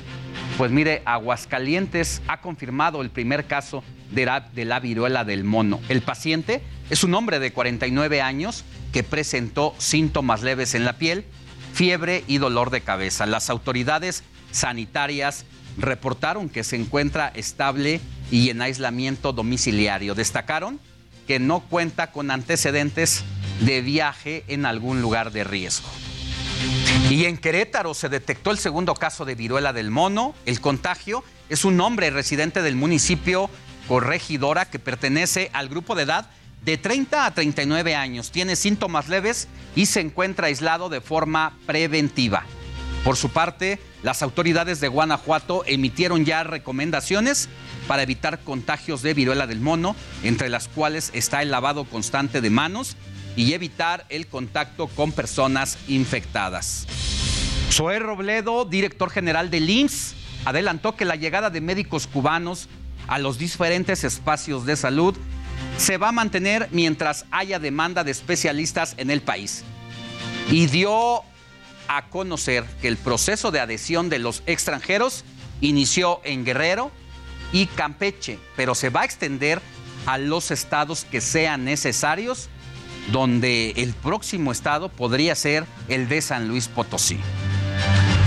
pues 0.58 0.72
mire, 0.72 1.02
Aguascalientes 1.06 2.22
ha 2.28 2.42
confirmado 2.42 3.02
el 3.02 3.10
primer 3.10 3.46
caso 3.46 3.84
de 4.12 4.26
la, 4.26 4.42
de 4.42 4.66
la 4.66 4.80
viruela 4.80 5.24
del 5.26 5.44
mono. 5.44 5.80
El 5.90 6.02
paciente 6.02 6.62
es 6.90 7.04
un 7.04 7.14
hombre 7.14 7.40
de 7.40 7.52
49 7.52 8.22
años 8.22 8.64
que 8.92 9.04
presentó 9.04 9.76
síntomas 9.78 10.42
leves 10.42 10.74
en 10.74 10.86
la 10.86 10.94
piel, 10.94 11.26
fiebre 11.74 12.24
y 12.28 12.38
dolor 12.38 12.70
de 12.70 12.82
cabeza. 12.82 13.26
Las 13.26 13.50
autoridades 13.50 14.24
sanitarias 14.52 15.46
reportaron 15.78 16.50
que 16.50 16.64
se 16.64 16.76
encuentra 16.76 17.32
estable 17.36 18.02
y 18.32 18.50
en 18.50 18.62
aislamiento 18.62 19.34
domiciliario. 19.34 20.16
Destacaron 20.16 20.80
que 21.28 21.40
no 21.40 21.62
cuenta 21.62 22.12
con 22.12 22.32
antecedentes 22.32 23.24
de 23.62 23.82
viaje 23.82 24.44
en 24.48 24.66
algún 24.66 25.02
lugar 25.02 25.32
de 25.32 25.44
riesgo. 25.44 25.90
Y 27.10 27.26
en 27.26 27.38
Querétaro 27.38 27.94
se 27.94 28.10
detectó 28.10 28.52
el 28.52 28.58
segundo 28.58 28.94
caso 28.94 29.26
de 29.26 29.36
viruela 29.36 29.74
del 29.74 29.92
mono. 29.92 30.36
El 30.46 30.60
contagio 30.60 31.24
es 31.50 31.66
un 31.66 31.80
hombre 31.82 32.10
residente 32.10 32.62
del 32.62 32.76
municipio 32.76 33.50
Corregidora 33.88 34.70
que 34.70 34.78
pertenece 34.78 35.50
al 35.52 35.68
grupo 35.68 35.96
de 35.96 36.04
edad 36.04 36.30
de 36.64 36.78
30 36.78 37.26
a 37.26 37.34
39 37.34 37.96
años, 37.96 38.32
tiene 38.32 38.56
síntomas 38.56 39.08
leves 39.10 39.48
y 39.76 39.86
se 39.86 40.02
encuentra 40.02 40.48
aislado 40.48 40.90
de 40.90 41.02
forma 41.02 41.58
preventiva. 41.66 42.44
Por 43.04 43.16
su 43.16 43.30
parte, 43.30 43.80
las 44.04 44.22
autoridades 44.22 44.80
de 44.82 44.88
Guanajuato 44.88 45.64
emitieron 45.66 46.26
ya 46.26 46.44
recomendaciones 46.44 47.50
para 47.88 48.04
evitar 48.04 48.40
contagios 48.40 49.02
de 49.02 49.14
viruela 49.14 49.48
del 49.48 49.62
mono, 49.62 49.96
entre 50.24 50.50
las 50.50 50.68
cuales 50.68 51.12
está 51.14 51.42
el 51.42 51.52
lavado 51.52 51.86
constante 51.86 52.42
de 52.42 52.50
manos 52.50 52.98
y 53.36 53.54
evitar 53.54 54.06
el 54.10 54.28
contacto 54.28 54.88
con 54.88 55.12
personas 55.12 55.78
infectadas. 55.88 56.88
Zoé 57.72 58.00
Robledo, 58.00 58.66
director 58.66 59.10
general 59.10 59.50
del 59.50 59.70
IMSS, 59.70 60.16
adelantó 60.46 60.96
que 60.96 61.06
la 61.06 61.16
llegada 61.16 61.50
de 61.50 61.62
médicos 61.62 62.08
cubanos 62.08 62.68
a 63.08 63.20
los 63.20 63.38
diferentes 63.38 64.04
espacios 64.04 64.66
de 64.66 64.76
salud 64.76 65.16
se 65.80 65.98
va 65.98 66.10
a 66.10 66.12
mantener 66.12 66.68
mientras 66.72 67.26
haya 67.32 67.58
demanda 67.58 68.04
de 68.04 68.12
especialistas 68.12 68.94
en 68.98 69.10
el 69.10 69.22
país. 69.22 69.64
Y 70.52 70.68
dio 70.68 71.24
a 71.88 72.10
conocer 72.10 72.66
que 72.82 72.90
el 72.90 72.98
proceso 72.98 73.52
de 73.52 73.62
adhesión 73.62 74.10
de 74.10 74.20
los 74.20 74.44
extranjeros 74.46 75.24
inició 75.62 76.20
en 76.24 76.46
Guerrero 76.46 76.92
y 77.52 77.66
Campeche, 77.68 78.40
pero 78.56 78.74
se 78.76 78.90
va 78.90 79.02
a 79.02 79.06
extender 79.06 79.62
a 80.06 80.18
los 80.18 80.52
estados 80.52 81.06
que 81.06 81.22
sean 81.22 81.64
necesarios, 81.66 82.50
donde 83.12 83.72
el 83.78 83.94
próximo 83.94 84.52
estado 84.52 84.90
podría 84.90 85.34
ser 85.36 85.66
el 85.88 86.10
de 86.10 86.22
San 86.22 86.48
Luis 86.48 86.68
Potosí. 86.68 87.18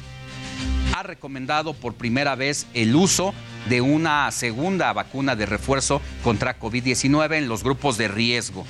ha 0.96 1.04
recomendado 1.04 1.74
por 1.74 1.96
primera 1.96 2.36
vez 2.36 2.68
el 2.74 2.96
uso 2.96 3.34
de 3.68 3.82
una 3.82 4.32
segunda 4.32 4.94
vacuna 4.94 5.36
de 5.36 5.46
refuerzo 5.46 6.02
contra 6.24 6.60
COVID-19 6.60 7.36
en 7.36 7.48
los 7.48 7.64
grupos 7.64 7.98
de 7.98 8.08
riesgo, 8.08 8.66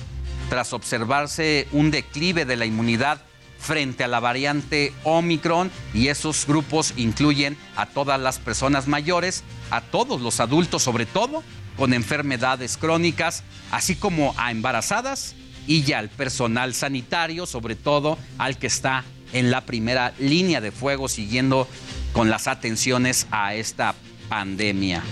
tras 0.49 0.73
observarse 0.73 1.67
un 1.71 1.91
declive 1.91 2.45
de 2.45 2.55
la 2.55 2.65
inmunidad 2.65 3.21
frente 3.59 4.03
a 4.03 4.07
la 4.07 4.19
variante 4.19 4.93
Omicron 5.03 5.71
y 5.93 6.07
esos 6.07 6.45
grupos 6.45 6.93
incluyen 6.97 7.57
a 7.75 7.85
todas 7.85 8.19
las 8.19 8.39
personas 8.39 8.87
mayores, 8.87 9.43
a 9.71 9.81
todos 9.81 10.21
los 10.21 10.39
adultos 10.39 10.83
sobre 10.83 11.05
todo, 11.05 11.43
con 11.77 11.93
enfermedades 11.93 12.77
crónicas, 12.77 13.43
así 13.71 13.95
como 13.95 14.33
a 14.37 14.51
embarazadas 14.51 15.35
y 15.67 15.83
ya 15.83 15.99
al 15.99 16.09
personal 16.09 16.73
sanitario, 16.73 17.45
sobre 17.45 17.75
todo 17.75 18.17
al 18.37 18.57
que 18.57 18.67
está 18.67 19.03
en 19.33 19.51
la 19.51 19.61
primera 19.61 20.13
línea 20.19 20.61
de 20.61 20.71
fuego 20.71 21.07
siguiendo 21.07 21.67
con 22.13 22.29
las 22.29 22.47
atenciones 22.47 23.27
a 23.31 23.53
esta 23.55 23.95
pandemia. 24.29 25.03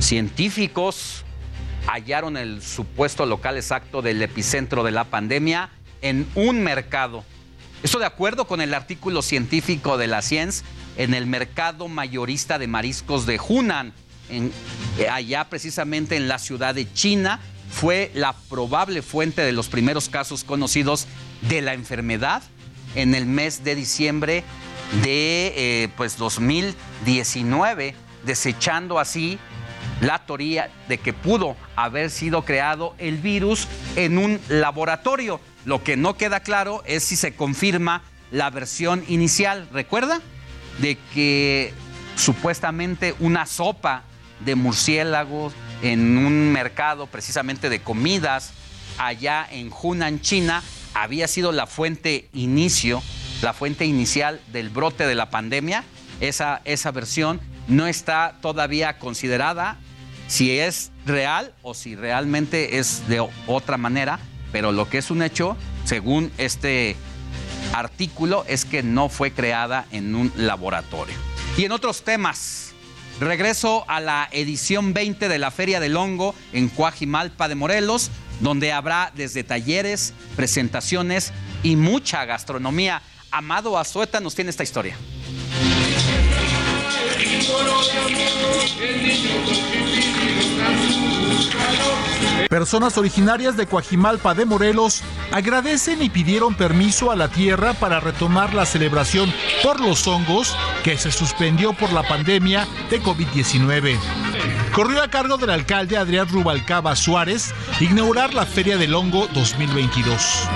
Científicos 0.00 1.24
hallaron 1.86 2.36
el 2.36 2.62
supuesto 2.62 3.26
local 3.26 3.56
exacto 3.56 4.02
del 4.02 4.22
epicentro 4.22 4.84
de 4.84 4.92
la 4.92 5.04
pandemia 5.04 5.70
en 6.00 6.26
un 6.34 6.62
mercado. 6.62 7.24
Esto 7.82 7.98
de 7.98 8.06
acuerdo 8.06 8.46
con 8.46 8.60
el 8.60 8.74
artículo 8.74 9.22
científico 9.22 9.98
de 9.98 10.06
la 10.06 10.22
Ciencia 10.22 10.64
en 10.96 11.14
el 11.14 11.26
mercado 11.26 11.88
mayorista 11.88 12.58
de 12.58 12.66
mariscos 12.66 13.26
de 13.26 13.40
Hunan, 13.40 13.92
en, 14.28 14.52
allá 15.10 15.48
precisamente 15.48 16.16
en 16.16 16.28
la 16.28 16.38
ciudad 16.38 16.74
de 16.74 16.90
China, 16.92 17.40
fue 17.70 18.10
la 18.14 18.34
probable 18.48 19.02
fuente 19.02 19.42
de 19.42 19.52
los 19.52 19.68
primeros 19.68 20.08
casos 20.08 20.44
conocidos 20.44 21.06
de 21.48 21.62
la 21.62 21.74
enfermedad 21.74 22.42
en 22.94 23.14
el 23.14 23.26
mes 23.26 23.64
de 23.64 23.74
diciembre 23.74 24.44
de 25.02 25.52
eh, 25.56 25.88
pues 25.96 26.16
2019, 26.16 27.94
desechando 28.24 28.98
así 28.98 29.38
la 30.00 30.26
teoría 30.26 30.70
de 30.88 30.98
que 30.98 31.12
pudo 31.12 31.56
haber 31.76 32.10
sido 32.10 32.44
creado 32.44 32.94
el 32.98 33.18
virus 33.18 33.68
en 33.96 34.18
un 34.18 34.40
laboratorio. 34.48 35.40
Lo 35.64 35.82
que 35.82 35.96
no 35.96 36.16
queda 36.16 36.40
claro 36.40 36.82
es 36.86 37.04
si 37.04 37.16
se 37.16 37.34
confirma 37.34 38.02
la 38.30 38.50
versión 38.50 39.04
inicial, 39.08 39.68
¿recuerda? 39.72 40.20
De 40.78 40.98
que 41.14 41.72
supuestamente 42.16 43.14
una 43.20 43.46
sopa 43.46 44.02
de 44.40 44.54
murciélagos 44.54 45.52
en 45.82 46.18
un 46.18 46.52
mercado 46.52 47.06
precisamente 47.06 47.68
de 47.68 47.80
comidas 47.80 48.52
allá 48.98 49.46
en 49.50 49.70
Hunan, 49.72 50.20
China, 50.20 50.62
había 50.94 51.28
sido 51.28 51.52
la 51.52 51.66
fuente 51.66 52.28
inicio, 52.32 53.02
la 53.42 53.52
fuente 53.52 53.84
inicial 53.84 54.40
del 54.52 54.70
brote 54.70 55.06
de 55.06 55.14
la 55.14 55.30
pandemia. 55.30 55.84
Esa, 56.20 56.62
esa 56.64 56.90
versión 56.90 57.40
no 57.68 57.86
está 57.86 58.38
todavía 58.40 58.98
considerada 58.98 59.78
si 60.28 60.58
es 60.58 60.92
real 61.04 61.52
o 61.62 61.74
si 61.74 61.96
realmente 61.96 62.78
es 62.78 63.08
de 63.08 63.26
otra 63.46 63.76
manera, 63.76 64.18
pero 64.50 64.72
lo 64.72 64.88
que 64.88 64.98
es 64.98 65.10
un 65.10 65.22
hecho, 65.22 65.56
según 65.84 66.32
este 66.38 66.96
artículo, 67.74 68.44
es 68.48 68.64
que 68.64 68.82
no 68.82 69.08
fue 69.08 69.32
creada 69.32 69.86
en 69.92 70.14
un 70.14 70.32
laboratorio. 70.36 71.14
Y 71.56 71.64
en 71.64 71.72
otros 71.72 72.02
temas, 72.02 72.72
regreso 73.20 73.84
a 73.88 74.00
la 74.00 74.28
edición 74.32 74.94
20 74.94 75.28
de 75.28 75.38
la 75.38 75.50
Feria 75.50 75.80
del 75.80 75.96
Hongo 75.96 76.34
en 76.52 76.68
Cuajimalpa 76.68 77.48
de 77.48 77.54
Morelos, 77.54 78.10
donde 78.42 78.72
habrá 78.72 79.10
desde 79.14 79.44
talleres, 79.44 80.12
presentaciones 80.36 81.32
y 81.62 81.76
mucha 81.76 82.24
gastronomía. 82.26 83.00
Amado 83.30 83.78
Azueta 83.78 84.20
nos 84.20 84.34
tiene 84.34 84.50
esta 84.50 84.64
historia. 84.64 84.96
Personas 92.50 92.98
originarias 92.98 93.56
de 93.56 93.66
Coajimalpa 93.66 94.34
de 94.34 94.44
Morelos 94.44 95.02
agradecen 95.30 96.02
y 96.02 96.10
pidieron 96.10 96.54
permiso 96.54 97.10
a 97.10 97.16
la 97.16 97.28
tierra 97.28 97.72
para 97.72 98.00
retomar 98.00 98.52
la 98.52 98.66
celebración 98.66 99.32
por 99.62 99.80
los 99.80 100.06
hongos 100.06 100.54
que 100.84 100.98
se 100.98 101.10
suspendió 101.10 101.72
por 101.72 101.92
la 101.92 102.02
pandemia 102.02 102.68
de 102.90 103.00
COVID-19. 103.00 103.96
Corrió 104.72 105.02
a 105.02 105.08
cargo 105.08 105.36
del 105.36 105.50
alcalde 105.50 105.98
Adrián 105.98 106.28
Rubalcaba 106.28 106.96
Suárez 106.96 107.54
inaugurar 107.80 108.32
la 108.32 108.46
Feria 108.46 108.78
del 108.78 108.94
Hongo 108.94 109.28
2022. 109.34 110.48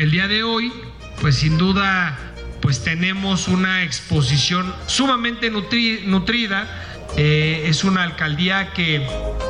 El 0.00 0.12
día 0.12 0.28
de 0.28 0.44
hoy, 0.44 0.72
pues 1.20 1.34
sin 1.34 1.58
duda, 1.58 2.16
pues 2.60 2.84
tenemos 2.84 3.48
una 3.48 3.82
exposición 3.82 4.72
sumamente 4.86 5.50
nutrida 5.50 6.89
eh, 7.16 7.64
es 7.66 7.84
una 7.84 8.02
alcaldía 8.02 8.72
que 8.72 9.06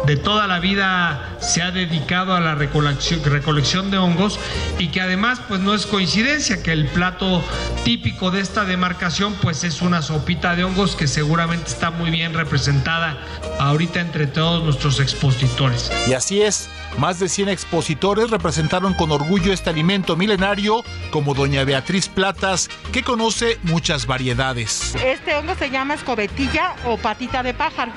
de 0.06 0.16
toda 0.16 0.46
la 0.46 0.60
vida 0.60 1.36
se 1.40 1.62
ha 1.62 1.70
dedicado 1.70 2.34
a 2.34 2.40
la 2.40 2.54
recolección, 2.54 3.22
recolección, 3.24 3.90
de 3.90 3.98
hongos 3.98 4.38
y 4.78 4.88
que 4.88 5.00
además 5.00 5.40
pues 5.46 5.60
no 5.60 5.74
es 5.74 5.86
coincidencia 5.86 6.62
que 6.62 6.72
el 6.72 6.86
plato 6.86 7.44
típico 7.84 8.30
de 8.30 8.40
esta 8.40 8.64
demarcación 8.64 9.34
pues 9.42 9.64
es 9.64 9.82
una 9.82 10.02
sopita 10.02 10.56
de 10.56 10.64
hongos 10.64 10.96
que 10.96 11.06
seguramente 11.06 11.70
está 11.70 11.90
muy 11.90 12.10
bien 12.10 12.34
representada 12.34 13.18
ahorita 13.58 14.00
entre 14.00 14.26
todos 14.26 14.64
nuestros 14.64 15.00
expositores. 15.00 15.90
Y 16.08 16.14
así 16.14 16.42
es, 16.42 16.70
más 16.98 17.18
de 17.18 17.28
100 17.28 17.48
expositores 17.48 18.30
representaron 18.30 18.94
con 18.94 19.12
orgullo 19.12 19.52
este 19.52 19.70
alimento 19.70 20.16
milenario, 20.16 20.84
como 21.10 21.34
doña 21.34 21.64
Beatriz 21.64 22.08
Platas, 22.08 22.68
que 22.92 23.02
conoce 23.02 23.58
muchas 23.62 24.06
variedades. 24.06 24.94
Este 25.04 25.34
hongo 25.36 25.54
se 25.54 25.70
llama 25.70 25.94
escobetilla 25.94 26.74
o 26.84 26.96
patita 26.96 27.42
de 27.42 27.49
pájaro. 27.54 27.92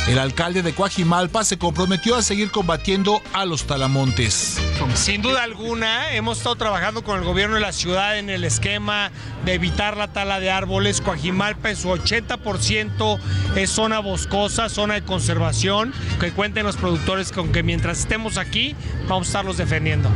El 0.07 0.19
alcalde 0.19 0.63
de 0.63 0.75
Coajimalpa 0.75 1.45
se 1.45 1.57
comprometió 1.57 2.15
a 2.15 2.21
seguir 2.21 2.51
combatiendo 2.51 3.23
a 3.33 3.47
los 3.47 3.65
talamontes. 3.65 4.59
Sin 4.95 5.23
duda 5.23 5.43
alguna, 5.43 6.13
hemos 6.13 6.39
estado 6.39 6.57
trabajando 6.57 7.03
con 7.03 7.19
el 7.19 7.25
gobierno 7.25 7.55
de 7.55 7.63
la 7.63 7.73
ciudad 7.73 8.19
en 8.19 8.29
el 8.29 8.45
esquema 8.45 9.11
de 9.47 9.55
evitar 9.55 9.97
la 9.97 10.13
tala 10.13 10.41
de 10.41 10.51
árboles. 10.51 11.01
Coajimalpa 11.01 11.71
en 11.71 11.77
su 11.77 11.89
80% 11.89 13.19
es 13.57 13.71
zona 13.71 14.01
boscosa, 14.01 14.69
zona 14.69 14.95
de 14.95 15.05
conservación, 15.05 15.95
que 16.21 16.33
cuenten 16.33 16.67
los 16.67 16.77
productores 16.77 17.33
con 17.33 17.51
que 17.51 17.63
mientras 17.63 18.01
estemos 18.01 18.37
aquí 18.37 18.77
vamos 19.09 19.29
a 19.29 19.31
estarlos 19.31 19.57
defendiendo. 19.57 20.11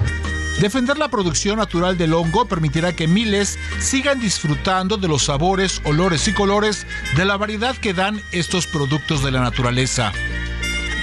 Defender 0.61 0.99
la 0.99 1.07
producción 1.07 1.59
natural 1.59 1.97
del 1.97 2.15
hongo 2.15 2.47
permitirá 2.47 2.93
que 2.93 3.07
miles 3.07 3.57
sigan 3.79 4.19
disfrutando 4.19 4.97
de 4.97 5.07
los 5.07 5.27
sabores, 5.27 5.81
olores 5.85 6.27
y 6.27 6.33
colores 6.33 6.85
de 7.17 7.25
la 7.25 7.37
variedad 7.37 7.77
que 7.77 7.95
dan 7.95 8.21
estos 8.33 8.67
productos 8.67 9.23
de 9.23 9.31
la 9.31 9.41
naturaleza. 9.41 10.13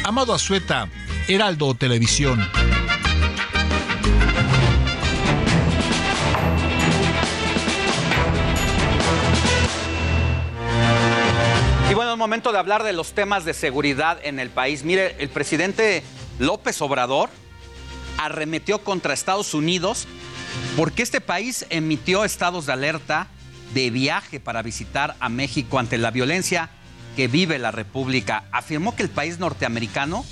Amado 0.04 0.34
Azueta, 0.34 0.90
Heraldo 1.30 1.74
Televisión. 1.74 2.46
Y 11.90 11.94
bueno, 11.94 12.12
es 12.12 12.18
momento 12.18 12.52
de 12.52 12.60
hablar 12.60 12.84
de 12.84 12.92
los 12.92 13.14
temas 13.14 13.46
de 13.46 13.54
seguridad 13.54 14.20
en 14.22 14.42
el 14.42 14.50
país. 14.50 14.84
Mire, 14.84 15.16
el 15.20 15.30
presidente 15.30 16.04
López 16.40 16.82
Obrador 16.82 17.30
arremetió 18.18 18.84
contra 18.84 19.14
Estados 19.14 19.54
Unidos 19.54 20.08
porque 20.76 21.04
este 21.04 21.22
país 21.22 21.66
emitió 21.70 22.26
estados 22.26 22.66
de 22.66 22.74
alerta 22.74 23.28
de 23.74 23.90
viaje 23.90 24.40
para 24.40 24.62
visitar 24.62 25.16
a 25.20 25.30
México 25.30 25.80
ante 25.80 25.98
la 25.98 26.12
violencia 26.12 26.70
que 27.16 27.28
vive 27.28 27.60
la 27.60 27.72
República. 27.72 28.46
Afirmó 28.52 28.96
que 28.96 29.04
el 29.04 29.10
país 29.10 29.40
norteamericano 29.40 30.26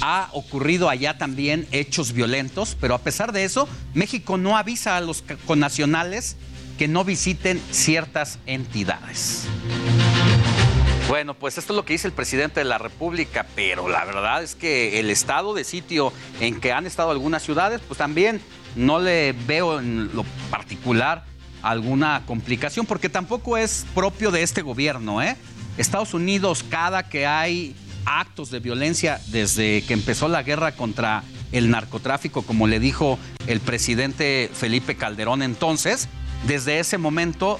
ha 0.00 0.28
ocurrido 0.32 0.88
allá 0.88 1.18
también 1.18 1.66
hechos 1.72 2.12
violentos, 2.12 2.76
pero 2.80 2.94
a 2.94 2.98
pesar 2.98 3.32
de 3.32 3.44
eso, 3.44 3.68
México 3.94 4.36
no 4.36 4.56
avisa 4.56 4.96
a 4.96 5.00
los 5.00 5.24
connacionales 5.46 6.36
que 6.78 6.88
no 6.88 7.04
visiten 7.04 7.60
ciertas 7.70 8.38
entidades. 8.46 9.44
Bueno, 11.08 11.32
pues 11.32 11.56
esto 11.56 11.72
es 11.72 11.76
lo 11.78 11.86
que 11.86 11.94
dice 11.94 12.06
el 12.06 12.12
presidente 12.12 12.60
de 12.60 12.64
la 12.64 12.76
República, 12.76 13.46
pero 13.54 13.88
la 13.88 14.04
verdad 14.04 14.42
es 14.42 14.54
que 14.54 15.00
el 15.00 15.08
estado 15.08 15.54
de 15.54 15.64
sitio 15.64 16.12
en 16.38 16.60
que 16.60 16.70
han 16.70 16.86
estado 16.86 17.10
algunas 17.10 17.42
ciudades, 17.42 17.80
pues 17.88 17.96
también 17.96 18.42
no 18.76 18.98
le 18.98 19.32
veo 19.32 19.78
en 19.80 20.14
lo 20.14 20.26
particular 20.50 21.24
alguna 21.62 22.24
complicación, 22.26 22.84
porque 22.84 23.08
tampoco 23.08 23.56
es 23.56 23.86
propio 23.94 24.30
de 24.30 24.42
este 24.42 24.60
gobierno, 24.60 25.22
¿eh? 25.22 25.38
Estados 25.78 26.12
Unidos, 26.12 26.62
cada 26.68 27.08
que 27.08 27.26
hay 27.26 27.74
actos 28.04 28.50
de 28.50 28.60
violencia 28.60 29.18
desde 29.28 29.82
que 29.86 29.94
empezó 29.94 30.28
la 30.28 30.42
guerra 30.42 30.72
contra 30.72 31.22
el 31.52 31.70
narcotráfico, 31.70 32.42
como 32.42 32.66
le 32.66 32.80
dijo 32.80 33.18
el 33.46 33.60
presidente 33.60 34.50
Felipe 34.52 34.94
Calderón 34.94 35.40
entonces, 35.40 36.06
desde 36.46 36.80
ese 36.80 36.98
momento 36.98 37.58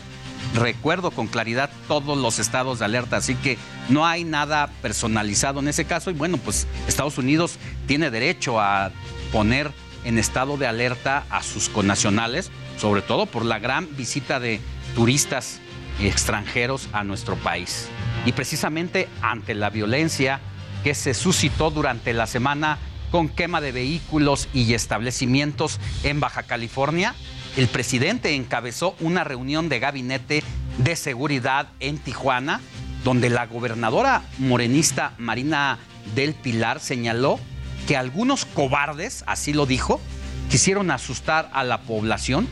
recuerdo 0.54 1.10
con 1.10 1.26
claridad 1.26 1.70
todos 1.86 2.16
los 2.18 2.38
estados 2.38 2.78
de 2.78 2.84
alerta, 2.84 3.16
así 3.16 3.34
que 3.34 3.58
no 3.88 4.06
hay 4.06 4.24
nada 4.24 4.70
personalizado 4.82 5.60
en 5.60 5.68
ese 5.68 5.84
caso 5.84 6.10
y 6.10 6.14
bueno, 6.14 6.38
pues 6.38 6.66
Estados 6.86 7.18
Unidos 7.18 7.58
tiene 7.86 8.10
derecho 8.10 8.60
a 8.60 8.90
poner 9.32 9.72
en 10.04 10.18
estado 10.18 10.56
de 10.56 10.66
alerta 10.66 11.24
a 11.30 11.42
sus 11.42 11.68
connacionales, 11.68 12.50
sobre 12.78 13.02
todo 13.02 13.26
por 13.26 13.44
la 13.44 13.58
gran 13.58 13.88
visita 13.96 14.40
de 14.40 14.60
turistas 14.94 15.60
extranjeros 16.00 16.88
a 16.92 17.04
nuestro 17.04 17.36
país. 17.36 17.88
Y 18.24 18.32
precisamente 18.32 19.08
ante 19.22 19.54
la 19.54 19.70
violencia 19.70 20.40
que 20.84 20.94
se 20.94 21.14
suscitó 21.14 21.70
durante 21.70 22.12
la 22.12 22.26
semana 22.26 22.78
con 23.10 23.28
quema 23.28 23.60
de 23.60 23.72
vehículos 23.72 24.48
y 24.52 24.74
establecimientos 24.74 25.80
en 26.02 26.20
Baja 26.20 26.42
California, 26.44 27.14
el 27.58 27.66
presidente 27.66 28.36
encabezó 28.36 28.94
una 29.00 29.24
reunión 29.24 29.68
de 29.68 29.80
gabinete 29.80 30.44
de 30.78 30.94
seguridad 30.94 31.66
en 31.80 31.98
Tijuana, 31.98 32.60
donde 33.02 33.30
la 33.30 33.46
gobernadora 33.46 34.22
morenista 34.38 35.12
Marina 35.18 35.78
del 36.14 36.34
Pilar 36.34 36.78
señaló 36.78 37.40
que 37.88 37.96
algunos 37.96 38.44
cobardes, 38.44 39.24
así 39.26 39.52
lo 39.52 39.66
dijo, 39.66 40.00
quisieron 40.48 40.92
asustar 40.92 41.50
a 41.52 41.64
la 41.64 41.80
población, 41.80 42.46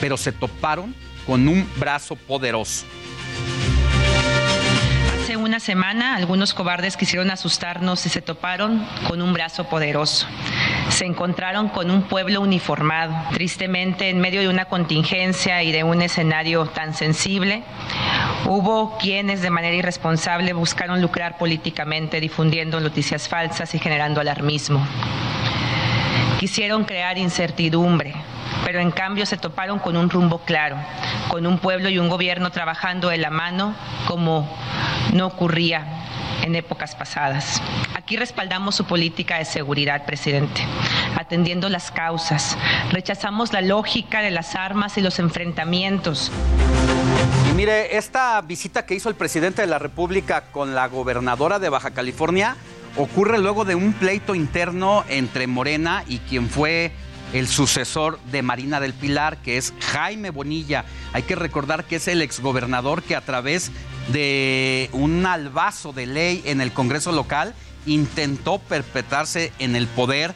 pero 0.00 0.16
se 0.16 0.30
toparon 0.30 0.94
con 1.26 1.48
un 1.48 1.68
brazo 1.80 2.14
poderoso. 2.14 2.84
Hace 5.20 5.36
una 5.36 5.58
semana 5.58 6.14
algunos 6.14 6.54
cobardes 6.54 6.96
quisieron 6.96 7.32
asustarnos 7.32 8.06
y 8.06 8.10
se 8.10 8.22
toparon 8.22 8.86
con 9.08 9.22
un 9.22 9.32
brazo 9.32 9.68
poderoso. 9.68 10.28
Se 11.02 11.06
encontraron 11.06 11.68
con 11.68 11.90
un 11.90 12.02
pueblo 12.02 12.40
uniformado. 12.40 13.12
Tristemente, 13.32 14.08
en 14.08 14.20
medio 14.20 14.40
de 14.40 14.46
una 14.46 14.66
contingencia 14.66 15.60
y 15.64 15.72
de 15.72 15.82
un 15.82 16.00
escenario 16.00 16.66
tan 16.66 16.94
sensible, 16.94 17.64
hubo 18.46 18.96
quienes 18.98 19.42
de 19.42 19.50
manera 19.50 19.74
irresponsable 19.74 20.52
buscaron 20.52 21.02
lucrar 21.02 21.38
políticamente 21.38 22.20
difundiendo 22.20 22.78
noticias 22.78 23.26
falsas 23.26 23.74
y 23.74 23.80
generando 23.80 24.20
alarmismo. 24.20 24.86
Quisieron 26.38 26.84
crear 26.84 27.18
incertidumbre, 27.18 28.14
pero 28.64 28.78
en 28.78 28.92
cambio 28.92 29.26
se 29.26 29.36
toparon 29.36 29.80
con 29.80 29.96
un 29.96 30.08
rumbo 30.08 30.38
claro, 30.44 30.76
con 31.26 31.48
un 31.48 31.58
pueblo 31.58 31.88
y 31.88 31.98
un 31.98 32.08
gobierno 32.08 32.52
trabajando 32.52 33.08
de 33.08 33.18
la 33.18 33.30
mano 33.30 33.74
como 34.06 34.48
no 35.12 35.26
ocurría 35.26 35.84
en 36.42 36.54
épocas 36.54 36.94
pasadas. 36.94 37.62
Aquí 37.94 38.16
respaldamos 38.16 38.74
su 38.74 38.84
política 38.84 39.38
de 39.38 39.44
seguridad, 39.44 40.04
presidente, 40.04 40.62
atendiendo 41.16 41.68
las 41.68 41.90
causas. 41.90 42.56
Rechazamos 42.90 43.52
la 43.52 43.60
lógica 43.62 44.20
de 44.20 44.30
las 44.30 44.54
armas 44.54 44.98
y 44.98 45.00
los 45.00 45.18
enfrentamientos. 45.18 46.30
Y 47.50 47.54
mire, 47.54 47.96
esta 47.96 48.40
visita 48.42 48.84
que 48.84 48.94
hizo 48.94 49.08
el 49.08 49.14
presidente 49.14 49.62
de 49.62 49.68
la 49.68 49.78
República 49.78 50.44
con 50.52 50.74
la 50.74 50.88
gobernadora 50.88 51.58
de 51.58 51.68
Baja 51.68 51.92
California 51.92 52.56
ocurre 52.96 53.38
luego 53.38 53.64
de 53.64 53.74
un 53.74 53.92
pleito 53.92 54.34
interno 54.34 55.04
entre 55.08 55.46
Morena 55.46 56.04
y 56.06 56.18
quien 56.18 56.48
fue 56.48 56.92
el 57.32 57.48
sucesor 57.48 58.18
de 58.30 58.42
Marina 58.42 58.80
del 58.80 58.92
Pilar, 58.92 59.38
que 59.38 59.56
es 59.56 59.72
Jaime 59.80 60.30
Bonilla. 60.30 60.84
Hay 61.12 61.22
que 61.22 61.34
recordar 61.34 61.84
que 61.84 61.96
es 61.96 62.08
el 62.08 62.20
exgobernador 62.20 63.02
que 63.02 63.16
a 63.16 63.22
través 63.22 63.70
de 64.08 64.90
un 64.92 65.24
albazo 65.26 65.92
de 65.92 66.06
ley 66.06 66.42
en 66.44 66.60
el 66.60 66.72
Congreso 66.72 67.12
local 67.12 67.54
intentó 67.86 68.58
perpetrarse 68.58 69.52
en 69.58 69.76
el 69.76 69.86
poder 69.86 70.34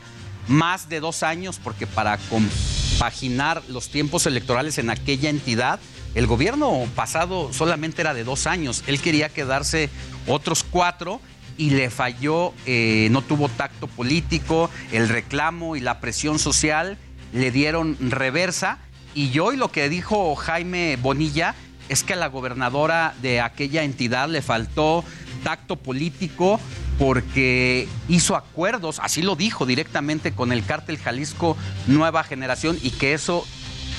más 0.48 0.88
de 0.88 1.01
dos 1.01 1.22
años, 1.22 1.60
porque 1.62 1.86
para 1.86 2.18
compaginar 2.18 3.62
los 3.68 3.88
tiempos 3.88 4.26
electorales 4.26 4.78
en 4.78 4.90
aquella 4.90 5.30
entidad, 5.30 5.80
el 6.14 6.26
gobierno 6.26 6.86
pasado 6.94 7.52
solamente 7.52 8.02
era 8.02 8.14
de 8.14 8.24
dos 8.24 8.47
años. 8.47 8.82
Él 8.86 9.01
quería 9.01 9.28
quedarse 9.28 9.90
otros 10.26 10.64
cuatro 10.64 11.20
y 11.59 11.70
le 11.70 11.90
falló, 11.90 12.52
eh, 12.64 13.09
no 13.10 13.22
tuvo 13.22 13.48
tacto 13.48 13.86
político, 13.86 14.70
el 14.93 15.09
reclamo 15.09 15.76
y 15.76 15.80
la 15.80 16.01
presión 16.01 16.38
social 16.38 16.98
le 17.32 17.51
dieron 17.51 17.97
reversa. 18.01 18.78
Y 19.14 19.38
hoy 19.38 19.56
lo 19.56 19.70
que 19.70 19.88
dijo 19.88 20.34
Jaime 20.36 20.97
Bonilla 20.97 21.55
es 21.88 22.02
que 22.02 22.14
a 22.14 22.16
la 22.16 22.28
gobernadora 22.28 23.14
de 23.22 23.40
aquella 23.40 23.82
entidad 23.82 24.28
le 24.28 24.42
faltó 24.42 25.04
tacto 25.42 25.76
político 25.76 26.60
porque 26.98 27.88
hizo 28.08 28.36
acuerdos, 28.36 29.00
así 29.02 29.22
lo 29.22 29.36
dijo 29.36 29.66
directamente 29.66 30.32
con 30.32 30.50
el 30.50 30.64
cártel 30.64 30.98
Jalisco 30.98 31.56
Nueva 31.86 32.24
Generación 32.24 32.78
y 32.82 32.90
que 32.90 33.14
eso 33.14 33.46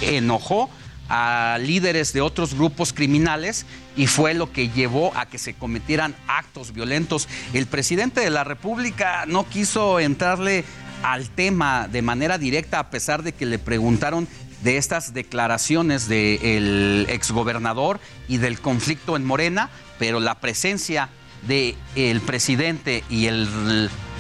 enojó 0.01 0.69
a 1.09 1.57
líderes 1.61 2.11
de 2.13 2.21
otros 2.21 2.53
grupos 2.53 2.91
criminales 2.91 3.65
y 3.95 4.07
fue 4.07 4.33
lo 4.33 4.51
que 4.51 4.69
llevó 4.69 5.15
a 5.15 5.25
que 5.27 5.37
se 5.37 5.53
cometieran 5.53 6.15
actos 6.27 6.73
violentos. 6.73 7.29
El 7.53 7.65
presidente 7.65 8.21
de 8.21 8.29
la 8.29 8.43
República 8.43 9.25
no 9.25 9.47
quiso 9.47 9.99
entrarle 9.99 10.65
al 11.03 11.29
tema 11.29 11.87
de 11.87 12.01
manera 12.01 12.37
directa 12.37 12.79
a 12.79 12.89
pesar 12.89 13.23
de 13.23 13.31
que 13.31 13.45
le 13.45 13.59
preguntaron 13.59 14.27
de 14.67 14.75
estas 14.75 15.13
declaraciones 15.13 16.09
del 16.09 17.05
exgobernador 17.07 18.01
y 18.27 18.35
del 18.35 18.59
conflicto 18.59 19.15
en 19.15 19.23
Morena, 19.23 19.69
pero 19.97 20.19
la 20.19 20.41
presencia 20.41 21.07
del 21.43 22.19
presidente 22.25 23.05
y 23.09 23.29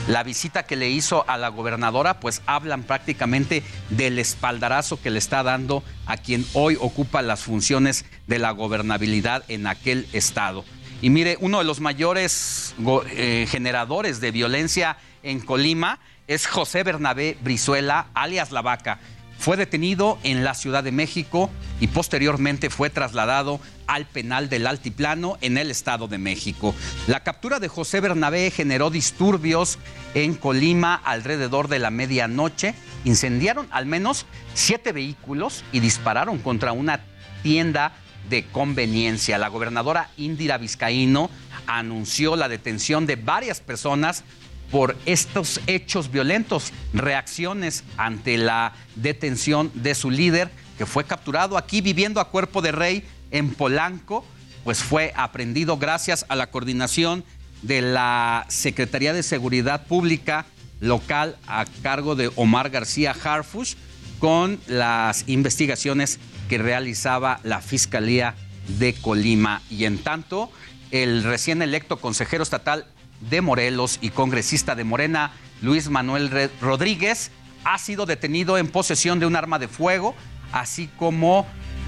la 0.07 0.23
visita 0.23 0.63
que 0.63 0.77
le 0.77 0.89
hizo 0.89 1.29
a 1.29 1.35
la 1.35 1.49
gobernadora, 1.49 2.21
pues 2.21 2.41
hablan 2.45 2.83
prácticamente 2.83 3.61
del 3.89 4.19
espaldarazo 4.19 5.01
que 5.01 5.09
le 5.09 5.19
está 5.19 5.43
dando 5.43 5.83
a 6.05 6.15
quien 6.15 6.45
hoy 6.53 6.77
ocupa 6.79 7.21
las 7.21 7.41
funciones 7.41 8.05
de 8.27 8.39
la 8.39 8.51
gobernabilidad 8.51 9.43
en 9.49 9.67
aquel 9.67 10.07
estado. 10.13 10.63
Y 11.01 11.09
mire, 11.09 11.35
uno 11.41 11.57
de 11.57 11.65
los 11.65 11.81
mayores 11.81 12.73
eh, 13.09 13.47
generadores 13.49 14.21
de 14.21 14.31
violencia 14.31 14.95
en 15.23 15.41
Colima 15.41 15.99
es 16.27 16.47
José 16.47 16.83
Bernabé 16.83 17.37
Brizuela, 17.41 18.07
alias 18.13 18.51
La 18.51 18.61
Vaca. 18.61 18.99
Fue 19.37 19.57
detenido 19.57 20.17
en 20.23 20.43
la 20.43 20.53
Ciudad 20.53 20.83
de 20.83 20.91
México 20.91 21.49
y 21.79 21.87
posteriormente 21.87 22.69
fue 22.69 22.89
trasladado 22.89 23.59
al 23.85 24.05
penal 24.05 24.49
del 24.49 24.67
Altiplano 24.67 25.37
en 25.41 25.57
el 25.57 25.71
Estado 25.71 26.07
de 26.07 26.17
México. 26.17 26.75
La 27.07 27.23
captura 27.23 27.59
de 27.59 27.67
José 27.67 28.01
Bernabé 28.01 28.51
generó 28.51 28.89
disturbios 28.89 29.79
en 30.13 30.33
Colima 30.33 30.95
alrededor 30.95 31.67
de 31.67 31.79
la 31.79 31.91
medianoche. 31.91 32.73
Incendiaron 33.05 33.67
al 33.71 33.85
menos 33.85 34.25
siete 34.53 34.91
vehículos 34.91 35.63
y 35.71 35.79
dispararon 35.79 36.39
contra 36.39 36.73
una 36.73 37.05
tienda 37.43 37.93
de 38.29 38.45
conveniencia. 38.45 39.37
La 39.37 39.47
gobernadora 39.47 40.09
Indira 40.17 40.57
Vizcaíno 40.57 41.29
anunció 41.67 42.35
la 42.35 42.49
detención 42.49 43.05
de 43.05 43.15
varias 43.15 43.59
personas 43.61 44.23
por 44.71 44.97
estos 45.05 45.61
hechos 45.67 46.11
violentos, 46.11 46.73
reacciones 46.93 47.83
ante 47.97 48.37
la 48.37 48.73
detención 48.95 49.71
de 49.73 49.95
su 49.95 50.11
líder, 50.11 50.49
que 50.77 50.85
fue 50.85 51.05
capturado 51.05 51.57
aquí 51.57 51.81
viviendo 51.81 52.19
a 52.19 52.29
cuerpo 52.29 52.61
de 52.61 52.71
rey 52.71 53.03
en 53.31 53.53
Polanco, 53.53 54.25
pues 54.63 54.79
fue 54.79 55.13
aprendido 55.15 55.77
gracias 55.77 56.25
a 56.29 56.35
la 56.35 56.51
coordinación 56.51 57.23
de 57.61 57.81
la 57.81 58.45
Secretaría 58.49 59.13
de 59.13 59.23
Seguridad 59.23 59.87
Pública 59.87 60.45
local 60.79 61.37
a 61.47 61.65
cargo 61.81 62.15
de 62.15 62.29
Omar 62.35 62.69
García 62.69 63.15
Harfush 63.23 63.75
con 64.19 64.59
las 64.67 65.23
investigaciones 65.27 66.19
que 66.49 66.57
realizaba 66.57 67.39
la 67.43 67.61
Fiscalía 67.61 68.35
de 68.79 68.93
Colima. 68.93 69.61
Y 69.69 69.85
en 69.85 69.97
tanto, 69.97 70.51
el 70.91 71.23
recién 71.23 71.61
electo 71.61 71.97
consejero 71.97 72.43
estatal 72.43 72.85
de 73.21 73.41
Morelos 73.41 73.99
y 74.01 74.09
congresista 74.09 74.75
de 74.75 74.83
Morena, 74.83 75.31
Luis 75.61 75.89
Manuel 75.89 76.49
Rodríguez, 76.61 77.31
ha 77.63 77.77
sido 77.77 78.05
detenido 78.05 78.57
en 78.57 78.67
posesión 78.67 79.19
de 79.19 79.25
un 79.25 79.35
arma 79.35 79.59
de 79.59 79.67
fuego, 79.67 80.15
así 80.51 80.89
como 80.97 81.45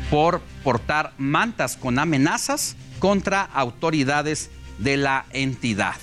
por 0.10 0.42
portar 0.64 1.14
mantas 1.18 1.78
con 1.78 2.00
amenazas 2.00 2.76
contra 3.00 3.44
autoridades 3.44 4.50
de 4.80 4.98
la 4.98 5.26
entidad. 5.32 5.96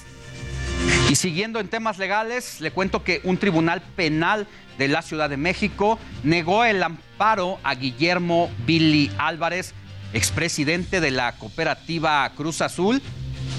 Y 1.11 1.17
siguiendo 1.17 1.61
en 1.61 1.69
temas 1.69 1.99
legales, 1.99 2.61
le 2.61 2.71
cuento 2.71 3.05
que 3.05 3.21
un 3.25 3.37
tribunal 3.37 3.83
penal 3.95 4.47
de 4.79 4.89
la 4.89 5.03
Ciudad 5.03 5.31
de 5.31 5.37
México 5.37 5.99
negó 6.23 6.65
el 6.65 6.83
amparo 6.83 7.59
a 7.63 7.75
Guillermo 7.75 8.51
Billy 8.67 9.11
Álvarez, 9.19 9.73
expresidente 10.13 11.01
de 11.01 11.11
la 11.11 11.33
cooperativa 11.33 12.31
Cruz 12.37 12.61
Azul, 12.61 13.03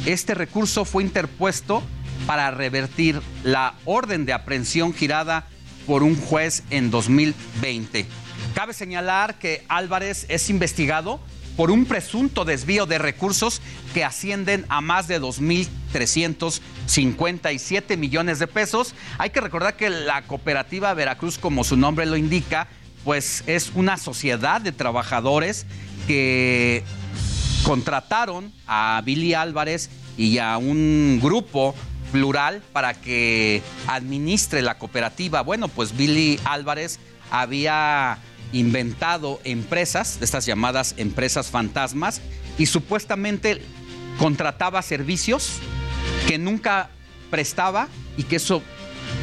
este 0.08 0.34
recurso 0.34 0.84
fue 0.86 1.04
interpuesto 1.04 1.84
para 2.26 2.50
revertir 2.50 3.22
la 3.44 3.76
orden 3.84 4.26
de 4.26 4.32
aprehensión 4.32 4.94
girada 4.94 5.46
por 5.86 6.02
un 6.02 6.16
juez 6.16 6.64
en 6.70 6.90
2020. 6.90 8.06
Cabe 8.56 8.74
señalar 8.74 9.38
que 9.38 9.66
Álvarez 9.68 10.26
es 10.30 10.50
investigado 10.50 11.20
por 11.58 11.72
un 11.72 11.84
presunto 11.86 12.46
desvío 12.46 12.86
de 12.86 13.00
recursos 13.00 13.62
que 13.94 14.06
ascienden 14.06 14.66
a 14.70 14.80
más 14.80 15.10
de 15.10 15.20
2.357 15.20 17.98
millones 17.98 18.40
de 18.40 18.48
pesos. 18.48 18.96
Hay 19.18 19.32
que 19.32 19.42
recordar 19.42 19.76
que 19.76 19.90
la 19.90 20.22
cooperativa 20.22 20.94
Veracruz, 20.94 21.38
como 21.38 21.66
su 21.66 21.76
nombre 21.76 22.06
lo 22.06 22.16
indica, 22.16 22.70
pues 23.04 23.44
es 23.46 23.74
una 23.76 23.98
sociedad 23.98 24.62
de 24.62 24.72
trabajadores 24.72 25.66
que 26.08 26.86
contrataron 27.64 28.52
a 28.68 29.02
Billy 29.06 29.34
Álvarez 29.34 29.90
y 30.18 30.38
a 30.38 30.58
un 30.58 31.20
grupo 31.22 31.76
plural 32.12 32.62
para 32.74 32.94
que 32.94 33.62
administre 33.88 34.62
la 34.62 34.78
cooperativa. 34.78 35.42
Bueno, 35.42 35.68
pues 35.68 35.96
Billy 35.96 36.40
Álvarez 36.46 37.00
había 37.32 38.20
inventado 38.54 39.40
empresas, 39.44 40.18
estas 40.22 40.46
llamadas 40.46 40.96
empresas 40.98 41.48
fantasmas, 41.48 42.22
y 42.58 42.66
supuestamente 42.66 43.62
contrataba 44.18 44.82
servicios 44.82 45.54
que 46.28 46.38
nunca 46.38 46.90
prestaba 47.30 47.88
y 48.18 48.24
que 48.24 48.38
eso 48.38 48.64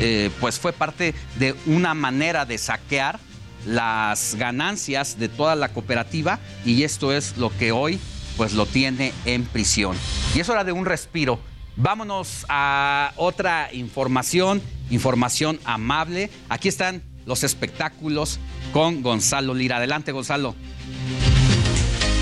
eh, 0.00 0.30
pues 0.40 0.58
fue 0.58 0.72
parte 0.72 1.14
de 1.38 1.54
una 1.66 1.94
manera 1.94 2.44
de 2.44 2.58
saquear 2.58 3.18
las 3.66 4.34
ganancias 4.34 5.18
de 5.18 5.28
toda 5.28 5.56
la 5.56 5.70
cooperativa 5.70 6.38
y 6.64 6.82
esto 6.82 7.12
es 7.12 7.36
lo 7.36 7.56
que 7.56 7.72
hoy 7.72 7.98
pues 8.36 8.52
lo 8.52 8.66
tiene 8.66 9.12
en 9.24 9.44
prisión. 9.44 9.96
Y 10.34 10.40
es 10.40 10.48
hora 10.48 10.64
de 10.64 10.72
un 10.72 10.86
respiro. 10.86 11.38
Vámonos 11.76 12.46
a 12.48 13.12
otra 13.16 13.72
información, 13.72 14.62
información 14.90 15.58
amable. 15.64 16.30
Aquí 16.48 16.68
están 16.68 17.02
los 17.26 17.42
espectáculos 17.42 18.38
con 18.72 19.02
Gonzalo 19.02 19.54
Lira. 19.54 19.78
Adelante, 19.78 20.12
Gonzalo. 20.12 20.54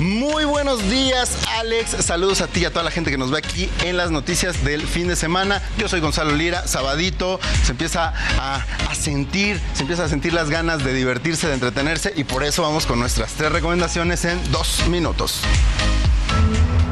Muy 0.03 0.45
buenos 0.45 0.91
días, 0.91 1.31
Alex. 1.61 1.91
Saludos 2.05 2.41
a 2.41 2.49
ti 2.49 2.62
y 2.62 2.65
a 2.65 2.70
toda 2.70 2.83
la 2.83 2.91
gente 2.91 3.12
que 3.12 3.19
nos 3.19 3.31
ve 3.31 3.39
aquí 3.39 3.70
en 3.85 3.97
las 3.97 4.11
noticias 4.11 4.65
del 4.65 4.85
fin 4.85 5.07
de 5.07 5.15
semana. 5.15 5.62
Yo 5.79 5.89
soy 5.89 6.01
Gonzalo 6.01 6.35
Lira, 6.35 6.66
sabadito. 6.66 7.39
Se 7.62 7.70
empieza 7.70 8.12
a, 8.37 8.65
sentir, 8.97 9.61
se 9.74 9.83
empieza 9.83 10.05
a 10.05 10.09
sentir 10.09 10.33
las 10.33 10.51
ganas 10.51 10.83
de 10.83 10.93
divertirse, 10.93 11.47
de 11.47 11.55
entretenerse 11.55 12.12
y 12.16 12.24
por 12.24 12.43
eso 12.43 12.62
vamos 12.62 12.85
con 12.85 12.99
nuestras 12.99 13.35
tres 13.35 13.53
recomendaciones 13.53 14.24
en 14.24 14.41
dos 14.51 14.89
minutos. 14.89 15.41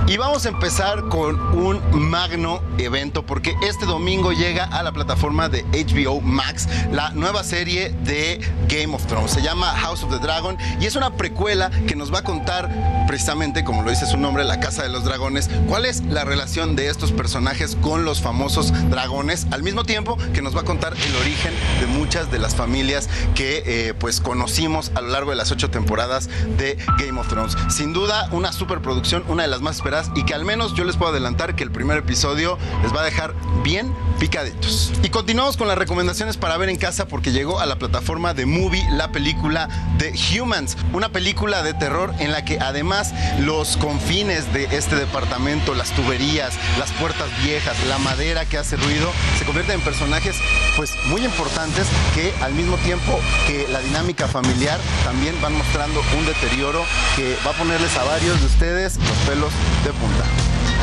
Y 0.06 0.16
vamos 0.16 0.44
a 0.44 0.48
empezar 0.48 1.08
con 1.08 1.40
un 1.56 1.80
magno 1.92 2.60
evento 2.78 3.24
porque 3.24 3.54
este 3.62 3.86
domingo 3.86 4.32
llega 4.32 4.64
a 4.64 4.82
la 4.82 4.92
plataforma 4.92 5.48
de 5.48 5.64
HBO 5.64 6.20
Max 6.20 6.68
la 6.90 7.10
nueva 7.10 7.44
serie 7.44 7.90
de 8.04 8.40
Game 8.68 8.94
of 8.94 9.06
Thrones. 9.06 9.30
Se 9.30 9.42
llama 9.42 9.66
House 9.76 10.02
of 10.02 10.10
the 10.10 10.18
Dragon 10.18 10.56
y 10.80 10.86
es 10.86 10.96
una 10.96 11.16
precuela 11.16 11.70
que 11.86 11.94
nos 11.94 12.12
va 12.12 12.20
a 12.20 12.24
contar 12.24 13.06
precisamente, 13.06 13.62
como 13.62 13.82
lo 13.82 13.90
dice 13.90 14.06
su 14.06 14.16
nombre, 14.16 14.44
la 14.44 14.58
Casa 14.58 14.82
de 14.82 14.88
los 14.88 15.04
Dragones, 15.04 15.48
cuál 15.68 15.84
es 15.84 16.02
la 16.04 16.24
relación 16.24 16.74
de 16.74 16.88
estos 16.88 17.12
personajes 17.12 17.76
con 17.80 18.04
los 18.04 18.20
famosos 18.20 18.72
dragones, 18.90 19.46
al 19.50 19.62
mismo 19.62 19.84
tiempo 19.84 20.16
que 20.32 20.42
nos 20.42 20.56
va 20.56 20.62
a 20.62 20.64
contar 20.64 20.94
el 20.94 21.16
origen 21.16 21.52
de 21.80 21.86
muchas 21.86 22.30
de 22.30 22.38
las 22.38 22.54
familias 22.54 23.08
que 23.34 23.62
eh, 23.66 23.94
pues 23.94 24.20
conocimos 24.20 24.90
a 24.94 25.00
lo 25.00 25.08
largo 25.08 25.30
de 25.30 25.36
las 25.36 25.52
ocho 25.52 25.70
temporadas 25.70 26.28
de 26.56 26.76
Game 26.98 27.18
of 27.20 27.28
Thrones. 27.28 27.56
Sin 27.68 27.92
duda, 27.92 28.28
una 28.32 28.52
superproducción, 28.52 29.24
una 29.28 29.42
de 29.42 29.48
las 29.48 29.60
más 29.60 29.76
esperadas 29.76 29.89
y 30.14 30.24
que 30.24 30.34
al 30.34 30.44
menos 30.44 30.74
yo 30.74 30.84
les 30.84 30.96
puedo 30.96 31.10
adelantar 31.10 31.56
que 31.56 31.64
el 31.64 31.72
primer 31.72 31.98
episodio 31.98 32.58
les 32.82 32.94
va 32.94 33.00
a 33.00 33.04
dejar 33.04 33.34
bien 33.64 33.92
picaditos. 34.20 34.92
Y 35.02 35.08
continuamos 35.08 35.56
con 35.56 35.66
las 35.66 35.76
recomendaciones 35.76 36.36
para 36.36 36.56
ver 36.58 36.68
en 36.68 36.76
casa 36.76 37.08
porque 37.08 37.32
llegó 37.32 37.58
a 37.58 37.66
la 37.66 37.76
plataforma 37.76 38.32
de 38.32 38.46
Movie 38.46 38.86
la 38.92 39.10
película 39.10 39.68
The 39.98 40.12
Humans, 40.38 40.76
una 40.92 41.08
película 41.08 41.64
de 41.64 41.74
terror 41.74 42.14
en 42.20 42.30
la 42.30 42.44
que 42.44 42.60
además 42.60 43.12
los 43.40 43.76
confines 43.78 44.52
de 44.52 44.64
este 44.76 44.94
departamento, 44.94 45.74
las 45.74 45.90
tuberías, 45.90 46.54
las 46.78 46.92
puertas 46.92 47.28
viejas, 47.42 47.76
la 47.88 47.98
madera 47.98 48.44
que 48.44 48.58
hace 48.58 48.76
ruido, 48.76 49.10
se 49.40 49.44
convierten 49.44 49.76
en 49.76 49.80
personajes 49.80 50.36
pues 50.76 50.92
muy 51.06 51.24
importantes 51.24 51.88
que 52.14 52.32
al 52.44 52.54
mismo 52.54 52.76
tiempo 52.76 53.18
que 53.48 53.66
la 53.68 53.80
dinámica 53.80 54.28
familiar 54.28 54.78
también 55.04 55.34
van 55.42 55.54
mostrando 55.54 56.00
un 56.16 56.26
deterioro 56.26 56.84
que 57.16 57.36
va 57.44 57.50
a 57.50 57.54
ponerles 57.54 57.96
a 57.96 58.04
varios 58.04 58.38
de 58.38 58.46
ustedes 58.46 58.96
los 58.96 59.18
pelos 59.26 59.52
de 59.84 59.92
punta. 59.92 60.24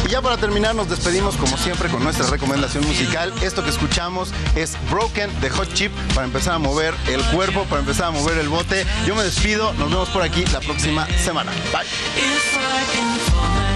Y 0.06 0.10
ya 0.10 0.22
para 0.22 0.38
terminar 0.38 0.76
nos 0.76 0.90
despedimos 0.90 1.36
como 1.36 1.57
siempre 1.57 1.90
con 1.90 2.03
nuestra 2.03 2.28
recomendación 2.28 2.86
musical. 2.86 3.34
Esto 3.41 3.64
que 3.64 3.69
escuchamos 3.69 4.32
es 4.56 4.78
Broken 4.90 5.41
de 5.41 5.49
Hot 5.49 5.74
Chip 5.74 5.91
para 6.14 6.26
empezar 6.26 6.53
a 6.53 6.60
mover 6.60 6.94
el 7.07 7.22
cuerpo, 7.26 7.64
para 7.65 7.82
empezar 7.82 8.07
a 8.07 8.11
mover 8.11 8.38
el 8.38 8.49
bote. 8.49 8.86
Yo 9.06 9.15
me 9.15 9.24
despido, 9.24 9.74
nos 9.74 9.90
vemos 9.90 10.10
por 10.10 10.22
aquí 10.22 10.45
la 10.45 10.60
próxima 10.60 11.07
semana. 11.24 11.52
Bye. 11.72 13.66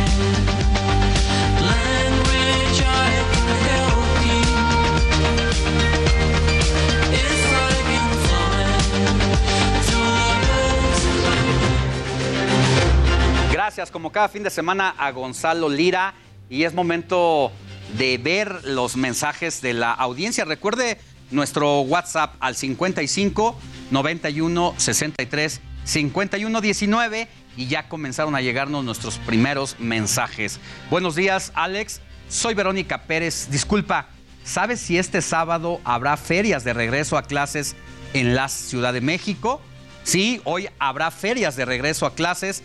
Gracias, 13.64 13.92
como 13.92 14.12
cada 14.12 14.28
fin 14.28 14.42
de 14.42 14.50
semana, 14.50 14.96
a 14.98 15.12
Gonzalo 15.12 15.70
Lira. 15.70 16.16
Y 16.50 16.64
es 16.64 16.74
momento 16.74 17.52
de 17.96 18.18
ver 18.18 18.66
los 18.66 18.96
mensajes 18.98 19.62
de 19.62 19.74
la 19.76 19.92
audiencia. 19.92 20.46
Recuerde 20.46 20.98
nuestro 21.30 21.82
WhatsApp 21.82 22.34
al 22.40 22.56
55 22.56 23.56
91 23.92 24.74
63 24.78 25.62
51 25.84 26.60
19 26.60 27.28
y 27.56 27.68
ya 27.68 27.88
comenzaron 27.88 28.36
a 28.36 28.42
llegarnos 28.42 28.84
nuestros 28.84 29.20
primeros 29.20 29.76
mensajes. 29.78 30.60
Buenos 30.90 31.16
días, 31.16 31.52
Alex. 31.54 32.02
Soy 32.30 32.56
Verónica 32.56 33.04
Pérez. 33.04 33.48
Disculpa, 33.52 34.08
¿sabes 34.44 34.80
si 34.80 34.98
este 34.98 35.22
sábado 35.22 35.80
habrá 35.84 36.18
ferias 36.18 36.64
de 36.64 36.74
regreso 36.74 37.16
a 37.16 37.22
clases 37.22 37.76
en 38.16 38.34
la 38.34 38.50
Ciudad 38.50 38.92
de 38.92 39.02
México? 39.02 39.62
Sí, 40.04 40.42
hoy 40.46 40.68
habrá 40.80 41.12
ferias 41.12 41.56
de 41.56 41.66
regreso 41.66 42.08
a 42.08 42.16
clases 42.16 42.64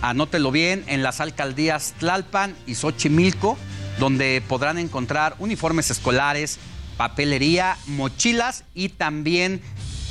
Anótelo 0.00 0.52
bien, 0.52 0.84
en 0.86 1.02
las 1.02 1.20
alcaldías 1.20 1.94
Tlalpan 1.98 2.54
y 2.66 2.74
Xochimilco, 2.74 3.58
donde 3.98 4.42
podrán 4.46 4.78
encontrar 4.78 5.34
uniformes 5.38 5.90
escolares, 5.90 6.58
papelería, 6.96 7.76
mochilas 7.86 8.64
y 8.74 8.90
también 8.90 9.60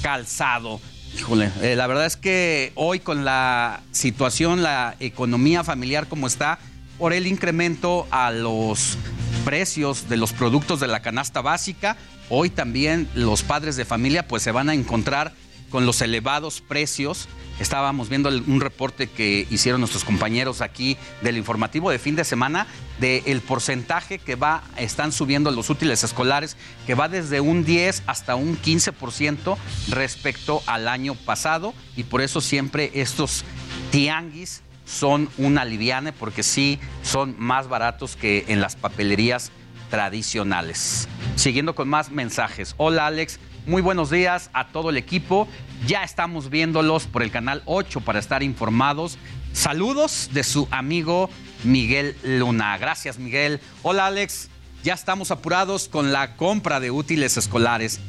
calzado. 0.01 0.81
Híjole, 1.17 1.51
eh, 1.61 1.75
la 1.75 1.87
verdad 1.87 2.05
es 2.05 2.17
que 2.17 2.73
hoy 2.75 2.99
con 2.99 3.23
la 3.23 3.81
situación, 3.91 4.61
la 4.61 4.95
economía 4.99 5.63
familiar 5.63 6.07
como 6.07 6.27
está, 6.27 6.59
por 6.97 7.13
el 7.13 7.27
incremento 7.27 8.07
a 8.11 8.31
los 8.31 8.97
precios 9.45 10.09
de 10.09 10.17
los 10.17 10.33
productos 10.33 10.79
de 10.79 10.87
la 10.87 11.01
canasta 11.01 11.41
básica, 11.41 11.95
hoy 12.29 12.49
también 12.49 13.07
los 13.15 13.43
padres 13.43 13.77
de 13.77 13.85
familia 13.85 14.27
pues 14.27 14.43
se 14.43 14.51
van 14.51 14.69
a 14.69 14.73
encontrar 14.73 15.33
con 15.69 15.85
los 15.85 16.01
elevados 16.01 16.61
precios. 16.61 17.27
Estábamos 17.59 18.09
viendo 18.09 18.29
un 18.29 18.61
reporte 18.61 19.07
que 19.07 19.47
hicieron 19.49 19.81
nuestros 19.81 20.03
compañeros 20.03 20.61
aquí 20.61 20.97
del 21.21 21.37
informativo 21.37 21.89
de 21.89 21.97
fin 21.97 22.15
de 22.15 22.23
semana 22.23 22.67
del 22.99 23.41
porcentaje 23.41 24.19
que 24.19 24.35
va, 24.35 24.63
están 24.77 25.11
subiendo 25.11 25.51
los 25.51 25.69
útiles 25.69 26.03
escolares, 26.03 26.57
que 26.85 26.95
va 26.95 27.09
desde 27.09 27.41
un 27.41 27.63
10 27.63 28.03
hasta 28.07 28.35
un 28.35 28.59
15% 28.59 29.57
respecto 29.89 30.61
al 30.65 30.87
año 30.87 31.15
pasado. 31.15 31.73
Y 31.95 32.03
por 32.03 32.21
eso 32.21 32.41
siempre 32.41 32.91
estos 32.93 33.43
tianguis 33.91 34.61
son 34.85 35.29
una 35.37 35.65
liviane, 35.65 36.13
porque 36.13 36.43
sí 36.43 36.79
son 37.03 37.35
más 37.37 37.67
baratos 37.67 38.15
que 38.15 38.45
en 38.47 38.61
las 38.61 38.75
papelerías 38.75 39.51
tradicionales. 39.89 41.07
Siguiendo 41.35 41.75
con 41.75 41.87
más 41.87 42.11
mensajes. 42.11 42.73
Hola 42.77 43.07
Alex, 43.07 43.39
muy 43.67 43.81
buenos 43.81 44.09
días 44.09 44.49
a 44.53 44.67
todo 44.67 44.89
el 44.89 44.97
equipo. 44.97 45.47
Ya 45.85 46.03
estamos 46.03 46.49
viéndolos 46.49 47.05
por 47.05 47.21
el 47.21 47.31
canal 47.31 47.61
8 47.65 48.01
para 48.01 48.17
estar 48.17 48.41
informados. 48.41 49.17
Saludos 49.51 50.29
de 50.31 50.43
su 50.43 50.67
amigo 50.71 51.29
Miguel 51.63 52.15
Luna. 52.23 52.77
Gracias 52.77 53.19
Miguel. 53.19 53.59
Hola 53.83 54.07
Alex, 54.07 54.49
ya 54.83 54.93
estamos 54.93 55.31
apurados 55.31 55.89
con 55.89 56.13
la 56.13 56.37
compra 56.37 56.79
de 56.79 56.91
útiles 56.91 57.35
escolares. 57.35 57.99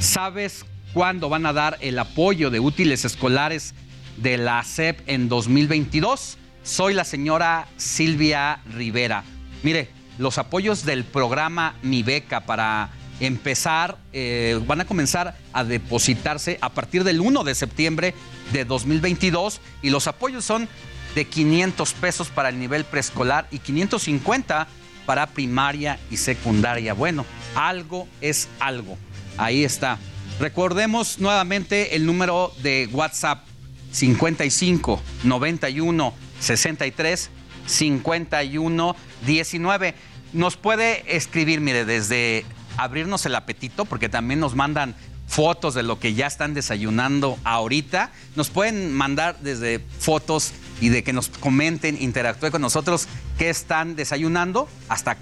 ¿Sabes 0.00 0.66
cuándo 0.92 1.30
van 1.30 1.46
a 1.46 1.54
dar 1.54 1.78
el 1.80 1.98
apoyo 1.98 2.50
de 2.50 2.60
útiles 2.60 3.06
escolares 3.06 3.74
de 4.18 4.36
la 4.36 4.62
SEP 4.62 5.00
en 5.06 5.30
2022? 5.30 6.36
Soy 6.62 6.92
la 6.92 7.04
señora 7.04 7.68
Silvia 7.78 8.60
Rivera. 8.66 9.24
Mire, 9.62 9.88
los 10.18 10.36
apoyos 10.36 10.84
del 10.84 11.04
programa 11.04 11.76
Mi 11.82 12.02
Beca 12.02 12.44
para 12.44 12.90
empezar, 13.20 13.98
eh, 14.12 14.60
van 14.66 14.80
a 14.80 14.84
comenzar 14.84 15.36
a 15.52 15.64
depositarse 15.64 16.58
a 16.60 16.70
partir 16.70 17.04
del 17.04 17.20
1 17.20 17.44
de 17.44 17.54
septiembre 17.54 18.14
de 18.52 18.64
2022 18.64 19.60
y 19.82 19.90
los 19.90 20.06
apoyos 20.06 20.44
son 20.44 20.68
de 21.14 21.24
500 21.24 21.92
pesos 21.94 22.28
para 22.28 22.50
el 22.50 22.58
nivel 22.58 22.84
preescolar 22.84 23.48
y 23.50 23.58
550 23.58 24.68
para 25.06 25.26
primaria 25.28 25.98
y 26.10 26.18
secundaria. 26.18 26.92
Bueno, 26.92 27.24
algo 27.54 28.06
es 28.20 28.48
algo. 28.60 28.98
Ahí 29.38 29.64
está. 29.64 29.98
Recordemos 30.38 31.18
nuevamente 31.18 31.96
el 31.96 32.04
número 32.04 32.52
de 32.62 32.88
WhatsApp 32.92 33.44
55 33.92 35.00
91 35.24 36.14
63 36.40 37.30
51 37.66 38.96
19. 39.24 39.94
Nos 40.34 40.56
puede 40.56 41.16
escribir, 41.16 41.60
mire, 41.60 41.86
desde 41.86 42.44
abrirnos 42.76 43.26
el 43.26 43.34
apetito, 43.34 43.84
porque 43.84 44.08
también 44.08 44.40
nos 44.40 44.54
mandan 44.54 44.94
fotos 45.26 45.74
de 45.74 45.82
lo 45.82 45.98
que 45.98 46.14
ya 46.14 46.26
están 46.26 46.54
desayunando 46.54 47.38
ahorita. 47.44 48.10
Nos 48.36 48.50
pueden 48.50 48.92
mandar 48.92 49.36
desde 49.40 49.80
fotos 49.98 50.52
y 50.80 50.88
de 50.88 51.02
que 51.02 51.12
nos 51.12 51.28
comenten, 51.28 52.00
interactúen 52.00 52.52
con 52.52 52.62
nosotros 52.62 53.08
qué 53.38 53.50
están 53.50 53.96
desayunando, 53.96 54.68
hasta 54.88 55.16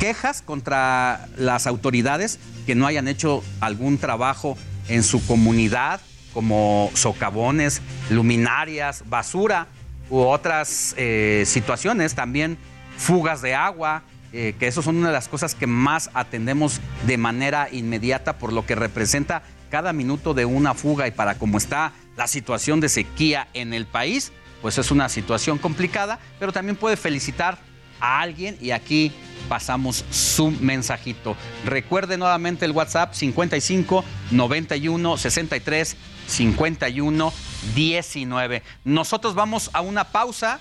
quejas 0.00 0.42
contra 0.42 1.28
las 1.36 1.66
autoridades 1.66 2.38
que 2.66 2.74
no 2.74 2.86
hayan 2.86 3.08
hecho 3.08 3.42
algún 3.60 3.98
trabajo 3.98 4.56
en 4.88 5.02
su 5.02 5.24
comunidad, 5.26 6.00
como 6.32 6.90
socavones, 6.94 7.80
luminarias, 8.10 9.04
basura 9.08 9.68
u 10.10 10.18
otras 10.18 10.94
eh, 10.96 11.44
situaciones, 11.46 12.14
también 12.14 12.58
fugas 12.96 13.40
de 13.40 13.54
agua, 13.54 14.02
eh, 14.36 14.56
que 14.58 14.66
eso 14.66 14.82
son 14.82 14.96
una 14.96 15.06
de 15.06 15.12
las 15.12 15.28
cosas 15.28 15.54
que 15.54 15.68
más 15.68 16.10
atendemos 16.12 16.80
de 17.06 17.16
manera 17.18 17.68
inmediata 17.70 18.36
por 18.36 18.52
lo 18.52 18.66
que 18.66 18.74
representa 18.74 19.44
cada 19.70 19.92
minuto 19.92 20.34
de 20.34 20.44
una 20.44 20.74
fuga 20.74 21.06
y 21.06 21.12
para 21.12 21.38
cómo 21.38 21.56
está 21.56 21.92
la 22.16 22.26
situación 22.26 22.80
de 22.80 22.88
sequía 22.88 23.46
en 23.54 23.72
el 23.72 23.86
país, 23.86 24.32
pues 24.60 24.76
es 24.78 24.90
una 24.90 25.08
situación 25.08 25.58
complicada, 25.58 26.18
pero 26.40 26.52
también 26.52 26.74
puede 26.74 26.96
felicitar 26.96 27.58
a 28.00 28.20
alguien 28.20 28.58
y 28.60 28.72
aquí 28.72 29.12
pasamos 29.48 30.04
su 30.10 30.50
mensajito. 30.50 31.36
Recuerde 31.64 32.18
nuevamente 32.18 32.64
el 32.64 32.72
WhatsApp 32.72 33.14
55 33.14 34.04
91 34.32 35.16
63 35.16 35.96
51 36.26 37.32
19. 37.76 38.62
Nosotros 38.82 39.36
vamos 39.36 39.70
a 39.72 39.80
una 39.80 40.02
pausa 40.02 40.58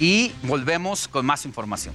y 0.00 0.32
volvemos 0.44 1.08
con 1.08 1.26
más 1.26 1.44
información. 1.44 1.94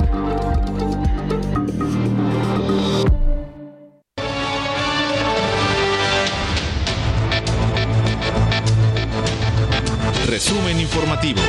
Resumen 10.31 10.79
informativo. 10.79 11.41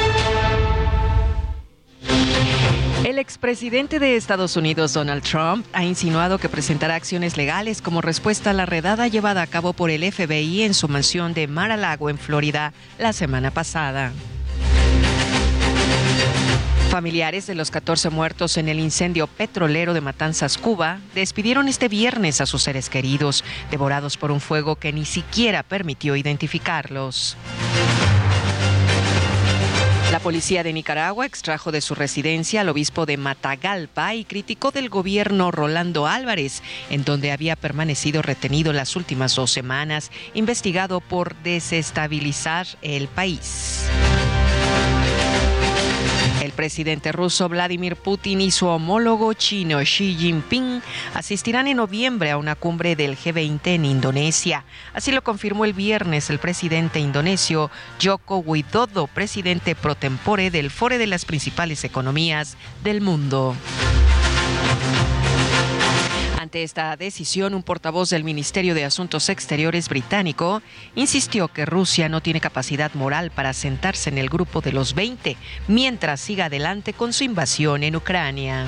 El 3.04 3.20
expresidente 3.20 4.00
de 4.00 4.16
Estados 4.16 4.56
Unidos, 4.56 4.92
Donald 4.92 5.22
Trump, 5.22 5.64
ha 5.72 5.84
insinuado 5.84 6.38
que 6.38 6.48
presentará 6.48 6.96
acciones 6.96 7.36
legales 7.36 7.80
como 7.80 8.00
respuesta 8.00 8.50
a 8.50 8.54
la 8.54 8.66
redada 8.66 9.06
llevada 9.06 9.42
a 9.42 9.46
cabo 9.46 9.72
por 9.72 9.92
el 9.92 10.10
FBI 10.10 10.62
en 10.62 10.74
su 10.74 10.88
mansión 10.88 11.32
de 11.32 11.46
Mar-a-Lago, 11.46 12.10
en 12.10 12.18
Florida, 12.18 12.72
la 12.98 13.12
semana 13.12 13.52
pasada. 13.52 14.10
Familiares 16.90 17.46
de 17.46 17.54
los 17.54 17.70
14 17.70 18.10
muertos 18.10 18.56
en 18.56 18.68
el 18.68 18.80
incendio 18.80 19.28
petrolero 19.28 19.94
de 19.94 20.00
Matanzas, 20.00 20.58
Cuba, 20.58 20.98
despidieron 21.14 21.68
este 21.68 21.86
viernes 21.86 22.40
a 22.40 22.46
sus 22.46 22.64
seres 22.64 22.90
queridos, 22.90 23.44
devorados 23.70 24.16
por 24.16 24.32
un 24.32 24.40
fuego 24.40 24.74
que 24.74 24.92
ni 24.92 25.04
siquiera 25.04 25.62
permitió 25.62 26.16
identificarlos. 26.16 27.36
La 30.12 30.20
policía 30.20 30.62
de 30.62 30.74
Nicaragua 30.74 31.24
extrajo 31.24 31.72
de 31.72 31.80
su 31.80 31.94
residencia 31.94 32.60
al 32.60 32.68
obispo 32.68 33.06
de 33.06 33.16
Matagalpa 33.16 34.14
y 34.14 34.26
criticó 34.26 34.70
del 34.70 34.90
gobierno 34.90 35.50
Rolando 35.50 36.06
Álvarez, 36.06 36.62
en 36.90 37.02
donde 37.02 37.32
había 37.32 37.56
permanecido 37.56 38.20
retenido 38.20 38.74
las 38.74 38.94
últimas 38.94 39.34
dos 39.34 39.50
semanas, 39.50 40.10
investigado 40.34 41.00
por 41.00 41.34
desestabilizar 41.36 42.66
el 42.82 43.08
país. 43.08 43.86
El 46.52 46.56
presidente 46.56 47.12
ruso 47.12 47.48
Vladimir 47.48 47.96
Putin 47.96 48.42
y 48.42 48.50
su 48.50 48.66
homólogo 48.66 49.32
chino 49.32 49.78
Xi 49.78 50.14
Jinping 50.14 50.82
asistirán 51.14 51.66
en 51.66 51.78
noviembre 51.78 52.30
a 52.30 52.36
una 52.36 52.56
cumbre 52.56 52.94
del 52.94 53.16
G20 53.16 53.60
en 53.68 53.86
Indonesia. 53.86 54.66
Así 54.92 55.12
lo 55.12 55.24
confirmó 55.24 55.64
el 55.64 55.72
viernes 55.72 56.28
el 56.28 56.38
presidente 56.38 57.00
indonesio 57.00 57.70
Joko 58.02 58.36
Widodo, 58.36 59.06
presidente 59.06 59.74
pro 59.74 59.94
tempore 59.94 60.50
del 60.50 60.70
Foro 60.70 60.98
de 60.98 61.06
las 61.06 61.24
principales 61.24 61.84
economías 61.84 62.58
del 62.84 63.00
mundo. 63.00 63.56
Ante 66.52 66.64
esta 66.64 66.94
decisión, 66.98 67.54
un 67.54 67.62
portavoz 67.62 68.10
del 68.10 68.24
Ministerio 68.24 68.74
de 68.74 68.84
Asuntos 68.84 69.30
Exteriores 69.30 69.88
británico 69.88 70.60
insistió 70.94 71.48
que 71.48 71.64
Rusia 71.64 72.10
no 72.10 72.20
tiene 72.20 72.42
capacidad 72.42 72.92
moral 72.92 73.30
para 73.30 73.54
sentarse 73.54 74.10
en 74.10 74.18
el 74.18 74.28
grupo 74.28 74.60
de 74.60 74.72
los 74.72 74.94
20 74.94 75.38
mientras 75.66 76.20
siga 76.20 76.44
adelante 76.44 76.92
con 76.92 77.14
su 77.14 77.24
invasión 77.24 77.84
en 77.84 77.96
Ucrania. 77.96 78.66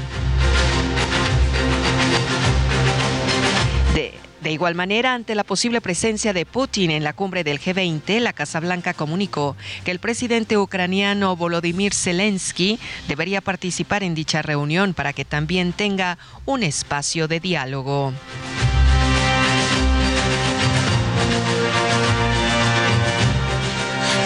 De 4.45 4.53
igual 4.53 4.75
manera, 4.75 5.15
ante 5.15 5.35
la 5.35 5.43
posible 5.43 5.81
presencia 5.81 6.35
de 6.35 6.45
Putin 6.45 6.91
en 6.91 7.03
la 7.03 7.15
cumbre 7.15 7.45
del 7.45 7.59
G20, 7.59 8.21
la 8.21 8.35
Casa 8.35 8.61
Blanca 8.61 8.93
comunicó 8.93 9.57
que 9.87 9.91
el 9.91 10.01
presidente 10.01 10.59
ucraniano 10.59 11.35
Volodymyr 11.35 11.95
Zelensky 11.95 12.79
debería 13.09 13.41
participar 13.41 14.03
en 14.03 14.15
dicha 14.15 14.43
reunión 14.43 14.93
para 14.93 15.15
que 15.15 15.25
también 15.25 15.73
tenga 15.73 16.19
un 16.45 16.63
espacio 16.63 17.27
de 17.27 17.41
diálogo. 17.41 18.13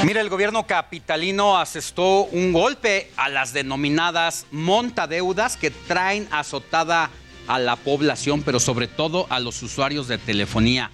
Mira, 0.02 0.20
el 0.20 0.30
gobierno 0.30 0.66
capitalino 0.66 1.58
asestó 1.58 2.24
un 2.24 2.52
golpe 2.52 3.12
a 3.16 3.28
las 3.28 3.52
denominadas 3.52 4.46
montadeudas 4.50 5.56
que 5.56 5.70
traen 5.70 6.26
azotada 6.32 7.08
a 7.48 7.58
la 7.58 7.76
población, 7.76 8.42
pero 8.42 8.60
sobre 8.60 8.86
todo 8.86 9.26
a 9.30 9.40
los 9.40 9.62
usuarios 9.62 10.06
de 10.06 10.18
telefonía. 10.18 10.90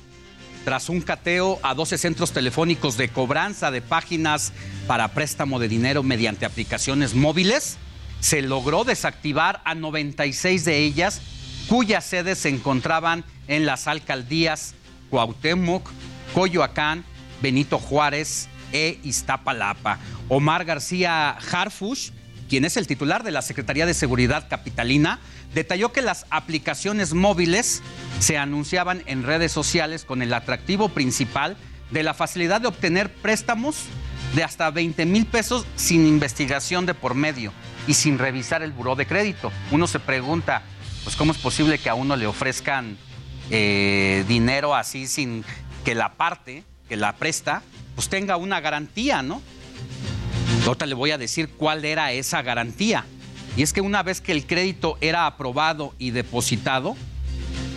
Tras 0.65 0.89
un 0.89 1.03
cateo 1.03 1.59
a 1.63 1.75
12 1.75 1.99
centros 1.99 2.33
telefónicos 2.33 2.97
de 2.97 3.09
cobranza 3.11 3.71
de 3.71 3.83
páginas 3.83 4.53
para 4.87 5.09
préstamo 5.09 5.59
de 5.59 5.69
dinero 5.69 6.03
mediante 6.03 6.47
aplicaciones 6.47 7.15
móviles, 7.15 7.77
se 8.21 8.41
logró 8.41 8.85
desactivar 8.85 9.61
a 9.67 9.75
96 9.75 10.65
de 10.65 10.79
ellas, 10.79 11.21
cuyas 11.69 12.05
sedes 12.05 12.39
se 12.39 12.49
encontraban 12.49 13.25
en 13.49 13.67
las 13.67 13.87
alcaldías 13.87 14.75
Cuauhtémoc, 15.11 15.91
Coyoacán, 16.33 17.05
Benito 17.43 17.79
Juárez 17.79 18.49
e 18.73 18.99
Iztapalapa. 19.05 19.99
Omar 20.29 20.65
García 20.65 21.31
Harfush, 21.31 22.11
quien 22.49 22.65
es 22.65 22.77
el 22.77 22.87
titular 22.87 23.23
de 23.23 23.31
la 23.31 23.43
Secretaría 23.43 23.85
de 23.85 23.93
Seguridad 23.93 24.49
Capitalina, 24.49 25.21
detalló 25.55 25.93
que 25.93 26.03
las 26.03 26.27
aplicaciones 26.31 27.15
móviles 27.15 27.83
se 28.19 28.39
anunciaban 28.39 29.03
en 29.07 29.23
redes 29.23 29.53
sociales 29.53 30.05
con 30.05 30.23
el 30.23 30.35
atractivo 30.35 30.89
principal 30.89 31.57
de 31.91 32.03
la 32.03 32.15
facilidad 32.15 32.61
de 32.61 32.69
obtener 32.69 33.13
préstamos 33.13 33.85
de 34.35 34.43
hasta 34.43 34.71
20 34.71 35.07
mil 35.07 35.27
pesos 35.27 35.67
sin 35.77 36.07
investigación 36.07 36.87
de 36.87 36.95
por 36.95 37.15
medio 37.15 37.53
y 37.87 37.95
sin 37.95 38.19
revisar 38.19 38.63
el 38.63 38.73
buró 38.73 38.97
de 38.97 39.07
crédito. 39.07 39.53
Uno 39.71 39.87
se 39.87 40.01
pregunta, 40.01 40.63
pues 41.05 41.17
cómo 41.17 41.33
es 41.33 41.39
posible 41.39 41.79
que 41.79 41.89
a 41.89 41.95
uno 41.95 42.17
le 42.17 42.27
ofrezcan 42.27 42.97
eh, 43.51 44.25
dinero 44.27 44.75
así 44.75 45.07
sin 45.07 45.45
que 45.85 45.95
la 45.95 46.15
parte 46.15 46.65
que 46.89 46.97
la 46.97 47.15
presta, 47.17 47.63
pues 47.95 48.09
tenga 48.09 48.37
una 48.37 48.61
garantía, 48.61 49.23
¿no? 49.23 49.41
Ahorita 50.67 50.87
le 50.87 50.95
voy 50.95 51.11
a 51.11 51.19
decir 51.19 51.51
cuál 51.51 51.85
era 51.85 52.13
esa 52.13 52.43
garantía. 52.43 53.05
Y 53.57 53.63
es 53.63 53.73
que 53.73 53.81
una 53.81 54.03
vez 54.03 54.21
que 54.21 54.33
el 54.33 54.47
crédito 54.47 54.99
era 55.01 55.27
aprobado 55.27 55.95
y 55.99 56.11
depositado, 56.11 56.97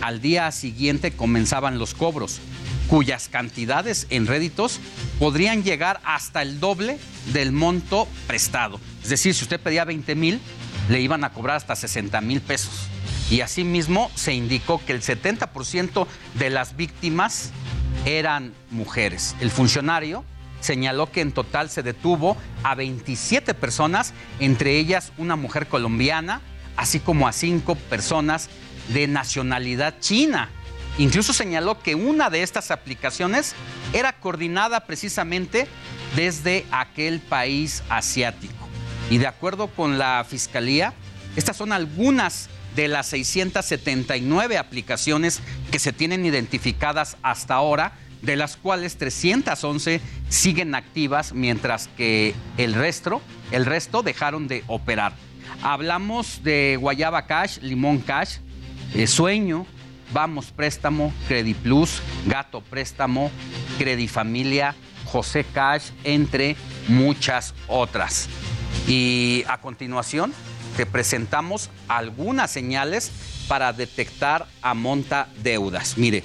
al 0.00 0.20
día 0.20 0.50
siguiente 0.50 1.12
comenzaban 1.12 1.78
los 1.78 1.94
cobros, 1.94 2.40
cuyas 2.88 3.28
cantidades 3.28 4.06
en 4.10 4.26
réditos 4.26 4.80
podrían 5.18 5.62
llegar 5.62 6.00
hasta 6.04 6.42
el 6.42 6.58
doble 6.58 6.98
del 7.32 7.52
monto 7.52 8.08
prestado. 8.26 8.80
Es 9.02 9.10
decir, 9.10 9.34
si 9.34 9.44
usted 9.44 9.60
pedía 9.60 9.84
20 9.84 10.14
mil, 10.14 10.40
le 10.88 11.00
iban 11.00 11.22
a 11.22 11.32
cobrar 11.32 11.56
hasta 11.56 11.76
60 11.76 12.20
mil 12.22 12.40
pesos. 12.40 12.88
Y 13.30 13.42
asimismo 13.42 14.10
se 14.14 14.32
indicó 14.32 14.80
que 14.84 14.92
el 14.92 15.02
70% 15.02 16.06
de 16.34 16.50
las 16.50 16.76
víctimas 16.76 17.50
eran 18.04 18.54
mujeres. 18.70 19.36
El 19.40 19.50
funcionario 19.50 20.24
señaló 20.60 21.10
que 21.10 21.20
en 21.20 21.32
total 21.32 21.70
se 21.70 21.82
detuvo 21.82 22.36
a 22.62 22.74
27 22.74 23.54
personas, 23.54 24.12
entre 24.40 24.78
ellas 24.78 25.12
una 25.18 25.36
mujer 25.36 25.68
colombiana, 25.68 26.40
así 26.76 27.00
como 27.00 27.28
a 27.28 27.32
cinco 27.32 27.74
personas 27.74 28.48
de 28.88 29.06
nacionalidad 29.06 29.94
china. 30.00 30.50
Incluso 30.98 31.32
señaló 31.32 31.80
que 31.80 31.94
una 31.94 32.28
de 32.30 32.42
estas 32.42 32.70
aplicaciones 32.70 33.54
era 33.92 34.14
coordinada 34.14 34.80
precisamente 34.86 35.68
desde 36.16 36.66
aquel 36.70 37.20
país 37.20 37.82
asiático. 37.88 38.68
Y 39.10 39.18
de 39.18 39.26
acuerdo 39.26 39.68
con 39.68 39.98
la 39.98 40.24
Fiscalía, 40.28 40.92
estas 41.36 41.56
son 41.56 41.72
algunas 41.72 42.48
de 42.74 42.88
las 42.88 43.06
679 43.08 44.58
aplicaciones 44.58 45.40
que 45.70 45.78
se 45.78 45.92
tienen 45.92 46.26
identificadas 46.26 47.16
hasta 47.22 47.54
ahora 47.54 47.92
de 48.22 48.36
las 48.36 48.56
cuales 48.56 48.96
311 48.96 50.00
siguen 50.28 50.74
activas, 50.74 51.32
mientras 51.32 51.88
que 51.96 52.34
el 52.56 52.74
resto, 52.74 53.20
el 53.50 53.66
resto 53.66 54.02
dejaron 54.02 54.48
de 54.48 54.64
operar. 54.66 55.12
Hablamos 55.62 56.42
de 56.42 56.76
Guayaba 56.80 57.26
Cash, 57.26 57.58
Limón 57.60 57.98
Cash, 57.98 58.38
eh, 58.94 59.06
Sueño, 59.06 59.66
Vamos 60.12 60.52
Préstamo, 60.52 61.12
Credit 61.26 61.56
Plus, 61.56 62.00
Gato 62.26 62.62
Préstamo, 62.62 63.30
Credit 63.76 64.08
Familia, 64.08 64.74
José 65.04 65.44
Cash, 65.52 65.90
entre 66.04 66.56
muchas 66.88 67.54
otras. 67.66 68.28
Y 68.86 69.44
a 69.48 69.58
continuación 69.60 70.32
te 70.76 70.86
presentamos 70.86 71.70
algunas 71.88 72.50
señales 72.50 73.10
para 73.48 73.72
detectar 73.72 74.46
a 74.62 74.74
monta 74.74 75.28
deudas. 75.42 75.98
Mire, 75.98 76.22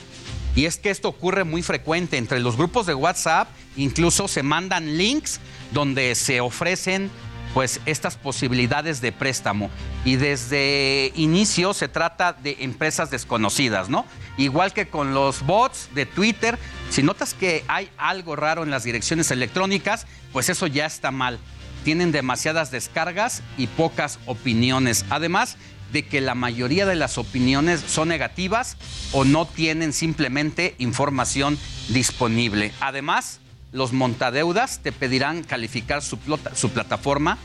y 0.55 0.65
es 0.65 0.77
que 0.77 0.89
esto 0.89 1.09
ocurre 1.09 1.43
muy 1.43 1.63
frecuente 1.63 2.17
entre 2.17 2.39
los 2.39 2.57
grupos 2.57 2.85
de 2.85 2.93
WhatsApp, 2.93 3.47
incluso 3.75 4.27
se 4.27 4.43
mandan 4.43 4.97
links 4.97 5.39
donde 5.71 6.15
se 6.15 6.41
ofrecen 6.41 7.09
pues 7.53 7.79
estas 7.85 8.17
posibilidades 8.17 8.99
de 9.01 9.11
préstamo. 9.11 9.69
Y 10.05 10.15
desde 10.15 11.11
inicio 11.15 11.73
se 11.73 11.87
trata 11.87 12.33
de 12.33 12.57
empresas 12.59 13.11
desconocidas, 13.11 13.89
¿no? 13.89 14.05
Igual 14.37 14.73
que 14.73 14.87
con 14.87 15.13
los 15.13 15.45
bots 15.45 15.89
de 15.93 16.05
Twitter, 16.05 16.57
si 16.89 17.03
notas 17.03 17.33
que 17.33 17.63
hay 17.67 17.89
algo 17.97 18.35
raro 18.35 18.63
en 18.63 18.71
las 18.71 18.83
direcciones 18.83 19.29
electrónicas, 19.29 20.07
pues 20.31 20.49
eso 20.49 20.65
ya 20.67 20.85
está 20.85 21.11
mal. 21.11 21.39
Tienen 21.83 22.11
demasiadas 22.11 22.71
descargas 22.71 23.43
y 23.57 23.67
pocas 23.67 24.19
opiniones. 24.25 25.05
Además, 25.09 25.57
de 25.93 26.03
que 26.05 26.19
la 26.19 26.35
mayoría 26.35 26.85
de 26.85 26.95
las 26.95 27.17
opiniones 27.17 27.79
son 27.87 28.09
negativas 28.09 28.75
o 29.13 29.23
no 29.23 29.45
tienen 29.45 29.93
simplemente 29.93 30.75
información 30.79 31.57
disponible. 31.89 32.73
Además, 32.81 33.39
los 33.71 33.93
montadeudas 33.93 34.79
te 34.81 34.91
pedirán 34.91 35.43
calificar 35.43 36.01
su, 36.01 36.17
su 36.55 36.69
plataforma 36.71 37.37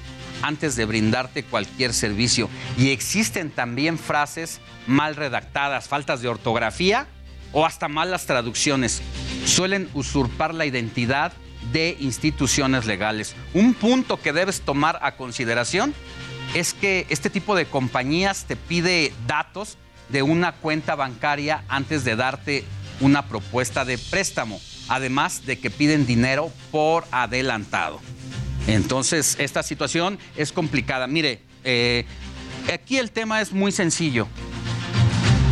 antes 0.42 0.76
de 0.76 0.86
brindarte 0.86 1.42
cualquier 1.42 1.92
servicio. 1.92 2.48
Y 2.78 2.90
existen 2.90 3.50
también 3.50 3.98
frases 3.98 4.60
mal 4.86 5.14
redactadas, 5.14 5.88
faltas 5.88 6.22
de 6.22 6.28
ortografía 6.28 7.06
o 7.52 7.66
hasta 7.66 7.88
malas 7.88 8.26
traducciones. 8.26 9.02
Suelen 9.44 9.88
usurpar 9.94 10.54
la 10.54 10.64
identidad 10.64 11.32
de 11.72 11.96
instituciones 12.00 12.86
legales. 12.86 13.34
Un 13.52 13.74
punto 13.74 14.20
que 14.20 14.32
debes 14.32 14.62
tomar 14.62 14.98
a 15.02 15.16
consideración 15.16 15.94
es 16.54 16.74
que 16.74 17.06
este 17.08 17.30
tipo 17.30 17.54
de 17.54 17.66
compañías 17.66 18.44
te 18.46 18.56
pide 18.56 19.12
datos 19.26 19.76
de 20.08 20.22
una 20.22 20.52
cuenta 20.52 20.94
bancaria 20.94 21.64
antes 21.68 22.04
de 22.04 22.16
darte 22.16 22.64
una 23.00 23.26
propuesta 23.26 23.84
de 23.84 23.98
préstamo, 23.98 24.60
además 24.88 25.44
de 25.46 25.58
que 25.58 25.70
piden 25.70 26.06
dinero 26.06 26.50
por 26.70 27.04
adelantado. 27.10 28.00
Entonces, 28.66 29.36
esta 29.38 29.62
situación 29.62 30.18
es 30.36 30.52
complicada. 30.52 31.06
Mire, 31.06 31.42
eh, 31.64 32.04
aquí 32.72 32.98
el 32.98 33.10
tema 33.10 33.40
es 33.40 33.52
muy 33.52 33.72
sencillo. 33.72 34.26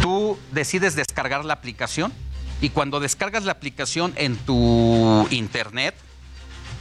Tú 0.03 0.39
decides 0.53 0.97
descargar 0.97 1.45
la 1.45 1.55
aplicación 1.55 2.13
y 2.61 2.71
cuando 2.71 3.01
descargas 3.01 3.45
la 3.45 3.53
aplicación 3.53 4.13
en 4.17 4.37
tu 4.37 5.27
internet, 5.31 5.95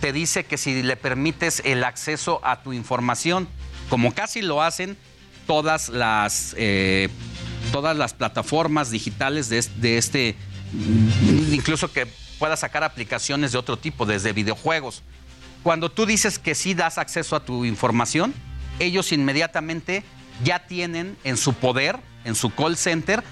te 0.02 0.14
dice 0.14 0.46
que 0.46 0.58
si 0.58 0.84
le 0.84 0.96
permites 0.96 1.62
el 1.66 1.84
acceso 1.84 2.40
a 2.44 2.62
tu 2.62 2.74
información, 2.74 3.48
como 3.90 4.14
casi 4.14 4.42
lo 4.42 4.62
hacen 4.62 4.98
todas 5.48 5.90
las, 5.90 6.56
eh, 6.58 7.10
todas 7.72 7.96
las 7.96 8.14
plataformas 8.14 8.92
digitales 8.92 9.50
de, 9.50 9.64
de 9.78 9.98
este, 9.98 10.36
incluso 11.52 11.92
que 11.92 12.08
pueda 12.40 12.58
sacar 12.58 12.84
aplicaciones 12.84 13.52
de 13.52 13.58
otro 13.58 13.78
tipo, 13.78 14.06
desde 14.06 14.34
videojuegos. 14.34 15.04
Cuando 15.64 15.90
tú 15.90 16.06
dices 16.06 16.38
que 16.38 16.56
sí 16.56 16.74
das 16.74 16.98
acceso 16.98 17.36
a 17.36 17.44
tu 17.44 17.66
información, 17.66 18.34
ellos 18.80 19.12
inmediatamente 19.12 20.04
ya 20.44 20.68
tienen 20.68 21.18
en 21.24 21.38
su 21.38 21.54
poder, 21.54 22.00
en 22.24 22.36
su 22.36 22.54
call 22.54 22.78
center, 22.78 23.24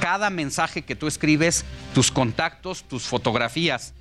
cada 0.00 0.30
mensaje 0.30 0.82
que 0.82 0.94
tú 0.94 1.06
escribes, 1.06 1.64
tus 1.94 2.10
contactos, 2.10 2.84
tus 2.84 3.04
fotografías. 3.04 3.94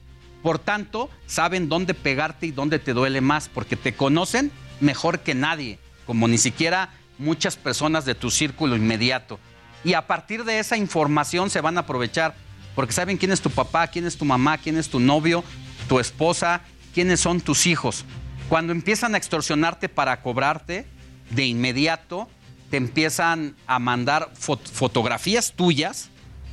Por 0.44 0.60
tanto, 0.60 1.10
saben 1.26 1.70
dónde 1.70 1.94
pegarte 1.94 2.46
y 2.46 2.52
dónde 2.52 2.80
te 2.80 2.94
duele 2.94 3.20
más, 3.22 3.50
porque 3.50 3.76
te 3.76 3.96
conocen 3.96 4.52
mejor 4.80 5.20
que 5.20 5.34
nadie 5.34 5.80
como 6.06 6.28
ni 6.28 6.38
siquiera 6.38 6.90
muchas 7.18 7.56
personas 7.56 8.06
de 8.06 8.16
tu 8.16 8.32
círculo 8.32 8.76
inmediato. 8.76 9.40
Y 9.84 9.94
a 9.94 10.08
partir 10.08 10.44
de 10.44 10.60
esa 10.60 10.78
información 10.78 11.50
se 11.50 11.62
van 11.62 11.78
a 11.78 11.82
aprovechar, 11.82 12.36
porque 12.76 12.94
saben 12.94 13.18
quién 13.18 13.32
es 13.32 13.42
tu 13.42 13.50
papá, 13.50 13.88
quién 13.88 14.06
es 14.06 14.18
tu 14.18 14.26
mamá, 14.26 14.58
quién 14.58 14.78
es 14.78 14.90
tu 14.90 15.00
novio, 15.00 15.44
tu 15.88 16.00
esposa, 16.00 16.62
quiénes 16.94 17.20
son 17.20 17.42
tus 17.42 17.68
hijos. 17.68 18.06
Cuando 18.50 18.74
empiezan 18.74 19.16
a 19.16 19.18
extorsionarte 19.18 19.90
para 19.90 20.22
cobrarte, 20.22 20.88
de 21.30 21.46
inmediato 21.46 22.30
te 22.70 22.78
empiezan 22.78 23.56
a 23.68 23.80
mandar 23.80 24.32
fotografías 24.34 25.54
tuyas 25.54 26.10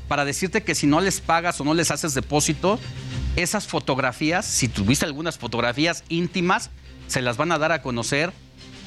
para 0.08 0.24
decirte 0.24 0.62
que 0.62 0.74
si 0.74 0.86
no 0.86 1.00
les 1.00 1.20
pagas 1.20 1.60
o 1.60 1.64
no 1.64 1.74
les 1.74 1.90
haces 1.90 2.12
depósito, 2.14 2.78
esas 3.36 3.66
fotografías, 3.66 4.44
si 4.44 4.68
tuviste 4.68 5.06
algunas 5.06 5.38
fotografías 5.38 6.04
íntimas, 6.08 6.70
se 7.06 7.22
las 7.22 7.38
van 7.38 7.50
a 7.50 7.58
dar 7.58 7.72
a 7.72 7.80
conocer 7.82 8.32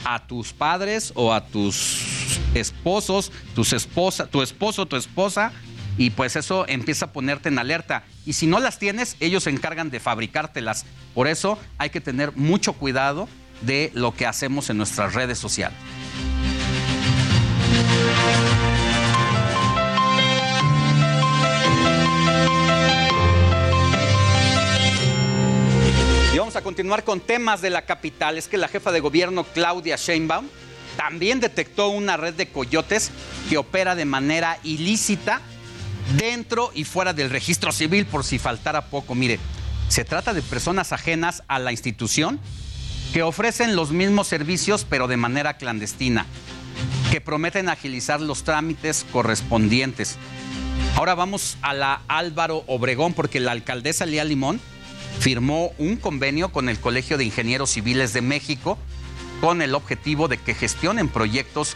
a 0.06 0.26
tus 0.26 0.54
padres 0.54 1.12
o 1.16 1.34
a 1.34 1.46
tus 1.46 2.40
esposos, 2.54 3.32
tus 3.54 3.74
esposa, 3.74 4.28
tu 4.28 4.42
esposo, 4.42 4.86
tu 4.86 4.96
esposa, 4.96 5.52
y 5.98 6.12
pues 6.12 6.36
eso 6.36 6.66
empieza 6.68 7.06
a 7.06 7.12
ponerte 7.12 7.50
en 7.50 7.60
alerta. 7.60 8.04
Y 8.26 8.34
si 8.34 8.48
no 8.48 8.60
las 8.60 8.80
tienes, 8.80 9.18
ellos 9.20 9.44
se 9.44 9.50
encargan 9.50 9.90
de 9.90 10.00
fabricártelas. 10.00 10.86
Por 11.14 11.28
eso 11.28 11.58
hay 11.78 11.90
que 11.90 12.02
tener 12.02 12.36
mucho 12.36 12.74
cuidado 12.74 13.28
de 13.62 13.92
lo 13.94 14.14
que 14.14 14.26
hacemos 14.26 14.70
en 14.70 14.78
nuestras 14.78 15.14
redes 15.14 15.40
sociales. 15.40 15.78
Y 26.36 26.38
vamos 26.38 26.58
a 26.58 26.62
continuar 26.62 27.06
con 27.06 27.22
temas 27.22 27.62
de 27.62 27.70
la 27.70 27.84
capital. 27.84 28.38
Es 28.38 28.50
que 28.50 28.58
la 28.58 28.68
jefa 28.68 28.92
de 28.92 29.00
gobierno 29.00 29.46
Claudia 29.46 29.96
Sheinbaum 29.96 30.50
también 30.98 31.40
detectó 31.40 31.88
una 31.88 32.18
red 32.18 32.34
de 32.34 32.50
coyotes 32.50 33.12
que 33.50 33.58
opera 33.58 33.96
de 33.96 34.04
manera 34.04 34.60
ilícita 34.62 35.40
dentro 36.18 36.72
y 36.76 36.84
fuera 36.84 37.14
del 37.14 37.30
registro 37.30 37.72
civil 37.72 38.06
por 38.06 38.26
si 38.26 38.38
faltara 38.38 38.88
poco. 38.88 39.16
Mire, 39.16 39.40
se 39.88 40.04
trata 40.04 40.34
de 40.34 40.42
personas 40.42 40.92
ajenas 40.92 41.42
a 41.48 41.58
la 41.58 41.72
institución 41.72 42.42
que 43.14 43.24
ofrecen 43.24 43.78
los 43.78 43.92
mismos 43.92 44.28
servicios 44.28 44.86
pero 44.90 45.08
de 45.08 45.16
manera 45.16 45.56
clandestina, 45.56 46.26
que 47.12 47.22
prometen 47.22 47.70
agilizar 47.70 48.20
los 48.20 48.44
trámites 48.44 49.06
correspondientes. 49.14 50.18
Ahora 50.98 51.16
vamos 51.16 51.58
a 51.62 51.74
la 51.74 52.02
Álvaro 52.10 52.66
Obregón 52.68 53.14
porque 53.14 53.40
la 53.40 53.54
alcaldesa 53.54 54.06
Lía 54.06 54.26
Limón 54.26 54.60
firmó 55.20 55.72
un 55.78 55.98
convenio 55.98 56.50
con 56.50 56.70
el 56.70 56.80
Colegio 56.80 57.18
de 57.18 57.26
Ingenieros 57.26 57.72
Civiles 57.72 58.14
de 58.14 58.22
México 58.22 58.78
con 59.42 59.62
el 59.62 59.76
objetivo 59.76 60.28
de 60.28 60.38
que 60.38 60.54
gestionen 60.54 61.10
proyectos 61.10 61.76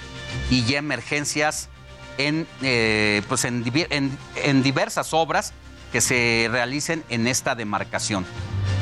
y 0.49 0.73
emergencias 0.73 1.69
en, 2.17 2.47
eh, 2.61 3.21
pues 3.27 3.45
en, 3.45 3.63
en 4.35 4.63
diversas 4.63 5.13
obras 5.13 5.53
que 5.91 6.01
se 6.01 6.47
realicen 6.51 7.03
en 7.09 7.27
esta 7.27 7.55
demarcación. 7.55 8.25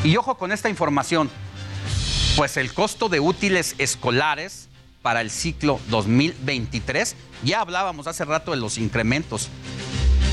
Y 0.04 0.16
ojo 0.18 0.38
con 0.38 0.52
esta 0.52 0.70
información, 0.70 1.30
pues 2.36 2.58
el 2.58 2.74
costo 2.74 3.10
de 3.10 3.20
útiles 3.20 3.76
escolares 3.78 4.68
para 5.02 5.22
el 5.22 5.32
ciclo 5.32 5.80
2023, 5.90 7.16
ya 7.44 7.62
hablábamos 7.62 8.08
hace 8.08 8.26
rato 8.26 8.52
de 8.52 8.58
los 8.58 8.78
incrementos, 8.78 9.50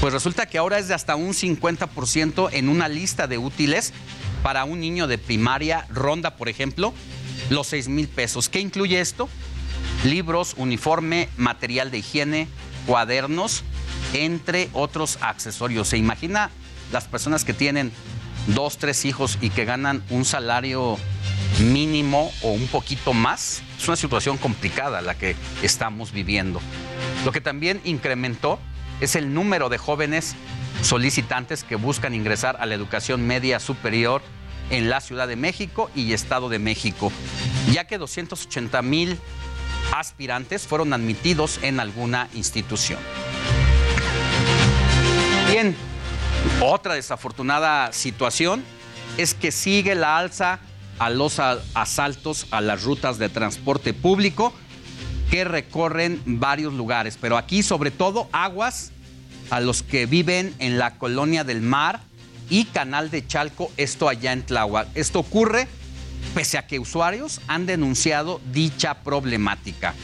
pues 0.00 0.12
resulta 0.12 0.46
que 0.46 0.58
ahora 0.58 0.78
es 0.78 0.88
de 0.88 0.94
hasta 0.94 1.16
un 1.16 1.32
50% 1.32 2.50
en 2.52 2.68
una 2.68 2.88
lista 2.88 3.26
de 3.26 3.38
útiles 3.38 3.92
para 4.44 4.66
un 4.66 4.78
niño 4.78 5.06
de 5.06 5.16
primaria, 5.16 5.86
ronda 5.88 6.36
por 6.36 6.50
ejemplo, 6.50 6.92
los 7.48 7.66
6 7.68 7.88
mil 7.88 8.08
pesos. 8.08 8.50
¿Qué 8.50 8.60
incluye 8.60 9.00
esto? 9.00 9.30
Libros, 10.04 10.52
uniforme, 10.58 11.30
material 11.38 11.90
de 11.90 11.98
higiene, 11.98 12.46
cuadernos, 12.86 13.64
entre 14.12 14.68
otros 14.74 15.16
accesorios. 15.22 15.88
¿Se 15.88 15.96
imagina 15.96 16.50
las 16.92 17.08
personas 17.08 17.42
que 17.46 17.54
tienen 17.54 17.90
dos, 18.48 18.76
tres 18.76 19.06
hijos 19.06 19.38
y 19.40 19.48
que 19.48 19.64
ganan 19.64 20.04
un 20.10 20.26
salario 20.26 20.98
mínimo 21.60 22.30
o 22.42 22.50
un 22.50 22.66
poquito 22.66 23.14
más? 23.14 23.62
Es 23.78 23.88
una 23.88 23.96
situación 23.96 24.36
complicada 24.36 25.00
la 25.00 25.14
que 25.14 25.36
estamos 25.62 26.12
viviendo. 26.12 26.60
Lo 27.24 27.32
que 27.32 27.40
también 27.40 27.80
incrementó 27.84 28.58
es 29.00 29.16
el 29.16 29.32
número 29.32 29.70
de 29.70 29.78
jóvenes 29.78 30.36
solicitantes 30.82 31.64
que 31.64 31.76
buscan 31.76 32.12
ingresar 32.14 32.58
a 32.60 32.66
la 32.66 32.74
educación 32.74 33.26
media 33.26 33.58
superior 33.58 34.20
en 34.70 34.90
la 34.90 35.00
Ciudad 35.00 35.28
de 35.28 35.36
México 35.36 35.90
y 35.94 36.12
Estado 36.12 36.48
de 36.48 36.58
México, 36.58 37.12
ya 37.72 37.86
que 37.86 37.98
280 37.98 38.82
mil 38.82 39.18
aspirantes 39.92 40.66
fueron 40.66 40.92
admitidos 40.92 41.58
en 41.62 41.80
alguna 41.80 42.28
institución. 42.34 42.98
Bien, 45.50 45.76
otra 46.60 46.94
desafortunada 46.94 47.92
situación 47.92 48.64
es 49.18 49.34
que 49.34 49.52
sigue 49.52 49.94
la 49.94 50.18
alza 50.18 50.58
a 50.98 51.10
los 51.10 51.38
asaltos 51.38 52.46
a 52.50 52.60
las 52.60 52.84
rutas 52.84 53.18
de 53.18 53.28
transporte 53.28 53.94
público 53.94 54.52
que 55.30 55.44
recorren 55.44 56.20
varios 56.24 56.72
lugares, 56.72 57.18
pero 57.20 57.36
aquí 57.36 57.62
sobre 57.62 57.90
todo 57.90 58.28
aguas 58.32 58.92
a 59.50 59.60
los 59.60 59.82
que 59.82 60.06
viven 60.06 60.54
en 60.58 60.78
la 60.78 60.96
colonia 60.98 61.44
del 61.44 61.60
mar 61.60 62.00
y 62.50 62.66
Canal 62.66 63.10
de 63.10 63.26
Chalco, 63.26 63.70
esto 63.76 64.08
allá 64.08 64.32
en 64.32 64.44
Tláhuac. 64.44 64.88
Esto 64.94 65.20
ocurre 65.20 65.68
pese 66.34 66.58
a 66.58 66.66
que 66.66 66.78
usuarios 66.78 67.40
han 67.46 67.66
denunciado 67.66 68.40
dicha 68.52 69.02
problemática. 69.02 69.94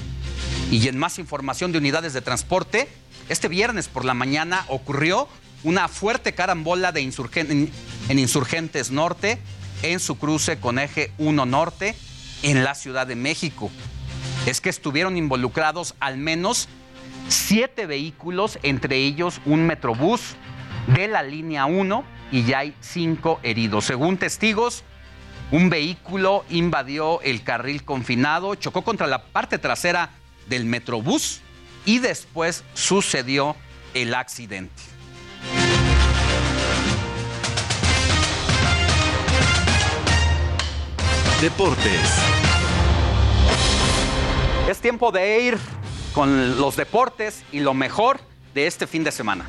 Y 0.71 0.87
en 0.87 0.99
más 0.99 1.19
información 1.19 1.73
de 1.73 1.79
unidades 1.79 2.13
de 2.13 2.21
transporte, 2.21 2.89
este 3.29 3.49
viernes 3.49 3.89
por 3.89 4.05
la 4.05 4.15
mañana 4.15 4.65
ocurrió 4.69 5.29
una 5.65 5.89
fuerte 5.89 6.33
carambola 6.33 6.93
de 6.93 7.01
en 7.01 8.19
Insurgentes 8.19 8.91
Norte 8.91 9.39
en 9.83 10.01
su 10.01 10.19
cruce 10.19 10.59
con 10.59 10.79
eje 10.79 11.13
1 11.19 11.47
Norte 11.47 11.95
en 12.43 12.65
la 12.65 12.75
Ciudad 12.75 13.07
de 13.07 13.17
México. 13.17 13.71
Es 14.47 14.61
que 14.61 14.71
estuvieron 14.71 15.17
involucrados 15.17 15.95
al 16.01 16.17
menos 16.17 16.69
siete 17.29 17.87
vehículos, 17.87 18.59
entre 18.63 18.97
ellos 18.97 19.41
un 19.45 19.67
metrobús 19.67 20.37
de 20.95 21.09
la 21.09 21.23
línea 21.23 21.67
1 21.67 22.05
y 22.33 22.45
ya 22.45 22.61
hay 22.61 22.75
cinco 22.81 23.41
heridos. 23.43 23.85
Según 23.85 24.17
testigos, 24.17 24.85
un 25.51 25.69
vehículo 25.69 26.45
invadió 26.49 27.21
el 27.23 27.43
carril 27.43 27.85
confinado, 27.85 28.55
chocó 28.55 28.83
contra 28.83 29.07
la 29.07 29.25
parte 29.25 29.59
trasera 29.59 30.11
del 30.49 30.65
metrobús 30.65 31.41
y 31.85 31.99
después 31.99 32.65
sucedió 32.75 33.57
el 33.95 34.15
accidente. 34.15 34.83
Deportes. 41.41 42.01
Es 44.69 44.79
tiempo 44.79 45.11
de 45.11 45.41
ir 45.41 45.59
con 46.13 46.61
los 46.61 46.77
deportes 46.77 47.45
y 47.51 47.61
lo 47.61 47.73
mejor 47.73 48.21
de 48.55 48.67
este 48.67 48.87
fin 48.87 49.05
de 49.05 49.11
semana. 49.11 49.49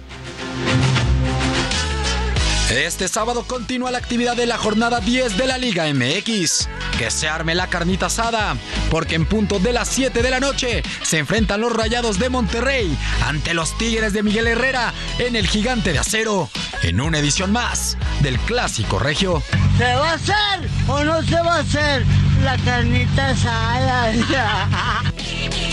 Este 2.72 3.10
sábado 3.10 3.44
continúa 3.46 3.92
la 3.92 3.98
actividad 3.98 4.38
de 4.38 4.46
la 4.46 4.58
jornada 4.58 5.02
10 5.02 5.36
de 5.36 5.46
la 5.46 5.58
Liga 5.58 5.94
MX. 5.94 6.70
Que 6.98 7.12
se 7.12 7.28
arme 7.28 7.54
la 7.54 7.68
carnita 7.68 8.06
asada, 8.06 8.56
porque 8.90 9.16
en 9.16 9.26
punto 9.26 9.60
de 9.60 9.74
las 9.74 9.90
7 9.90 10.22
de 10.24 10.30
la 10.30 10.40
noche 10.40 10.82
se 11.02 11.18
enfrentan 11.18 11.60
los 11.60 11.74
Rayados 11.74 12.18
de 12.18 12.30
Monterrey 12.30 12.98
ante 13.26 13.54
los 13.54 13.78
Tigres 13.78 14.14
de 14.14 14.24
Miguel 14.24 14.48
Herrera 14.48 14.94
en 15.20 15.36
el 15.36 15.48
Gigante 15.48 15.92
de 15.92 16.00
Acero, 16.00 16.50
en 16.82 17.02
una 17.02 17.20
edición 17.20 17.52
más 17.52 17.98
del 18.22 18.40
Clásico 18.40 19.00
Regio. 19.00 19.44
¿Se 19.78 19.84
va 19.84 20.12
a 20.12 20.14
hacer 20.14 20.70
o 20.88 21.04
no 21.04 21.22
se 21.24 21.42
va 21.42 21.58
a 21.58 21.60
hacer 21.60 22.06
la 22.42 22.58
carnita 22.60 23.32
asada? 23.32 24.14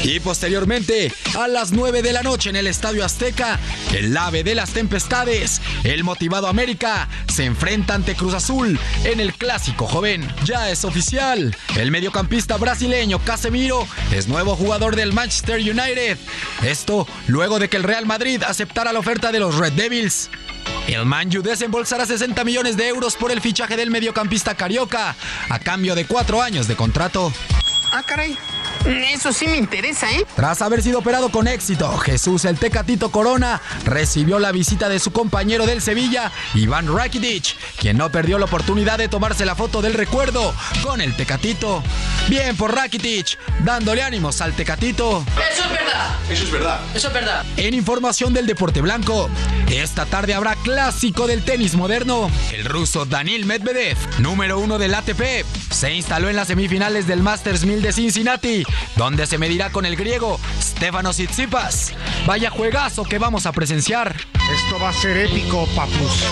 Y 0.03 0.21
posteriormente, 0.21 1.13
a 1.39 1.49
las 1.49 1.73
9 1.73 2.03
de 2.03 2.13
la 2.13 2.23
noche 2.23 2.51
en 2.51 2.57
el 2.57 2.67
Estadio 2.67 3.05
Azteca, 3.05 3.59
el 3.95 4.17
ave 4.17 4.43
de 4.45 4.55
las 4.55 4.71
tempestades, 4.71 5.61
el 5.85 6.05
motivado 6.05 6.47
América, 6.47 6.88
se 7.29 7.45
enfrenta 7.45 7.95
ante 7.95 8.15
Cruz 8.15 8.35
Azul 8.35 8.79
en 9.05 9.21
el 9.21 9.35
clásico 9.35 9.87
joven. 9.87 10.27
Ya 10.45 10.71
es 10.71 10.85
oficial, 10.85 11.57
el 11.77 11.91
mediocampista 11.91 12.57
brasileño 12.57 13.19
Casemiro 13.19 13.87
es 14.13 14.29
nuevo 14.29 14.57
jugador 14.57 14.97
del 14.97 15.13
Manchester 15.13 15.61
United. 15.61 16.19
Esto 16.63 17.07
luego 17.27 17.59
de 17.59 17.69
que 17.69 17.77
el 17.77 17.83
Real 17.83 18.07
Madrid 18.07 18.43
aceptara 18.43 18.93
la 18.93 18.99
oferta 18.99 19.33
de 19.33 19.41
los 19.41 19.57
Red 19.57 19.73
Devils. 19.73 20.31
El 20.87 21.05
Manju 21.05 21.43
desembolsará 21.43 22.07
60 22.07 22.45
millones 22.45 22.77
de 22.77 22.89
euros 22.89 23.17
por 23.17 23.31
el 23.31 23.41
fichaje 23.41 23.77
del 23.77 23.91
mediocampista 23.91 24.55
carioca, 24.55 25.15
a 25.49 25.59
cambio 25.59 25.95
de 25.95 26.07
cuatro 26.07 26.41
años 26.41 26.67
de 26.67 26.77
contrato. 26.77 27.33
Ah, 27.91 28.03
caray. 28.03 28.37
Eso 28.85 29.33
sí 29.33 29.47
me 29.49 29.57
interesa, 29.57 30.11
¿eh? 30.13 30.25
Tras 30.37 30.63
haber 30.63 30.83
sido 30.83 31.01
operado 31.01 31.31
con 31.31 31.49
éxito, 31.49 31.97
Jesús 31.99 32.45
el 32.45 32.59
Tecatito 32.59 33.11
Corona 33.11 33.61
recibió 33.85 34.39
la 34.39 34.53
visita 34.53 34.89
de 34.89 34.99
su 34.99 35.11
compañero 35.11 35.67
del 35.67 35.83
Sevilla, 35.83 36.31
Iván 36.55 36.95
Rakitic, 36.95 37.57
quien 37.79 37.97
no 37.99 38.11
perdió 38.11 38.39
la 38.39 38.45
oportunidad 38.45 38.99
de 38.99 39.09
tomarse 39.09 39.45
la 39.45 39.55
foto 39.55 39.83
del 39.83 39.95
recuerdo 39.95 40.55
con 40.83 41.01
el 41.01 41.17
Tecatito. 41.17 41.83
Bien 42.29 42.57
por 42.57 42.75
Rakitic, 42.75 43.39
dándole 43.65 44.03
ánimos 44.03 44.41
al 44.41 44.53
Tecatito. 44.55 45.25
Eso 45.53 45.65
es 45.65 45.71
verdad. 45.71 46.17
Eso 46.31 46.45
es 46.45 46.51
verdad. 46.51 46.81
Eso 46.95 47.09
es 47.09 47.15
verdad. 47.15 47.45
En 47.57 47.75
información 47.75 48.33
del 48.33 48.47
deporte 48.47 48.81
blanco, 48.81 49.29
esta 49.71 50.07
tarde 50.07 50.35
habrá 50.35 50.55
clásico 50.57 51.27
del 51.27 51.43
tenis 51.43 51.75
moderno. 51.75 52.31
El 52.53 52.65
ruso 52.65 53.07
Daniel 53.07 53.45
Medvedev, 53.45 53.97
número 54.19 54.59
uno 54.59 54.79
del 54.79 54.95
ATP, 54.95 55.45
se 55.71 55.93
instaló 55.95 56.29
en 56.29 56.37
las 56.37 56.49
semifinales 56.49 57.07
del 57.07 57.23
Masters 57.23 57.65
1000 57.65 57.78
de 57.83 57.93
Cincinnati 57.93 58.65
donde 58.97 59.27
se 59.27 59.39
medirá 59.39 59.71
con 59.71 59.87
el 59.87 59.97
griego 59.97 60.41
Stefanos 60.61 61.17
Tsitsipas. 61.17 61.93
Vaya 62.27 62.51
juegazo 62.51 63.05
que 63.05 63.19
vamos 63.19 63.47
a 63.47 63.53
presenciar. 63.53 64.17
Esto 64.53 64.79
va 64.83 64.91
a 64.91 64.93
ser 64.93 65.17
épico, 65.17 65.67
papus. 65.75 66.25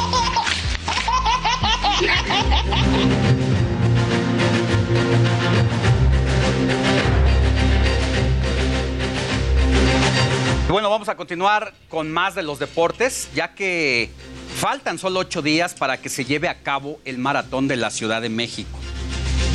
Y 10.68 10.72
bueno, 10.72 10.90
vamos 10.90 11.08
a 11.08 11.16
continuar 11.16 11.72
con 11.88 12.10
más 12.10 12.34
de 12.34 12.42
los 12.42 12.58
deportes, 12.58 13.28
ya 13.34 13.54
que 13.54 14.10
faltan 14.56 14.98
solo 14.98 15.20
ocho 15.20 15.40
días 15.40 15.74
para 15.74 15.98
que 15.98 16.08
se 16.08 16.24
lleve 16.24 16.48
a 16.48 16.62
cabo 16.62 16.98
el 17.04 17.18
maratón 17.18 17.68
de 17.68 17.76
la 17.76 17.90
Ciudad 17.90 18.20
de 18.20 18.28
México. 18.28 18.76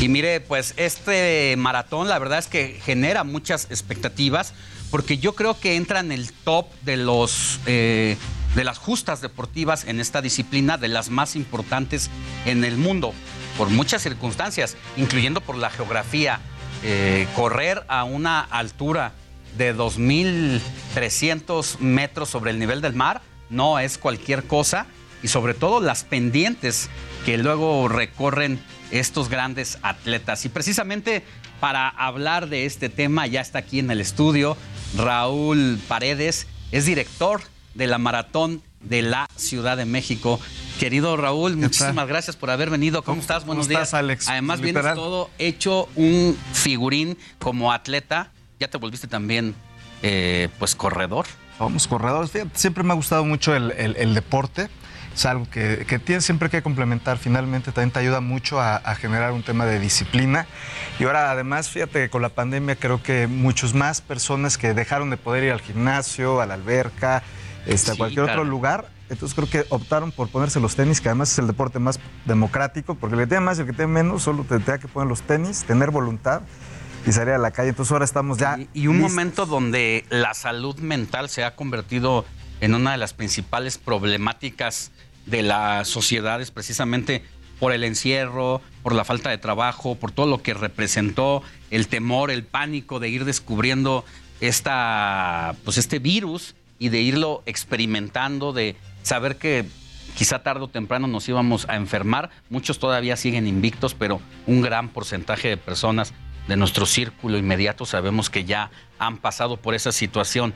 Y 0.01 0.09
mire, 0.09 0.41
pues 0.41 0.73
este 0.77 1.55
maratón 1.57 2.07
la 2.07 2.17
verdad 2.17 2.39
es 2.39 2.47
que 2.47 2.79
genera 2.83 3.23
muchas 3.23 3.65
expectativas, 3.65 4.55
porque 4.89 5.19
yo 5.19 5.35
creo 5.35 5.59
que 5.59 5.75
entra 5.75 5.99
en 5.99 6.11
el 6.11 6.33
top 6.33 6.65
de 6.81 6.97
los 6.97 7.59
eh, 7.67 8.17
de 8.55 8.63
las 8.63 8.79
justas 8.79 9.21
deportivas 9.21 9.85
en 9.85 9.99
esta 9.99 10.23
disciplina, 10.23 10.79
de 10.79 10.87
las 10.87 11.11
más 11.11 11.35
importantes 11.35 12.09
en 12.47 12.63
el 12.63 12.77
mundo, 12.77 13.13
por 13.59 13.69
muchas 13.69 14.01
circunstancias, 14.01 14.75
incluyendo 14.97 15.39
por 15.39 15.55
la 15.55 15.69
geografía. 15.69 16.39
Eh, 16.83 17.27
correr 17.35 17.83
a 17.87 18.03
una 18.03 18.39
altura 18.39 19.11
de 19.55 19.75
2.300 19.75 21.77
metros 21.77 22.27
sobre 22.27 22.49
el 22.49 22.57
nivel 22.57 22.81
del 22.81 22.95
mar 22.95 23.21
no 23.51 23.77
es 23.77 23.99
cualquier 23.99 24.45
cosa 24.45 24.87
y 25.21 25.27
sobre 25.27 25.53
todo 25.53 25.79
las 25.79 26.03
pendientes 26.03 26.89
que 27.23 27.37
luego 27.37 27.87
recorren 27.87 28.59
estos 28.91 29.29
grandes 29.29 29.77
atletas. 29.81 30.45
Y 30.45 30.49
precisamente 30.49 31.23
para 31.59 31.87
hablar 31.89 32.49
de 32.49 32.65
este 32.65 32.89
tema 32.89 33.27
ya 33.27 33.41
está 33.41 33.59
aquí 33.59 33.79
en 33.79 33.91
el 33.91 34.01
estudio 34.01 34.57
Raúl 34.97 35.79
Paredes, 35.87 36.47
es 36.71 36.85
director 36.85 37.41
de 37.75 37.87
la 37.87 37.97
Maratón 37.97 38.61
de 38.81 39.01
la 39.01 39.27
Ciudad 39.35 39.77
de 39.77 39.85
México. 39.85 40.39
Querido 40.79 41.15
Raúl, 41.17 41.55
muchísimas 41.55 42.07
gracias 42.07 42.35
por 42.35 42.49
haber 42.49 42.69
venido. 42.69 43.03
¿Cómo, 43.03 43.21
estás? 43.21 43.45
Buenos 43.45 43.65
¿Cómo 43.67 43.69
días. 43.77 43.83
estás, 43.89 43.99
Alex? 43.99 44.27
Además, 44.27 44.59
Literal. 44.59 44.83
vienes 44.95 44.95
todo 44.95 45.29
hecho 45.37 45.87
un 45.95 46.35
figurín 46.53 47.17
como 47.39 47.71
atleta. 47.71 48.31
Ya 48.59 48.67
te 48.69 48.77
volviste 48.77 49.07
también, 49.07 49.53
eh, 50.01 50.49
pues, 50.59 50.75
corredor. 50.75 51.25
Somos 51.57 51.87
corredores. 51.87 52.31
Fíjate, 52.31 52.57
siempre 52.57 52.83
me 52.83 52.91
ha 52.91 52.95
gustado 52.95 53.23
mucho 53.23 53.55
el, 53.55 53.71
el- 53.71 53.95
el 53.97 54.13
deporte. 54.15 54.69
Es 55.13 55.25
algo 55.25 55.45
que, 55.49 55.85
que 55.87 55.99
tienes 55.99 56.23
siempre 56.23 56.49
que 56.49 56.61
complementar. 56.61 57.17
Finalmente 57.17 57.71
también 57.71 57.91
te 57.91 57.99
ayuda 57.99 58.21
mucho 58.21 58.61
a, 58.61 58.77
a 58.77 58.95
generar 58.95 59.33
un 59.33 59.43
tema 59.43 59.65
de 59.65 59.79
disciplina. 59.79 60.45
Y 60.99 61.03
ahora 61.03 61.31
además, 61.31 61.69
fíjate 61.69 62.03
que 62.03 62.09
con 62.09 62.21
la 62.21 62.29
pandemia 62.29 62.75
creo 62.75 63.03
que 63.03 63.27
muchos 63.27 63.73
más 63.73 64.01
personas 64.01 64.57
que 64.57 64.73
dejaron 64.73 65.09
de 65.09 65.17
poder 65.17 65.43
ir 65.43 65.51
al 65.51 65.61
gimnasio, 65.61 66.41
a 66.41 66.45
la 66.45 66.53
alberca, 66.53 67.23
este, 67.65 67.91
a 67.91 67.95
cualquier 67.95 68.21
otro 68.21 68.43
lugar. 68.43 68.89
Entonces 69.09 69.35
creo 69.35 69.49
que 69.49 69.65
optaron 69.69 70.13
por 70.13 70.29
ponerse 70.29 70.61
los 70.61 70.77
tenis, 70.77 71.01
que 71.01 71.09
además 71.09 71.33
es 71.33 71.39
el 71.39 71.47
deporte 71.47 71.79
más 71.79 71.99
democrático, 72.23 72.95
porque 72.95 73.15
el 73.15 73.21
que 73.23 73.27
tiene 73.27 73.41
más 73.43 73.57
y 73.57 73.61
el 73.61 73.67
que 73.67 73.73
tiene 73.73 73.91
menos, 73.91 74.23
solo 74.23 74.45
te 74.45 74.57
tenga 74.59 74.77
que 74.77 74.87
poner 74.87 75.09
los 75.09 75.21
tenis, 75.23 75.65
tener 75.65 75.91
voluntad 75.91 76.43
y 77.05 77.11
salir 77.11 77.33
a 77.33 77.37
la 77.37 77.51
calle. 77.51 77.69
Entonces 77.69 77.91
ahora 77.91 78.05
estamos 78.05 78.37
ya... 78.37 78.57
Y 78.73 78.87
un 78.87 78.99
listos. 78.99 79.11
momento 79.11 79.45
donde 79.45 80.05
la 80.09 80.33
salud 80.33 80.77
mental 80.79 81.27
se 81.27 81.43
ha 81.43 81.57
convertido 81.57 82.23
en 82.61 82.73
una 82.75 82.91
de 82.91 82.97
las 82.97 83.13
principales 83.13 83.77
problemáticas 83.77 84.91
de 85.25 85.41
las 85.43 85.87
sociedades, 85.87 86.51
precisamente 86.51 87.23
por 87.59 87.73
el 87.73 87.83
encierro, 87.83 88.61
por 88.81 88.93
la 88.93 89.03
falta 89.03 89.29
de 89.29 89.37
trabajo, 89.37 89.95
por 89.95 90.11
todo 90.11 90.25
lo 90.25 90.41
que 90.41 90.53
representó 90.53 91.43
el 91.69 91.87
temor, 91.87 92.31
el 92.31 92.43
pánico 92.43 92.99
de 92.99 93.09
ir 93.09 93.25
descubriendo 93.25 94.05
esta, 94.39 95.55
pues 95.63 95.77
este 95.77 95.99
virus 95.99 96.55
y 96.79 96.89
de 96.89 97.01
irlo 97.01 97.43
experimentando, 97.45 98.53
de 98.53 98.75
saber 99.03 99.37
que 99.37 99.65
quizá 100.15 100.41
tarde 100.41 100.63
o 100.63 100.67
temprano 100.67 101.07
nos 101.07 101.29
íbamos 101.29 101.69
a 101.69 101.75
enfermar. 101.75 102.31
Muchos 102.49 102.79
todavía 102.79 103.15
siguen 103.15 103.47
invictos, 103.47 103.93
pero 103.93 104.21
un 104.47 104.61
gran 104.61 104.89
porcentaje 104.89 105.49
de 105.49 105.57
personas 105.57 106.13
de 106.47 106.57
nuestro 106.57 106.85
círculo 106.85 107.37
inmediato 107.37 107.85
sabemos 107.85 108.29
que 108.29 108.45
ya 108.45 108.71
han 108.97 109.17
pasado 109.17 109.57
por 109.57 109.75
esa 109.75 109.91
situación. 109.91 110.53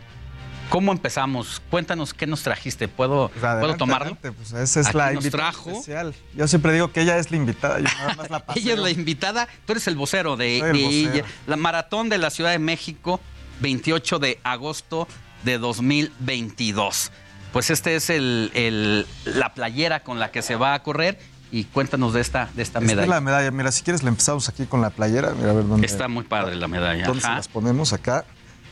¿Cómo 0.70 0.92
empezamos? 0.92 1.62
Cuéntanos 1.70 2.14
qué 2.14 2.28
nos 2.28 2.42
trajiste. 2.44 2.88
¿Puedo, 2.88 3.30
Pues 3.30 3.44
adelante, 3.44 3.66
¿puedo 3.66 3.78
tomarlo? 3.78 4.06
adelante, 4.18 4.32
pues 4.32 4.52
esa 4.52 4.80
es 4.82 4.88
Aquí 4.88 4.98
la 4.98 5.06
nos 5.14 5.24
invitación 5.26 5.52
trajo. 5.54 5.70
especial. 5.72 6.14
Yo 6.36 6.48
siempre 6.48 6.74
digo 6.74 6.92
que 6.92 7.02
ella 7.02 7.18
es 7.18 7.32
la 7.32 7.38
invitada, 7.38 7.78
yo 7.80 7.86
nada 7.86 8.16
más 8.16 8.30
la 8.30 8.46
paseo. 8.46 8.62
Ella 8.64 8.74
es 8.74 8.80
la 8.80 8.90
invitada, 8.90 9.48
tú 9.66 9.72
eres 9.74 9.88
el 9.88 9.96
vocero 9.96 10.36
de, 10.36 10.60
Soy 10.60 10.70
el 10.72 10.78
de 10.78 10.84
vocero. 10.84 11.14
ella. 11.14 11.26
La 11.48 11.56
maratón 11.56 12.10
de 12.10 12.18
la 12.18 12.30
Ciudad 12.30 12.52
de 12.52 12.60
México, 12.60 13.22
28 13.62 14.20
de 14.20 14.40
agosto 14.44 15.08
de 15.44 15.58
2022. 15.60 17.12
Pues 17.54 17.70
este 17.70 17.96
es 17.96 18.10
el, 18.10 18.52
el- 18.54 19.08
la 19.26 19.54
playera 19.54 20.02
con 20.02 20.20
la 20.20 20.32
que 20.32 20.42
se 20.42 20.56
va 20.58 20.74
a 20.74 20.84
correr 20.84 21.18
y 21.52 21.64
cuéntanos 21.66 22.14
de 22.14 22.20
esta, 22.20 22.50
de 22.54 22.64
esta 22.64 22.80
Esta 22.80 22.80
es 22.80 22.86
medalla. 22.86 23.08
la 23.08 23.22
medalla. 23.22 23.52
Mira, 23.52 23.72
si 23.72 23.84
quieres, 23.84 24.04
la 24.04 24.10
empezamos 24.10 24.50
aquí 24.50 24.66
con 24.66 24.82
la 24.82 24.90
playera. 24.90 25.32
Mira, 25.38 25.52
a 25.52 25.54
ver 25.54 25.68
dónde. 25.68 25.86
Está 25.88 26.08
muy 26.10 26.26
padre 26.26 26.56
la 26.56 26.68
medalla. 26.68 27.06
¿Dónde 27.06 27.22
se 27.22 27.28
ajá. 27.28 27.38
las 27.38 27.48
ponemos 27.48 27.94
acá? 27.94 28.26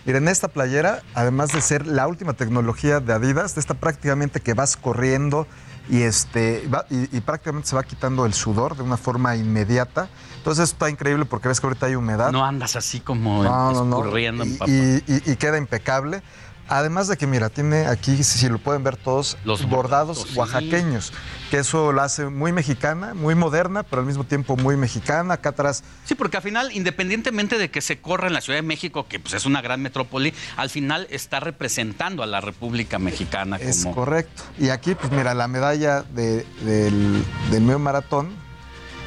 Miren, 0.06 0.28
esta 0.28 0.50
playera, 0.50 1.02
además 1.16 1.52
de 1.54 1.62
ser 1.62 1.88
la 1.88 2.08
última 2.08 2.34
tecnología 2.34 3.00
de 3.00 3.14
Adidas, 3.14 3.56
de 3.56 3.62
esta 3.62 3.74
prácticamente 3.76 4.42
que 4.42 4.54
vas 4.54 4.76
corriendo 4.76 5.48
y, 5.90 6.02
este, 6.02 6.68
va- 6.68 6.86
y, 6.90 7.16
y 7.16 7.22
prácticamente 7.22 7.70
se 7.70 7.76
va 7.78 7.84
quitando 7.84 8.26
el 8.26 8.34
sudor 8.34 8.76
de 8.76 8.84
una 8.84 8.98
forma 8.98 9.36
inmediata. 9.38 10.10
Entonces 10.38 10.70
está 10.72 10.90
increíble 10.90 11.24
porque 11.24 11.48
ves 11.48 11.62
que 11.62 11.68
ahorita 11.68 11.86
hay 11.86 11.96
humedad. 11.96 12.34
No 12.34 12.44
andas 12.44 12.76
así 12.76 13.00
como 13.00 13.44
No, 13.44 13.72
no, 13.72 13.86
no. 13.86 13.98
escurriendo, 14.00 14.44
Y, 14.46 14.54
papá. 14.58 14.70
y- 14.70 15.04
y- 15.08 15.32
y 15.32 15.36
queda 15.38 15.58
impecable. 15.58 16.22
Además 16.70 17.08
de 17.08 17.18
que, 17.18 17.28
mira, 17.28 17.50
tiene 17.50 17.88
aquí, 17.88 18.24
si 18.24 18.40
si 18.40 18.50
lo 18.50 18.58
pueden 18.58 18.84
ver 18.84 18.96
todos, 18.98 19.38
Los 19.44 19.62
bordados 19.68 20.18
bordados, 20.18 20.26
sí. 20.30 20.38
oaxaqueños, 20.38 21.12
que 21.52 21.58
eso 21.60 21.92
la 21.92 22.06
hace 22.06 22.26
muy 22.30 22.52
mexicana, 22.52 23.14
muy 23.14 23.36
moderna, 23.36 23.84
pero 23.84 24.02
al 24.02 24.06
mismo 24.08 24.24
tiempo 24.24 24.56
muy 24.56 24.78
mexicana. 24.78 25.34
Acá 25.36 25.50
atrás 25.50 25.84
Sí, 26.06 26.16
porque 26.16 26.38
al 26.38 26.44
final, 26.44 26.72
independientemente 26.72 27.58
de 27.58 27.70
que 27.70 27.82
se 27.82 28.00
corra 28.00 28.28
en 28.28 28.34
la 28.34 28.42
Ciudad 28.42 28.58
de 28.58 28.64
México, 28.64 29.08
que 29.08 29.20
pues 29.20 29.34
es 29.34 29.46
una 29.46 29.62
gran 29.62 29.82
metrópoli, 29.82 30.34
al 30.58 30.70
final 30.70 31.06
está 31.10 31.40
representando 31.40 32.24
a 32.24 32.26
la 32.28 32.40
República 32.42 32.98
Mexicana 32.98 33.58
Es 33.58 33.84
como 33.84 33.96
correcto. 33.96 34.44
Y 34.58 34.70
aquí, 34.70 34.96
pues 34.96 35.12
mira, 35.12 35.34
la 35.34 35.48
medalla 35.48 36.04
de- 36.04 36.46
del, 36.64 37.24
del 37.52 37.62
medio 37.62 37.80
maratón, 37.80 38.32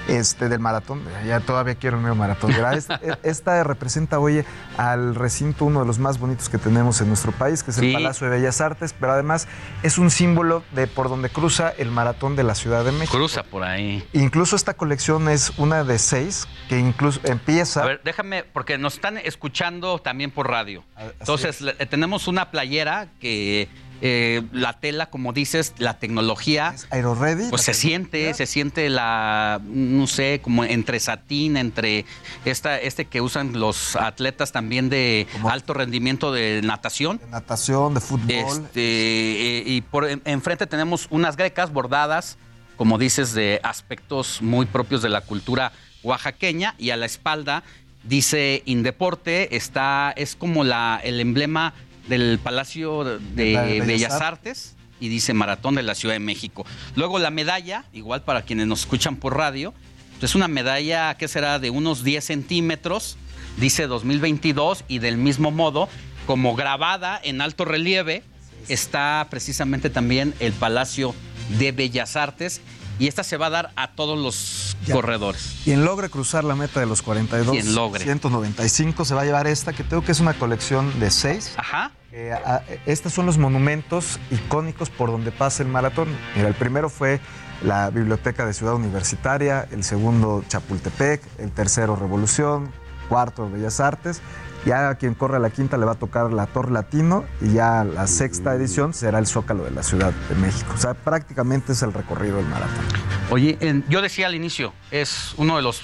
este, 0.09 0.49
del 0.49 0.61
maratón, 0.61 1.03
ya 1.27 1.41
todavía 1.41 1.75
quiero 1.75 1.97
el 1.97 2.03
medio 2.03 2.15
maratón. 2.15 2.51
Mira, 2.51 2.75
es- 2.75 2.89
e- 3.03 3.19
esta 3.23 3.63
representa, 3.65 4.19
oye, 4.19 4.45
al 4.77 5.15
recinto, 5.15 5.65
uno 5.65 5.81
de 5.81 5.87
los 5.87 5.99
más 5.99 6.19
bonitos 6.19 6.49
que 6.49 6.59
tenemos 6.59 7.01
en 7.01 7.09
nuestro 7.09 7.33
país, 7.33 7.63
que 7.63 7.71
es 7.71 7.77
Sí. 7.77 7.89
el 7.89 7.95
Palacio 7.95 8.29
de 8.31 8.37
Bellas 8.39 8.61
Artes, 8.61 8.95
pero 8.99 9.13
además 9.13 9.49
es 9.83 9.99
un 9.99 10.11
símbolo 10.11 10.63
de 10.73 10.87
por 10.87 11.09
donde 11.09 11.29
cruza 11.31 11.71
el 11.71 11.91
maratón 11.91 12.37
de 12.37 12.43
la 12.45 12.55
Ciudad 12.55 12.85
de 12.85 12.93
México. 12.93 13.17
cruza 13.17 13.43
por 13.43 13.63
ahí. 13.65 14.07
Incluso 14.13 14.57
esta 14.57 14.75
colección 14.75 15.29
es 15.29 15.53
una 15.59 15.85
de 15.85 15.99
seis, 15.99 16.47
que 16.69 16.79
incluso 16.79 17.21
empieza... 17.25 17.83
A 17.83 17.87
ver, 17.87 18.01
déjame, 18.05 18.45
porque 18.45 18.79
nos 18.79 18.95
están 18.95 19.19
escuchando 19.19 19.99
también 19.99 20.31
por 20.31 20.49
radio. 20.49 20.85
Entonces, 21.21 21.59
tenemos 21.91 22.29
una 22.29 22.51
playera 22.51 23.09
que 23.21 23.69
eh, 24.03 24.43
la 24.53 24.75
tela, 24.79 25.07
como 25.07 25.33
dices, 25.33 25.75
la 25.79 25.99
tecnología. 25.99 26.75
Aero 26.91 27.15
Ready. 27.15 27.49
Pues 27.51 27.63
se 27.63 27.75
siente, 27.75 28.33
se 28.35 28.47
siente 28.47 28.91
la, 28.91 29.61
no 29.65 30.07
sé, 30.07 30.41
como 30.43 30.65
entre 30.65 31.01
satín, 31.01 31.57
entre 31.57 32.05
esta, 32.45 32.79
este 32.79 33.07
que 33.07 33.21
usan 33.21 33.59
los 33.59 33.97
atletas 33.97 34.53
también 34.53 34.89
de 34.89 35.27
alto 35.49 35.73
rendimiento 35.75 36.33
de 36.33 36.61
natación. 36.63 37.21
natación, 37.31 37.95
de 37.95 38.01
fútbol. 38.01 38.29
Este, 38.31 38.81
eh, 38.81 39.63
y 39.67 39.81
por 39.81 40.09
en- 40.09 40.23
enfrente 40.25 40.67
tenemos 40.67 41.07
unas 41.11 41.37
grecas 41.37 41.73
bordadas, 41.73 42.37
como 42.77 42.99
dices, 42.99 43.33
de 43.33 43.61
aspectos 43.63 44.43
muy 44.43 44.67
propios 44.67 45.01
de 45.03 45.09
la 45.09 45.23
cultura 45.23 45.73
oaxaqueña, 46.03 46.75
y 46.79 46.91
a 46.91 46.97
la 46.97 47.07
espalda 47.07 47.63
dice 48.05 48.63
Indeporte, 48.67 49.57
está, 49.57 50.13
es 50.17 50.37
como 50.37 50.63
la, 50.63 51.01
el 51.03 51.19
emblema 51.19 51.75
del 52.09 52.39
Palacio 52.43 53.05
de 53.05 53.53
La 53.53 53.63
de 53.63 53.81
Bellas. 53.81 54.21
Artes 54.21 54.75
y 55.01 55.09
dice 55.09 55.35
Maratón 55.35 55.75
de 55.75 55.83
la 55.83 55.95
Ciudad 55.95 56.15
de 56.15 56.21
México. 56.21 56.65
Luego 56.95 57.19
la 57.19 57.31
medalla, 57.31 57.85
igual 57.93 58.23
para 58.23 58.43
quienes 58.43 58.67
nos 58.67 58.81
escuchan 58.81 59.17
por 59.17 59.37
radio, 59.37 59.75
es 60.23 60.35
una 60.35 60.49
medalla 60.49 61.15
que 61.17 61.29
será 61.29 61.59
de 61.59 61.71
unos 61.71 62.03
10 62.03 62.25
centímetros, 62.25 63.17
dice 63.59 63.87
2022 63.87 64.85
y 64.89 64.99
del 64.99 65.19
mismo 65.19 65.51
modo, 65.51 65.89
como 66.27 66.57
grabada 66.57 67.21
en 67.23 67.41
alto 67.41 67.65
relieve, 67.65 68.23
está 68.69 69.27
precisamente 69.31 69.91
también 69.91 70.35
el 70.41 70.53
Palacio 70.53 71.15
de 71.59 71.73
Bellas 71.73 72.17
Artes 72.17 72.61
y 72.99 73.09
esta 73.09 73.23
se 73.25 73.37
va 73.37 73.47
a 73.47 73.51
dar 73.51 73.73
a 73.77 73.93
todos 73.95 74.19
los 74.19 74.77
Ya. 74.87 74.95
corredores. 74.95 75.57
Quien 75.65 75.85
logre 75.85 76.09
cruzar 76.09 76.45
la 76.45 76.55
meta 76.55 76.81
de 76.81 76.87
los 76.87 77.03
42, 77.03 77.53
Quien 77.53 77.75
logre. 77.75 78.03
195 78.05 79.05
se 79.05 79.15
va 79.15 79.23
a 79.23 79.25
llevar 79.25 79.47
esta, 79.47 79.73
que 79.73 79.85
creo 79.85 80.03
que 80.03 80.13
es 80.13 80.21
una 80.21 80.35
colección 80.35 80.99
de 81.01 81.11
seis. 81.11 81.55
Ajá. 81.57 81.91
Eh, 82.13 82.33
a- 82.33 82.63
estos 82.87 83.13
son 83.13 83.27
los 83.27 83.37
monumentos 83.37 84.19
icónicos 84.31 84.89
por 84.91 85.11
donde 85.11 85.33
pasa 85.33 85.63
el 85.63 85.69
maratón. 85.69 86.09
Mira, 86.35 86.49
el 86.49 86.55
primero 86.55 86.89
fue 86.89 87.21
la 87.63 87.91
Biblioteca 87.91 88.47
de 88.47 88.55
Ciudad 88.55 88.75
Universitaria, 88.75 89.67
el 89.71 89.85
segundo 89.85 90.43
Chapultepec, 90.49 91.23
el 91.39 91.51
tercero 91.53 91.95
Revolución, 91.97 92.71
cuarto 93.11 93.51
Bellas 93.51 93.81
Artes. 93.81 94.21
Ya 94.67 94.95
quien 94.97 95.15
corre 95.15 95.37
a 95.37 95.39
la 95.39 95.51
quinta 95.51 95.77
le 95.79 95.87
va 95.87 95.93
a 95.93 95.95
tocar 95.95 96.33
la 96.33 96.47
Torre 96.47 96.73
Latino 96.73 97.25
y 97.41 97.53
ya 97.53 97.85
la 97.85 98.07
sexta 98.09 98.53
edición 98.55 98.93
será 98.95 99.21
el 99.21 99.27
Zócalo 99.29 99.63
de 99.65 99.71
la 99.71 99.83
Ciudad 99.85 100.13
de 100.29 100.35
México. 100.35 100.73
O 100.75 100.79
sea, 100.79 100.95
prácticamente 100.95 101.73
es 101.73 101.83
el 101.83 101.93
recorrido 101.93 102.39
del 102.39 102.47
maratón. 102.47 102.85
Oye, 103.31 103.57
en- 103.61 103.85
yo 103.89 104.03
decía 104.03 104.27
al 104.27 104.35
inicio, 104.35 104.73
es 104.91 105.35
uno 105.37 105.55
de 105.57 105.63
los 105.63 105.81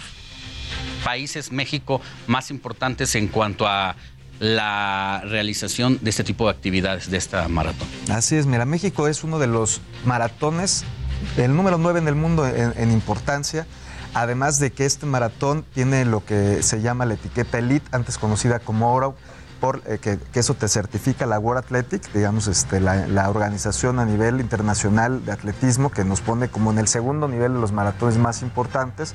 países, 1.04 1.52
México, 1.52 2.00
más 2.26 2.50
importantes 2.50 3.14
en 3.14 3.28
cuanto 3.28 3.66
a 3.68 3.94
la 4.40 5.22
realización 5.26 5.98
de 6.02 6.10
este 6.10 6.24
tipo 6.24 6.44
de 6.46 6.50
actividades, 6.50 7.08
de 7.10 7.16
esta 7.18 7.46
maratón. 7.48 7.86
Así 8.10 8.34
es, 8.36 8.46
mira, 8.46 8.64
México 8.64 9.06
es 9.06 9.22
uno 9.22 9.38
de 9.38 9.46
los 9.46 9.80
maratones, 10.04 10.84
el 11.36 11.54
número 11.54 11.78
9 11.78 12.00
en 12.00 12.08
el 12.08 12.16
mundo 12.16 12.46
en, 12.48 12.72
en 12.76 12.90
importancia. 12.90 13.66
Además 14.14 14.58
de 14.58 14.72
que 14.72 14.84
este 14.84 15.06
maratón 15.06 15.64
tiene 15.74 16.04
lo 16.04 16.24
que 16.24 16.62
se 16.62 16.80
llama 16.82 17.06
la 17.06 17.14
etiqueta 17.14 17.58
Elite, 17.58 17.86
antes 17.92 18.18
conocida 18.18 18.58
como 18.58 18.92
Oro, 18.92 19.14
por, 19.58 19.80
eh, 19.86 19.98
que, 19.98 20.18
eso 20.34 20.54
te 20.54 20.66
certifica 20.66 21.24
la 21.24 21.38
World 21.38 21.64
Athletic, 21.64 22.12
digamos, 22.12 22.48
este, 22.48 22.80
la, 22.80 23.30
organización 23.30 24.00
a 24.00 24.04
nivel 24.04 24.40
internacional 24.40 25.24
de 25.24 25.30
atletismo 25.30 25.90
que 25.92 26.04
nos 26.04 26.20
pone 26.20 26.48
como 26.48 26.72
en 26.72 26.78
el 26.78 26.88
segundo 26.88 27.28
nivel 27.28 27.54
de 27.54 27.60
los 27.60 27.70
maratones 27.70 28.18
más 28.18 28.42
importantes. 28.42 29.14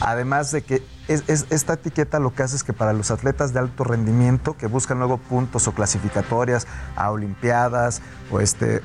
Además 0.00 0.50
de 0.50 0.62
que 0.62 0.82
es- 1.06 1.22
es- 1.28 1.46
esta 1.50 1.74
etiqueta 1.74 2.18
lo 2.18 2.34
que 2.34 2.42
hace 2.42 2.56
es 2.56 2.64
que 2.64 2.72
para 2.72 2.92
los 2.92 3.12
atletas 3.12 3.52
de 3.54 3.60
alto 3.60 3.84
rendimiento 3.84 4.56
que 4.56 4.66
buscan 4.66 4.98
luego 4.98 5.16
puntos 5.18 5.68
o 5.68 5.72
clasificatorias 5.72 6.66
a 6.96 7.12
Olimpiadas 7.12 8.02
o, 8.32 8.40
este, 8.40 8.82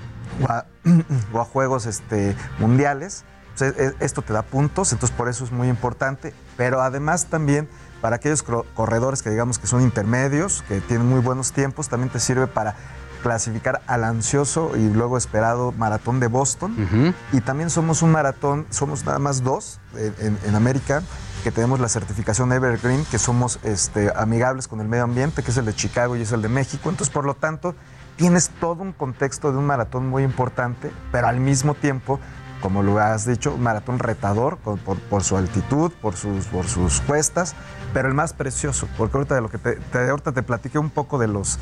o 1.34 1.40
a 1.40 1.46
Juegos 1.52 1.88
este, 1.88 2.36
Mundiales, 2.60 3.26
pues, 3.60 3.78
e- 3.78 3.86
e- 3.88 3.94
esto 4.00 4.22
te 4.22 4.34
da 4.34 4.42
puntos, 4.42 4.92
entonces 4.94 5.16
por 5.16 5.30
eso 5.30 5.44
es 5.44 5.52
muy 5.52 5.68
importante. 5.68 6.34
Pero 6.58 6.82
además 6.82 7.26
también 7.28 7.70
para 8.02 8.16
aquellos 8.16 8.44
corredores 8.44 9.22
que 9.22 9.30
digamos 9.30 9.60
que 9.60 9.68
son 9.68 9.82
intermedios, 9.82 10.64
que 10.68 10.80
tienen 10.82 11.08
muy 11.08 11.20
buenos 11.20 11.52
tiempos, 11.52 11.90
también 11.90 12.10
te 12.12 12.20
sirve 12.20 12.48
para 12.48 12.76
clasificar 13.22 13.82
al 13.88 14.06
ansioso 14.06 14.72
y 14.78 14.90
luego 14.90 15.18
esperado 15.18 15.74
maratón 15.74 16.20
de 16.22 16.28
Boston. 16.28 17.14
Y 17.34 17.42
también 17.42 17.70
somos 17.70 18.02
un 18.02 18.12
maratón, 18.12 18.66
somos 18.70 19.04
nada 19.06 19.20
más 19.20 19.44
dos 19.44 19.80
en, 19.96 20.14
en- 20.20 20.40
en 20.46 20.56
América 20.56 21.04
que 21.44 21.52
tenemos 21.52 21.80
la 21.80 21.88
certificación 21.90 22.52
Evergreen, 22.54 23.06
que 23.12 23.18
somos 23.20 23.60
este, 23.64 24.12
amigables 24.16 24.68
con 24.68 24.80
el 24.82 24.88
medio 24.88 25.04
ambiente, 25.06 25.44
que 25.44 25.52
es 25.52 25.58
el 25.58 25.66
de 25.66 25.74
Chicago 25.74 26.16
y 26.18 26.22
es 26.22 26.32
el 26.32 26.42
de 26.42 26.50
México. 26.50 26.90
Entonces, 26.90 27.14
por 27.14 27.26
lo 27.26 27.34
tanto, 27.34 27.76
tienes 28.18 28.50
todo 28.60 28.84
un 28.84 28.92
contexto 28.94 29.52
de 29.52 29.58
un 29.58 29.66
maratón 29.66 30.08
muy 30.10 30.24
importante, 30.24 30.92
pero 31.12 31.28
al 31.28 31.40
mismo 31.40 31.74
tiempo, 31.76 32.20
como 32.62 32.84
lo 32.84 33.00
has 33.00 33.26
dicho, 33.26 33.54
un 33.54 33.62
maratón 33.64 34.00
retador 34.00 34.58
por, 34.58 35.24
su 35.24 35.38
altitud, 35.38 35.92
por 36.02 36.16
sus, 36.16 36.46
por 36.48 36.66
sus 36.68 37.02
cuestas, 37.02 37.56
pero 37.94 38.08
el 38.08 38.14
más 38.14 38.34
precioso, 38.34 38.88
porque 38.98 39.18
ahorita 39.18 39.36
de 39.36 39.42
lo 39.42 39.50
que 39.50 39.58
te, 39.58 39.76
te- 39.76 40.32
te 40.34 40.44
platiqué 40.44 40.78
un 40.80 40.90
poco 40.90 41.18
de 41.18 41.28
los 41.28 41.58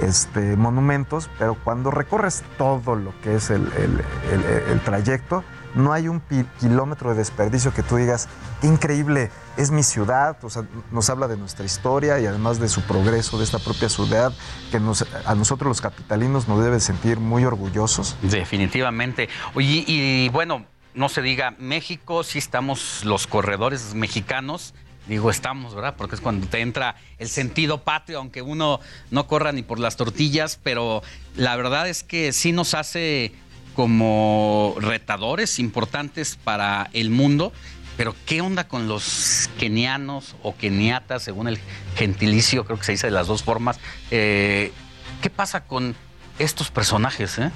este, 0.00 0.56
monumentos, 0.56 1.30
pero 1.38 1.56
cuando 1.64 1.90
recorres 1.90 2.42
todo 2.58 2.96
lo 2.96 3.12
que 3.22 3.36
es 3.36 3.50
el 3.50 4.80
trayecto, 4.84 5.42
no 5.74 5.92
hay 5.92 6.08
un 6.08 6.22
kilómetro 6.60 7.10
de 7.10 7.16
desperdicio 7.16 7.72
que 7.72 7.82
tú 7.82 7.96
digas, 7.96 8.28
increíble, 8.62 9.30
es 9.56 9.70
mi 9.70 9.82
ciudad, 9.82 10.36
o 10.42 10.50
sea, 10.50 10.64
nos 10.90 11.08
habla 11.10 11.28
de 11.28 11.36
nuestra 11.36 11.64
historia 11.64 12.18
y 12.20 12.26
además 12.26 12.58
de 12.58 12.68
su 12.68 12.82
progreso, 12.82 13.38
de 13.38 13.44
esta 13.44 13.58
propia 13.58 13.88
ciudad, 13.88 14.32
que 14.70 14.78
a 14.78 15.34
nosotros 15.34 15.68
los 15.68 15.80
capitalinos 15.80 16.48
nos 16.48 16.62
debe 16.62 16.80
sentir 16.80 17.18
muy 17.18 17.44
orgullosos. 17.44 18.16
Definitivamente. 18.22 19.28
Oye, 19.54 19.84
y 19.86 20.28
bueno, 20.30 20.64
no 20.94 21.08
se 21.08 21.22
diga 21.22 21.54
México, 21.58 22.22
sí 22.22 22.38
estamos 22.38 23.04
los 23.04 23.26
corredores 23.26 23.94
mexicanos. 23.94 24.74
Digo, 25.08 25.30
estamos, 25.30 25.74
¿verdad? 25.74 25.96
Porque 25.96 26.14
es 26.14 26.20
cuando 26.20 26.46
te 26.46 26.60
entra 26.60 26.94
el 27.18 27.28
sentido 27.28 27.82
patrio, 27.82 28.18
aunque 28.18 28.40
uno 28.40 28.78
no 29.10 29.26
corra 29.26 29.50
ni 29.50 29.62
por 29.62 29.80
las 29.80 29.96
tortillas, 29.96 30.60
pero 30.62 31.02
la 31.34 31.56
verdad 31.56 31.88
es 31.88 32.04
que 32.04 32.32
sí 32.32 32.52
nos 32.52 32.74
hace 32.74 33.32
como 33.74 34.74
retadores 34.78 35.58
importantes 35.58 36.36
para 36.42 36.90
el 36.92 37.10
mundo. 37.10 37.52
Pero 37.96 38.14
¿qué 38.26 38.40
onda 38.40 38.68
con 38.68 38.88
los 38.88 39.50
kenianos 39.58 40.34
o 40.42 40.56
keniatas, 40.56 41.22
según 41.22 41.46
el 41.46 41.58
gentilicio, 41.94 42.64
creo 42.64 42.78
que 42.78 42.84
se 42.84 42.92
dice 42.92 43.06
de 43.06 43.12
las 43.12 43.26
dos 43.26 43.42
formas? 43.42 43.78
Eh, 44.10 44.72
¿Qué 45.20 45.30
pasa 45.30 45.64
con 45.64 45.94
estos 46.38 46.70
personajes? 46.70 47.38
Eh? 47.38 47.50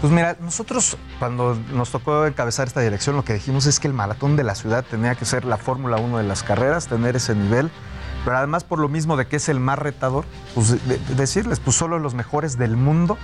Pues 0.00 0.12
mira, 0.12 0.36
nosotros 0.40 0.96
cuando 1.18 1.56
nos 1.72 1.90
tocó 1.90 2.26
encabezar 2.26 2.66
esta 2.66 2.80
dirección, 2.80 3.14
lo 3.14 3.24
que 3.24 3.34
dijimos 3.34 3.66
es 3.66 3.78
que 3.78 3.86
el 3.86 3.94
maratón 3.94 4.34
de 4.34 4.42
la 4.42 4.54
ciudad 4.54 4.84
tenía 4.84 5.14
que 5.14 5.24
ser 5.24 5.44
la 5.44 5.58
Fórmula 5.58 5.98
1 5.98 6.18
de 6.18 6.24
las 6.24 6.42
carreras, 6.42 6.88
tener 6.88 7.14
ese 7.14 7.34
nivel, 7.34 7.70
pero 8.24 8.36
además 8.38 8.64
por 8.64 8.78
lo 8.78 8.88
mismo 8.88 9.16
de 9.16 9.26
que 9.26 9.36
es 9.36 9.48
el 9.48 9.60
más 9.60 9.78
retador, 9.78 10.24
pues 10.54 10.70
de- 10.70 10.98
de- 10.98 11.14
decirles, 11.14 11.60
pues 11.60 11.76
solo 11.76 11.98
los 11.98 12.14
mejores 12.14 12.58
del 12.58 12.76
mundo 12.76 13.18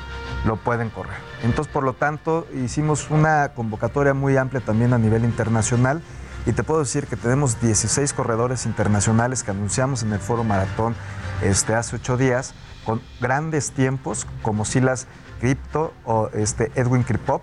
lo 0.44 0.56
pueden 0.56 0.90
correr. 0.90 1.16
Entonces, 1.42 1.72
por 1.72 1.84
lo 1.84 1.92
tanto, 1.94 2.46
hicimos 2.64 3.10
una 3.10 3.50
convocatoria 3.54 4.14
muy 4.14 4.36
amplia 4.36 4.60
también 4.60 4.92
a 4.92 4.98
nivel 4.98 5.24
internacional 5.24 6.02
y 6.46 6.52
te 6.52 6.62
puedo 6.62 6.80
decir 6.80 7.06
que 7.06 7.16
tenemos 7.16 7.60
16 7.60 8.12
corredores 8.12 8.64
internacionales 8.66 9.42
que 9.42 9.50
anunciamos 9.50 10.02
en 10.02 10.12
el 10.12 10.18
Foro 10.20 10.44
Maratón 10.44 10.94
este, 11.42 11.74
hace 11.74 11.96
ocho 11.96 12.16
días 12.16 12.54
con 12.84 13.02
grandes 13.20 13.72
tiempos 13.72 14.26
como 14.42 14.64
Silas 14.64 15.06
Crypto 15.40 15.92
o 16.04 16.30
este, 16.32 16.72
Edwin 16.74 17.02
Kripop 17.02 17.42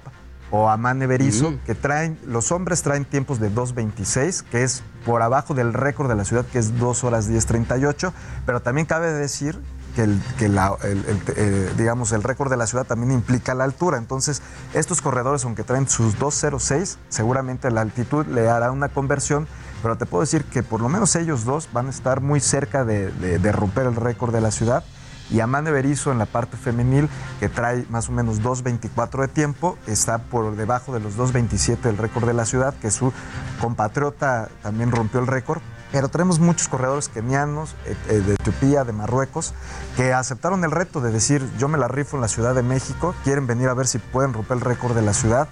o 0.52 0.70
Amane 0.70 1.08
Berizo, 1.08 1.52
Mm. 1.52 1.58
que 1.66 1.76
traen, 1.76 2.20
los 2.26 2.52
hombres 2.52 2.82
traen 2.84 3.06
tiempos 3.06 3.40
de 3.40 3.50
2.26, 3.50 4.44
que 4.44 4.64
es 4.64 4.84
por 5.06 5.22
abajo 5.22 5.54
del 5.54 5.74
récord 5.74 6.08
de 6.10 6.16
la 6.16 6.24
ciudad, 6.26 6.46
que 6.46 6.60
es 6.60 6.78
2 6.80 7.04
horas 7.04 7.28
10.38, 7.28 8.14
pero 8.46 8.62
también 8.62 8.86
cabe 8.88 9.12
decir 9.12 9.60
que, 9.96 10.04
el, 10.04 10.22
que 10.38 10.50
la- 10.50 10.76
el- 10.84 11.06
el- 11.06 11.22
eh, 11.38 11.72
digamos, 11.78 12.12
el 12.12 12.22
récord 12.22 12.50
de 12.52 12.58
la 12.58 12.68
ciudad 12.68 12.86
también 12.86 13.12
implica 13.12 13.54
la 13.56 13.64
altura. 13.64 13.98
Entonces, 13.98 14.42
estos 14.74 15.02
corredores, 15.02 15.46
aunque 15.46 15.64
traen 15.64 15.88
sus 15.88 16.20
2.06, 16.20 16.98
seguramente 17.10 17.72
la 17.72 17.82
altitud 17.82 18.26
le 18.28 18.50
hará 18.50 18.72
una 18.72 18.90
conversión, 18.90 19.48
pero 19.82 19.98
te 19.98 20.06
puedo 20.06 20.22
decir 20.22 20.44
que 20.46 20.64
por 20.64 20.82
lo 20.82 20.90
menos 20.90 21.16
ellos 21.16 21.46
dos 21.46 21.70
van 21.72 21.88
a 21.88 21.90
estar 21.92 22.20
muy 22.20 22.40
cerca 22.42 22.84
de, 22.84 23.10
de- 23.12 23.40
de 23.40 23.52
romper 23.54 23.86
el 23.88 23.96
récord 23.96 24.34
de 24.34 24.42
la 24.42 24.52
ciudad. 24.52 24.84
Y 25.30 25.40
Amane 25.40 25.72
Berizo 25.72 26.12
en 26.12 26.20
la 26.20 26.26
parte 26.26 26.58
femenil, 26.58 27.10
que 27.40 27.50
trae 27.50 27.86
más 27.90 28.10
o 28.10 28.12
menos 28.12 28.42
2.24 28.42 29.22
de 29.22 29.28
tiempo, 29.28 29.78
está 29.88 30.20
por 30.20 30.56
debajo 30.56 30.94
de 30.94 31.00
los 31.00 31.18
2.27 31.18 31.80
del 31.82 31.98
récord 31.98 32.26
de 32.26 32.34
la 32.34 32.46
ciudad, 32.46 32.74
que 32.76 32.92
su 32.92 33.12
compatriota 33.60 34.50
también 34.62 34.92
rompió 34.92 35.20
el 35.20 35.28
récord. 35.28 35.62
Pero 35.96 36.10
tenemos 36.10 36.40
muchos 36.40 36.68
corredores 36.68 37.08
kenianos, 37.08 37.70
eh, 37.86 37.96
eh, 38.10 38.14
de 38.16 38.34
Etiopía, 38.34 38.84
de 38.84 38.92
Marruecos, 38.92 39.54
que 39.96 40.12
aceptaron 40.12 40.66
el 40.66 40.72
reto 40.72 41.00
de 41.00 41.10
decir, 41.10 41.42
yo 41.58 41.70
me 41.70 41.78
la 41.78 41.88
rifo 41.88 42.18
en 42.18 42.22
la 42.22 42.28
Ciudad 42.28 42.54
de 42.54 42.64
México, 42.64 43.16
quieren 43.24 43.48
venir 43.48 43.70
a 43.70 43.74
ver 43.74 43.88
si 43.88 44.00
pueden 44.00 44.34
romper 44.34 44.58
el 44.58 44.62
récord 44.62 44.94
de 44.94 45.02
la 45.02 45.14
ciudad. 45.14 45.48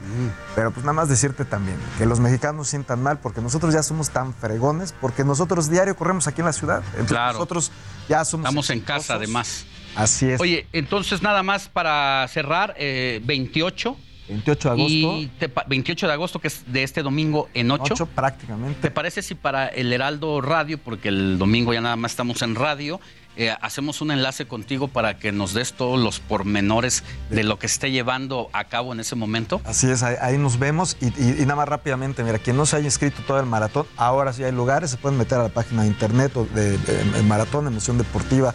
Pero 0.53 0.71
pues 0.71 0.83
nada 0.83 0.91
más 0.91 1.07
decirte 1.07 1.45
también, 1.45 1.77
que 1.97 2.05
los 2.05 2.19
mexicanos 2.19 2.67
sientan 2.67 3.01
mal, 3.01 3.19
porque 3.19 3.39
nosotros 3.39 3.73
ya 3.73 3.83
somos 3.83 4.09
tan 4.09 4.33
fregones, 4.33 4.93
porque 4.99 5.23
nosotros 5.23 5.69
diario 5.69 5.95
corremos 5.95 6.27
aquí 6.27 6.41
en 6.41 6.47
la 6.47 6.53
ciudad. 6.53 6.83
Entonces 6.87 7.07
Claro. 7.11 7.33
nosotros 7.35 7.71
ya 8.09 8.25
somos... 8.25 8.43
Estamos 8.43 8.69
en 8.69 8.81
casa, 8.81 9.13
además. 9.13 9.65
Así 9.95 10.29
es. 10.29 10.41
Oye, 10.41 10.67
entonces 10.73 11.21
nada 11.21 11.41
más 11.41 11.69
para 11.69 12.27
cerrar, 12.27 12.73
eh, 12.77 13.21
28. 13.23 13.95
28 14.27 14.67
de 14.69 14.73
agosto. 14.73 14.91
Y 15.19 15.31
te 15.39 15.49
pa- 15.49 15.65
28 15.67 16.07
de 16.07 16.13
agosto, 16.13 16.39
que 16.39 16.47
es 16.47 16.63
de 16.71 16.83
este 16.83 17.03
domingo 17.03 17.49
en 17.53 17.71
8. 17.71 17.93
Ocho, 17.93 18.05
prácticamente. 18.05 18.79
¿Te 18.81 18.91
parece 18.91 19.21
si 19.21 19.35
para 19.35 19.67
el 19.67 19.91
Heraldo 19.91 20.39
Radio, 20.41 20.77
porque 20.77 21.09
el 21.09 21.37
domingo 21.37 21.73
ya 21.73 21.81
nada 21.81 21.95
más 21.95 22.11
estamos 22.11 22.41
en 22.41 22.55
radio, 22.55 22.99
eh, 23.35 23.53
hacemos 23.61 23.99
un 24.01 24.11
enlace 24.11 24.45
contigo 24.45 24.87
para 24.87 25.17
que 25.17 25.31
nos 25.31 25.53
des 25.55 25.73
todos 25.73 25.99
los 25.99 26.19
pormenores 26.19 27.03
de 27.31 27.43
lo 27.43 27.57
que 27.57 27.65
esté 27.65 27.89
llevando 27.91 28.47
a 28.53 28.65
cabo 28.65 28.93
en 28.93 28.99
ese 28.99 29.15
momento? 29.15 29.59
Así 29.65 29.89
es, 29.89 30.03
ahí, 30.03 30.15
ahí 30.21 30.37
nos 30.37 30.59
vemos 30.59 30.95
y, 31.01 31.07
y- 31.07 31.37
y 31.39 31.41
nada 31.41 31.55
más 31.55 31.67
rápidamente, 31.67 32.23
mira, 32.23 32.37
quien 32.37 32.55
no 32.57 32.65
se 32.67 32.75
haya 32.75 32.85
inscrito 32.85 33.23
todo 33.25 33.39
el 33.39 33.47
maratón, 33.47 33.87
ahora 33.97 34.33
sí 34.33 34.43
hay 34.43 34.51
lugares, 34.51 34.91
se 34.91 34.97
pueden 34.97 35.17
meter 35.17 35.39
a 35.39 35.43
la 35.43 35.49
página 35.49 35.81
de 35.81 35.87
internet 35.87 36.37
o 36.37 36.45
de, 36.45 36.77
de- 36.77 37.03
de 37.05 37.23
Maratón, 37.23 37.65
Emoción 37.65 37.97
Deportiva 37.97 38.53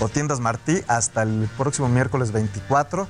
o 0.00 0.08
Tiendas 0.10 0.40
Martí 0.40 0.74
hasta 0.88 1.22
el 1.22 1.48
próximo 1.56 1.88
miércoles 1.88 2.30
24. 2.30 3.08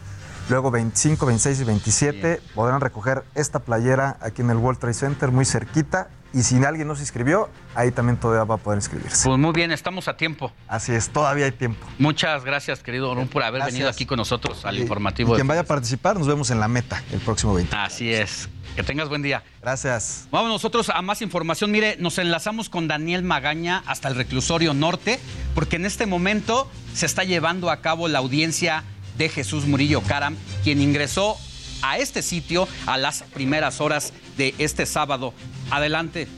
Luego 0.48 0.70
25, 0.70 1.26
26 1.26 1.60
y 1.60 1.64
27 1.64 2.40
podrán 2.54 2.80
recoger 2.80 3.22
esta 3.34 3.58
playera 3.60 4.16
aquí 4.20 4.40
en 4.42 4.50
el 4.50 4.56
World 4.56 4.78
Trade 4.80 4.94
Center, 4.94 5.30
muy 5.30 5.44
cerquita. 5.44 6.08
Y 6.32 6.42
si 6.42 6.62
alguien 6.62 6.86
no 6.86 6.94
se 6.94 7.02
inscribió, 7.02 7.48
ahí 7.74 7.90
también 7.90 8.18
todavía 8.18 8.44
va 8.44 8.56
a 8.56 8.58
poder 8.58 8.78
inscribirse. 8.78 9.26
Pues 9.26 9.38
muy 9.38 9.52
bien, 9.52 9.72
estamos 9.72 10.08
a 10.08 10.16
tiempo. 10.16 10.52
Así 10.66 10.92
es, 10.92 11.08
todavía 11.08 11.46
hay 11.46 11.52
tiempo. 11.52 11.86
Muchas 11.98 12.44
gracias, 12.44 12.82
querido 12.82 13.10
Orún, 13.10 13.28
por 13.28 13.42
haber 13.42 13.60
Gracias. 13.60 13.74
venido 13.74 13.90
aquí 13.90 14.04
con 14.04 14.18
nosotros 14.18 14.64
al 14.66 14.76
Y- 14.76 14.82
informativo. 14.82 15.30
Y 15.30 15.32
de- 15.32 15.36
quien 15.36 15.46
vaya 15.46 15.62
a 15.62 15.64
participar, 15.64 16.18
nos 16.18 16.26
vemos 16.28 16.50
en 16.50 16.60
la 16.60 16.68
meta 16.68 17.02
el 17.12 17.20
próximo 17.20 17.54
20. 17.54 17.74
Así 17.76 18.12
es. 18.12 18.48
Que 18.76 18.82
tengas 18.82 19.08
buen 19.08 19.22
día. 19.22 19.42
Gracias. 19.62 20.28
Vamos 20.30 20.50
nosotros 20.50 20.90
a 20.90 21.00
más 21.02 21.22
información. 21.22 21.70
Mire, 21.72 21.96
nos 21.98 22.18
enlazamos 22.18 22.68
con 22.68 22.88
Daniel 22.88 23.22
Magaña 23.22 23.82
hasta 23.86 24.08
el 24.08 24.14
reclusorio 24.14 24.74
norte, 24.74 25.18
porque 25.54 25.76
en 25.76 25.86
este 25.86 26.04
momento 26.06 26.70
se 26.94 27.06
está 27.06 27.24
llevando 27.24 27.70
a 27.70 27.80
cabo 27.80 28.06
la 28.06 28.18
audiencia 28.18 28.84
de 29.18 29.28
Jesús 29.28 29.66
Murillo 29.66 30.00
Caram, 30.00 30.36
quien 30.64 30.80
ingresó 30.80 31.36
a 31.82 31.98
este 31.98 32.22
sitio 32.22 32.66
a 32.86 32.96
las 32.96 33.22
primeras 33.34 33.80
horas 33.80 34.12
de 34.36 34.54
este 34.58 34.86
sábado. 34.86 35.34
Adelante. 35.70 36.28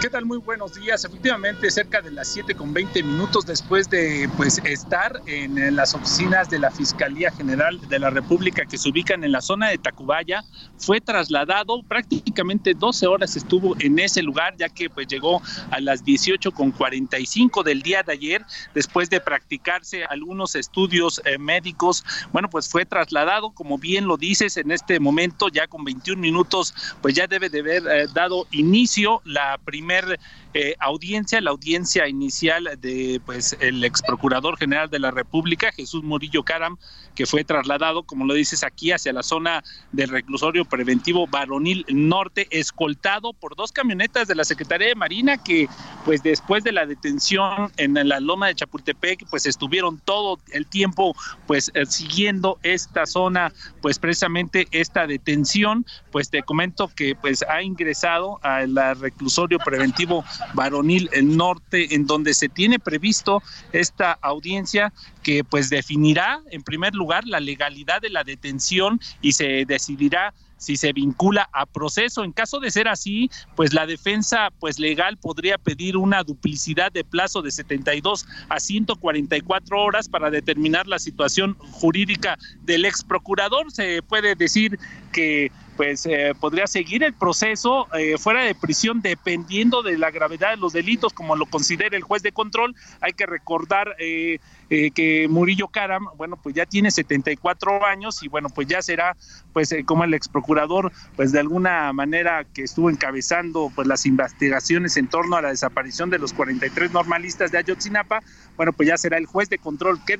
¿Qué 0.00 0.10
tal? 0.10 0.26
Muy 0.26 0.38
buenos 0.38 0.74
días. 0.74 1.04
Efectivamente, 1.04 1.70
cerca 1.70 2.02
de 2.02 2.10
las 2.10 2.28
7 2.28 2.54
con 2.54 2.74
20 2.74 3.02
minutos 3.02 3.46
después 3.46 3.88
de 3.88 4.28
pues 4.36 4.58
estar 4.64 5.20
en 5.26 5.74
las 5.74 5.94
oficinas 5.94 6.50
de 6.50 6.58
la 6.58 6.70
Fiscalía 6.70 7.30
General 7.30 7.80
de 7.88 7.98
la 7.98 8.10
República 8.10 8.66
que 8.66 8.76
se 8.76 8.90
ubican 8.90 9.24
en 9.24 9.32
la 9.32 9.40
zona 9.40 9.70
de 9.70 9.78
Tacubaya, 9.78 10.44
fue 10.76 11.00
trasladado 11.00 11.82
prácticamente 11.82 12.74
12 12.74 13.06
horas 13.06 13.34
estuvo 13.36 13.74
en 13.80 13.98
ese 13.98 14.22
lugar 14.22 14.54
ya 14.58 14.68
que 14.68 14.90
pues 14.90 15.06
llegó 15.06 15.40
a 15.70 15.80
las 15.80 16.04
18 16.04 16.52
con 16.52 16.70
45 16.70 17.62
del 17.62 17.80
día 17.82 18.02
de 18.02 18.12
ayer 18.12 18.44
después 18.74 19.08
de 19.08 19.20
practicarse 19.20 20.04
algunos 20.04 20.54
estudios 20.54 21.22
eh, 21.24 21.38
médicos. 21.38 22.04
Bueno, 22.32 22.50
pues 22.50 22.68
fue 22.68 22.84
trasladado, 22.84 23.52
como 23.52 23.78
bien 23.78 24.06
lo 24.06 24.16
dices, 24.16 24.56
en 24.56 24.70
este 24.70 25.00
momento 25.00 25.48
ya 25.48 25.66
con 25.66 25.84
21 25.84 26.20
minutos, 26.20 26.74
pues 27.00 27.14
ya 27.14 27.26
debe 27.26 27.48
de 27.48 27.60
haber 27.60 27.86
eh, 27.86 28.06
dado 28.12 28.46
inicio 28.50 29.22
la 29.24 29.53
primera 29.58 30.16
eh, 30.54 30.76
audiencia, 30.78 31.40
la 31.40 31.50
audiencia 31.50 32.08
inicial 32.08 32.78
de 32.80 33.20
pues 33.26 33.56
el 33.58 33.82
ex 33.84 34.02
procurador 34.02 34.56
general 34.56 34.88
de 34.88 35.00
la 35.00 35.10
República, 35.10 35.72
Jesús 35.72 36.04
Murillo 36.04 36.44
Caram, 36.44 36.78
que 37.16 37.26
fue 37.26 37.42
trasladado, 37.42 38.04
como 38.04 38.24
lo 38.24 38.34
dices 38.34 38.62
aquí, 38.62 38.92
hacia 38.92 39.12
la 39.12 39.22
zona 39.22 39.64
del 39.92 40.10
reclusorio 40.10 40.64
preventivo 40.64 41.26
Varonil 41.26 41.84
Norte, 41.88 42.46
escoltado 42.50 43.32
por 43.32 43.56
dos 43.56 43.72
camionetas 43.72 44.28
de 44.28 44.36
la 44.36 44.44
Secretaría 44.44 44.88
de 44.88 44.94
Marina 44.94 45.38
que 45.38 45.68
pues 46.04 46.22
después 46.22 46.62
de 46.62 46.72
la 46.72 46.86
detención 46.86 47.72
en 47.76 47.94
la 48.08 48.20
loma 48.20 48.48
de 48.48 48.54
Chapultepec, 48.54 49.26
pues 49.30 49.46
estuvieron 49.46 49.98
todo 49.98 50.38
el 50.52 50.66
tiempo 50.66 51.16
pues 51.46 51.70
eh, 51.74 51.86
siguiendo 51.86 52.58
esta 52.62 53.06
zona, 53.06 53.52
pues 53.80 53.98
precisamente 53.98 54.68
esta 54.70 55.06
detención, 55.06 55.84
pues 56.12 56.30
te 56.30 56.42
comento 56.42 56.88
que 56.94 57.14
pues 57.14 57.44
ha 57.48 57.62
ingresado 57.62 58.38
al 58.42 58.76
reclusorio 59.00 59.58
preventivo 59.58 60.24
Varonil 60.52 61.10
Norte, 61.22 61.94
en 61.94 62.06
donde 62.06 62.34
se 62.34 62.48
tiene 62.48 62.78
previsto 62.78 63.42
esta 63.72 64.12
audiencia 64.12 64.92
que 65.22 65.44
pues 65.44 65.70
definirá 65.70 66.40
en 66.50 66.62
primer 66.62 66.94
lugar 66.94 67.24
la 67.26 67.40
legalidad 67.40 68.02
de 68.02 68.10
la 68.10 68.24
detención 68.24 69.00
y 69.20 69.32
se 69.32 69.64
decidirá 69.66 70.34
si 70.64 70.76
se 70.76 70.92
vincula 70.92 71.48
a 71.52 71.66
proceso. 71.66 72.24
En 72.24 72.32
caso 72.32 72.58
de 72.58 72.70
ser 72.70 72.88
así, 72.88 73.30
pues 73.54 73.74
la 73.74 73.86
defensa 73.86 74.48
pues 74.58 74.78
legal 74.78 75.16
podría 75.18 75.58
pedir 75.58 75.96
una 75.96 76.22
duplicidad 76.22 76.90
de 76.90 77.04
plazo 77.04 77.42
de 77.42 77.50
72 77.50 78.26
a 78.48 78.60
144 78.60 79.82
horas 79.82 80.08
para 80.08 80.30
determinar 80.30 80.86
la 80.86 80.98
situación 80.98 81.56
jurídica 81.58 82.38
del 82.62 82.84
ex 82.84 83.04
procurador. 83.04 83.70
Se 83.72 84.02
puede 84.02 84.34
decir 84.34 84.78
que 85.12 85.52
pues 85.76 86.06
eh, 86.06 86.34
podría 86.38 86.66
seguir 86.66 87.02
el 87.02 87.14
proceso 87.14 87.88
eh, 87.94 88.16
fuera 88.18 88.44
de 88.44 88.54
prisión 88.54 89.00
dependiendo 89.02 89.82
de 89.82 89.98
la 89.98 90.10
gravedad 90.10 90.50
de 90.50 90.56
los 90.56 90.72
delitos, 90.72 91.12
como 91.12 91.36
lo 91.36 91.46
considere 91.46 91.96
el 91.96 92.02
juez 92.02 92.22
de 92.22 92.32
control. 92.32 92.74
Hay 93.00 93.12
que 93.12 93.26
recordar 93.26 93.96
eh, 93.98 94.38
eh, 94.70 94.90
que 94.90 95.28
Murillo 95.28 95.68
Caram, 95.68 96.08
bueno, 96.16 96.38
pues 96.42 96.54
ya 96.54 96.66
tiene 96.66 96.90
74 96.90 97.84
años 97.84 98.22
y 98.22 98.28
bueno, 98.28 98.48
pues 98.48 98.66
ya 98.66 98.82
será 98.82 99.16
pues 99.52 99.70
eh, 99.72 99.84
como 99.84 100.04
el 100.04 100.14
ex 100.14 100.28
procurador, 100.28 100.92
pues 101.16 101.32
de 101.32 101.40
alguna 101.40 101.92
manera 101.92 102.44
que 102.44 102.62
estuvo 102.62 102.90
encabezando 102.90 103.70
pues 103.74 103.86
las 103.86 104.06
investigaciones 104.06 104.96
en 104.96 105.08
torno 105.08 105.36
a 105.36 105.42
la 105.42 105.50
desaparición 105.50 106.10
de 106.10 106.18
los 106.18 106.32
43 106.32 106.92
normalistas 106.92 107.52
de 107.52 107.58
Ayotzinapa, 107.58 108.20
bueno, 108.56 108.72
pues 108.72 108.88
ya 108.88 108.96
será 108.96 109.18
el 109.18 109.26
juez 109.26 109.48
de 109.48 109.58
control 109.58 110.00
que, 110.04 110.16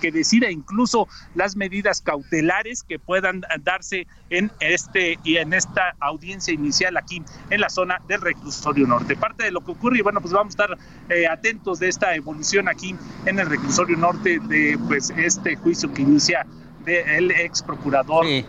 que 0.00 0.12
decida 0.12 0.50
incluso 0.50 1.08
las 1.34 1.56
medidas 1.56 2.00
cautelares 2.00 2.82
que 2.82 2.98
puedan 2.98 3.42
darse 3.62 4.06
en 4.30 4.50
este 4.60 5.18
y 5.22 5.36
en 5.36 5.52
esta 5.52 5.94
audiencia 6.00 6.52
inicial 6.52 6.96
aquí 6.96 7.22
en 7.50 7.60
la 7.60 7.68
zona 7.68 8.00
del 8.08 8.20
reclusorio 8.20 8.86
norte. 8.86 9.16
Parte 9.16 9.44
de 9.44 9.50
lo 9.50 9.64
que 9.64 9.72
ocurre 9.72 9.98
y 9.98 10.02
bueno, 10.02 10.20
pues 10.20 10.32
vamos 10.32 10.54
a 10.58 10.64
estar 10.64 10.78
eh, 11.08 11.26
atentos 11.26 11.78
de 11.78 11.88
esta 11.88 12.14
evolución 12.14 12.68
aquí 12.68 12.94
en 13.26 13.38
el 13.38 13.48
reclusorio 13.48 13.83
norte 13.90 14.38
de 14.40 14.78
pues 14.88 15.10
este 15.16 15.56
juicio 15.56 15.92
que 15.92 16.02
inicia 16.02 16.46
el 16.86 17.30
ex 17.30 17.62
procurador 17.62 18.26
eh, 18.26 18.44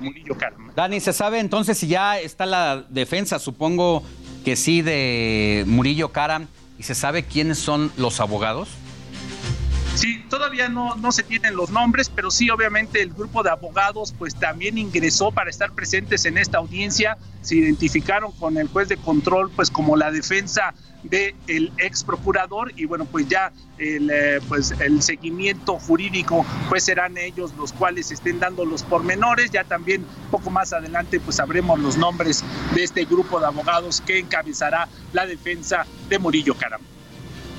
Murillo 0.00 0.36
Carmen. 0.36 0.70
Dani, 0.74 1.00
¿se 1.00 1.12
sabe 1.12 1.38
entonces 1.40 1.78
si 1.78 1.88
ya 1.88 2.18
está 2.18 2.46
la 2.46 2.84
defensa? 2.88 3.38
Supongo 3.38 4.02
que 4.44 4.56
sí, 4.56 4.82
de 4.82 5.64
Murillo 5.66 6.10
Caram. 6.10 6.46
¿Y 6.78 6.84
se 6.84 6.94
sabe 6.94 7.24
quiénes 7.24 7.58
son 7.58 7.90
los 7.96 8.20
abogados? 8.20 8.68
Sí, 9.98 10.24
todavía 10.30 10.68
no, 10.68 10.94
no 10.94 11.10
se 11.10 11.24
tienen 11.24 11.56
los 11.56 11.70
nombres, 11.70 12.08
pero 12.08 12.30
sí, 12.30 12.50
obviamente 12.50 13.02
el 13.02 13.12
grupo 13.12 13.42
de 13.42 13.50
abogados 13.50 14.14
pues 14.16 14.32
también 14.36 14.78
ingresó 14.78 15.32
para 15.32 15.50
estar 15.50 15.72
presentes 15.72 16.24
en 16.24 16.38
esta 16.38 16.58
audiencia. 16.58 17.18
Se 17.42 17.56
identificaron 17.56 18.30
con 18.30 18.58
el 18.58 18.68
juez 18.68 18.88
de 18.88 18.96
control 18.96 19.50
pues 19.50 19.72
como 19.72 19.96
la 19.96 20.12
defensa 20.12 20.72
del 21.02 21.34
el 21.48 21.72
ex 21.78 22.04
procurador 22.04 22.72
y 22.76 22.84
bueno 22.84 23.06
pues 23.06 23.26
ya 23.26 23.52
el, 23.78 24.08
eh, 24.08 24.40
pues 24.46 24.70
el 24.78 25.02
seguimiento 25.02 25.80
jurídico 25.80 26.46
pues 26.68 26.84
serán 26.84 27.18
ellos 27.18 27.52
los 27.58 27.72
cuales 27.72 28.12
estén 28.12 28.38
dando 28.38 28.64
los 28.64 28.84
pormenores 28.84 29.50
ya 29.50 29.64
también 29.64 30.04
poco 30.30 30.50
más 30.50 30.72
adelante 30.72 31.18
pues 31.18 31.36
sabremos 31.36 31.80
los 31.80 31.96
nombres 31.96 32.44
de 32.72 32.84
este 32.84 33.04
grupo 33.04 33.40
de 33.40 33.46
abogados 33.46 34.00
que 34.00 34.20
encabezará 34.20 34.88
la 35.12 35.26
defensa 35.26 35.86
de 36.08 36.20
Murillo 36.20 36.54
Caram. 36.54 36.97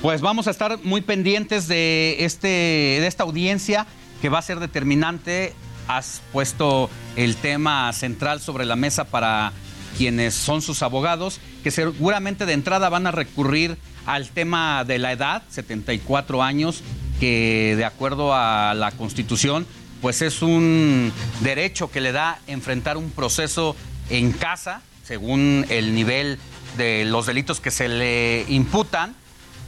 Pues 0.02 0.22
vamos 0.22 0.46
a 0.46 0.50
estar 0.50 0.78
muy 0.82 1.02
pendientes 1.02 1.68
de 1.68 2.16
este 2.20 2.48
de 2.48 3.06
esta 3.06 3.24
audiencia 3.24 3.86
que 4.22 4.30
va 4.30 4.38
a 4.38 4.42
ser 4.42 4.58
determinante. 4.58 5.52
Has 5.88 6.22
puesto 6.32 6.88
el 7.16 7.36
tema 7.36 7.92
central 7.92 8.40
sobre 8.40 8.64
la 8.64 8.76
mesa 8.76 9.04
para 9.04 9.52
quienes 9.98 10.32
son 10.32 10.62
sus 10.62 10.82
abogados, 10.82 11.38
que 11.62 11.70
seguramente 11.70 12.46
de 12.46 12.54
entrada 12.54 12.88
van 12.88 13.06
a 13.06 13.10
recurrir 13.10 13.76
al 14.06 14.30
tema 14.30 14.84
de 14.84 14.98
la 14.98 15.12
edad, 15.12 15.42
74 15.50 16.42
años, 16.42 16.82
que 17.18 17.74
de 17.76 17.84
acuerdo 17.84 18.32
a 18.34 18.72
la 18.72 18.92
Constitución, 18.92 19.66
pues 20.00 20.22
es 20.22 20.40
un 20.40 21.12
derecho 21.40 21.90
que 21.90 22.00
le 22.00 22.12
da 22.12 22.38
enfrentar 22.46 22.96
un 22.96 23.10
proceso 23.10 23.76
en 24.08 24.32
casa, 24.32 24.80
según 25.04 25.66
el 25.68 25.94
nivel 25.94 26.38
de 26.78 27.04
los 27.04 27.26
delitos 27.26 27.60
que 27.60 27.70
se 27.70 27.88
le 27.88 28.46
imputan, 28.48 29.14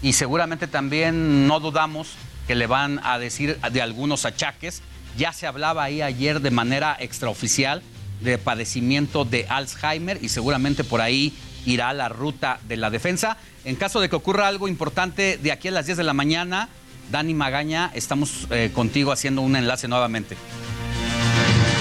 y 0.02 0.12
seguramente 0.12 0.66
también 0.66 1.46
no 1.46 1.60
dudamos 1.60 2.08
que 2.46 2.54
le 2.56 2.66
van 2.66 3.00
a 3.04 3.18
decir 3.18 3.58
de 3.58 3.80
algunos 3.80 4.24
achaques. 4.24 4.82
Ya 5.16 5.32
se 5.32 5.46
hablaba 5.46 5.84
ahí 5.84 6.02
ayer 6.02 6.40
de 6.40 6.50
manera 6.50 6.96
extraoficial 6.98 7.82
de 8.20 8.38
padecimiento 8.38 9.24
de 9.24 9.46
Alzheimer 9.48 10.18
y 10.22 10.28
seguramente 10.28 10.84
por 10.84 11.00
ahí 11.00 11.32
irá 11.64 11.92
la 11.92 12.08
ruta 12.08 12.58
de 12.66 12.76
la 12.76 12.90
defensa. 12.90 13.36
En 13.64 13.76
caso 13.76 14.00
de 14.00 14.08
que 14.08 14.16
ocurra 14.16 14.48
algo 14.48 14.68
importante 14.68 15.38
de 15.38 15.52
aquí 15.52 15.68
a 15.68 15.70
las 15.70 15.86
10 15.86 15.98
de 15.98 16.04
la 16.04 16.14
mañana, 16.14 16.68
Dani 17.10 17.34
Magaña, 17.34 17.90
estamos 17.94 18.48
eh, 18.50 18.70
contigo 18.74 19.12
haciendo 19.12 19.42
un 19.42 19.54
enlace 19.54 19.86
nuevamente. 19.86 20.36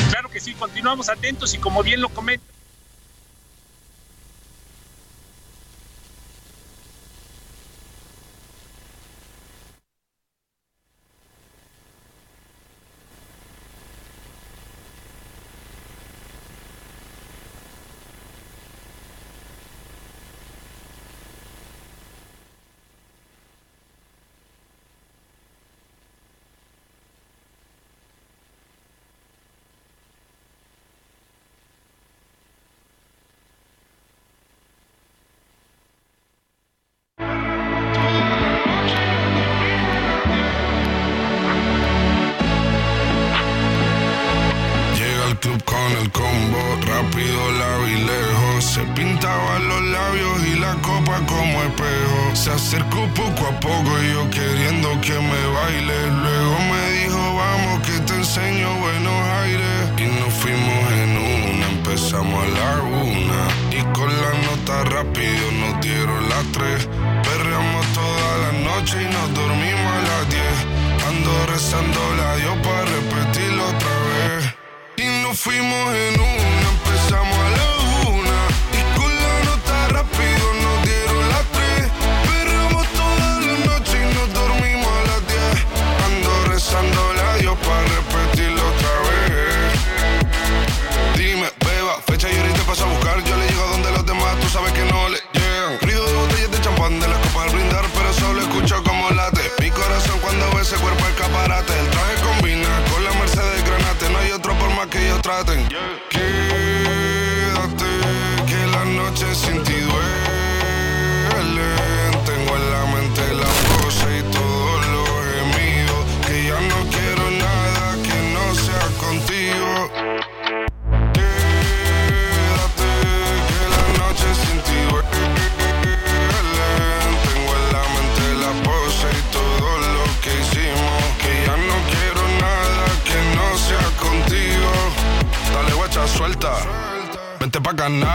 Claro 0.10 0.30
que 0.30 0.39
sí, 0.39 0.53
continuamos 0.53 1.10
atentos 1.10 1.53
y 1.56 1.57
como 1.57 1.81
bien 1.81 2.02
lo 2.02 2.10
comenta. 2.10 2.45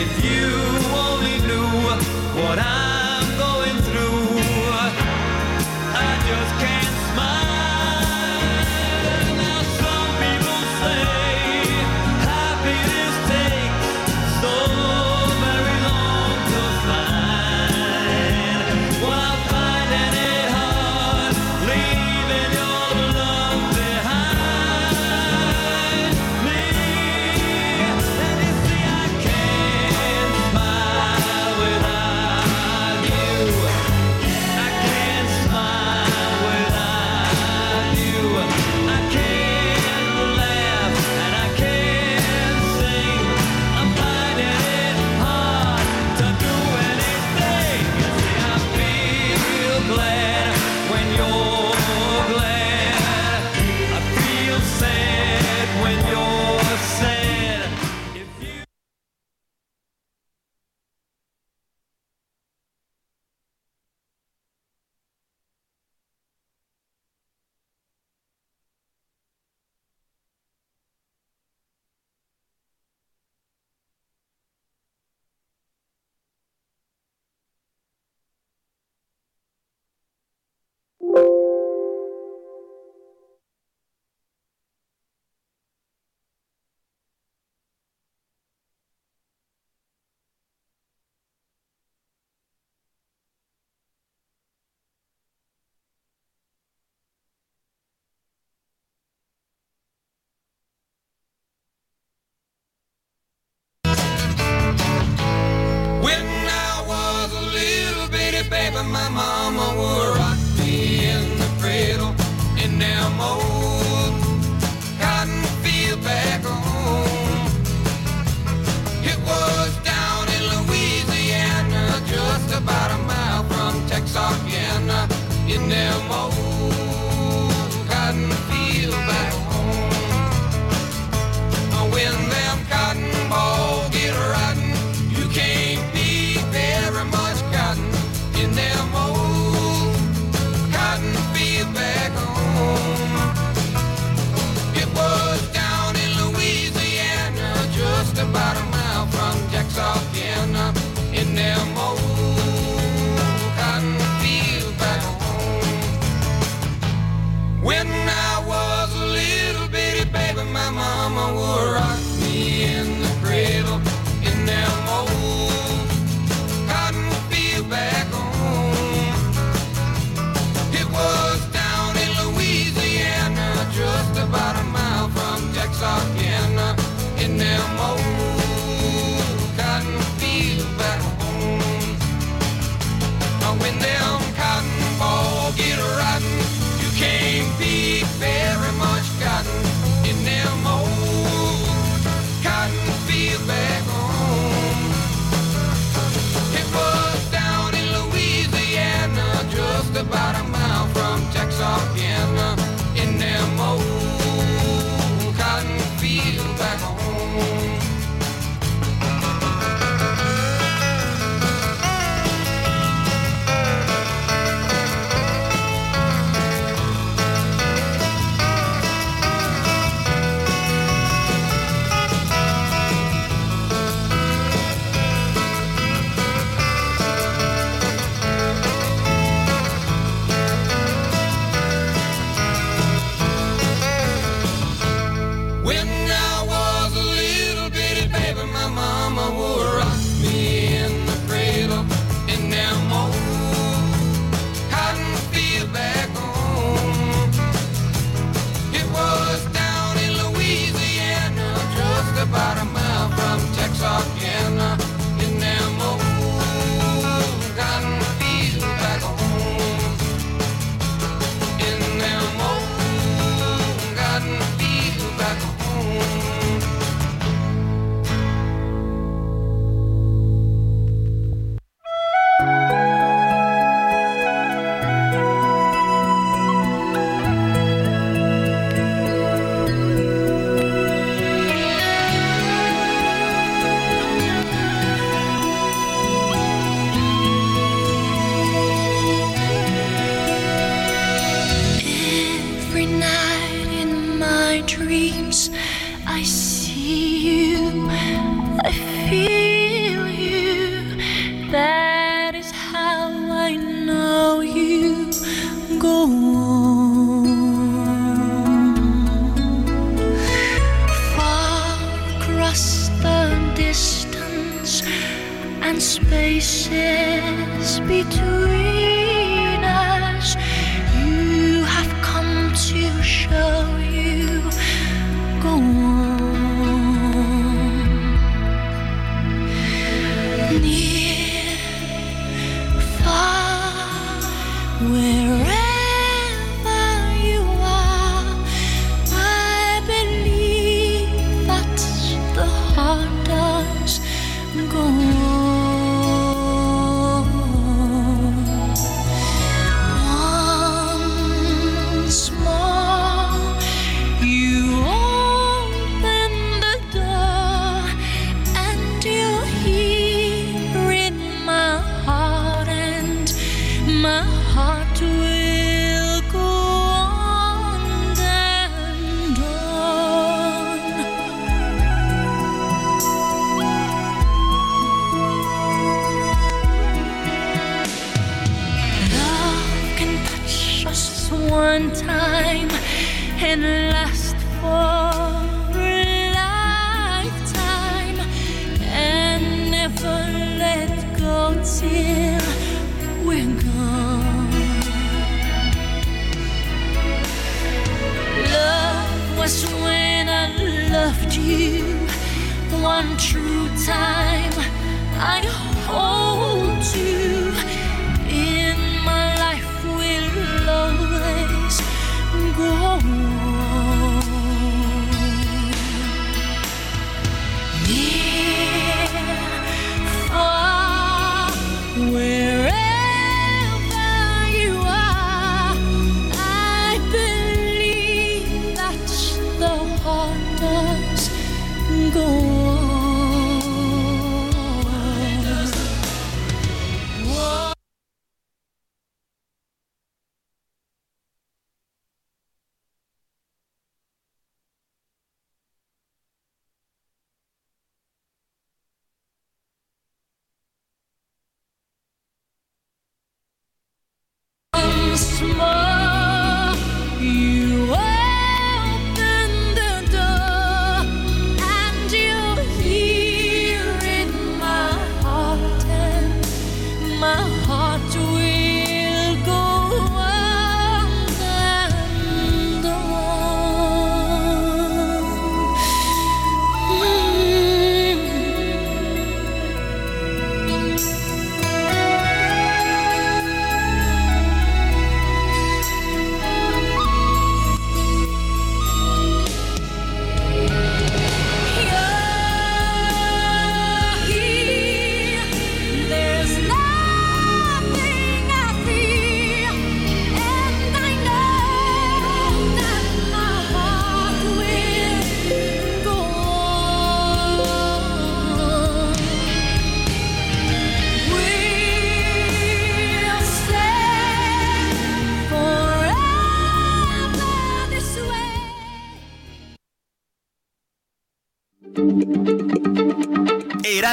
If 0.00 0.24
you 0.24 0.46
only 0.94 1.40
knew 1.40 1.66
what 2.40 2.60
I 2.60 2.87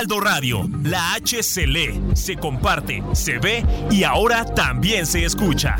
Heraldo 0.05 0.23
Radio, 0.23 0.69
la 0.83 1.15
H 1.15 1.41
se 1.41 1.65
se 2.15 2.35
comparte, 2.35 3.01
se 3.15 3.39
ve 3.39 3.65
y 3.89 4.03
ahora 4.03 4.45
también 4.45 5.05
se 5.05 5.25
escucha. 5.25 5.77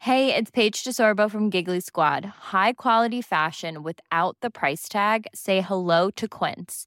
Hey, 0.00 0.34
it's 0.34 0.50
Paige 0.50 0.84
DeSorbo 0.84 1.30
from 1.30 1.50
Giggly 1.50 1.80
Squad. 1.80 2.26
High 2.52 2.74
quality 2.74 3.22
fashion 3.22 3.82
without 3.82 4.36
the 4.42 4.50
price 4.50 4.86
tag. 4.88 5.26
Say 5.34 5.62
hello 5.62 6.10
to 6.10 6.28
Quince. 6.28 6.86